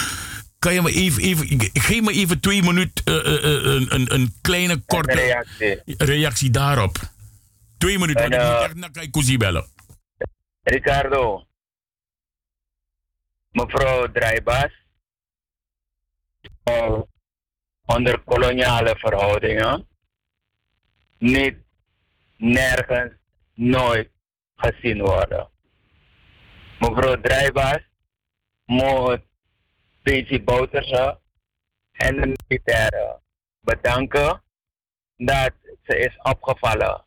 kan 0.62 0.74
je 0.74 0.82
me 0.82 0.92
even, 0.92 1.22
even 1.22 1.70
geef 1.72 2.02
me 2.02 2.12
even 2.12 2.40
twee 2.40 2.62
minuten 2.62 3.04
eh, 3.04 3.44
eh, 3.44 3.82
een, 3.88 4.14
een, 4.14 4.34
kleine 4.40 4.82
korte 4.86 5.14
reactie. 5.14 5.80
reactie 5.96 6.50
daarop. 6.50 6.96
Twee 7.78 7.98
minuten, 7.98 8.22
want 8.22 8.34
ik 8.34 8.40
En, 8.40 8.52
moet 8.52 8.64
echt 8.64 8.74
naar 8.74 8.90
Kaikousi 8.90 9.36
bellen. 9.36 9.66
Ricardo, 10.62 11.46
mevrouw 13.50 14.06
eh, 14.06 14.64
onder 17.84 18.22
koloniale 18.24 18.97
verhoudingen 18.97 19.86
niet 21.18 21.56
nergens 22.36 23.12
nooit 23.55 24.10
gezien 24.56 25.01
worden. 25.01 25.51
Mevrouw 26.78 27.20
Drijbas 27.20 27.80
moet 28.64 29.20
PC 30.02 30.44
Bouterse 30.44 31.18
en 31.93 32.20
de 32.20 32.36
militairen 32.47 33.20
bedanken 33.60 34.43
dat 35.16 35.52
ze 35.82 35.98
is 35.98 36.18
opgevallen. 36.22 37.05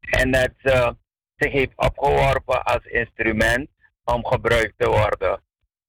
En 0.00 0.30
dat 0.30 0.50
ze 0.62 0.96
zich 1.36 1.52
heeft 1.52 1.76
opgeworpen 1.76 2.64
als 2.64 2.84
instrument 2.84 3.68
om 4.04 4.26
gebruikt 4.26 4.78
te 4.78 4.88
worden 4.88 5.42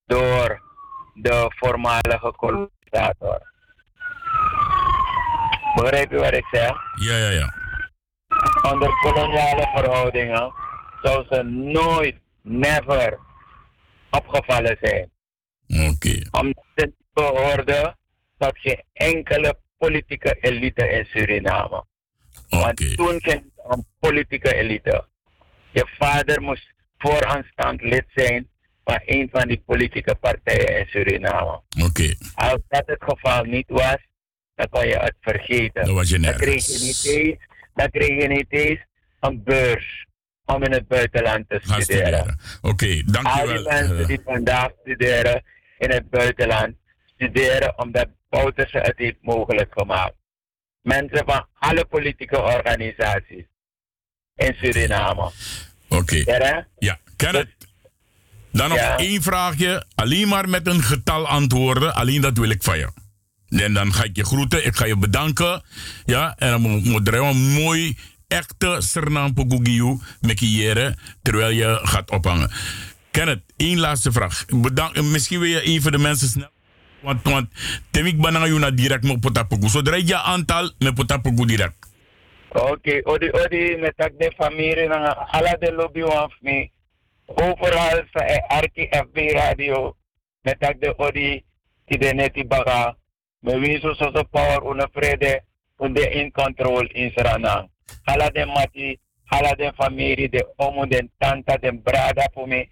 door 0.06 0.71
de 1.14 1.52
voormalige 1.56 2.34
kolonisator. 2.36 3.50
Begrijp 5.76 6.12
je 6.12 6.18
wat 6.18 6.34
ik 6.34 6.46
zeg? 6.52 6.72
Ja, 6.96 7.18
ja, 7.18 7.30
ja. 7.30 7.54
Onder 8.72 8.90
koloniale 9.02 9.70
verhoudingen 9.76 10.54
zou 11.02 11.26
ze 11.30 11.44
nooit, 11.44 12.16
never 12.42 13.20
opgevallen 14.10 14.78
zijn. 14.82 15.10
Oké. 15.90 16.22
Omdat 16.32 16.66
ze 16.76 16.94
behoorde 17.14 17.96
tot 18.38 18.58
geen 18.60 18.84
enkele 18.94 19.60
politieke 19.78 20.38
elite 20.42 20.90
in 20.90 21.06
Suriname. 21.06 21.86
Want 22.50 22.98
toen 22.98 23.22
ging 23.22 23.44
het 23.56 23.76
om 23.76 23.86
politieke 24.00 24.56
elite. 24.56 25.08
Je 25.72 25.88
vader 26.00 26.42
moest 26.42 26.74
vooraanstaand 26.98 27.82
lid 27.82 28.06
zijn 28.08 28.50
van 28.84 29.00
een 29.06 29.30
van 29.32 29.48
die 29.48 29.64
politieke 29.66 30.16
partijen 30.16 30.78
in 30.80 30.86
Suriname. 30.86 31.62
Oké. 31.86 32.16
Als 32.36 32.58
dat 32.68 32.84
het 32.86 33.04
geval 33.04 33.44
niet 33.44 33.70
was, 33.70 33.98
dan 34.56 34.70
kon 34.70 34.88
je 34.88 34.98
het 34.98 35.16
vergeten. 35.22 35.86
Dan 35.86 35.96
was 35.96 36.10
je 36.10 36.20
dan 36.20 36.34
kreeg 36.34 36.66
je 36.66 36.80
niet 36.86 37.06
eens, 37.06 37.38
dan 37.74 37.90
kreeg 37.90 38.22
je 38.22 38.28
niet 38.28 38.46
eens 38.50 38.80
een 39.20 39.44
beurs 39.44 40.06
om 40.46 40.64
in 40.64 40.72
het 40.72 40.88
buitenland 40.88 41.50
te 41.50 41.60
Gaan 41.64 41.82
studeren. 41.82 42.20
studeren. 42.20 42.40
Oké, 42.62 42.86
Al 42.86 42.92
die 42.92 43.12
dankjewel. 43.12 43.64
mensen 43.64 44.08
die 44.08 44.22
vandaag 44.26 44.70
studeren 44.82 45.44
in 45.78 45.90
het 45.92 46.10
buitenland, 46.10 46.76
studeren 47.16 47.80
omdat 47.80 48.08
Bouterse 48.30 48.78
het 48.78 48.98
heeft 48.98 49.18
mogelijk 49.22 49.72
gemaakt. 49.78 50.14
Mensen 50.82 51.26
van 51.26 51.46
alle 51.60 51.86
politieke 51.86 52.42
organisaties 52.42 53.44
in 54.36 54.56
Suriname. 54.62 55.32
Oké. 55.90 56.16
Ja, 56.78 57.00
Kenneth. 57.16 57.48
Dan 58.52 58.70
nog 58.70 58.78
Ja. 58.78 58.98
één 58.98 59.22
vraagje. 59.22 59.86
Alleen 59.96 60.28
maar 60.28 60.50
met 60.50 60.68
een 60.68 60.82
getal 60.84 61.28
antwoorden. 61.28 61.96
Alleen 61.96 62.22
dat 62.22 62.38
wil 62.38 62.50
ik 62.50 62.64
van 62.64 62.78
je. 62.78 62.90
En 63.50 63.74
dan 63.74 63.94
ga 63.94 64.04
ik 64.04 64.16
je 64.16 64.26
groeten. 64.26 64.66
Ik 64.66 64.76
ga 64.76 64.86
je 64.86 64.98
bedanken. 64.98 65.62
Ja, 66.06 66.36
en 66.38 66.50
dan 66.52 66.62
moet- 66.62 67.08
er 67.08 67.14
een 67.14 67.52
mooi, 67.52 67.98
echte 68.28 68.76
Sernampo 68.80 69.46
Gugiu 69.50 70.00
met 70.22 70.36
kiëren. 70.36 70.96
Terwijl 71.22 71.50
je 71.50 71.80
gaat 71.84 72.12
ophangen. 72.12 72.52
Kenneth, 73.12 73.42
één 73.58 73.80
laatste 73.80 74.12
vraag. 74.12 74.46
Bedank, 74.48 75.02
misschien 75.02 75.40
wil 75.40 75.50
je 75.50 75.62
even 75.62 75.92
de 75.92 75.98
mensen 75.98 76.28
snel. 76.28 76.50
Want, 77.02 77.24
want 77.24 77.50
temik 77.92 78.22
bananga 78.22 78.46
yuna 78.48 78.72
direct 78.72 79.04
met 79.04 79.20
potapoku. 79.20 79.68
Zodra 79.68 79.96
je 79.96 80.18
aantal 80.18 80.72
met 80.80 80.94
potapoku 80.94 81.46
direct. 81.46 81.76
Oké, 82.50 83.00
odi 83.04 83.30
odi 83.32 83.78
met 83.80 83.94
tak 83.96 84.12
de 84.18 84.34
familie 84.38 84.90
ala 84.90 85.56
de 85.60 85.74
lobby 85.74 86.02
of 86.02 86.34
me. 86.42 86.70
Overal 87.36 88.08
sa 88.14 88.26
e 88.26 88.38
arki 88.48 88.88
FB 88.90 89.18
radio 89.34 89.96
met 90.42 90.60
de 90.60 90.94
odi 90.98 91.44
de 91.86 92.14
neti 92.14 92.44
baga. 92.48 92.96
Me 93.40 93.80
so 93.82 93.94
so 93.94 94.24
power 94.32 94.64
una 94.64 94.88
vrede 94.92 95.44
unde 95.78 96.10
in 96.10 96.32
control 96.32 96.88
in 96.94 97.12
Suriname. 97.16 97.70
Ala 98.04 98.30
de 98.30 98.46
mati, 98.46 99.00
ala 99.26 99.56
de 99.56 99.72
familie, 99.76 100.30
de 100.30 100.54
omo, 100.56 100.86
de 100.86 101.10
tanta, 101.18 101.58
de 101.58 101.80
brada 101.84 102.30
voor 102.34 102.48
me. 102.48 102.70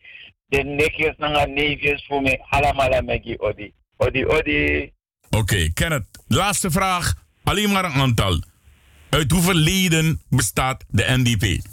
De 0.48 0.64
nichtjes 0.64 1.18
na 1.18 1.46
neefjes 1.46 2.06
voor 2.08 2.22
me. 2.22 2.40
Allemaal 2.50 3.02
megi 3.02 3.36
odi. 3.38 3.74
Odi 3.98 4.26
odi. 4.26 4.92
Oké, 5.30 5.74
Kenneth, 5.74 6.06
laatste 6.28 6.72
vraag. 6.72 7.14
Alleen 7.44 7.72
maar 7.72 7.86
een 7.86 8.02
aantal. 8.02 8.42
Uit 9.10 9.32
hoeveel 9.32 9.54
leden 9.54 10.22
bestaat 10.30 10.86
de 10.88 11.04
NDP? 11.08 11.66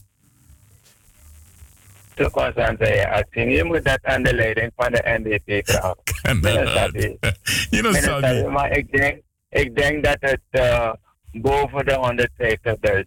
Te 2.16 2.30
constant 2.30 2.76
zijn 2.78 3.09
actie. 3.09 3.48
Je 3.48 3.64
moet 3.64 3.84
dat 3.84 3.98
aan 4.02 4.22
de 4.22 4.34
leiding 4.34 4.72
van 4.76 4.93
de 4.93 5.18
NDP 5.22 5.68
vragen. 5.68 5.97
Sabi, 8.02 8.44
Maar 8.56 8.70
ik 8.70 8.93
denk, 8.93 9.20
ik 9.48 9.76
denk 9.76 10.05
dat 10.05 10.16
het 10.20 10.40
eh, 10.51 10.93
boven 11.32 11.84
de 11.84 12.26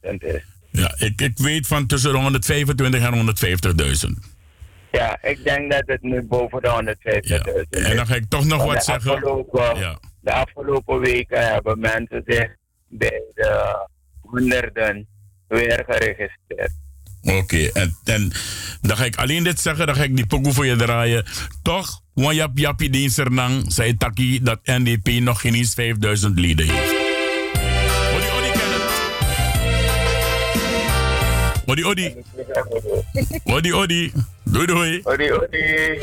150.000 0.02 0.18
is. 0.18 0.44
Ja, 0.72 0.95
ik, 0.98 1.22
ik 1.22 1.38
weet 1.38 1.68
van 1.68 1.88
tussen 1.88 2.11
de 2.11 2.18
125 2.18 3.02
en 3.02 3.36
150.000. 4.10 4.38
Ja, 4.91 5.18
ik 5.22 5.44
denk 5.44 5.72
dat 5.72 5.84
het 5.86 6.02
nu 6.02 6.22
boven 6.22 6.61
de 6.61 6.95
150.000 6.98 7.69
is. 7.69 7.88
En 7.88 7.95
dan 7.95 8.07
ga 8.07 8.15
ik 8.15 8.26
toch 8.30 8.45
nog 8.45 8.57
Want 8.57 8.72
wat 8.72 8.77
de 8.77 8.91
zeggen. 8.91 9.11
Afgelopen, 9.11 9.99
De 10.22 10.31
afgelopen 10.31 10.99
weken 10.99 11.48
hebben 11.48 11.80
mensen 11.80 12.23
zich 12.26 12.56
bij 12.88 13.23
de 13.34 13.88
honderden 14.22 15.07
weer 15.48 15.84
geregistreerd. 15.88 16.72
Oké, 17.24 17.70
en, 17.74 18.32
dan 18.82 18.98
ga 18.98 19.06
ik 19.06 19.16
alleen 19.16 19.44
dit 19.44 19.60
zeggen, 19.60 19.86
dan 19.86 19.96
ga 19.96 20.04
ik 20.04 20.16
die 20.16 20.26
pokoe 20.26 20.54
voor 20.54 20.66
je 20.66 20.76
draaien. 20.76 21.26
Toch, 21.64 22.02
want 22.14 22.36
jap 22.36 22.58
japi 22.58 22.90
die 22.90 23.10
Sernang 23.10 23.74
zei 23.74 23.98
Taki 23.98 24.40
dat 24.44 24.60
NDP 24.64 25.08
nog 25.08 25.41
geen 25.41 25.54
eens 25.54 25.74
5000 25.74 26.40
leden 26.40 26.68
heeft. 26.68 26.98
Odi, 31.70 31.84
odi. 31.86 32.16
Odi, 33.44 33.74
odi. 33.74 34.12
Doei, 34.44 34.66
doei. 34.66 35.02
Odi, 35.04 35.32
odi. 35.32 36.00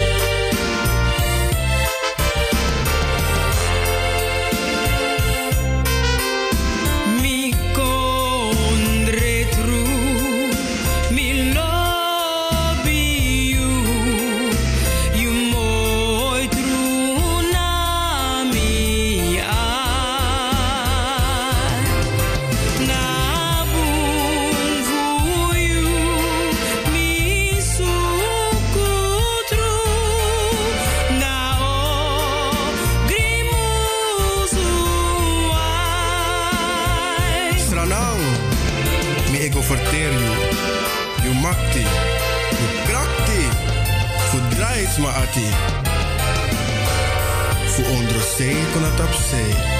Fu 47.66 47.82
onder 47.82 48.22
zee 48.36 48.56
kon 48.72 48.84
het 48.84 49.00
op 49.00 49.12
zee. 49.30 49.75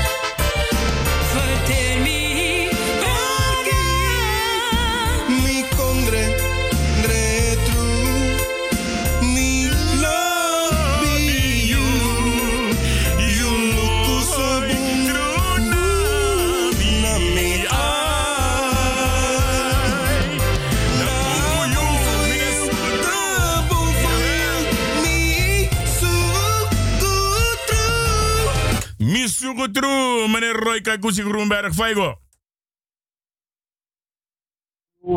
Misukutru, 29.46 30.28
meneer 30.28 30.56
Roy 30.56 30.80
Kakusi 30.80 31.22
Groenberg, 31.22 31.74
Faigo. 31.74 32.18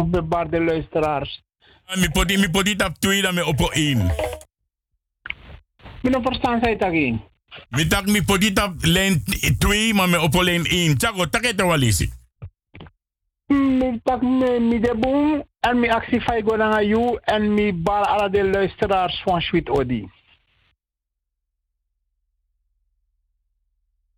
Bebaarde 0.05 0.59
luisteraars. 0.59 1.41
Mi 1.95 2.09
poti, 2.09 2.37
mi 2.37 2.49
poti 2.49 2.75
tap 2.75 2.99
2 2.99 3.21
dan 3.21 3.33
me 3.33 3.43
1. 3.73 4.11
Ik 6.01 6.11
ben 6.11 6.21
verstaan 6.23 6.59
zij 6.61 6.75
dat 6.75 6.93
in. 6.93 7.21
Mi 7.69 7.87
tak 7.87 8.05
mi 8.05 8.23
poti 8.23 8.53
tap 8.53 8.73
lijn 8.81 9.23
2, 9.57 9.93
maar 9.93 10.09
me 10.09 10.21
oppo 10.21 10.43
lijn 10.43 10.65
1. 10.65 10.97
Tjako, 10.97 11.29
tak 11.29 11.45
het 11.45 11.61
walisi. 11.61 12.09
Mi 13.47 13.99
tak 14.03 14.21
me 14.21 14.59
mi 14.59 14.79
de 14.79 14.95
boom 14.99 15.43
en 15.59 15.79
mi 15.79 15.89
actie 15.89 16.21
fai 16.21 16.41
go 16.41 16.55
naar 16.55 16.83
you 16.83 17.19
en 17.23 17.53
mi 17.53 17.73
bar 17.73 18.05
alle 18.05 18.29
de 18.29 18.49
luisteraars 18.49 19.21
van 19.23 19.41
Sweet 19.41 19.69
Odi. 19.69 20.09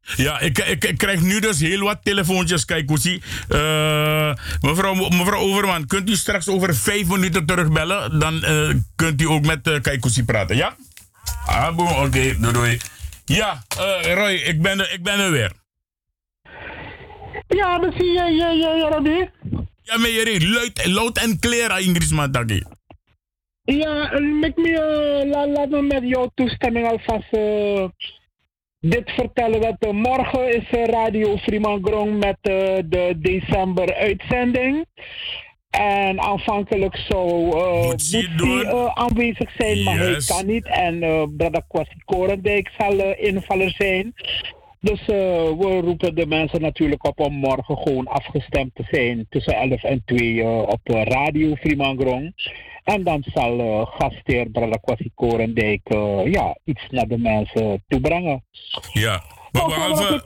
Ja, 0.02 0.40
ik, 0.40 0.58
ik, 0.58 0.84
ik 0.86 0.98
krijg 0.98 1.22
nu 1.22 1.40
dus 1.40 1.60
heel 1.60 1.80
wat 1.84 2.00
telefoontjes, 2.04 2.66
kijk 2.66 2.86
Koesie. 2.86 3.22
Eh, 3.50 4.34
mevrouw, 4.62 4.94
mevrouw 4.94 5.40
Overman, 5.40 5.88
kunt 5.88 6.10
u 6.10 6.16
straks 6.16 6.48
over 6.50 6.76
vijf 6.76 7.08
minuten 7.08 7.46
terugbellen? 7.46 8.20
Dan 8.20 8.44
eh, 8.44 8.70
kunt 8.96 9.22
u 9.22 9.26
ook 9.28 9.46
met 9.46 9.68
uh, 9.68 9.80
Kaikousi 9.82 10.24
praten, 10.24 10.56
ja? 10.56 10.76
Ah, 11.46 11.78
oké, 12.04 12.36
doei 12.40 12.54
doei. 12.54 12.80
Ja, 13.26 13.64
Roy, 14.02 14.32
ik 14.34 14.62
ben, 14.62 14.80
er, 14.80 14.94
ik 14.94 15.04
ben 15.04 15.20
er 15.20 15.32
weer. 15.32 15.52
Ja, 17.48 17.80
dan 17.80 17.92
zie 17.98 18.12
je, 18.12 18.24
je, 18.24 18.46
je, 18.58 18.88
Robbie. 18.92 19.30
Ja, 19.84 19.98
maar 19.98 20.10
je 20.10 20.48
luid, 20.48 20.86
luid 20.86 21.18
en 21.18 21.40
clear, 21.40 21.80
Ingrid 21.82 22.12
Mataki. 22.12 22.64
Ja, 23.64 24.20
met 24.20 24.58
me, 24.58 25.26
la- 25.32 25.48
laat 25.48 25.70
me 25.70 25.82
met 25.82 26.04
jouw 26.04 26.32
toestemming 26.36 26.88
alvast 26.88 27.30
dit 28.82 29.12
vertellen. 29.12 29.78
Eh, 29.80 29.92
morgen 29.92 30.56
is 30.56 30.70
eh, 30.70 30.86
Radio 30.86 31.38
Grong 31.82 32.20
met 32.20 32.38
eh, 32.42 32.78
de 32.86 33.14
december 33.18 33.96
uitzending. 33.96 34.86
En 35.72 36.22
aanvankelijk 36.22 36.96
zou 36.96 37.56
uh, 37.56 38.86
aanwezig 38.94 39.52
zijn, 39.58 39.84
maar 39.84 39.98
hij 39.98 40.18
kan 40.28 40.46
niet. 40.46 40.66
En 40.66 41.04
uh, 41.04 41.24
Brada 41.38 41.64
Kwasi 41.68 41.96
Korendijk 42.06 42.72
zal 42.78 43.00
eh, 43.00 43.28
invaller 43.28 43.74
zijn. 43.78 44.14
Dus 44.80 45.06
we 45.06 45.80
roepen 45.84 46.16
de 46.16 46.26
mensen 46.26 46.62
natuurlijk 46.62 47.06
op 47.06 47.20
om 47.20 47.34
morgen 47.34 47.78
gewoon 47.78 48.08
afgestemd 48.08 48.76
te 48.76 48.84
zijn 48.92 49.26
tussen 49.30 49.56
11 49.56 49.84
en 49.84 50.02
2 50.06 50.42
eh, 50.42 50.58
op 50.58 50.80
Radio 50.84 51.56
Freeman 51.56 51.96
En 52.84 53.04
dan 53.04 53.24
zal 53.34 53.60
eh 53.60 53.88
gastheer 53.98 54.50
Brada 54.50 54.78
Kwasi 54.78 55.12
eh, 55.84 56.32
ja, 56.32 56.58
iets 56.64 56.88
naar 56.90 57.08
de 57.08 57.18
mensen 57.18 57.84
toebrengen. 57.88 58.44
Ja. 58.94 59.24
Behalve, 59.52 60.22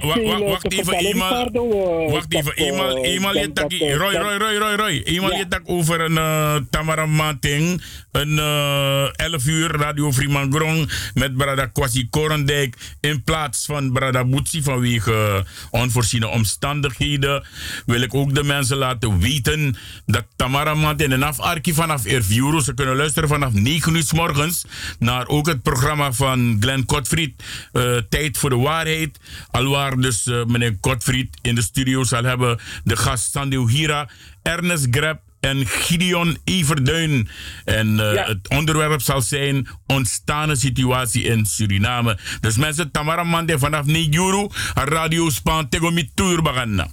veel 0.00 0.42
eh, 0.42 0.48
wacht 0.48 0.72
even, 0.72 0.94
eenmaal- 0.94 1.46
eh, 1.46 2.12
Wacht 2.12 2.34
even, 2.34 2.52
eenmaal, 2.56 2.96
eh, 2.96 3.42
je 3.42 3.52
tak, 3.52 3.72
eh, 3.72 3.94
Roy, 3.96 4.14
Roy, 4.14 4.36
Roy, 4.36 4.56
Roy, 4.56 4.74
Roy. 4.74 5.00
Eenmaal 5.04 5.34
je 5.36 5.48
tak 5.48 5.62
over 5.64 6.00
een 6.00 6.12
uh, 6.12 6.54
Tamara 6.70 7.06
Mating, 7.06 7.82
een 8.12 8.38
eh 8.38 9.08
11 9.16 9.46
uur 9.46 9.70
Radio 9.76 10.12
Freeman 10.12 10.52
Grong 10.52 10.90
met 11.14 11.36
Brada 11.36 11.66
Kwasi 11.66 12.08
Korendijk 12.10 12.76
in 13.00 13.22
plaats 13.22 13.66
van 13.66 13.92
Brada 13.92 14.24
Boetsi 14.24 14.62
vanwege 14.62 15.12
eh, 15.12 15.80
onvoorziene 15.80 16.28
omstandigheden. 16.28 17.44
Wil 17.86 18.00
ik 18.00 18.14
ook 18.14 18.34
de 18.34 18.42
mensen 18.42 18.76
laten 18.76 19.18
weten 19.18 19.76
dat 20.06 20.24
Tamara 20.36 20.74
Mating 20.74 21.12
en 21.12 21.24
Afarki 21.24 21.74
vanaf 21.74 22.04
Erviuro, 22.04 22.60
ze 22.60 22.74
kunnen 22.74 22.96
luisteren 22.96 23.28
vanaf 23.28 23.52
9 23.52 23.94
uur 23.94 24.02
s 24.02 24.12
morgens 24.12 24.64
naar 24.98 25.26
ook 25.28 25.46
het 25.46 25.62
programma 25.62 26.12
van 26.12 26.56
Glenn 26.60 26.84
Kotfried, 26.84 27.42
eh, 27.72 27.96
Tijd 28.18 28.38
voor 28.38 28.50
de 28.50 28.56
Waarheid. 28.56 29.18
Alwaar 29.50 29.96
dus 29.96 30.26
eh, 30.26 30.44
meneer 30.44 30.76
Kotfried 30.80 31.38
in 31.42 31.54
de 31.54 31.62
studio 31.62 32.04
zal 32.04 32.24
hebben 32.24 32.58
de 32.84 32.96
gast 32.96 33.30
Sandy 33.30 33.66
Hira, 33.66 34.08
Ernest 34.42 34.86
Greb 34.90 35.20
en 35.40 35.66
Gideon 35.66 36.36
Everduin. 36.44 37.28
En 37.64 38.00
eh, 38.00 38.26
het 38.26 38.48
onderwerp 38.48 39.00
zal 39.00 39.20
zijn 39.20 39.68
ontstane 39.86 40.56
situatie 40.56 41.22
in 41.22 41.44
Suriname. 41.44 42.18
Dus 42.40 42.56
mensen, 42.56 42.90
Tamara 42.90 43.24
Mande 43.24 43.58
vanaf 43.58 43.86
Nijuru, 43.86 44.48
Radio 44.74 45.28
Span 45.28 45.68
Tegomi 45.68 46.10
Tuurbagana. 46.14 46.86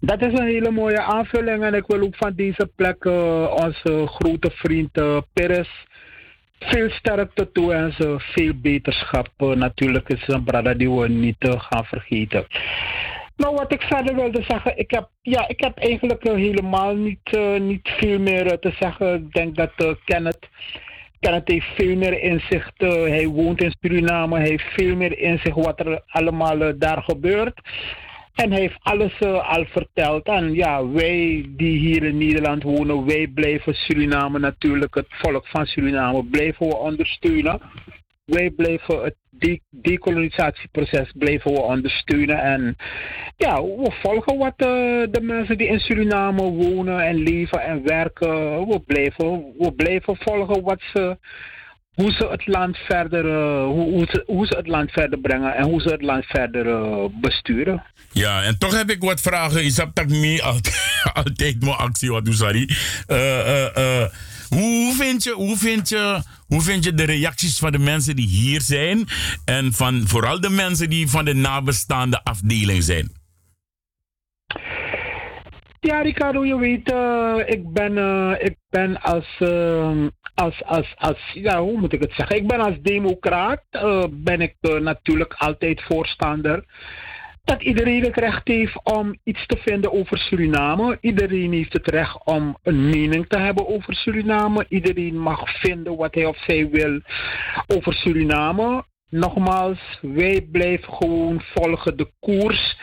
Dat 0.00 0.22
is 0.22 0.38
een 0.38 0.46
hele 0.46 0.70
mooie 0.70 1.02
aanvulling 1.02 1.64
en 1.64 1.74
ik 1.74 1.84
wil 1.86 2.00
ook 2.00 2.16
van 2.16 2.32
deze 2.36 2.70
plek 2.76 3.04
eh, 3.04 3.12
onze 3.54 4.06
grote 4.06 4.50
vriend 4.54 4.96
eh, 4.96 5.18
Peres 5.32 5.86
veel 6.64 6.90
sterkte 6.90 7.52
toe 7.52 7.74
en 7.74 7.92
ze 7.92 8.14
veel 8.18 8.52
beterschap. 8.54 9.28
Eh, 9.36 9.48
natuurlijk 9.48 10.08
is 10.08 10.22
een 10.26 10.44
brada 10.44 10.74
die 10.74 10.90
we 10.90 11.08
niet 11.08 11.38
eh, 11.38 11.60
gaan 11.60 11.84
vergeten. 11.84 12.46
Nou, 13.42 13.54
wat 13.54 13.72
ik 13.72 13.82
verder 13.82 14.14
wilde 14.14 14.42
zeggen, 14.42 14.78
ik 14.78 14.90
heb, 14.90 15.08
ja, 15.22 15.48
ik 15.48 15.60
heb 15.60 15.78
eigenlijk 15.78 16.24
eh, 16.24 16.34
helemaal 16.34 16.94
niet, 16.94 17.38
niet 17.58 17.88
veel 17.98 18.18
meer 18.18 18.58
te 18.58 18.72
zeggen. 18.80 19.14
Ik 19.14 19.32
denk 19.32 19.56
dat 19.56 19.70
eh, 19.76 19.90
Kenneth, 20.04 20.48
heeft 21.44 21.66
veel 21.74 21.96
meer 21.96 22.22
inzicht. 22.22 22.72
eh, 22.76 22.90
hij 22.90 23.26
woont 23.26 23.62
in 23.62 23.74
Suriname, 23.80 24.38
hij 24.38 24.48
heeft 24.48 24.72
veel 24.72 24.96
meer 24.96 25.18
inzicht 25.18 25.56
wat 25.56 25.80
er 25.80 26.02
allemaal 26.06 26.78
daar 26.78 27.02
gebeurt. 27.02 27.60
En 28.34 28.50
hij 28.50 28.60
heeft 28.60 28.78
alles 28.82 29.18
eh, 29.18 29.56
al 29.56 29.64
verteld. 29.64 30.26
En 30.26 30.54
ja, 30.54 30.88
wij 30.88 31.46
die 31.48 31.78
hier 31.78 32.02
in 32.02 32.18
Nederland 32.18 32.62
wonen, 32.62 33.06
wij 33.06 33.26
blijven 33.26 33.74
Suriname 33.74 34.38
natuurlijk, 34.38 34.94
het 34.94 35.06
volk 35.08 35.46
van 35.46 35.66
Suriname, 35.66 36.24
blijven 36.24 36.68
we 36.68 36.76
ondersteunen. 36.76 37.60
Wij 38.24 38.50
blijven 38.50 39.02
het 39.02 39.14
de- 39.30 39.60
decolonisatieproces 39.70 41.12
blijven 41.14 41.52
we 41.52 41.60
ondersteunen. 41.60 42.38
En 42.38 42.76
ja, 43.36 43.62
we 43.62 43.92
volgen 44.02 44.38
wat 44.38 44.54
eh, 44.56 44.66
de 45.10 45.20
mensen 45.22 45.58
die 45.58 45.66
in 45.66 45.80
Suriname 45.80 46.42
wonen 46.42 47.00
en 47.00 47.16
leven 47.16 47.60
en 47.60 47.82
werken, 47.82 48.66
we 48.68 48.80
blijven, 48.86 49.54
we 49.58 49.72
blijven 49.72 50.16
volgen 50.16 50.62
wat 50.62 50.80
ze, 50.92 51.16
hoe 51.94 52.10
ze 52.10 52.26
het 52.30 52.46
land 52.46 52.76
verder, 52.76 53.26
eh, 53.26 53.64
hoe, 53.64 53.90
hoe, 53.90 54.06
ze, 54.10 54.22
hoe 54.26 54.46
ze 54.46 54.56
het 54.56 54.66
land 54.66 54.90
verder 54.90 55.18
brengen 55.18 55.54
en 55.54 55.64
hoe 55.64 55.80
ze 55.80 55.88
het 55.88 56.02
land 56.02 56.24
verder 56.24 56.68
eh, 56.68 57.04
besturen. 57.20 57.82
Ja, 58.12 58.42
en 58.42 58.58
toch 58.58 58.76
heb 58.76 58.90
ik 58.90 59.02
wat 59.02 59.20
vragen. 59.20 59.64
Is 59.64 59.74
dat 59.74 60.06
me 60.06 60.42
altijd, 61.14 61.60
mijn 61.60 61.76
actie 61.76 62.10
wat 62.10 62.24
doe, 62.24 62.34
sorry. 62.34 62.70
Eh, 63.06 64.06
hoe, 64.48 64.94
vind 64.94 65.22
je, 65.22 65.32
hoe, 65.32 65.56
vind 65.56 65.88
je, 65.88 66.22
hoe 66.46 66.60
vind 66.60 66.84
je 66.84 66.94
de 66.94 67.04
reacties 67.04 67.58
van 67.58 67.72
de 67.72 67.78
mensen 67.78 68.16
die 68.16 68.28
hier 68.28 68.60
zijn? 68.60 69.08
En 69.44 69.72
van 69.72 70.02
vooral 70.06 70.40
de 70.40 70.50
mensen 70.50 70.90
die 70.90 71.08
van 71.08 71.24
de 71.24 71.34
nabestaande 71.34 72.20
afdeling 72.24 72.82
zijn? 72.82 73.12
Ja, 75.84 76.00
Ricardo, 76.02 76.44
je 76.44 76.58
weet, 76.58 76.92
eh, 76.92 77.38
ik 77.46 77.72
ben, 77.72 77.98
eh, 77.98 78.34
ik 78.38 78.56
ben 78.70 79.00
als, 79.00 79.36
eh, 79.38 80.06
als, 80.34 80.64
als, 80.64 80.94
als, 80.96 81.18
ja, 81.34 81.60
hoe 81.60 81.80
moet 81.80 81.92
ik 81.92 82.00
het 82.00 82.12
zeggen? 82.12 82.36
Ik 82.36 82.46
ben 82.46 82.60
als 82.60 82.80
democraat, 82.82 83.62
eh, 83.70 84.04
ben 84.10 84.40
ik 84.40 84.56
natuurlijk 84.60 85.34
altijd 85.38 85.82
voorstander 85.82 86.64
dat 87.44 87.62
iedereen 87.62 88.02
het 88.02 88.16
recht 88.16 88.48
heeft 88.48 88.80
om 88.84 89.18
iets 89.24 89.46
te 89.46 89.56
vinden 89.56 89.92
over 89.92 90.18
Suriname. 90.18 90.98
Iedereen 91.00 91.52
heeft 91.52 91.72
het 91.72 91.88
recht 91.88 92.24
om 92.24 92.56
een 92.62 92.88
mening 92.88 93.28
te 93.28 93.38
hebben 93.38 93.68
over 93.68 93.94
Suriname. 93.94 94.66
Iedereen 94.68 95.18
mag 95.18 95.60
vinden 95.60 95.96
wat 95.96 96.14
hij 96.14 96.26
of 96.26 96.36
zij 96.36 96.68
wil 96.70 97.00
over 97.66 97.92
Suriname. 97.92 98.84
Nogmaals, 99.08 99.98
wij 100.00 100.48
blijven 100.52 100.94
gewoon 100.94 101.42
volgen 101.54 101.96
de 101.96 102.10
koers 102.20 102.76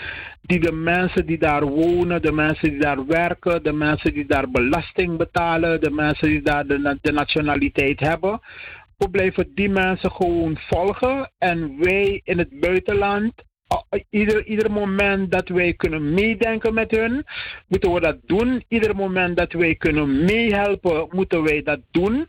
die 0.49 0.59
de 0.59 0.71
mensen 0.71 1.25
die 1.25 1.37
daar 1.37 1.65
wonen, 1.65 2.21
de 2.21 2.31
mensen 2.31 2.69
die 2.69 2.79
daar 2.79 3.05
werken, 3.05 3.63
de 3.63 3.73
mensen 3.73 4.13
die 4.13 4.25
daar 4.25 4.49
belasting 4.51 5.17
betalen, 5.17 5.81
de 5.81 5.91
mensen 5.91 6.27
die 6.27 6.41
daar 6.41 6.67
de, 6.67 6.77
na- 6.77 6.97
de 7.01 7.11
nationaliteit 7.11 7.99
hebben. 7.99 8.39
We 8.97 9.09
blijven 9.09 9.51
die 9.55 9.69
mensen 9.69 10.11
gewoon 10.11 10.57
volgen 10.57 11.31
en 11.37 11.77
wij 11.79 12.21
in 12.23 12.37
het 12.37 12.59
buitenland 12.59 13.33
ieder, 14.09 14.45
ieder 14.45 14.71
moment 14.71 15.31
dat 15.31 15.47
wij 15.49 15.73
kunnen 15.73 16.13
meedenken 16.13 16.73
met 16.73 16.91
hun, 16.91 17.25
moeten 17.67 17.93
we 17.93 17.99
dat 17.99 18.17
doen. 18.25 18.63
Ieder 18.67 18.95
moment 18.95 19.37
dat 19.37 19.53
wij 19.53 19.75
kunnen 19.75 20.25
meehelpen, 20.25 21.07
moeten 21.11 21.43
wij 21.43 21.61
dat 21.63 21.79
doen. 21.91 22.27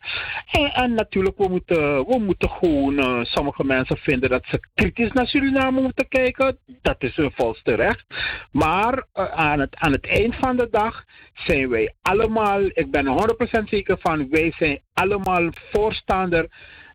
En, 0.50 0.72
en 0.72 0.94
natuurlijk, 0.94 1.38
we 1.38 1.48
moeten, 1.48 2.06
we 2.06 2.18
moeten 2.18 2.50
gewoon, 2.50 2.98
eh, 2.98 3.18
sommige 3.22 3.64
mensen 3.64 3.96
vinden 3.96 4.30
dat 4.30 4.44
ze 4.44 4.60
kritisch 4.74 5.12
naar 5.12 5.26
Suriname 5.26 5.80
moeten 5.80 6.08
kijken. 6.08 6.58
Dat 6.82 6.96
is 6.98 7.16
hun 7.16 7.32
volste 7.34 7.74
recht. 7.74 8.04
Maar 8.52 9.06
eh, 9.12 9.24
aan, 9.24 9.60
het, 9.60 9.76
aan 9.76 9.92
het 9.92 10.06
eind 10.06 10.36
van 10.36 10.56
de 10.56 10.68
dag 10.70 11.04
zijn 11.34 11.68
wij 11.68 11.94
allemaal, 12.02 12.60
ik 12.62 12.90
ben 12.90 13.06
er 13.06 13.60
100% 13.62 13.64
zeker 13.64 13.98
van, 14.00 14.28
wij 14.30 14.52
zijn 14.58 14.80
allemaal 14.92 15.48
voorstander 15.72 16.48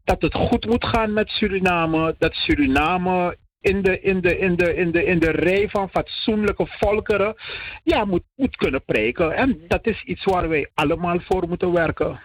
dat 0.04 0.22
het 0.22 0.34
goed 0.34 0.66
moet 0.66 0.86
gaan 0.86 1.14
met 1.14 1.30
Suriname. 1.30 2.16
Dat 2.18 2.34
Suriname 2.34 3.38
in 3.66 3.82
de, 3.82 4.02
in 4.02 4.22
de, 4.22 4.38
in 4.38 4.56
de, 4.56 4.76
in 4.76 4.92
de, 4.92 5.06
in 5.06 5.20
de 5.20 5.32
rij 5.32 5.70
van 5.70 5.90
fatsoenlijke 5.90 6.66
volkeren 6.80 7.36
ja, 7.84 8.06
moet, 8.06 8.24
moet 8.36 8.56
kunnen 8.56 8.84
preken. 8.86 9.32
En 9.32 9.60
dat 9.68 9.88
is 9.88 10.04
iets 10.04 10.24
waar 10.24 10.50
wij 10.50 10.70
allemaal 10.74 11.20
voor 11.20 11.48
moeten 11.48 11.72
werken. 11.72 12.20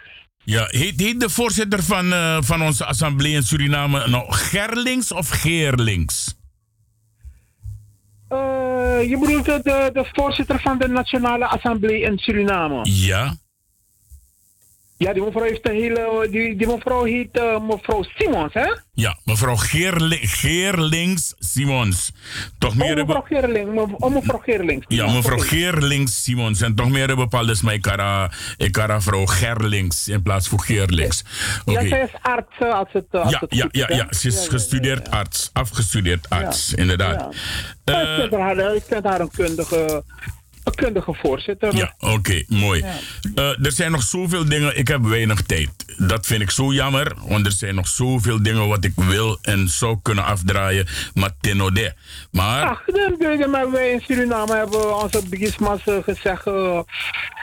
Ja, 0.44 0.64
heet, 0.66 1.00
heet 1.00 1.20
de 1.20 1.30
voorzitter 1.30 1.82
van, 1.82 2.12
eh, 2.12 2.38
van 2.40 2.62
onze 2.62 2.84
assemblee 2.84 3.32
in 3.32 3.42
Suriname 3.42 4.08
nou 4.08 4.32
Gerlings 4.32 5.12
of 5.12 5.28
Geerlings? 5.28 6.38
Eh, 8.28 9.08
je 9.08 9.18
bedoelt 9.20 9.44
de, 9.44 9.60
de, 9.62 9.90
de 9.92 10.08
voorzitter 10.12 10.60
van 10.60 10.78
de 10.78 10.88
Nationale 10.88 11.46
Assemblée 11.46 12.00
in 12.00 12.18
Suriname? 12.18 12.80
Ja. 12.82 13.34
Ja, 15.00 15.12
die 15.12 15.22
mevrouw 15.22 15.42
heeft 15.44 15.68
een 15.68 15.74
hele. 15.74 16.28
Die, 16.30 16.56
die 16.56 16.66
mevrouw 16.66 17.04
heet 17.04 17.38
eh, 17.38 17.60
mevrouw 17.60 18.02
Simons, 18.02 18.52
hè? 18.54 18.74
Ja, 18.92 19.18
mevrouw 19.24 19.56
Geerli 19.56 20.16
Geerlings 20.26 21.34
Simons. 21.38 22.12
Toch 22.58 22.74
meer 22.76 23.00
Oh, 23.00 23.06
mevrouw 23.06 23.66
mev- 23.72 23.94
Oh, 23.98 24.14
mevrouw 24.14 24.38
Gerling. 24.38 24.84
Ja, 24.88 25.12
mevrouw. 25.12 25.38
Geerlings 25.38 26.22
Simons. 26.22 26.60
En 26.60 26.74
toch 26.74 26.90
meer 26.90 27.16
bepaald 27.16 27.48
is 27.50 27.62
mijn 27.62 27.80
kara, 27.80 28.30
ik 28.56 28.72
kara 28.72 29.00
vrouw 29.00 29.26
Gerlings 29.26 30.08
in 30.08 30.22
plaats 30.22 30.48
van 30.48 30.60
Geerlings. 30.60 31.24
Ja, 31.64 31.86
zij 31.88 32.00
is 32.00 32.10
arts, 32.22 32.58
eh, 32.58 32.68
als 32.74 32.88
het. 32.92 33.06
eh, 33.10 33.20
als 33.20 33.30
Ja, 33.30 33.38
het 33.40 33.54
ja, 33.54 33.68
ja, 33.70 33.86
hè? 33.86 33.94
ja, 33.94 34.06
ze 34.10 34.28
is 34.28 34.48
gestudeerd 34.48 35.10
arts, 35.10 35.50
afgestudeerd 35.52 36.28
arts, 36.28 36.74
inderdaad. 36.74 37.34
Ja, 37.84 38.00
ik, 38.00 38.20
vind 38.20 38.40
haar, 38.40 38.74
ik 38.74 38.82
vind 38.88 39.04
haar 39.04 39.20
een 39.20 39.30
kundige, 39.30 40.04
kundige 40.70 41.14
voorzitter. 41.22 41.76
Ja, 41.76 41.94
oké, 41.98 42.44
mooi. 42.48 42.80
Ja. 42.80 42.94
Eh, 43.34 43.64
er 43.64 43.72
zijn 43.72 43.90
nog 43.92 44.02
zoveel 44.02 44.48
dingen, 44.48 44.78
ik 44.78 44.88
heb 44.88 45.02
weinig 45.02 45.42
tijd. 45.42 45.68
Dat 45.98 46.26
vind 46.26 46.42
ik 46.42 46.50
zo 46.50 46.72
jammer, 46.72 47.12
want 47.26 47.46
er 47.46 47.52
zijn 47.52 47.74
nog 47.74 47.88
zoveel 47.88 48.42
dingen 48.42 48.68
wat 48.68 48.84
ik 48.84 48.92
wil 48.94 49.38
en 49.42 49.68
zou 49.68 49.98
kunnen 50.02 50.24
afdraaien. 50.24 50.86
Maar 51.14 51.30
tenode. 51.40 51.94
Maar, 52.30 52.62
Ach, 52.68 52.84
dan 53.18 53.38
je 53.38 53.46
maar 53.46 53.70
wij 53.70 53.90
in 53.90 54.00
Suriname 54.00 54.54
hebben 54.56 55.02
onze 55.02 55.28
bigismas 55.28 55.84
eh, 55.84 55.94
gezegd. 56.02 56.46
eh, 56.46 56.80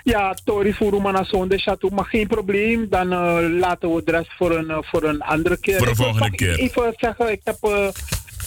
ja, 0.04 0.36
Tori 0.44 0.74
Furumana 0.74 1.24
zonde 1.24 1.58
Chateau, 1.58 1.94
maar 1.94 2.06
geen 2.06 2.28
probleem. 2.28 2.88
Dan 2.90 3.12
eh, 3.12 3.38
laten 3.60 3.94
we 3.96 4.02
de 4.06 4.12
rest 4.12 4.34
voor 4.38 4.56
een, 4.56 4.84
voor 4.84 5.04
een 5.04 5.22
andere 5.22 5.58
keer. 5.58 5.78
Voor 5.78 5.86
wil 5.86 5.96
volgende 5.96 6.36
keer. 6.36 6.60
Even 6.60 6.94
zeggen, 6.98 7.32
ik 7.32 7.42
heb 7.44 7.58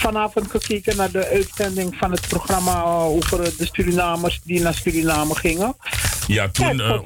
vanavond 0.00 0.50
gekeken 0.50 0.96
naar 0.96 1.10
de 1.10 1.26
uitzending 1.26 1.96
van 1.96 2.10
het 2.10 2.28
programma 2.28 2.72
eh, 2.72 3.04
over 3.04 3.38
de 3.38 3.68
Surinamers 3.72 4.40
die 4.44 4.60
naar 4.60 4.74
Suriname 4.74 5.34
gingen. 5.34 5.74
Ja, 6.26 6.48
toen 6.48 6.80
een... 6.80 7.02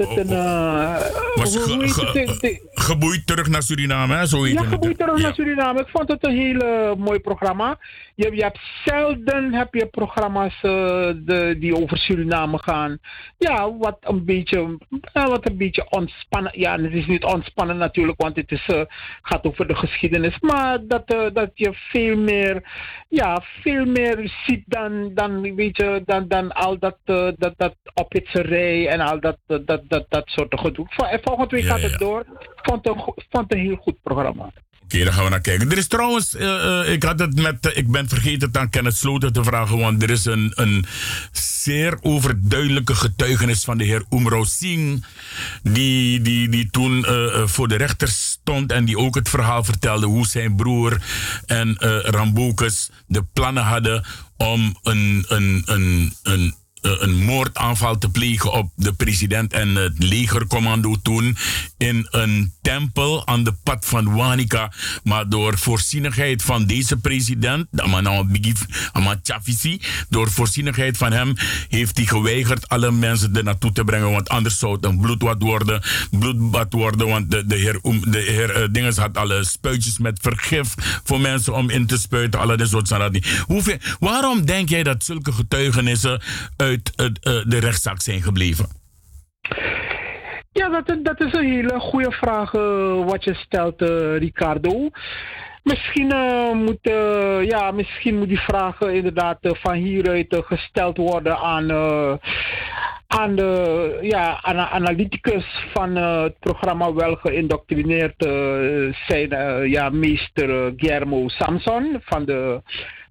was 1.35 1.57
ge- 1.57 2.27
ge- 2.41 2.69
geboeid 2.75 3.27
terug 3.27 3.49
naar 3.49 3.63
Suriname, 3.63 4.15
hè? 4.15 4.27
Zo 4.27 4.43
heet 4.43 4.53
ja, 4.53 4.63
geboeid 4.63 4.99
terug 4.99 5.23
naar 5.23 5.35
Suriname. 5.35 5.81
Ik 5.81 5.89
vond 5.89 6.09
het 6.09 6.27
een 6.27 6.37
heel 6.37 6.59
eh, 6.59 6.95
mooi 6.95 7.19
programma. 7.21 7.79
Je, 8.15 8.35
je 8.35 8.43
hebt 8.43 8.61
zelden 8.85 9.53
heb 9.53 9.75
je 9.75 9.87
programma's 9.87 10.55
eh, 10.55 11.09
de, 11.17 11.57
die 11.59 11.77
over 11.77 11.99
Suriname 11.99 12.59
gaan. 12.59 12.99
Ja, 13.39 13.77
wat 13.77 13.99
een 14.01 14.25
beetje, 14.25 14.79
wat 15.13 15.49
een 15.49 15.57
beetje 15.57 15.91
ontspannen. 15.91 16.53
Ja, 16.55 16.81
het 16.81 16.93
is 16.93 17.07
niet 17.07 17.25
ontspannen 17.25 17.77
natuurlijk, 17.77 18.21
want 18.21 18.37
het 18.37 18.51
is, 18.51 18.67
eh, 18.67 18.81
gaat 19.23 19.45
over 19.45 19.67
de 19.67 19.77
geschiedenis. 19.77 20.39
Maar 20.41 20.79
dat, 20.87 21.07
dat 21.33 21.51
je 21.55 21.73
veel 21.73 22.17
meer, 22.17 22.63
ja, 23.09 23.43
veel 23.63 23.85
meer 23.85 24.33
ziet 24.47 24.63
dan, 24.67 25.11
dan, 25.15 25.55
weet 25.55 25.77
je, 25.77 26.03
dan, 26.05 26.29
dan 26.29 26.53
al 26.53 26.79
dat, 26.79 26.97
dat, 27.37 27.55
dat 27.57 27.75
ophitserij 27.95 28.89
en 28.89 29.01
al 29.05 29.21
dat, 29.21 29.39
eh, 29.47 29.59
dat, 29.65 29.83
dat, 29.89 30.05
dat 30.09 30.23
soort 30.29 30.61
gedoe. 30.61 30.87
En 31.11 31.21
Volgende 31.23 31.57
week 31.57 31.65
gaat 31.65 31.81
het 31.81 31.99
door. 31.99 32.21
Ik 32.21 32.61
vond 32.63 32.85
het 32.85 32.97
een, 32.97 33.03
vond 33.31 33.53
een 33.53 33.59
heel 33.59 33.77
goed 33.77 34.03
programma. 34.03 34.51
Oké, 34.85 35.05
dan 35.05 35.13
gaan 35.13 35.25
we 35.25 35.31
naar 35.31 35.41
kijken. 35.41 35.71
Er 35.71 35.79
is 35.79 35.87
trouwens, 35.87 36.35
eh, 36.35 36.81
eh, 36.81 36.93
ik 36.93 37.03
had 37.03 37.19
het 37.19 37.41
met, 37.41 37.67
eh, 37.67 37.77
ik 37.77 37.91
ben 37.91 38.09
vergeten 38.09 38.49
het 38.49 38.57
aan 38.57 38.71
Kenneth 38.71 38.97
Sloten 38.97 39.33
te 39.33 39.45
vragen, 39.45 39.79
want 39.79 40.03
er 40.03 40.11
is 40.11 40.25
een, 40.25 40.53
een 40.55 40.85
zeer 41.65 41.99
overduidelijke 42.01 42.95
getuigenis 42.95 43.65
van 43.65 43.79
de 43.79 43.85
heer 43.85 44.05
Umro 44.11 44.45
Singh, 44.45 45.03
die, 45.63 46.21
die, 46.21 46.49
die 46.49 46.71
toen 46.71 47.05
eh, 47.05 47.25
eh, 47.25 47.47
voor 47.47 47.69
de 47.69 47.77
rechter 47.77 48.09
stond 48.09 48.73
en 48.73 48.85
die 48.85 48.99
ook 48.99 49.15
het 49.15 49.29
verhaal 49.29 49.65
vertelde 49.65 50.07
hoe 50.07 50.27
zijn 50.27 50.57
broer 50.57 51.03
en 51.47 51.77
eh 51.77 51.99
Rambocus 52.01 52.91
de 53.07 53.23
plannen 53.33 53.63
hadden 53.63 54.05
om 54.37 54.77
een, 54.83 55.25
een, 55.29 55.63
een, 55.67 56.13
een 56.23 56.47
eh, 56.49 56.64
een 56.85 57.25
moordaanval 57.25 57.99
te 57.99 58.09
plegen 58.09 58.53
op 58.53 58.71
de 58.77 58.93
president 58.93 59.53
en 59.53 59.75
het 59.75 60.03
legercommando 60.03 60.97
toen 61.03 61.37
in 61.79 62.07
een 62.11 62.53
tempel 62.63 63.27
aan 63.27 63.45
de 63.45 63.55
pad 63.63 63.87
van 63.87 64.15
Wanika. 64.15 64.73
Maar 65.03 65.29
door 65.29 65.59
voorzienigheid 65.59 66.43
van 66.43 66.67
deze 66.67 66.97
president, 66.97 67.67
Chafisi, 69.23 69.81
door 70.09 70.31
voorzienigheid 70.31 70.97
van 70.97 71.13
hem 71.13 71.35
heeft 71.69 71.97
hij 71.97 72.07
geweigerd 72.07 72.69
alle 72.69 72.91
mensen 72.91 73.37
er 73.37 73.45
naartoe 73.45 73.73
te 73.73 73.85
brengen, 73.85 74.11
want 74.11 74.29
anders 74.29 74.59
zou 74.59 74.73
het 74.73 74.85
een 74.85 75.01
bloedbad 75.01 75.43
worden, 75.43 75.83
bloedbad 76.11 76.73
worden, 76.73 77.09
want 77.09 77.31
de, 77.31 77.47
de 77.47 77.57
heer, 77.57 77.81
de 77.83 78.19
heer 78.19 78.51
eh, 78.51 78.69
Dinges 78.71 78.97
had 78.97 79.17
alle 79.17 79.45
spuitjes 79.45 79.99
met 79.99 80.19
vergif 80.23 80.75
voor 81.05 81.21
mensen 81.21 81.55
om 81.55 81.71
in 81.71 81.87
te 81.87 81.99
spuiten, 81.99 82.41
alle 82.41 82.57
dit 82.57 82.69
soort 82.69 82.89
zaken. 82.89 83.23
Waarom 83.99 84.45
denk 84.45 84.69
jij 84.69 84.83
dat 84.83 85.05
zulke 85.05 85.33
getuigenissen 85.33 86.23
eh, 86.97 87.07
eh, 87.07 87.13
de 87.47 87.59
rechtszaak 87.59 88.01
zijn 88.01 88.23
gebleven? 88.23 88.67
Ja, 90.53 90.69
dat, 90.69 90.99
dat 91.03 91.21
is 91.21 91.33
een 91.33 91.51
hele 91.51 91.81
goede 91.81 92.13
vraag 92.13 92.55
eh, 92.55 93.05
wat 93.05 93.25
je 93.25 93.35
stelt, 93.35 93.81
Ricardo. 94.19 94.91
Misschien, 95.63 96.11
eh, 96.11 96.53
moet, 96.53 96.79
ja, 97.49 97.71
misschien 97.71 98.19
moet 98.19 98.29
die 98.29 98.41
vraag 98.41 98.81
inderdaad 98.81 99.39
van 99.41 99.75
hieruit 99.75 100.43
gesteld 100.47 100.97
worden 100.97 101.37
aan, 101.37 101.71
aan 103.07 103.37
de 103.37 103.99
ja, 104.03 104.43
aan 104.43 104.59
analyticus 104.59 105.45
van 105.73 105.97
het 105.97 106.39
programma 106.39 106.93
wel 106.93 107.15
geïndoctrineerd 107.15 108.23
zijn 109.07 109.29
ja, 109.71 109.89
meester 109.89 110.73
Guillermo 110.77 111.29
Samson 111.29 112.01
van 112.05 112.25
de 112.25 112.63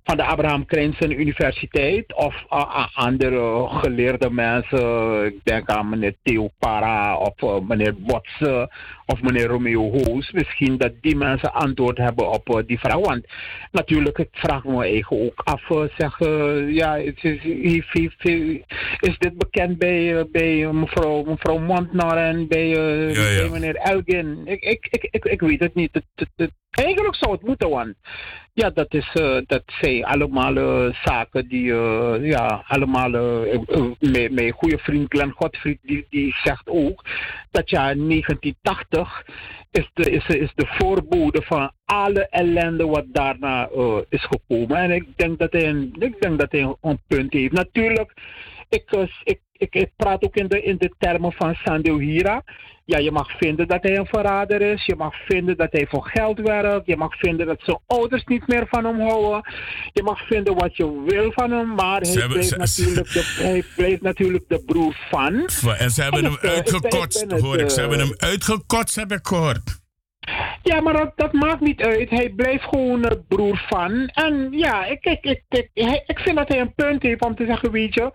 van 0.04 0.18
de 0.18 0.24
Abraham 0.24 0.66
Krijnsen 0.66 1.20
Universiteit 1.20 2.14
of 2.16 2.36
a- 2.52 2.90
andere 2.94 3.68
geleerde 3.70 4.30
mensen. 4.30 5.26
Ik 5.26 5.40
denk 5.44 5.70
aan 5.70 5.90
meneer 5.90 6.16
Theo 6.24 6.50
Para 6.60 7.18
of 7.18 7.34
eh, 7.42 7.60
meneer 7.68 7.96
Botse 7.98 8.72
of 9.06 9.22
meneer 9.22 9.46
Romeo 9.46 9.92
Hoos. 9.92 10.32
Misschien 10.32 10.78
dat 10.78 10.92
die 11.02 11.16
mensen 11.16 11.54
antwoord 11.54 11.98
hebben 11.98 12.30
op 12.32 12.50
eh, 12.56 12.64
die 12.68 12.80
vraag. 12.80 13.00
Want 13.00 13.26
natuurlijk, 13.72 14.18
ik 14.18 14.30
vraag 14.32 14.64
me 14.64 14.84
eigen 14.84 15.20
ook 15.26 15.42
af. 15.44 15.70
eh, 15.70 15.84
zeg, 15.98 16.20
eh, 16.20 16.70
ja, 16.74 16.96
is, 16.96 17.24
is 19.00 19.18
dit 19.18 19.38
bekend 19.38 19.78
bij, 19.78 20.18
eh, 20.18 20.24
bij 20.32 20.68
mevrouw, 20.74 21.24
mevrouw 21.24 21.58
Montnar 21.58 22.18
en 22.18 22.48
bij, 22.48 22.72
eh, 22.72 23.16
meneer 23.52 23.76
Elgin? 23.76 24.42
Ik, 24.46 24.62
ik, 24.64 24.88
ik, 24.90 25.04
ik, 25.12 25.26
ik 25.26 25.42
weet 25.42 25.60
het 25.60 25.76
niet. 25.76 26.02
Eigenlijk 26.70 27.16
zou 27.16 27.32
het 27.32 27.42
moeten, 27.42 27.70
want 27.70 27.94
ja, 28.54 28.70
dat, 28.70 28.94
is, 28.94 29.10
eh, 29.14 29.38
dat 29.46 29.64
zijn 29.66 30.06
allemaal 30.06 30.56
eh, 30.56 30.96
zaken 31.04 31.48
die, 31.48 31.74
eh, 31.74 32.16
ja, 32.22 32.64
allemaal, 32.68 33.10
mijn, 34.00 34.34
mijn 34.34 34.52
goede 34.52 34.78
vriend 34.78 35.14
Glenn 35.14 35.32
Godfried, 35.32 35.80
die, 35.82 36.06
die 36.10 36.36
zegt 36.44 36.70
ook 36.70 37.06
dat 37.52 37.70
ja, 37.70 37.94
1980 37.94 39.26
is 39.72 39.90
de, 39.94 40.12
is, 40.12 40.28
is 40.28 40.52
de 40.56 40.68
voorbode 40.68 41.42
van 41.42 41.72
alle 41.86 42.28
ellende 42.30 42.86
wat 42.86 43.06
daarna 43.08 43.70
is 44.10 44.26
gekomen. 44.26 44.78
En 44.78 44.92
ik 44.92 45.06
denk 45.16 45.40
dat 45.40 45.52
hij 45.52 45.68
een, 45.68 45.96
ik 46.00 46.22
denk 46.22 46.40
dat 46.40 46.52
hij 46.52 46.76
een, 46.82 47.00
punt 47.08 47.34
heeft. 47.34 47.54
Natuurlijk, 47.54 48.14
ik, 48.70 49.12
ik, 49.24 49.40
ik, 49.64 49.76
ik 49.76 49.90
praat 49.96 50.24
ook 50.24 50.36
in 50.36 50.48
de, 50.48 50.64
in 50.64 50.78
de 50.78 50.94
termen 50.98 51.32
van 51.32 51.54
Sandeo 51.64 51.98
Hira. 52.00 52.44
Ja, 52.86 52.98
je 52.98 53.12
mag 53.12 53.38
vinden 53.38 53.68
dat 53.68 53.84
hij 53.84 53.98
een 53.98 54.06
verrader 54.06 54.62
is. 54.62 54.86
Je 54.86 54.96
mag 54.96 55.16
vinden 55.26 55.58
dat 55.58 55.72
hij 55.72 55.88
voor 55.90 56.06
geld 56.06 56.40
werkt. 56.40 56.86
Je 56.86 56.98
mag 56.98 57.16
vinden 57.18 57.46
dat 57.48 57.62
zijn 57.64 57.80
ouders 57.88 58.24
niet 58.24 58.48
meer 58.48 58.66
van 58.70 58.86
hem 58.86 59.00
houden. 59.00 59.52
Je 59.94 60.04
mag 60.04 60.28
vinden 60.28 60.56
wat 60.56 60.78
je 60.78 61.04
wil 61.06 61.32
van 61.32 61.52
hem. 61.52 61.74
Maar 61.76 62.02
hij, 62.02 62.12
hebben- 62.12 62.44
ze- 62.44 62.58
natuurlijk 62.58 63.14
de, 63.14 63.64
hij 63.76 63.98
natuurlijk 64.02 64.44
de 64.48 64.64
broer 64.66 64.96
van. 65.10 65.50
En 65.78 65.90
ze 65.92 66.02
hebben 66.02 66.26
En 66.26 66.32
hem 66.32 66.38
eh, 66.42 66.50
uitgekotst, 66.50 67.32
hoor 67.32 67.60
ik. 67.60 67.70
Ze 67.70 67.76
eh, 67.76 67.82
hebben 67.88 68.00
hem 68.08 68.14
uitgekotst, 68.18 68.96
heb 68.96 69.12
ik 69.12 69.28
gehoord. 69.28 69.82
Ja, 70.64 70.82
maar 70.82 70.94
dat, 70.94 71.12
dat 71.16 71.34
maakt 71.34 71.60
niet 71.62 71.82
uit. 71.82 72.10
Hij 72.10 72.30
blijft 72.30 72.64
gewoon 72.64 73.06
een 73.06 73.26
broer 73.28 73.66
van. 73.70 74.08
En 74.08 74.48
ja, 74.52 74.86
ik, 74.86 75.06
ik, 75.06 75.24
ik, 75.26 75.44
ik, 75.74 76.04
ik 76.06 76.20
vind 76.20 76.38
dat 76.38 76.48
hij 76.48 76.60
een 76.60 76.74
punt 76.74 77.04
heeft 77.04 77.26
om 77.26 77.36
te 77.36 77.46
zeggen, 77.46 77.72
weet 77.72 77.94
je... 77.94 78.12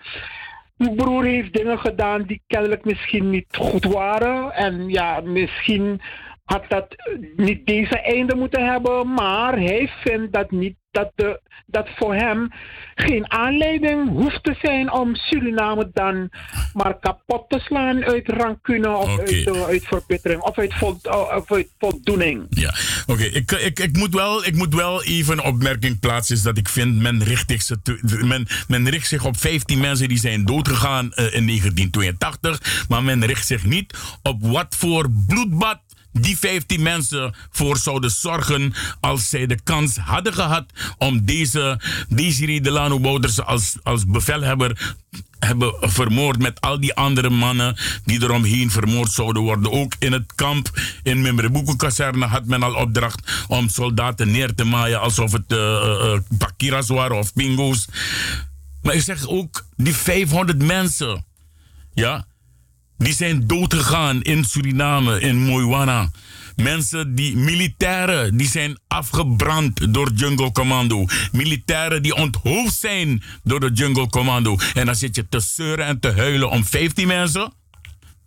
Mijn 0.79 0.95
broer 0.97 1.25
heeft 1.25 1.53
dingen 1.53 1.79
gedaan 1.79 2.23
die 2.23 2.43
kennelijk 2.47 2.85
misschien 2.85 3.31
niet 3.31 3.57
goed 3.57 3.85
waren. 3.85 4.53
En 4.53 4.89
ja, 4.89 5.21
misschien 5.21 6.01
had 6.45 6.65
dat 6.69 6.97
niet 7.37 7.67
deze 7.67 8.01
einde 8.01 8.37
moeten 8.37 8.67
hebben. 8.67 9.15
Maar 9.15 9.59
hij 9.59 9.91
vindt 10.05 10.33
dat 10.33 10.51
niet 10.51 10.77
dat, 10.91 11.13
de, 11.15 11.41
dat 11.67 11.89
voor 11.97 12.15
hem 12.15 12.53
geen 12.95 13.31
aanleiding 13.31 14.09
hoeft 14.09 14.45
te 14.45 14.57
zijn 14.63 14.93
om 14.93 15.15
Suriname 15.15 15.91
dan 15.93 16.31
maar 16.73 16.99
kapot 16.99 17.49
te 17.49 17.59
slaan 17.59 18.05
uit 18.05 18.29
rancune 18.29 18.97
of 18.97 19.19
uit, 19.19 19.47
eh, 19.47 19.63
uit 19.63 19.85
verbittering 19.85 20.41
of 20.41 20.59
uit, 20.59 20.75
vol, 20.75 20.99
of 21.37 21.53
uit 21.53 21.69
voldoening. 21.79 22.47
Ja, 22.51 22.75
oké. 23.07 23.25
Ik, 23.25 23.53
ik, 23.53 23.79
ik, 23.79 23.97
moet 23.97 24.15
wel, 24.15 24.47
ik 24.47 24.55
moet 24.55 24.75
wel 24.75 25.05
even 25.05 25.33
een 25.33 25.45
opmerking 25.45 26.01
plaatsen. 26.01 26.37
Is 26.37 26.43
dat 26.43 26.59
ik 26.59 26.69
vind, 26.69 27.01
men 27.01 27.25
richt, 27.25 27.63
zich, 27.63 27.79
men, 28.23 28.47
men 28.69 28.89
richt 28.89 29.09
zich 29.09 29.25
op 29.25 29.37
15 29.37 29.81
mensen 29.81 30.09
die 30.09 30.19
zijn 30.19 30.45
doodgegaan 30.45 31.13
eh, 31.13 31.25
in 31.35 31.47
1982. 31.47 32.87
Maar 32.89 33.03
men 33.03 33.25
richt 33.25 33.47
zich 33.47 33.65
niet 33.65 33.99
op 34.23 34.43
wat 34.43 34.77
voor 34.79 35.11
bloedbad 35.27 35.81
die 36.21 36.39
15 36.39 36.83
mensen 36.83 37.35
voor 37.51 37.77
zouden 37.77 38.11
zorgen 38.11 38.75
als 39.01 39.29
zij 39.29 39.47
de 39.47 39.61
kans 39.65 39.97
hadden 39.97 40.35
gehad 40.35 40.65
om 40.99 41.25
deze 41.25 41.81
Desiree 42.09 42.61
Delano 42.61 43.01
Bouters 43.01 43.41
als, 43.41 43.77
als 43.83 44.07
bevelhebber 44.07 44.97
hebben 45.39 45.75
vermoord 45.81 46.39
met 46.39 46.61
al 46.61 46.81
die 46.81 46.95
andere 46.95 47.31
mannen 47.31 47.77
die 48.05 48.23
eromheen 48.23 48.71
vermoord 48.71 49.13
zouden 49.13 49.43
worden. 49.43 49.73
Ook 49.73 49.93
in 49.99 50.13
het 50.13 50.33
kamp 50.35 50.81
in 51.03 51.23
Mimrebuku 51.23 51.77
kazerne 51.77 52.27
had 52.27 52.45
men 52.45 52.63
al 52.63 52.75
opdracht 52.75 53.45
om 53.49 53.69
soldaten 53.69 54.31
neer 54.31 54.55
te 54.55 54.65
maaien 54.65 55.01
alsof 55.01 55.33
het 55.33 55.53
eh 55.53 55.57
eh, 55.59 56.13
eh, 56.13 56.21
Pakiras 56.39 56.89
waren 56.89 57.19
of 57.19 57.33
Pingo's. 57.33 57.89
Maar 58.83 58.95
ik 58.95 59.03
zeg 59.03 59.29
ook, 59.29 59.65
die 59.77 59.95
500 59.95 60.63
mensen, 60.63 61.25
ja, 61.95 62.27
die 62.99 63.13
zijn 63.15 63.47
doodgegaan 63.47 64.23
in 64.23 64.45
Suriname, 64.45 65.21
in 65.21 65.37
Moiwana. 65.37 66.11
Mensen 66.57 67.15
die 67.15 67.37
militairen 67.37 68.37
die 68.37 68.47
zijn 68.47 68.79
afgebrand 68.89 69.95
door 69.95 70.11
Jungle 70.15 70.53
Commando. 70.53 71.07
Militairen 71.33 72.03
die 72.03 72.15
onthoofd 72.15 72.75
zijn 72.75 73.23
door 73.43 73.61
de 73.61 73.71
Jungle 73.73 74.09
Commando. 74.09 74.57
En 74.75 74.87
dan 74.87 74.95
zit 74.95 75.17
je 75.17 75.29
te 75.29 75.41
zeuren 75.41 75.87
en 75.87 76.01
te 76.01 76.13
huilen 76.13 76.51
om 76.51 76.65
15 76.65 77.07
mensen. 77.07 77.53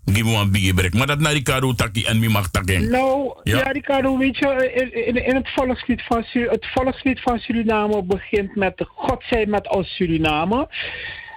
Die 0.05 0.23
moet 0.23 0.39
een 0.39 0.51
biggie 0.51 0.73
break. 0.73 0.93
Maar 0.93 1.07
dat 1.07 1.19
naar 1.19 1.41
karo 1.41 1.73
taki 1.73 2.03
en 2.03 2.19
mi 2.19 2.29
mag 2.29 2.49
taking. 2.49 2.89
Nou, 2.89 3.39
Ja. 3.43 3.57
ja, 3.57 3.71
Ricardo, 3.71 4.17
weet 4.17 4.37
je, 4.37 4.71
in, 4.73 5.07
in, 5.07 5.25
in 5.25 5.35
het, 5.35 5.49
volkslied 5.49 6.01
van, 6.01 6.25
het 6.31 6.67
volkslied 6.73 7.21
van 7.21 7.39
Suriname 7.39 8.03
begint 8.03 8.55
met 8.55 8.85
God 8.87 9.23
zij 9.29 9.45
met 9.45 9.69
ons 9.75 9.95
Suriname. 9.95 10.69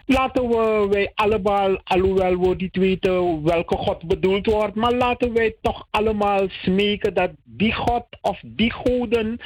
Laten 0.06 0.48
we 0.48 0.86
wij 0.90 1.12
allemaal, 1.14 1.80
alhoewel 1.84 2.40
we 2.40 2.54
niet 2.56 2.76
weten 2.76 3.44
welke 3.44 3.76
God 3.76 4.06
bedoeld 4.06 4.46
wordt, 4.46 4.74
maar 4.74 4.92
laten 4.92 5.32
wij 5.32 5.56
toch 5.60 5.86
allemaal 5.90 6.46
smeken 6.48 7.14
dat 7.14 7.30
die 7.44 7.72
God 7.72 8.04
of 8.20 8.40
die 8.44 8.72
goden, 8.72 9.40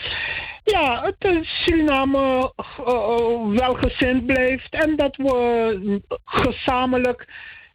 ja, 0.65 1.03
het 1.03 1.47
Suriname 1.47 2.53
eh, 2.57 2.95
eh, 2.95 3.47
welgezind 3.47 4.27
blijft 4.27 4.73
en 4.73 4.97
dat 4.97 5.17
we 5.17 6.01
gezamenlijk 6.25 7.27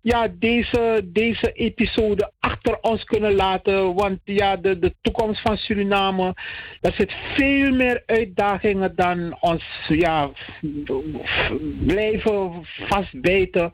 ja, 0.03 0.27
deze, 0.39 1.01
deze 1.03 1.51
episode 1.51 2.31
achter 2.39 2.77
ons 2.81 3.03
kunnen 3.03 3.33
laten. 3.33 3.93
Want 3.93 4.19
ja, 4.23 4.55
de, 4.55 4.79
de 4.79 4.95
toekomst 5.01 5.41
van 5.41 5.57
Suriname, 5.57 6.33
daar 6.81 6.93
zit 6.93 7.13
veel 7.35 7.71
meer 7.71 8.03
uitdagingen 8.05 8.95
dan 8.95 9.37
ons 9.39 9.63
ja, 9.87 10.31
blijven 11.85 12.51
vastbijten 12.63 13.71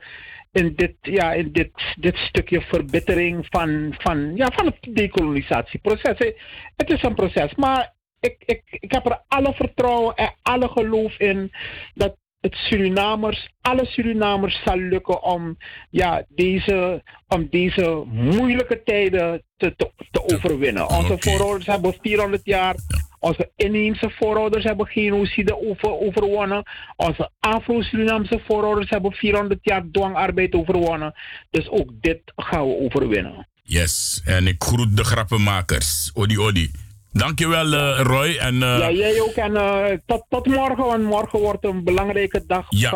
in 0.51 0.73
dit, 0.75 0.95
ja, 1.01 1.33
in 1.33 1.51
dit, 1.51 1.71
dit 1.99 2.17
stukje 2.17 2.61
verbittering 2.61 3.45
van, 3.49 3.95
van, 3.97 4.35
ja, 4.35 4.51
van 4.53 4.65
het 4.65 4.95
decolonisatieproces. 4.95 6.33
Het 6.75 6.91
is 6.91 7.03
een 7.03 7.15
proces, 7.15 7.55
maar 7.55 7.93
ik, 8.19 8.35
ik, 8.45 8.61
ik 8.65 8.91
heb 8.91 9.05
er 9.05 9.23
alle 9.27 9.53
vertrouwen 9.53 10.15
en 10.15 10.33
alle 10.41 10.67
geloof 10.67 11.19
in 11.19 11.51
dat 11.93 12.15
het 12.41 12.55
Surinamers, 12.55 13.49
alle 13.61 13.85
Surinamers 13.85 14.61
zal 14.65 14.77
lukken 14.77 15.23
om, 15.23 15.57
ja, 15.89 16.25
deze, 16.29 17.03
om 17.27 17.47
deze 17.49 18.03
moeilijke 18.07 18.83
tijden 18.83 19.43
te, 19.57 19.73
te, 19.75 19.91
te 20.11 20.35
overwinnen. 20.35 20.89
Onze 20.89 21.15
voorouders 21.19 21.65
hebben 21.65 21.95
400 22.01 22.41
jaar, 22.45 22.75
onze 23.19 23.51
inheemse 23.55 24.09
voorouders 24.09 24.63
hebben 24.63 24.87
genocide 24.87 25.69
over, 25.69 25.99
overwonnen. 25.99 26.63
Onze 26.95 27.31
Afro-Surinaamse 27.39 28.41
voorouders 28.47 28.89
hebben 28.89 29.11
400 29.11 29.59
jaar 29.61 29.83
dwangarbeid 29.91 30.53
overwonnen. 30.53 31.13
Dus 31.49 31.69
ook 31.69 31.91
dit 32.01 32.21
gaan 32.35 32.67
we 32.67 32.79
overwinnen. 32.79 33.47
Yes, 33.63 34.21
en 34.25 34.47
ik 34.47 34.63
groet 34.63 34.97
de 34.97 35.03
grappenmakers. 35.03 36.11
Odi, 36.13 36.39
odi. 36.39 36.71
Dankjewel 37.11 37.73
eh, 37.73 37.99
Roy. 38.03 38.35
En, 38.35 38.53
eh, 38.63 38.77
ja, 38.77 38.91
jij 38.91 39.21
ook. 39.21 39.33
En 39.33 39.55
eh, 39.55 39.97
tot, 40.05 40.25
tot 40.29 40.45
morgen, 40.45 40.85
want 40.85 41.03
morgen 41.03 41.39
wordt 41.39 41.65
een 41.65 41.83
belangrijke 41.83 42.43
dag. 42.47 42.65
Ja. 42.69 42.91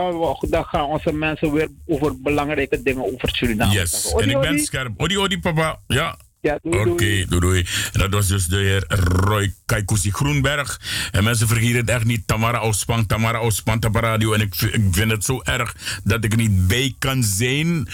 Dan 0.50 0.66
gaan 0.66 0.86
onze 0.86 1.14
mensen 1.14 1.52
weer 1.52 1.68
over 1.88 2.22
belangrijke 2.22 2.82
dingen 2.82 3.14
over 3.14 3.30
Suriname 3.32 3.74
Yes, 3.74 4.14
en 4.14 4.30
ik 4.30 4.40
ben 4.40 4.50
odi. 4.52 4.60
scherp. 4.60 4.92
Odi, 4.98 5.18
odi, 5.18 5.40
papa. 5.40 5.80
Ja. 5.88 6.18
Ja, 6.42 6.60
Oké, 6.62 6.86
doei, 6.86 7.26
doei. 7.28 7.66
En 7.94 8.00
dat 8.00 8.14
was 8.14 8.28
dus 8.28 8.46
de 8.46 8.56
heer 8.58 8.86
Roy 9.28 9.54
Kaikousi 9.66 10.12
Groenberg. 10.12 10.82
En 11.12 11.24
mensen 11.24 11.48
vergeten 11.48 11.76
het 11.76 11.90
echt 11.90 12.06
niet. 12.06 12.28
Tamara 12.28 12.62
Ospang, 12.62 13.08
Tamara 13.08 13.42
Ospang 13.42 13.86
op 13.86 13.96
radio. 13.96 14.34
En 14.34 14.42
ik, 14.42 14.56
ik 14.62 14.82
vind 14.92 15.12
het 15.12 15.26
zo 15.26 15.42
erg 15.44 15.76
dat 16.04 16.24
ik 16.24 16.32
er 16.32 16.38
niet 16.38 16.68
bij 16.68 16.96
kan 17.00 17.24
zijn. 17.24 17.88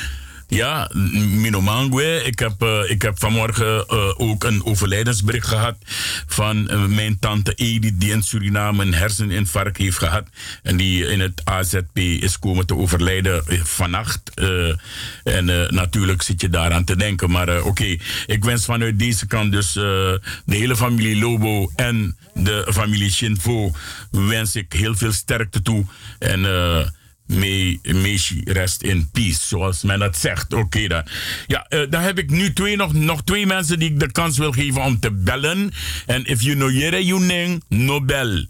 Ja, 0.49 0.89
Minomangwe. 1.13 2.23
Ik 2.23 2.39
heb, 2.39 2.61
eh, 2.61 2.79
ik 2.87 3.01
heb 3.01 3.19
vanmorgen 3.19 3.87
eh, 3.87 4.19
ook 4.19 4.43
een 4.43 4.65
overlijdensbericht 4.65 5.47
gehad 5.47 5.75
van 6.27 6.69
eh, 6.69 6.85
mijn 6.85 7.19
tante 7.19 7.53
Edith, 7.53 7.99
die 7.99 8.11
in 8.11 8.23
Suriname 8.23 8.83
een 8.83 8.93
herseninfarct 8.93 9.77
heeft 9.77 9.97
gehad. 9.97 10.27
En 10.63 10.77
die 10.77 11.05
in 11.05 11.19
het 11.19 11.41
AZP 11.43 11.97
is 11.97 12.39
komen 12.39 12.65
te 12.65 12.75
overlijden 12.75 13.43
vannacht. 13.63 14.21
En 15.23 15.45
natuurlijk 15.75 16.21
zit 16.21 16.41
je 16.41 16.49
daaraan 16.49 16.83
te 16.83 16.95
denken. 16.95 17.31
Maar 17.31 17.63
oké, 17.63 17.97
ik 18.25 18.43
wens 18.43 18.65
vanuit 18.65 18.99
deze 18.99 19.27
kant 19.27 19.51
dus 19.51 19.73
de 19.73 20.21
hele 20.45 20.75
familie 20.75 21.19
Lobo 21.19 21.71
en 21.75 22.17
de 22.33 22.67
familie 22.73 23.11
Shinvo 23.11 23.71
wens 24.11 24.55
ik 24.55 24.73
heel 24.73 24.95
veel 24.95 25.11
sterkte 25.11 25.61
toe. 25.61 25.85
En 26.19 26.41
May, 27.29 27.79
may 27.83 28.17
she 28.17 28.41
rest 28.43 28.83
in 28.83 29.09
peace, 29.11 29.47
zoals 29.47 29.83
men 29.83 29.99
dat 29.99 30.17
zegt. 30.17 30.53
Oké 30.53 30.87
dan. 30.87 31.03
Ja, 31.47 31.65
eh, 31.67 31.81
dan 31.89 32.01
heb 32.01 32.17
ik 32.17 32.29
nu 32.29 32.53
twee, 32.53 32.75
nog, 32.75 32.93
nog 32.93 33.23
twee 33.23 33.45
mensen 33.45 33.79
die 33.79 33.89
ik 33.89 33.99
de 33.99 34.11
kans 34.11 34.37
wil 34.37 34.51
geven 34.51 34.81
om 34.81 34.99
te 34.99 35.11
bellen. 35.11 35.71
En 36.05 36.25
if 36.25 36.41
you 36.41 36.55
know 36.55 36.71
jere 36.71 37.05
you 37.05 37.21
ning, 37.21 37.63
no 37.67 38.01
bel. 38.01 38.45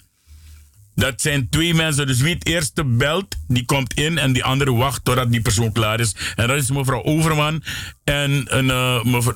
Dat 0.99 1.21
zijn 1.21 1.49
twee 1.49 1.73
mensen. 1.73 2.07
Dus 2.07 2.21
wie 2.21 2.33
het 2.33 2.45
eerste 2.45 2.85
belt, 2.85 3.35
die 3.47 3.65
komt 3.65 3.93
in 3.93 4.17
en 4.17 4.33
die 4.33 4.43
andere 4.43 4.73
wacht 4.73 5.05
totdat 5.05 5.31
die 5.31 5.41
persoon 5.41 5.71
klaar 5.71 5.99
is. 5.99 6.15
En 6.35 6.47
dat 6.47 6.57
is 6.57 6.71
mevrouw 6.71 7.03
Overman 7.03 7.63
en 8.03 8.45
een, 8.47 8.69
eh, 8.69 9.03
mevrouw 9.03 9.35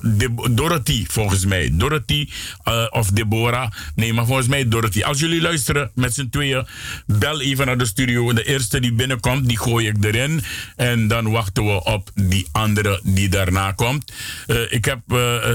Dorothy, 0.50 1.04
volgens 1.08 1.44
mij. 1.44 1.70
Dorothy 1.72 2.28
eh, 2.64 2.86
of 2.90 3.10
Deborah. 3.10 3.70
Nee, 3.94 4.12
maar 4.12 4.26
volgens 4.26 4.48
mij 4.48 4.68
Dorothy. 4.68 5.02
Als 5.02 5.20
jullie 5.20 5.40
luisteren 5.40 5.90
met 5.94 6.14
z'n 6.14 6.28
tweeën, 6.28 6.66
bel 7.06 7.40
even 7.40 7.66
naar 7.66 7.78
de 7.78 7.86
studio. 7.86 8.32
De 8.32 8.44
eerste 8.44 8.80
die 8.80 8.92
binnenkomt, 8.92 9.48
die 9.48 9.58
gooi 9.58 9.88
ik 9.88 10.04
erin. 10.04 10.42
En 10.76 11.08
dan 11.08 11.30
wachten 11.30 11.64
we 11.64 11.84
op 11.84 12.10
die 12.14 12.48
andere 12.52 13.00
die 13.04 13.28
daarna 13.28 13.72
komt. 13.72 14.12
Eh, 14.46 14.72
ik 14.72 14.84
heb 14.84 15.00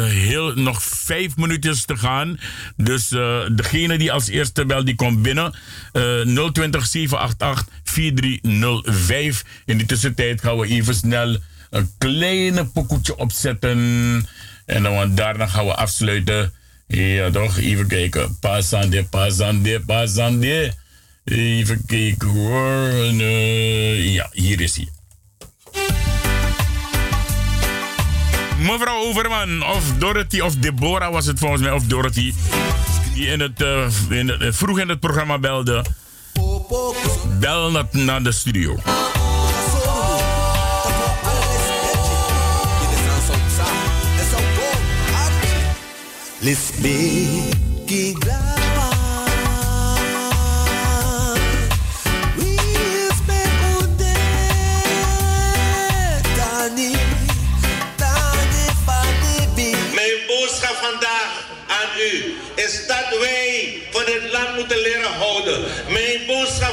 heel, 0.10 0.54
nog 0.56 0.84
vijf 0.84 1.36
minuutjes 1.38 1.86
te 1.86 1.98
gaan. 1.98 2.40
Dus 2.78 3.08
degene 3.52 3.98
die 3.98 4.12
als 4.12 4.28
eerste 4.28 4.66
belt, 4.66 4.86
die 4.86 4.96
komt 4.96 5.22
binnen. 5.22 5.54
Eh 6.00 6.52
020 6.52 6.86
788 6.86 7.68
4305. 7.84 9.44
In 9.66 9.78
die 9.78 9.88
tussentijd 9.88 10.42
gaan 10.42 10.58
we 10.58 10.68
even 10.68 10.96
snel 10.96 11.38
een 11.70 11.90
kleine 11.98 12.66
pokoetje 12.66 13.18
opzetten. 13.18 13.78
En 14.66 14.84
dan 14.84 15.16
daarna 15.16 15.48
gaan 15.48 15.66
we 15.66 15.76
afsluiten. 15.76 16.54
Ja, 16.88 17.30
toch? 17.30 17.58
Even 17.58 17.88
kijken. 17.88 18.38
Pasande, 18.40 19.04
pasande, 19.04 19.80
pasande. 19.80 20.74
Even 21.24 21.86
kijken. 21.86 22.36
En, 22.92 23.20
eh, 23.20 24.14
ja, 24.14 24.30
hier 24.32 24.62
is 24.62 24.76
hij. 24.76 24.88
Mevrouw 28.60 29.04
Overman, 29.04 29.64
of 29.64 29.84
Dorothy, 29.98 30.40
of 30.40 30.56
Deborah 30.56 31.12
was 31.12 31.26
het 31.26 31.40
volgens 31.40 31.62
mij, 31.62 31.72
of 31.72 31.84
Dorothy. 31.84 32.34
Die 33.20 33.28
in 33.28 33.40
het, 33.40 33.62
eh, 33.62 33.88
in 34.10 34.28
het, 34.28 34.42
eh, 34.42 34.48
vroeg 34.52 34.80
in 34.80 34.90
het 34.90 35.00
programma 35.00 35.40
belde. 35.40 35.86
Bel 37.40 37.72
naar, 37.92 38.24
de 38.24 38.32
studio. 38.32 38.78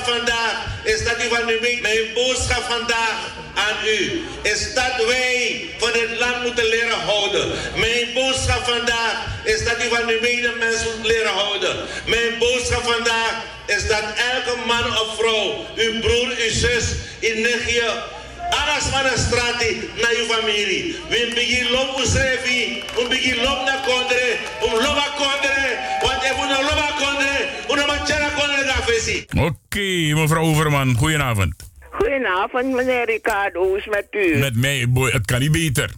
Vandaag 0.06 0.54
is 0.82 1.04
dat 1.04 1.24
u 1.24 1.28
van 1.28 1.48
u. 1.48 1.78
Mijn 1.80 2.12
boodschap 2.14 2.62
vandaag 2.68 3.16
aan 3.54 3.76
u 3.86 4.22
is 4.42 4.74
dat 4.74 5.06
wij 5.06 5.64
van 5.78 5.92
het 5.92 6.18
land 6.18 6.42
moeten 6.42 6.64
leren 6.64 7.00
houden. 7.00 7.52
Mijn 7.76 8.06
boodschap 8.14 8.64
vandaag 8.64 9.16
is 9.44 9.64
dat 9.64 9.84
u 9.84 9.88
van 9.88 10.08
uw 10.08 10.20
medemens 10.20 10.84
moet 10.84 11.06
leren 11.06 11.32
houden. 11.32 11.76
Mijn 12.06 12.38
boodschap 12.38 12.82
vandaag 12.82 13.34
is 13.66 13.88
dat 13.88 14.04
elke 14.32 14.56
man 14.66 14.86
of 15.00 15.16
vrouw, 15.18 15.66
uw 15.76 16.00
broer, 16.00 16.28
uw 16.28 16.50
zus, 16.50 16.84
in 17.18 17.40
Nigeria, 17.40 18.04
alles 18.50 18.84
van 18.94 19.02
de 19.02 19.14
straat 19.26 19.60
naar 20.02 20.14
uw 20.20 20.26
familie. 20.34 20.96
We 21.08 21.30
beginnen 21.34 21.72
lopen 21.72 22.06
schrijven, 22.06 22.82
we 22.96 23.06
beginnen 23.08 23.44
lopen 23.44 23.64
naar 23.64 23.82
kondre, 23.86 24.36
we 24.60 24.68
lopen 24.86 25.12
kondre, 25.22 25.58
want 26.02 26.22
we 26.22 26.44
not 26.48 26.62
lopen 26.70 26.94
kondre, 27.02 27.34
we 27.68 27.74
not 27.76 27.86
machara 27.86 28.28
kondre 28.28 28.62
gaan 28.70 28.82
vissen. 28.82 29.24
Oké, 29.48 30.14
mevrouw 30.20 30.42
Overman, 30.42 30.94
goedenavond. 30.96 31.54
Goedenavond, 31.90 32.74
meneer 32.74 33.04
Ricardo. 33.04 33.66
Hoe 33.68 33.76
is 33.78 33.84
het 33.84 33.94
met 33.94 34.06
u? 34.10 34.38
Met 34.38 34.56
mij, 34.56 34.88
boy, 34.88 35.10
het 35.10 35.24
kan 35.26 35.40
niet 35.40 35.52
beter. 35.52 35.90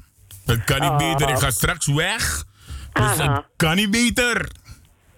Het 0.46 0.64
kan 0.64 0.80
niet 0.80 0.90
Oh. 0.90 0.96
beter. 0.96 1.28
Ik 1.28 1.38
ga 1.38 1.50
straks 1.50 1.86
weg. 1.86 2.44
Dus 2.92 3.04
Aha. 3.04 3.34
het 3.34 3.44
kan 3.56 3.76
niet 3.76 3.90
beter. 3.90 4.48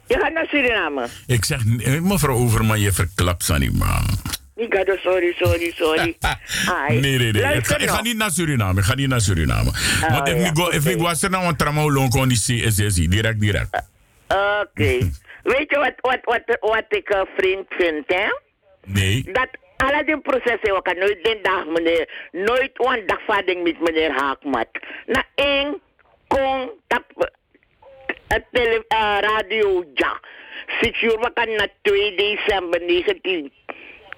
Je 0.07 0.19
gaat 0.19 0.32
naar 0.32 0.47
Suriname. 0.47 1.07
Ik 1.27 1.44
zeg, 1.44 1.61
eh, 1.78 2.01
mevrouw 2.01 2.35
Overman, 2.36 2.81
je 2.81 2.93
verklapt 2.93 3.44
ze 3.44 3.55
niet, 3.59 3.78
man. 3.78 4.05
Ik 4.61 4.74
ga 4.74 4.85
dus, 4.85 5.03
sorry, 5.03 5.32
sorry, 5.37 5.73
sorry. 5.74 6.16
Nee, 6.89 7.01
nee, 7.01 7.32
nee. 7.32 7.57
Ik 7.57 7.66
ga, 7.66 7.77
ik 7.78 7.89
ga 7.89 7.95
nog. 7.95 8.03
niet 8.03 8.16
naar 8.16 8.31
Suriname. 8.31 8.78
Ik 8.78 8.85
ga 8.85 8.95
niet 8.95 9.09
naar 9.09 9.20
Suriname. 9.20 9.70
Want 10.09 10.28
ja, 10.28 10.35
if 10.35 10.49
ik 10.49 10.57
go- 10.59 10.70
if 10.70 10.87
ik 10.87 10.99
was 10.99 11.23
er 11.23 11.31
nou 11.31 11.45
een 11.45 11.57
tramolon 11.57 12.28
die 12.28 12.37
CSSI. 12.39 13.09
Direct, 13.09 13.41
direct. 13.41 13.82
Oké. 14.28 14.99
Weet 15.53 15.70
je 15.70 15.77
wat, 15.78 15.93
wat, 16.01 16.19
wat, 16.23 16.59
wat 16.61 16.85
ik 16.89 17.09
een 17.09 17.27
vriend 17.37 17.66
vind, 17.69 18.05
hè? 18.07 18.27
Nee. 18.85 19.23
Dat 19.32 19.49
alle 19.77 20.05
die 20.05 20.20
processen, 20.20 20.74
we 20.74 20.81
kan 20.82 20.99
nooit 20.99 21.24
den 21.24 21.43
dag, 21.43 21.66
meneer, 21.66 22.28
nooit 22.32 22.70
een 22.74 23.07
dagvaarding 23.07 23.62
met 23.62 23.81
meneer 23.81 24.12
Haakmat. 24.12 24.69
Na 25.07 25.24
één 25.35 25.81
kon 26.27 26.70
tap, 26.87 27.32
het 28.28 28.45
tele, 28.53 28.85
eh, 28.89 29.16
radio, 29.20 29.85
ja. 29.95 30.20
Six 30.81 31.03
uur, 31.03 31.19
we 31.19 31.31
kan 31.35 31.55
na 31.55 31.66
2 31.82 32.16
december 32.16 32.81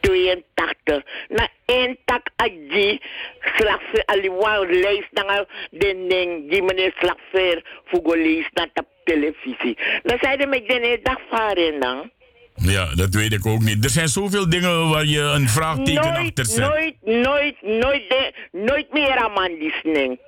1982. 0.03 1.03
Na 1.29 1.49
één 1.65 1.97
tak 2.05 2.27
aji, 2.37 3.01
slagveer, 3.41 4.03
aliwa, 4.05 4.59
lijst 4.59 5.09
naar 5.13 5.45
den 5.71 6.09
ding, 6.09 6.51
die 6.51 6.63
meneer 6.63 6.93
slagveer, 6.99 7.81
voor 7.85 8.17
leest 8.17 8.51
naar 8.55 8.69
de 8.73 8.85
televisie. 9.05 9.79
Dan 10.03 10.19
zei 10.21 10.37
hij 10.37 10.47
met 10.47 10.69
den 10.69 11.01
dagvaarding 11.03 11.83
dan. 11.83 12.11
Ja, 12.55 12.95
dat 12.95 13.15
weet 13.15 13.33
ik 13.33 13.47
ook 13.47 13.61
niet. 13.61 13.85
Er 13.85 13.91
zijn 13.91 14.09
zoveel 14.09 14.49
dingen 14.49 14.89
waar 14.89 15.05
je 15.05 15.21
een 15.21 15.49
vraagteken 15.49 16.03
achter 16.03 16.15
Nooit, 16.17 16.49
zet. 16.49 16.59
nooit, 16.59 16.95
nooit, 17.03 17.63
nooit, 17.63 18.09
de, 18.09 18.33
nooit 18.53 18.93
meer 18.93 19.17
aan 19.17 19.33
man 19.33 19.59
die 19.59 19.73
sning. 19.73 20.19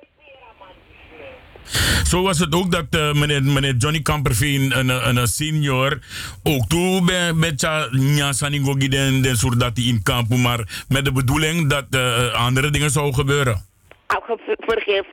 Zo 2.07 2.21
was 2.21 2.39
het 2.39 2.55
ook 2.55 2.71
dat 2.71 2.85
eh, 2.89 3.13
meneer, 3.13 3.43
meneer 3.43 3.75
Johnny 3.75 4.01
Kamperveen, 4.01 4.77
een, 4.79 4.89
een, 4.89 5.15
een 5.17 5.27
senior, 5.27 5.99
ook 6.43 6.67
toen 6.67 7.05
bij 7.05 7.33
bij 7.35 7.53
Nyasaningogi 7.91 8.87
den, 8.89 9.21
den 9.21 9.37
soort 9.37 9.59
dat 9.59 9.71
hij 9.77 9.85
in 9.85 10.03
kampen, 10.03 10.41
maar 10.41 10.83
met 10.87 11.05
de 11.05 11.11
bedoeling 11.11 11.69
dat 11.69 11.85
eh, 11.89 12.33
andere 12.33 12.69
dingen 12.69 12.89
zouden 12.89 13.15
gebeuren. 13.15 13.65
Afge- 14.07 14.55
Vergeef. 14.57 15.05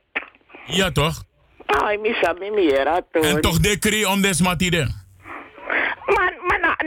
Ja, 0.65 0.91
toch? 0.91 1.23
Ai, 1.65 1.97
misa 1.97 2.33
mi 2.39 2.49
mira 2.51 3.01
En 3.11 3.41
toch 3.41 3.59
decree 3.59 4.09
om 4.09 4.21
desmatide. 4.21 5.02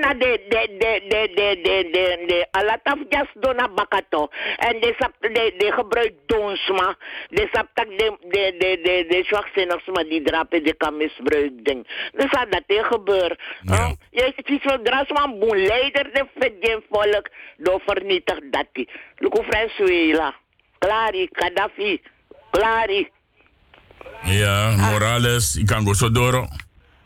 Na, 0.06 0.14
de, 0.14 0.38
de, 0.48 0.76
de, 0.78 1.02
de, 1.08 1.32
de, 1.34 1.60
de, 1.62 1.90
de, 1.92 2.24
de, 2.26 2.46
alataf 2.50 2.98
jas 3.08 3.26
do 3.34 3.52
na 3.52 3.68
bakato. 3.68 4.28
En 4.56 4.80
de 4.80 4.94
sap, 4.98 5.12
de, 5.20 5.54
de 5.58 5.72
gebruik 5.72 6.12
donsma. 6.26 6.96
De 7.28 7.48
sap 7.52 7.68
tak 7.74 7.88
de, 7.88 8.16
de, 8.20 8.54
de, 8.58 8.80
de, 8.82 9.06
de 9.08 9.24
zwakzinnigs 9.26 9.86
maar 9.86 10.04
die 10.04 10.22
drapen 10.22 10.64
de 10.64 10.74
kan 10.74 10.96
misbruik 10.96 11.64
ding. 11.64 11.86
Dus 12.12 12.30
dat 12.30 12.46
dat 12.50 12.62
er 12.66 12.84
gebeurt. 12.84 13.40
Ja. 13.62 13.94
Je 14.10 14.32
ziet 14.44 14.62
zo 14.62 14.82
dras 14.82 15.08
man 15.08 15.38
boen 15.38 15.66
leider 15.66 16.04
de 16.12 16.24
verdien 16.38 16.82
volk. 16.90 17.28
Do 17.56 17.78
vernietig 17.86 18.38
dat 18.50 18.66
die. 18.72 18.88
Luko 19.16 19.42
Venezuela. 19.48 20.34
Clari, 20.78 21.28
Gaddafi. 21.32 22.00
Clari. 22.50 23.10
Ja, 24.22 24.76
Morales, 24.76 25.56
ik 25.56 25.66
kan 25.66 25.86
go 25.86 25.92
zo 25.92 26.10
door. 26.10 26.48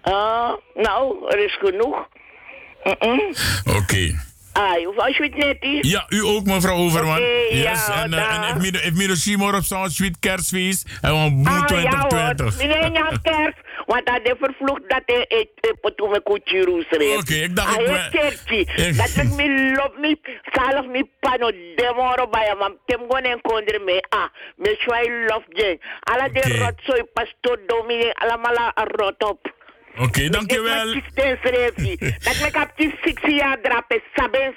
Ah, 0.00 0.52
nou, 0.74 1.28
er 1.28 1.38
is 1.38 1.56
genoeg. 1.60 2.08
Mm-mm. 2.84 3.34
Oké. 3.76 4.28
Ai, 4.52 4.86
of 4.86 4.96
als 4.96 5.16
je 5.16 5.22
het 5.22 5.36
net 5.36 5.56
is. 5.60 5.90
Ja, 5.90 6.06
u 6.08 6.24
ook, 6.24 6.44
mevrouw 6.44 6.76
Overman. 6.76 7.16
Oké, 7.16 7.54
yes, 7.54 7.86
ja, 7.86 8.02
en, 8.02 8.12
uh, 8.12 8.50
en 8.50 8.60
me, 8.60 8.90
me 8.94 9.06
de 9.06 9.16
Simor 9.16 9.54
op 9.54 9.62
zo'n 9.62 9.90
sweet 9.90 10.18
kerstfeest, 10.18 10.98
en 11.00 11.14
een 11.14 11.42
boel 11.42 11.52
Ah, 11.52 11.68
ja 11.82 11.98
hoor, 11.98 12.08
2020. 12.08 12.92
Jan 12.92 13.20
Kerst, 13.22 13.58
want 13.86 14.06
dat 14.06 14.20
is 14.22 14.32
vervloekt 14.40 14.88
dat 14.90 15.02
hij 15.06 15.24
het 15.28 15.96
toen 15.96 16.10
me 16.10 16.20
koetje. 16.22 17.16
Oké, 17.18 17.34
ik 17.34 17.56
dacht 17.56 17.76
Hij 17.76 17.84
ik 17.84 18.10
kerstje, 18.20 18.56
Ik- 18.58 18.96
dat 18.96 19.24
ik 19.24 19.30
me 19.36 19.72
lop 19.76 19.96
niet, 20.00 20.18
zalig 20.52 20.86
niet 20.92 21.06
pano, 21.20 21.50
demoro 21.76 22.28
bij 22.28 22.54
hem, 22.58 22.76
gewoon 22.86 23.22
en 23.22 23.40
kondre 23.40 23.78
me, 23.84 24.04
ah, 24.08 24.24
me 24.56 24.76
schwai 24.78 25.24
lof 25.26 25.42
je. 25.48 25.78
Alla 26.00 26.28
de 26.28 26.38
Oké. 26.38 26.56
rotzooi, 26.56 27.02
pastor 27.12 27.58
dominee, 27.66 28.12
allemaal 28.12 28.72
rot 28.74 29.24
op. 29.24 29.58
Oké, 29.98 30.28
dankjewel. 30.28 30.92
Die 30.92 31.02
jaar 33.36 33.58
drapen, 33.62 34.02
saben. 34.14 34.54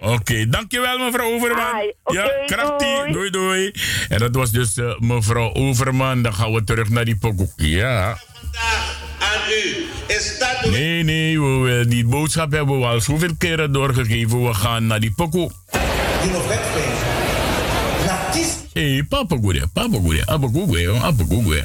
Oké, 0.00 0.48
dankjewel 0.48 0.98
mevrouw 0.98 1.32
Overman. 1.32 1.92
Ja, 2.04 2.30
krachtig. 2.46 2.78
doei. 2.78 3.12
Doei, 3.12 3.30
doei. 3.30 3.72
En 4.08 4.18
dat 4.18 4.34
was 4.34 4.50
dus 4.50 4.76
eh, 4.76 4.98
mevrouw 4.98 5.52
Overman. 5.52 6.22
Dan 6.22 6.34
gaan 6.34 6.52
we 6.52 6.64
terug 6.64 6.88
naar 6.88 7.04
die 7.04 7.16
pokoe. 7.16 7.48
Ja. 7.56 8.08
aan 9.18 9.50
u. 9.50 9.86
Is 10.06 10.38
dat 10.38 10.58
de 10.62 10.70
Nee, 10.70 11.02
nee, 11.02 11.40
we, 11.40 11.84
die 11.88 12.04
boodschap 12.06 12.52
hebben 12.52 12.80
we 12.80 12.86
al 12.86 13.00
zoveel 13.00 13.34
keren 13.38 13.72
doorgegeven. 13.72 14.46
We 14.46 14.54
gaan 14.54 14.86
naar 14.86 15.00
die 15.00 15.12
pokoe. 15.16 15.50
Hé, 18.78 18.92
hey, 18.92 19.02
papa 19.02 19.36
goeie, 19.36 19.66
papa 19.72 19.98
goeie, 19.98 20.24
papa 20.24 20.48
goeie, 20.52 20.86
papa 21.00 21.24
goeie. 21.28 21.64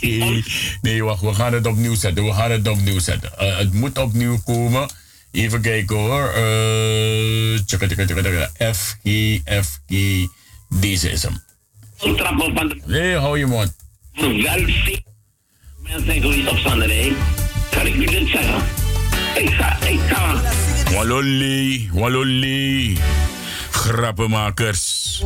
Nee, 0.00 0.44
nee, 0.82 1.04
wacht, 1.04 1.20
we 1.20 1.34
gaan 1.34 1.52
het 1.52 1.66
opnieuw 1.66 1.94
zetten, 1.94 2.24
we 2.24 2.32
gaan 2.32 2.50
het 2.50 2.68
opnieuw 2.68 2.98
zetten. 2.98 3.38
Eh, 3.38 3.58
het 3.58 3.72
moet 3.72 3.98
opnieuw 3.98 4.38
komen. 4.44 4.88
Even 5.32 5.60
kijken 5.60 5.96
hoor. 5.96 6.28
Eh, 6.28 7.58
tjekka, 7.66 7.86
tjekka, 7.86 8.04
tjekka, 8.04 8.22
tjekka. 8.22 8.72
F, 8.74 8.96
G, 9.04 9.40
F, 9.64 9.80
G. 9.86 10.26
Deze 10.68 11.10
is 11.10 11.22
hem. 11.22 11.42
Nee, 12.86 13.14
hou 13.16 13.38
je 13.38 13.46
mond. 13.46 13.76
Wel 14.14 14.28
mensen 15.82 16.04
zijn 16.04 16.20
geweest 16.20 16.48
op 16.48 16.56
Sanderij. 16.56 17.12
Kan 17.70 17.86
ik 17.86 17.94
u 17.94 18.06
dit 18.06 18.28
zeggen? 18.28 18.62
Ik 19.34 19.50
ga, 19.50 19.78
ik 19.86 20.00
ga. 20.00 20.42
Waloli, 20.92 21.90
waloli 21.92 22.98
grappenmakers. 23.84 25.20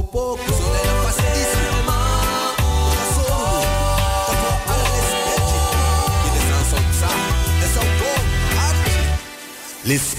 Let's 9.87 10.19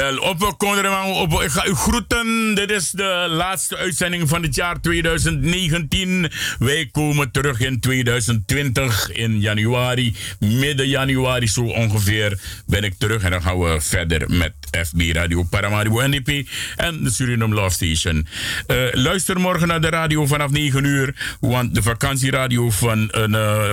Jawel, 0.00 0.18
op 0.18 1.32
op, 1.32 1.42
ik 1.42 1.50
ga 1.50 1.66
u 1.66 1.74
groeten. 1.74 2.54
Dit 2.54 2.70
is 2.70 2.90
de 2.90 3.26
laatste 3.28 3.76
uitzending 3.76 4.28
van 4.28 4.42
het 4.42 4.54
jaar 4.54 4.80
2019. 4.80 6.30
Wij 6.58 6.88
komen 6.92 7.30
terug 7.30 7.60
in 7.60 7.80
2020 7.80 9.10
in 9.10 9.40
januari, 9.40 10.16
midden 10.38 10.88
januari 10.88 11.48
zo 11.48 11.62
ongeveer 11.62 12.40
ben 12.66 12.84
ik 12.84 12.94
terug. 12.98 13.22
En 13.22 13.30
dan 13.30 13.42
gaan 13.42 13.58
we 13.58 13.80
verder 13.80 14.30
met 14.30 14.52
FB 14.70 15.00
Radio 15.12 15.42
Paramaribo 15.42 16.00
NDP 16.06 16.48
en 16.76 17.04
de 17.04 17.10
Suriname 17.10 17.54
Love 17.54 17.70
Station. 17.70 18.26
Eh, 18.66 18.76
luister 18.92 19.40
morgen 19.40 19.68
naar 19.68 19.80
de 19.80 19.88
radio 19.88 20.26
vanaf 20.26 20.50
9 20.50 20.84
uur, 20.84 21.36
want 21.40 21.74
de 21.74 21.82
vakantieradio 21.82 22.70
van 22.70 23.10
eh, 23.10 23.30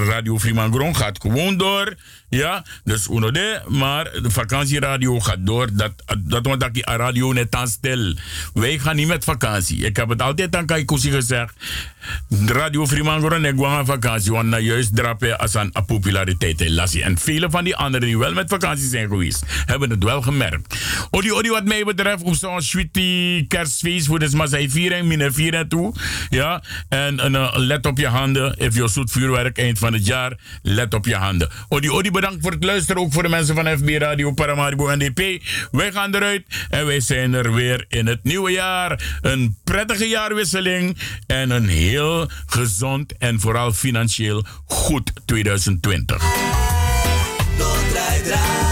Radio 0.07 0.39
Freeman 0.39 0.73
Grond 0.73 0.97
gaat 0.97 1.21
gewoon 1.21 1.57
door. 1.57 1.95
Ja, 2.29 2.65
dus 2.83 3.07
uno 3.07 3.31
de, 3.31 3.61
maar 3.67 4.03
de 4.21 4.31
vakantieradio 4.31 5.19
gaat 5.19 5.45
door. 5.45 5.69
Dat, 5.73 5.91
dat 6.17 6.45
want 6.45 6.59
dat 6.59 6.73
die 6.73 6.85
radio 6.85 7.33
net 7.33 7.55
aan 7.55 7.67
stil. 7.67 8.13
Wij 8.53 8.79
gaan 8.79 8.95
niet 8.95 9.07
met 9.07 9.23
vakantie. 9.23 9.85
Ik 9.85 9.95
heb 9.95 10.09
het 10.09 10.21
altijd 10.21 10.55
aan 10.55 10.65
Kaikosi 10.65 11.11
gezegd. 11.11 11.53
Radio 12.45 12.85
Fremangoro 12.85 13.37
ne 13.37 13.53
gaan 13.57 13.85
vakantie, 13.85 14.31
want 14.31 14.47
na 14.47 14.59
juist 14.59 14.95
drapen 14.95 15.37
als 15.37 15.55
aan 15.55 15.71
populariteit 15.85 16.69
lassie. 16.69 17.03
En 17.03 17.17
vele 17.17 17.49
van 17.49 17.63
die 17.63 17.75
anderen 17.75 18.07
die 18.07 18.17
wel 18.17 18.33
met 18.33 18.49
vakantie 18.49 18.87
zijn 18.87 19.07
geweest, 19.07 19.43
hebben 19.65 19.89
het 19.89 20.03
wel 20.03 20.21
gemerkt. 20.21 20.75
Odi, 21.09 21.31
odi, 21.31 21.49
wat 21.49 21.65
mij 21.65 21.83
betreft, 21.83 22.23
op 22.23 22.35
zo'n 22.35 22.61
sweetie 22.61 23.47
kerstfeest, 23.47 24.05
voor 24.07 24.19
de 24.19 24.35
Mazai 24.35 24.69
viering, 24.69 25.07
mine 25.07 25.31
vieren 25.31 25.67
toe. 25.67 25.93
Ja, 26.29 26.63
en 26.89 27.19
en, 27.19 27.35
eh, 27.35 27.53
let 27.55 27.85
op 27.85 27.97
je 27.97 28.07
handen. 28.07 28.57
If 28.57 28.75
je 28.75 28.87
zoet 28.87 29.11
vuurwerk 29.11 29.57
eind 29.57 29.79
van 29.79 29.93
het 29.93 30.05
jaar, 30.05 30.37
let 30.61 30.93
op 30.93 31.05
je 31.05 31.15
handen. 31.15 31.49
Odi, 31.67 31.89
odi, 31.89 32.11
bedankt 32.11 32.41
voor 32.41 32.51
het 32.51 32.63
luisteren. 32.63 33.01
Ook 33.01 33.13
voor 33.13 33.23
de 33.23 33.29
mensen 33.29 33.55
van 33.55 33.77
FB 33.77 33.89
Radio 33.89 34.31
Paramaribo 34.31 34.95
NDP. 34.95 35.43
Wij 35.71 35.91
gaan 35.91 36.15
eruit 36.15 36.43
en 36.69 36.85
wij 36.85 36.99
zijn 36.99 37.33
er 37.33 37.53
weer 37.53 37.85
in 37.87 38.07
het 38.07 38.23
nieuwe 38.23 38.51
jaar. 38.51 39.19
Een 39.21 39.57
prettige 39.63 40.07
jaarwisseling 40.07 40.97
en 41.27 41.49
een 41.49 41.67
heel 41.67 41.96
gezond 42.45 43.13
en 43.17 43.39
vooral 43.39 43.73
financieel 43.73 44.45
goed 44.65 45.11
2020. 45.25 46.17
Draai, 47.91 48.23
draai. 48.23 48.67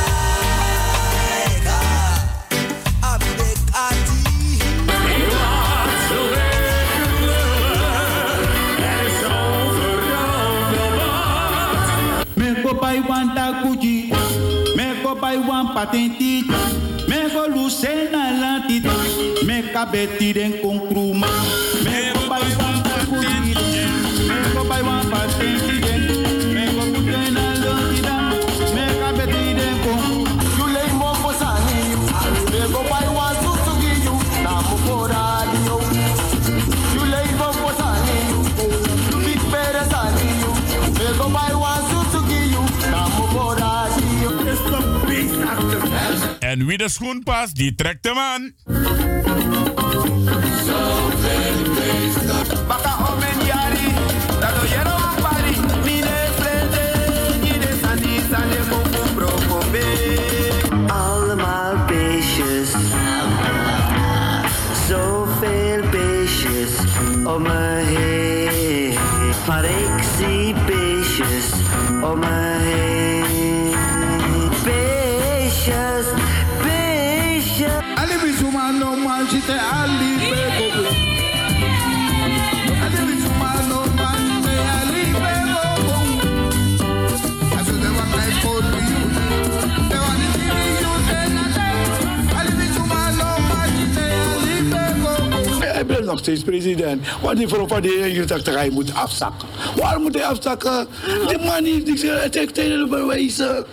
pai 12.95 12.99
wan 13.10 13.27
takuji 13.35 14.11
me 14.77 14.85
ko 15.03 15.15
pai 15.15 15.38
wan 15.47 15.73
patenti 15.76 16.43
me 17.10 17.19
ko 17.34 17.43
lucena 17.53 18.23
lanti 18.41 18.77
me 19.47 19.57
kabeti 19.73 20.34
den 20.38 20.53
kon 20.61 20.74
Wie 46.66 46.78
de 46.78 46.90
schoen 46.90 47.24
past, 47.24 47.56
die 47.56 47.76
trekt 47.76 48.06
hem 48.06 48.18
aan. 48.18 48.54
nog 96.16 96.24
steeds 96.24 96.44
president. 96.44 97.08
Wat 97.22 97.36
die 97.36 97.48
voor 97.48 97.82
die 97.82 98.04
81 98.04 98.56
hij 98.56 98.70
moet 98.70 98.94
afzakken. 98.94 99.48
Waarom 99.76 100.02
moet 100.02 100.14
hij 100.14 100.24
afzakken? 100.24 100.88
Die 101.28 101.40
man 101.40 101.64
die 101.64 101.98
zegt 101.98 102.54
tegen 102.54 102.90
bewijzen. 102.90 103.66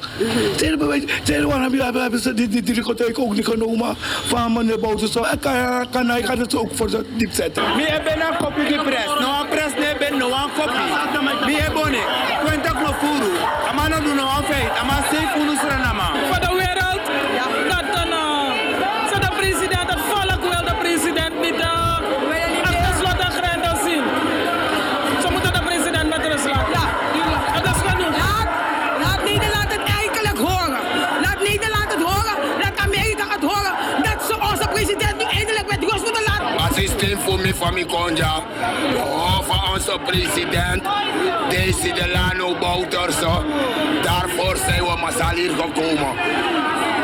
Tegen 0.57 0.79
bewijzen. 0.79 1.09
Tegen 1.25 1.49
waarom 1.49 1.75
hebben 2.01 2.21
ze 2.21 2.35
die 2.35 2.63
discotheek 2.63 3.19
ook 3.19 3.35
niet 3.35 3.47
genomen 3.47 3.97
van 4.27 4.53
meneer 4.53 4.79
Boutenson. 4.79 5.25
Ik 5.33 5.41
kan 5.91 6.09
hij 6.09 6.23
gaat 6.23 6.39
het 6.39 6.57
ook 6.57 6.71
voor 6.75 6.91
de 6.91 7.05
diep 7.17 7.33
zetten. 7.33 7.63
Ik 7.63 7.87
hebben 7.87 8.13
een 8.13 8.37
kopie 8.37 8.67
die 8.67 8.83
pres. 8.83 9.05
Nou, 9.05 9.43
een 9.43 9.49
pres 9.49 9.73
nee, 9.79 9.97
ben 9.99 10.19
nou 10.19 10.33
een 10.33 10.51
kopie. 10.59 11.53
Ik 11.53 11.59
heb 11.59 11.75
een 11.75 11.91
nou 14.17 14.29
een 14.37 15.85
een 15.85 15.92
Voor 37.55 37.73
me 37.73 37.87
van 37.87 37.91
mijn 37.91 38.07
konja. 38.07 38.43
Over 39.39 39.73
onze 39.73 39.99
president, 40.07 40.83
Daisy 41.51 41.93
Delano 41.93 42.57
Bouterse. 42.59 43.43
Daarvoor 44.03 44.57
zijn 44.67 44.83
we 44.83 44.97
massaal 45.01 45.35
hier 45.35 45.51
gekomen. 45.51 46.13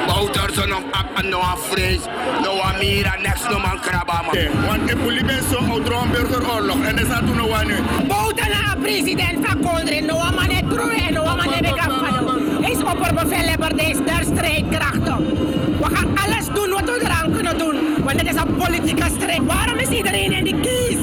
Bouterse 0.07 0.67
nog 0.67 0.79
op 0.79 1.07
en 1.15 1.29
nog 1.29 1.59
vrees. 1.59 2.01
Nog 2.43 2.75
Amira, 2.75 3.17
next 3.23 3.49
nog 3.49 3.63
man 3.63 3.81
krabama. 3.81 4.33
Want 4.67 4.89
de 4.89 4.97
politie 4.97 5.43
zo 5.51 5.57
oud 5.57 6.11
burgeroorlog. 6.11 6.83
En 6.83 6.97
dat 6.97 7.07
is 7.07 7.17
toen 7.27 7.37
nog 7.37 7.65
nu. 7.65 7.77
Bouten 8.07 8.49
naar 8.49 8.77
president 8.81 9.47
van 9.47 9.61
Kondrin. 9.61 10.05
No 10.05 10.17
man 10.17 10.51
het 10.51 10.71
troe 10.71 10.93
en 10.93 11.13
no 11.13 11.25
man 11.25 11.39
het. 11.39 11.67
Hij 12.61 12.71
is 12.71 12.83
opperbevelhebber 12.83 13.77
deze 13.77 14.05
der 14.05 14.25
strijdkrachten. 14.25 15.27
We 15.79 15.95
gaan 15.95 16.19
alles 16.25 16.47
doen 16.47 16.71
wat 16.71 16.85
we. 16.85 17.08
Want 18.09 18.21
het 18.21 18.35
is 18.35 18.41
een 18.41 18.57
politieke 18.57 19.05
strijd. 19.17 19.45
Waarom 19.45 19.79
is 19.79 19.89
iedereen 19.89 20.33
in 20.33 20.45
die 20.45 20.61
kies? 20.61 20.99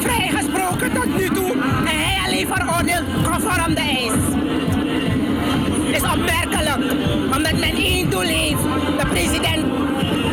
Vrijgesproken 0.00 0.92
tot 0.92 1.16
nu 1.16 1.28
toe. 1.28 1.52
En 1.86 1.96
hij 1.98 2.20
alleen 2.26 2.46
veroordeeld 2.46 3.04
conform 3.24 3.74
de 3.74 3.80
eis. 3.80 4.12
Het 5.86 6.02
is 6.02 6.10
opmerkelijk. 6.10 6.92
Omdat 7.36 7.52
men 7.52 7.74
één 7.74 8.10
doel 8.10 8.20
heeft. 8.20 8.62
De 8.98 9.06
president 9.10 9.64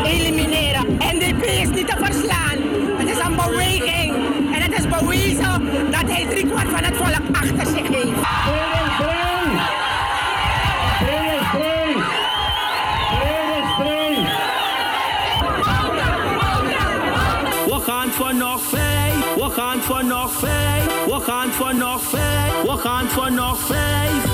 elimineren. 0.05 0.85
NDP 0.97 1.43
is 1.43 1.69
niet 1.69 1.87
te 1.87 1.95
verslaan. 1.99 2.57
Het 2.97 3.09
is 3.09 3.17
een 3.17 3.35
beweging. 3.35 4.13
En 4.53 4.61
het 4.61 4.73
is 4.73 4.87
bewezen 4.87 5.69
dat 5.91 6.11
hij 6.11 6.25
driekwart 6.29 6.69
van 6.69 6.83
het 6.83 6.95
volk 6.97 7.21
achter 7.31 7.65
zich 7.65 7.87
heeft. 7.87 8.68
We 21.59 21.65
gaan 21.65 21.77
voor 21.77 21.91
nog 21.91 22.01
vijf, 22.01 22.61
we 22.61 22.77
gaan 22.77 23.09
voor 23.09 24.28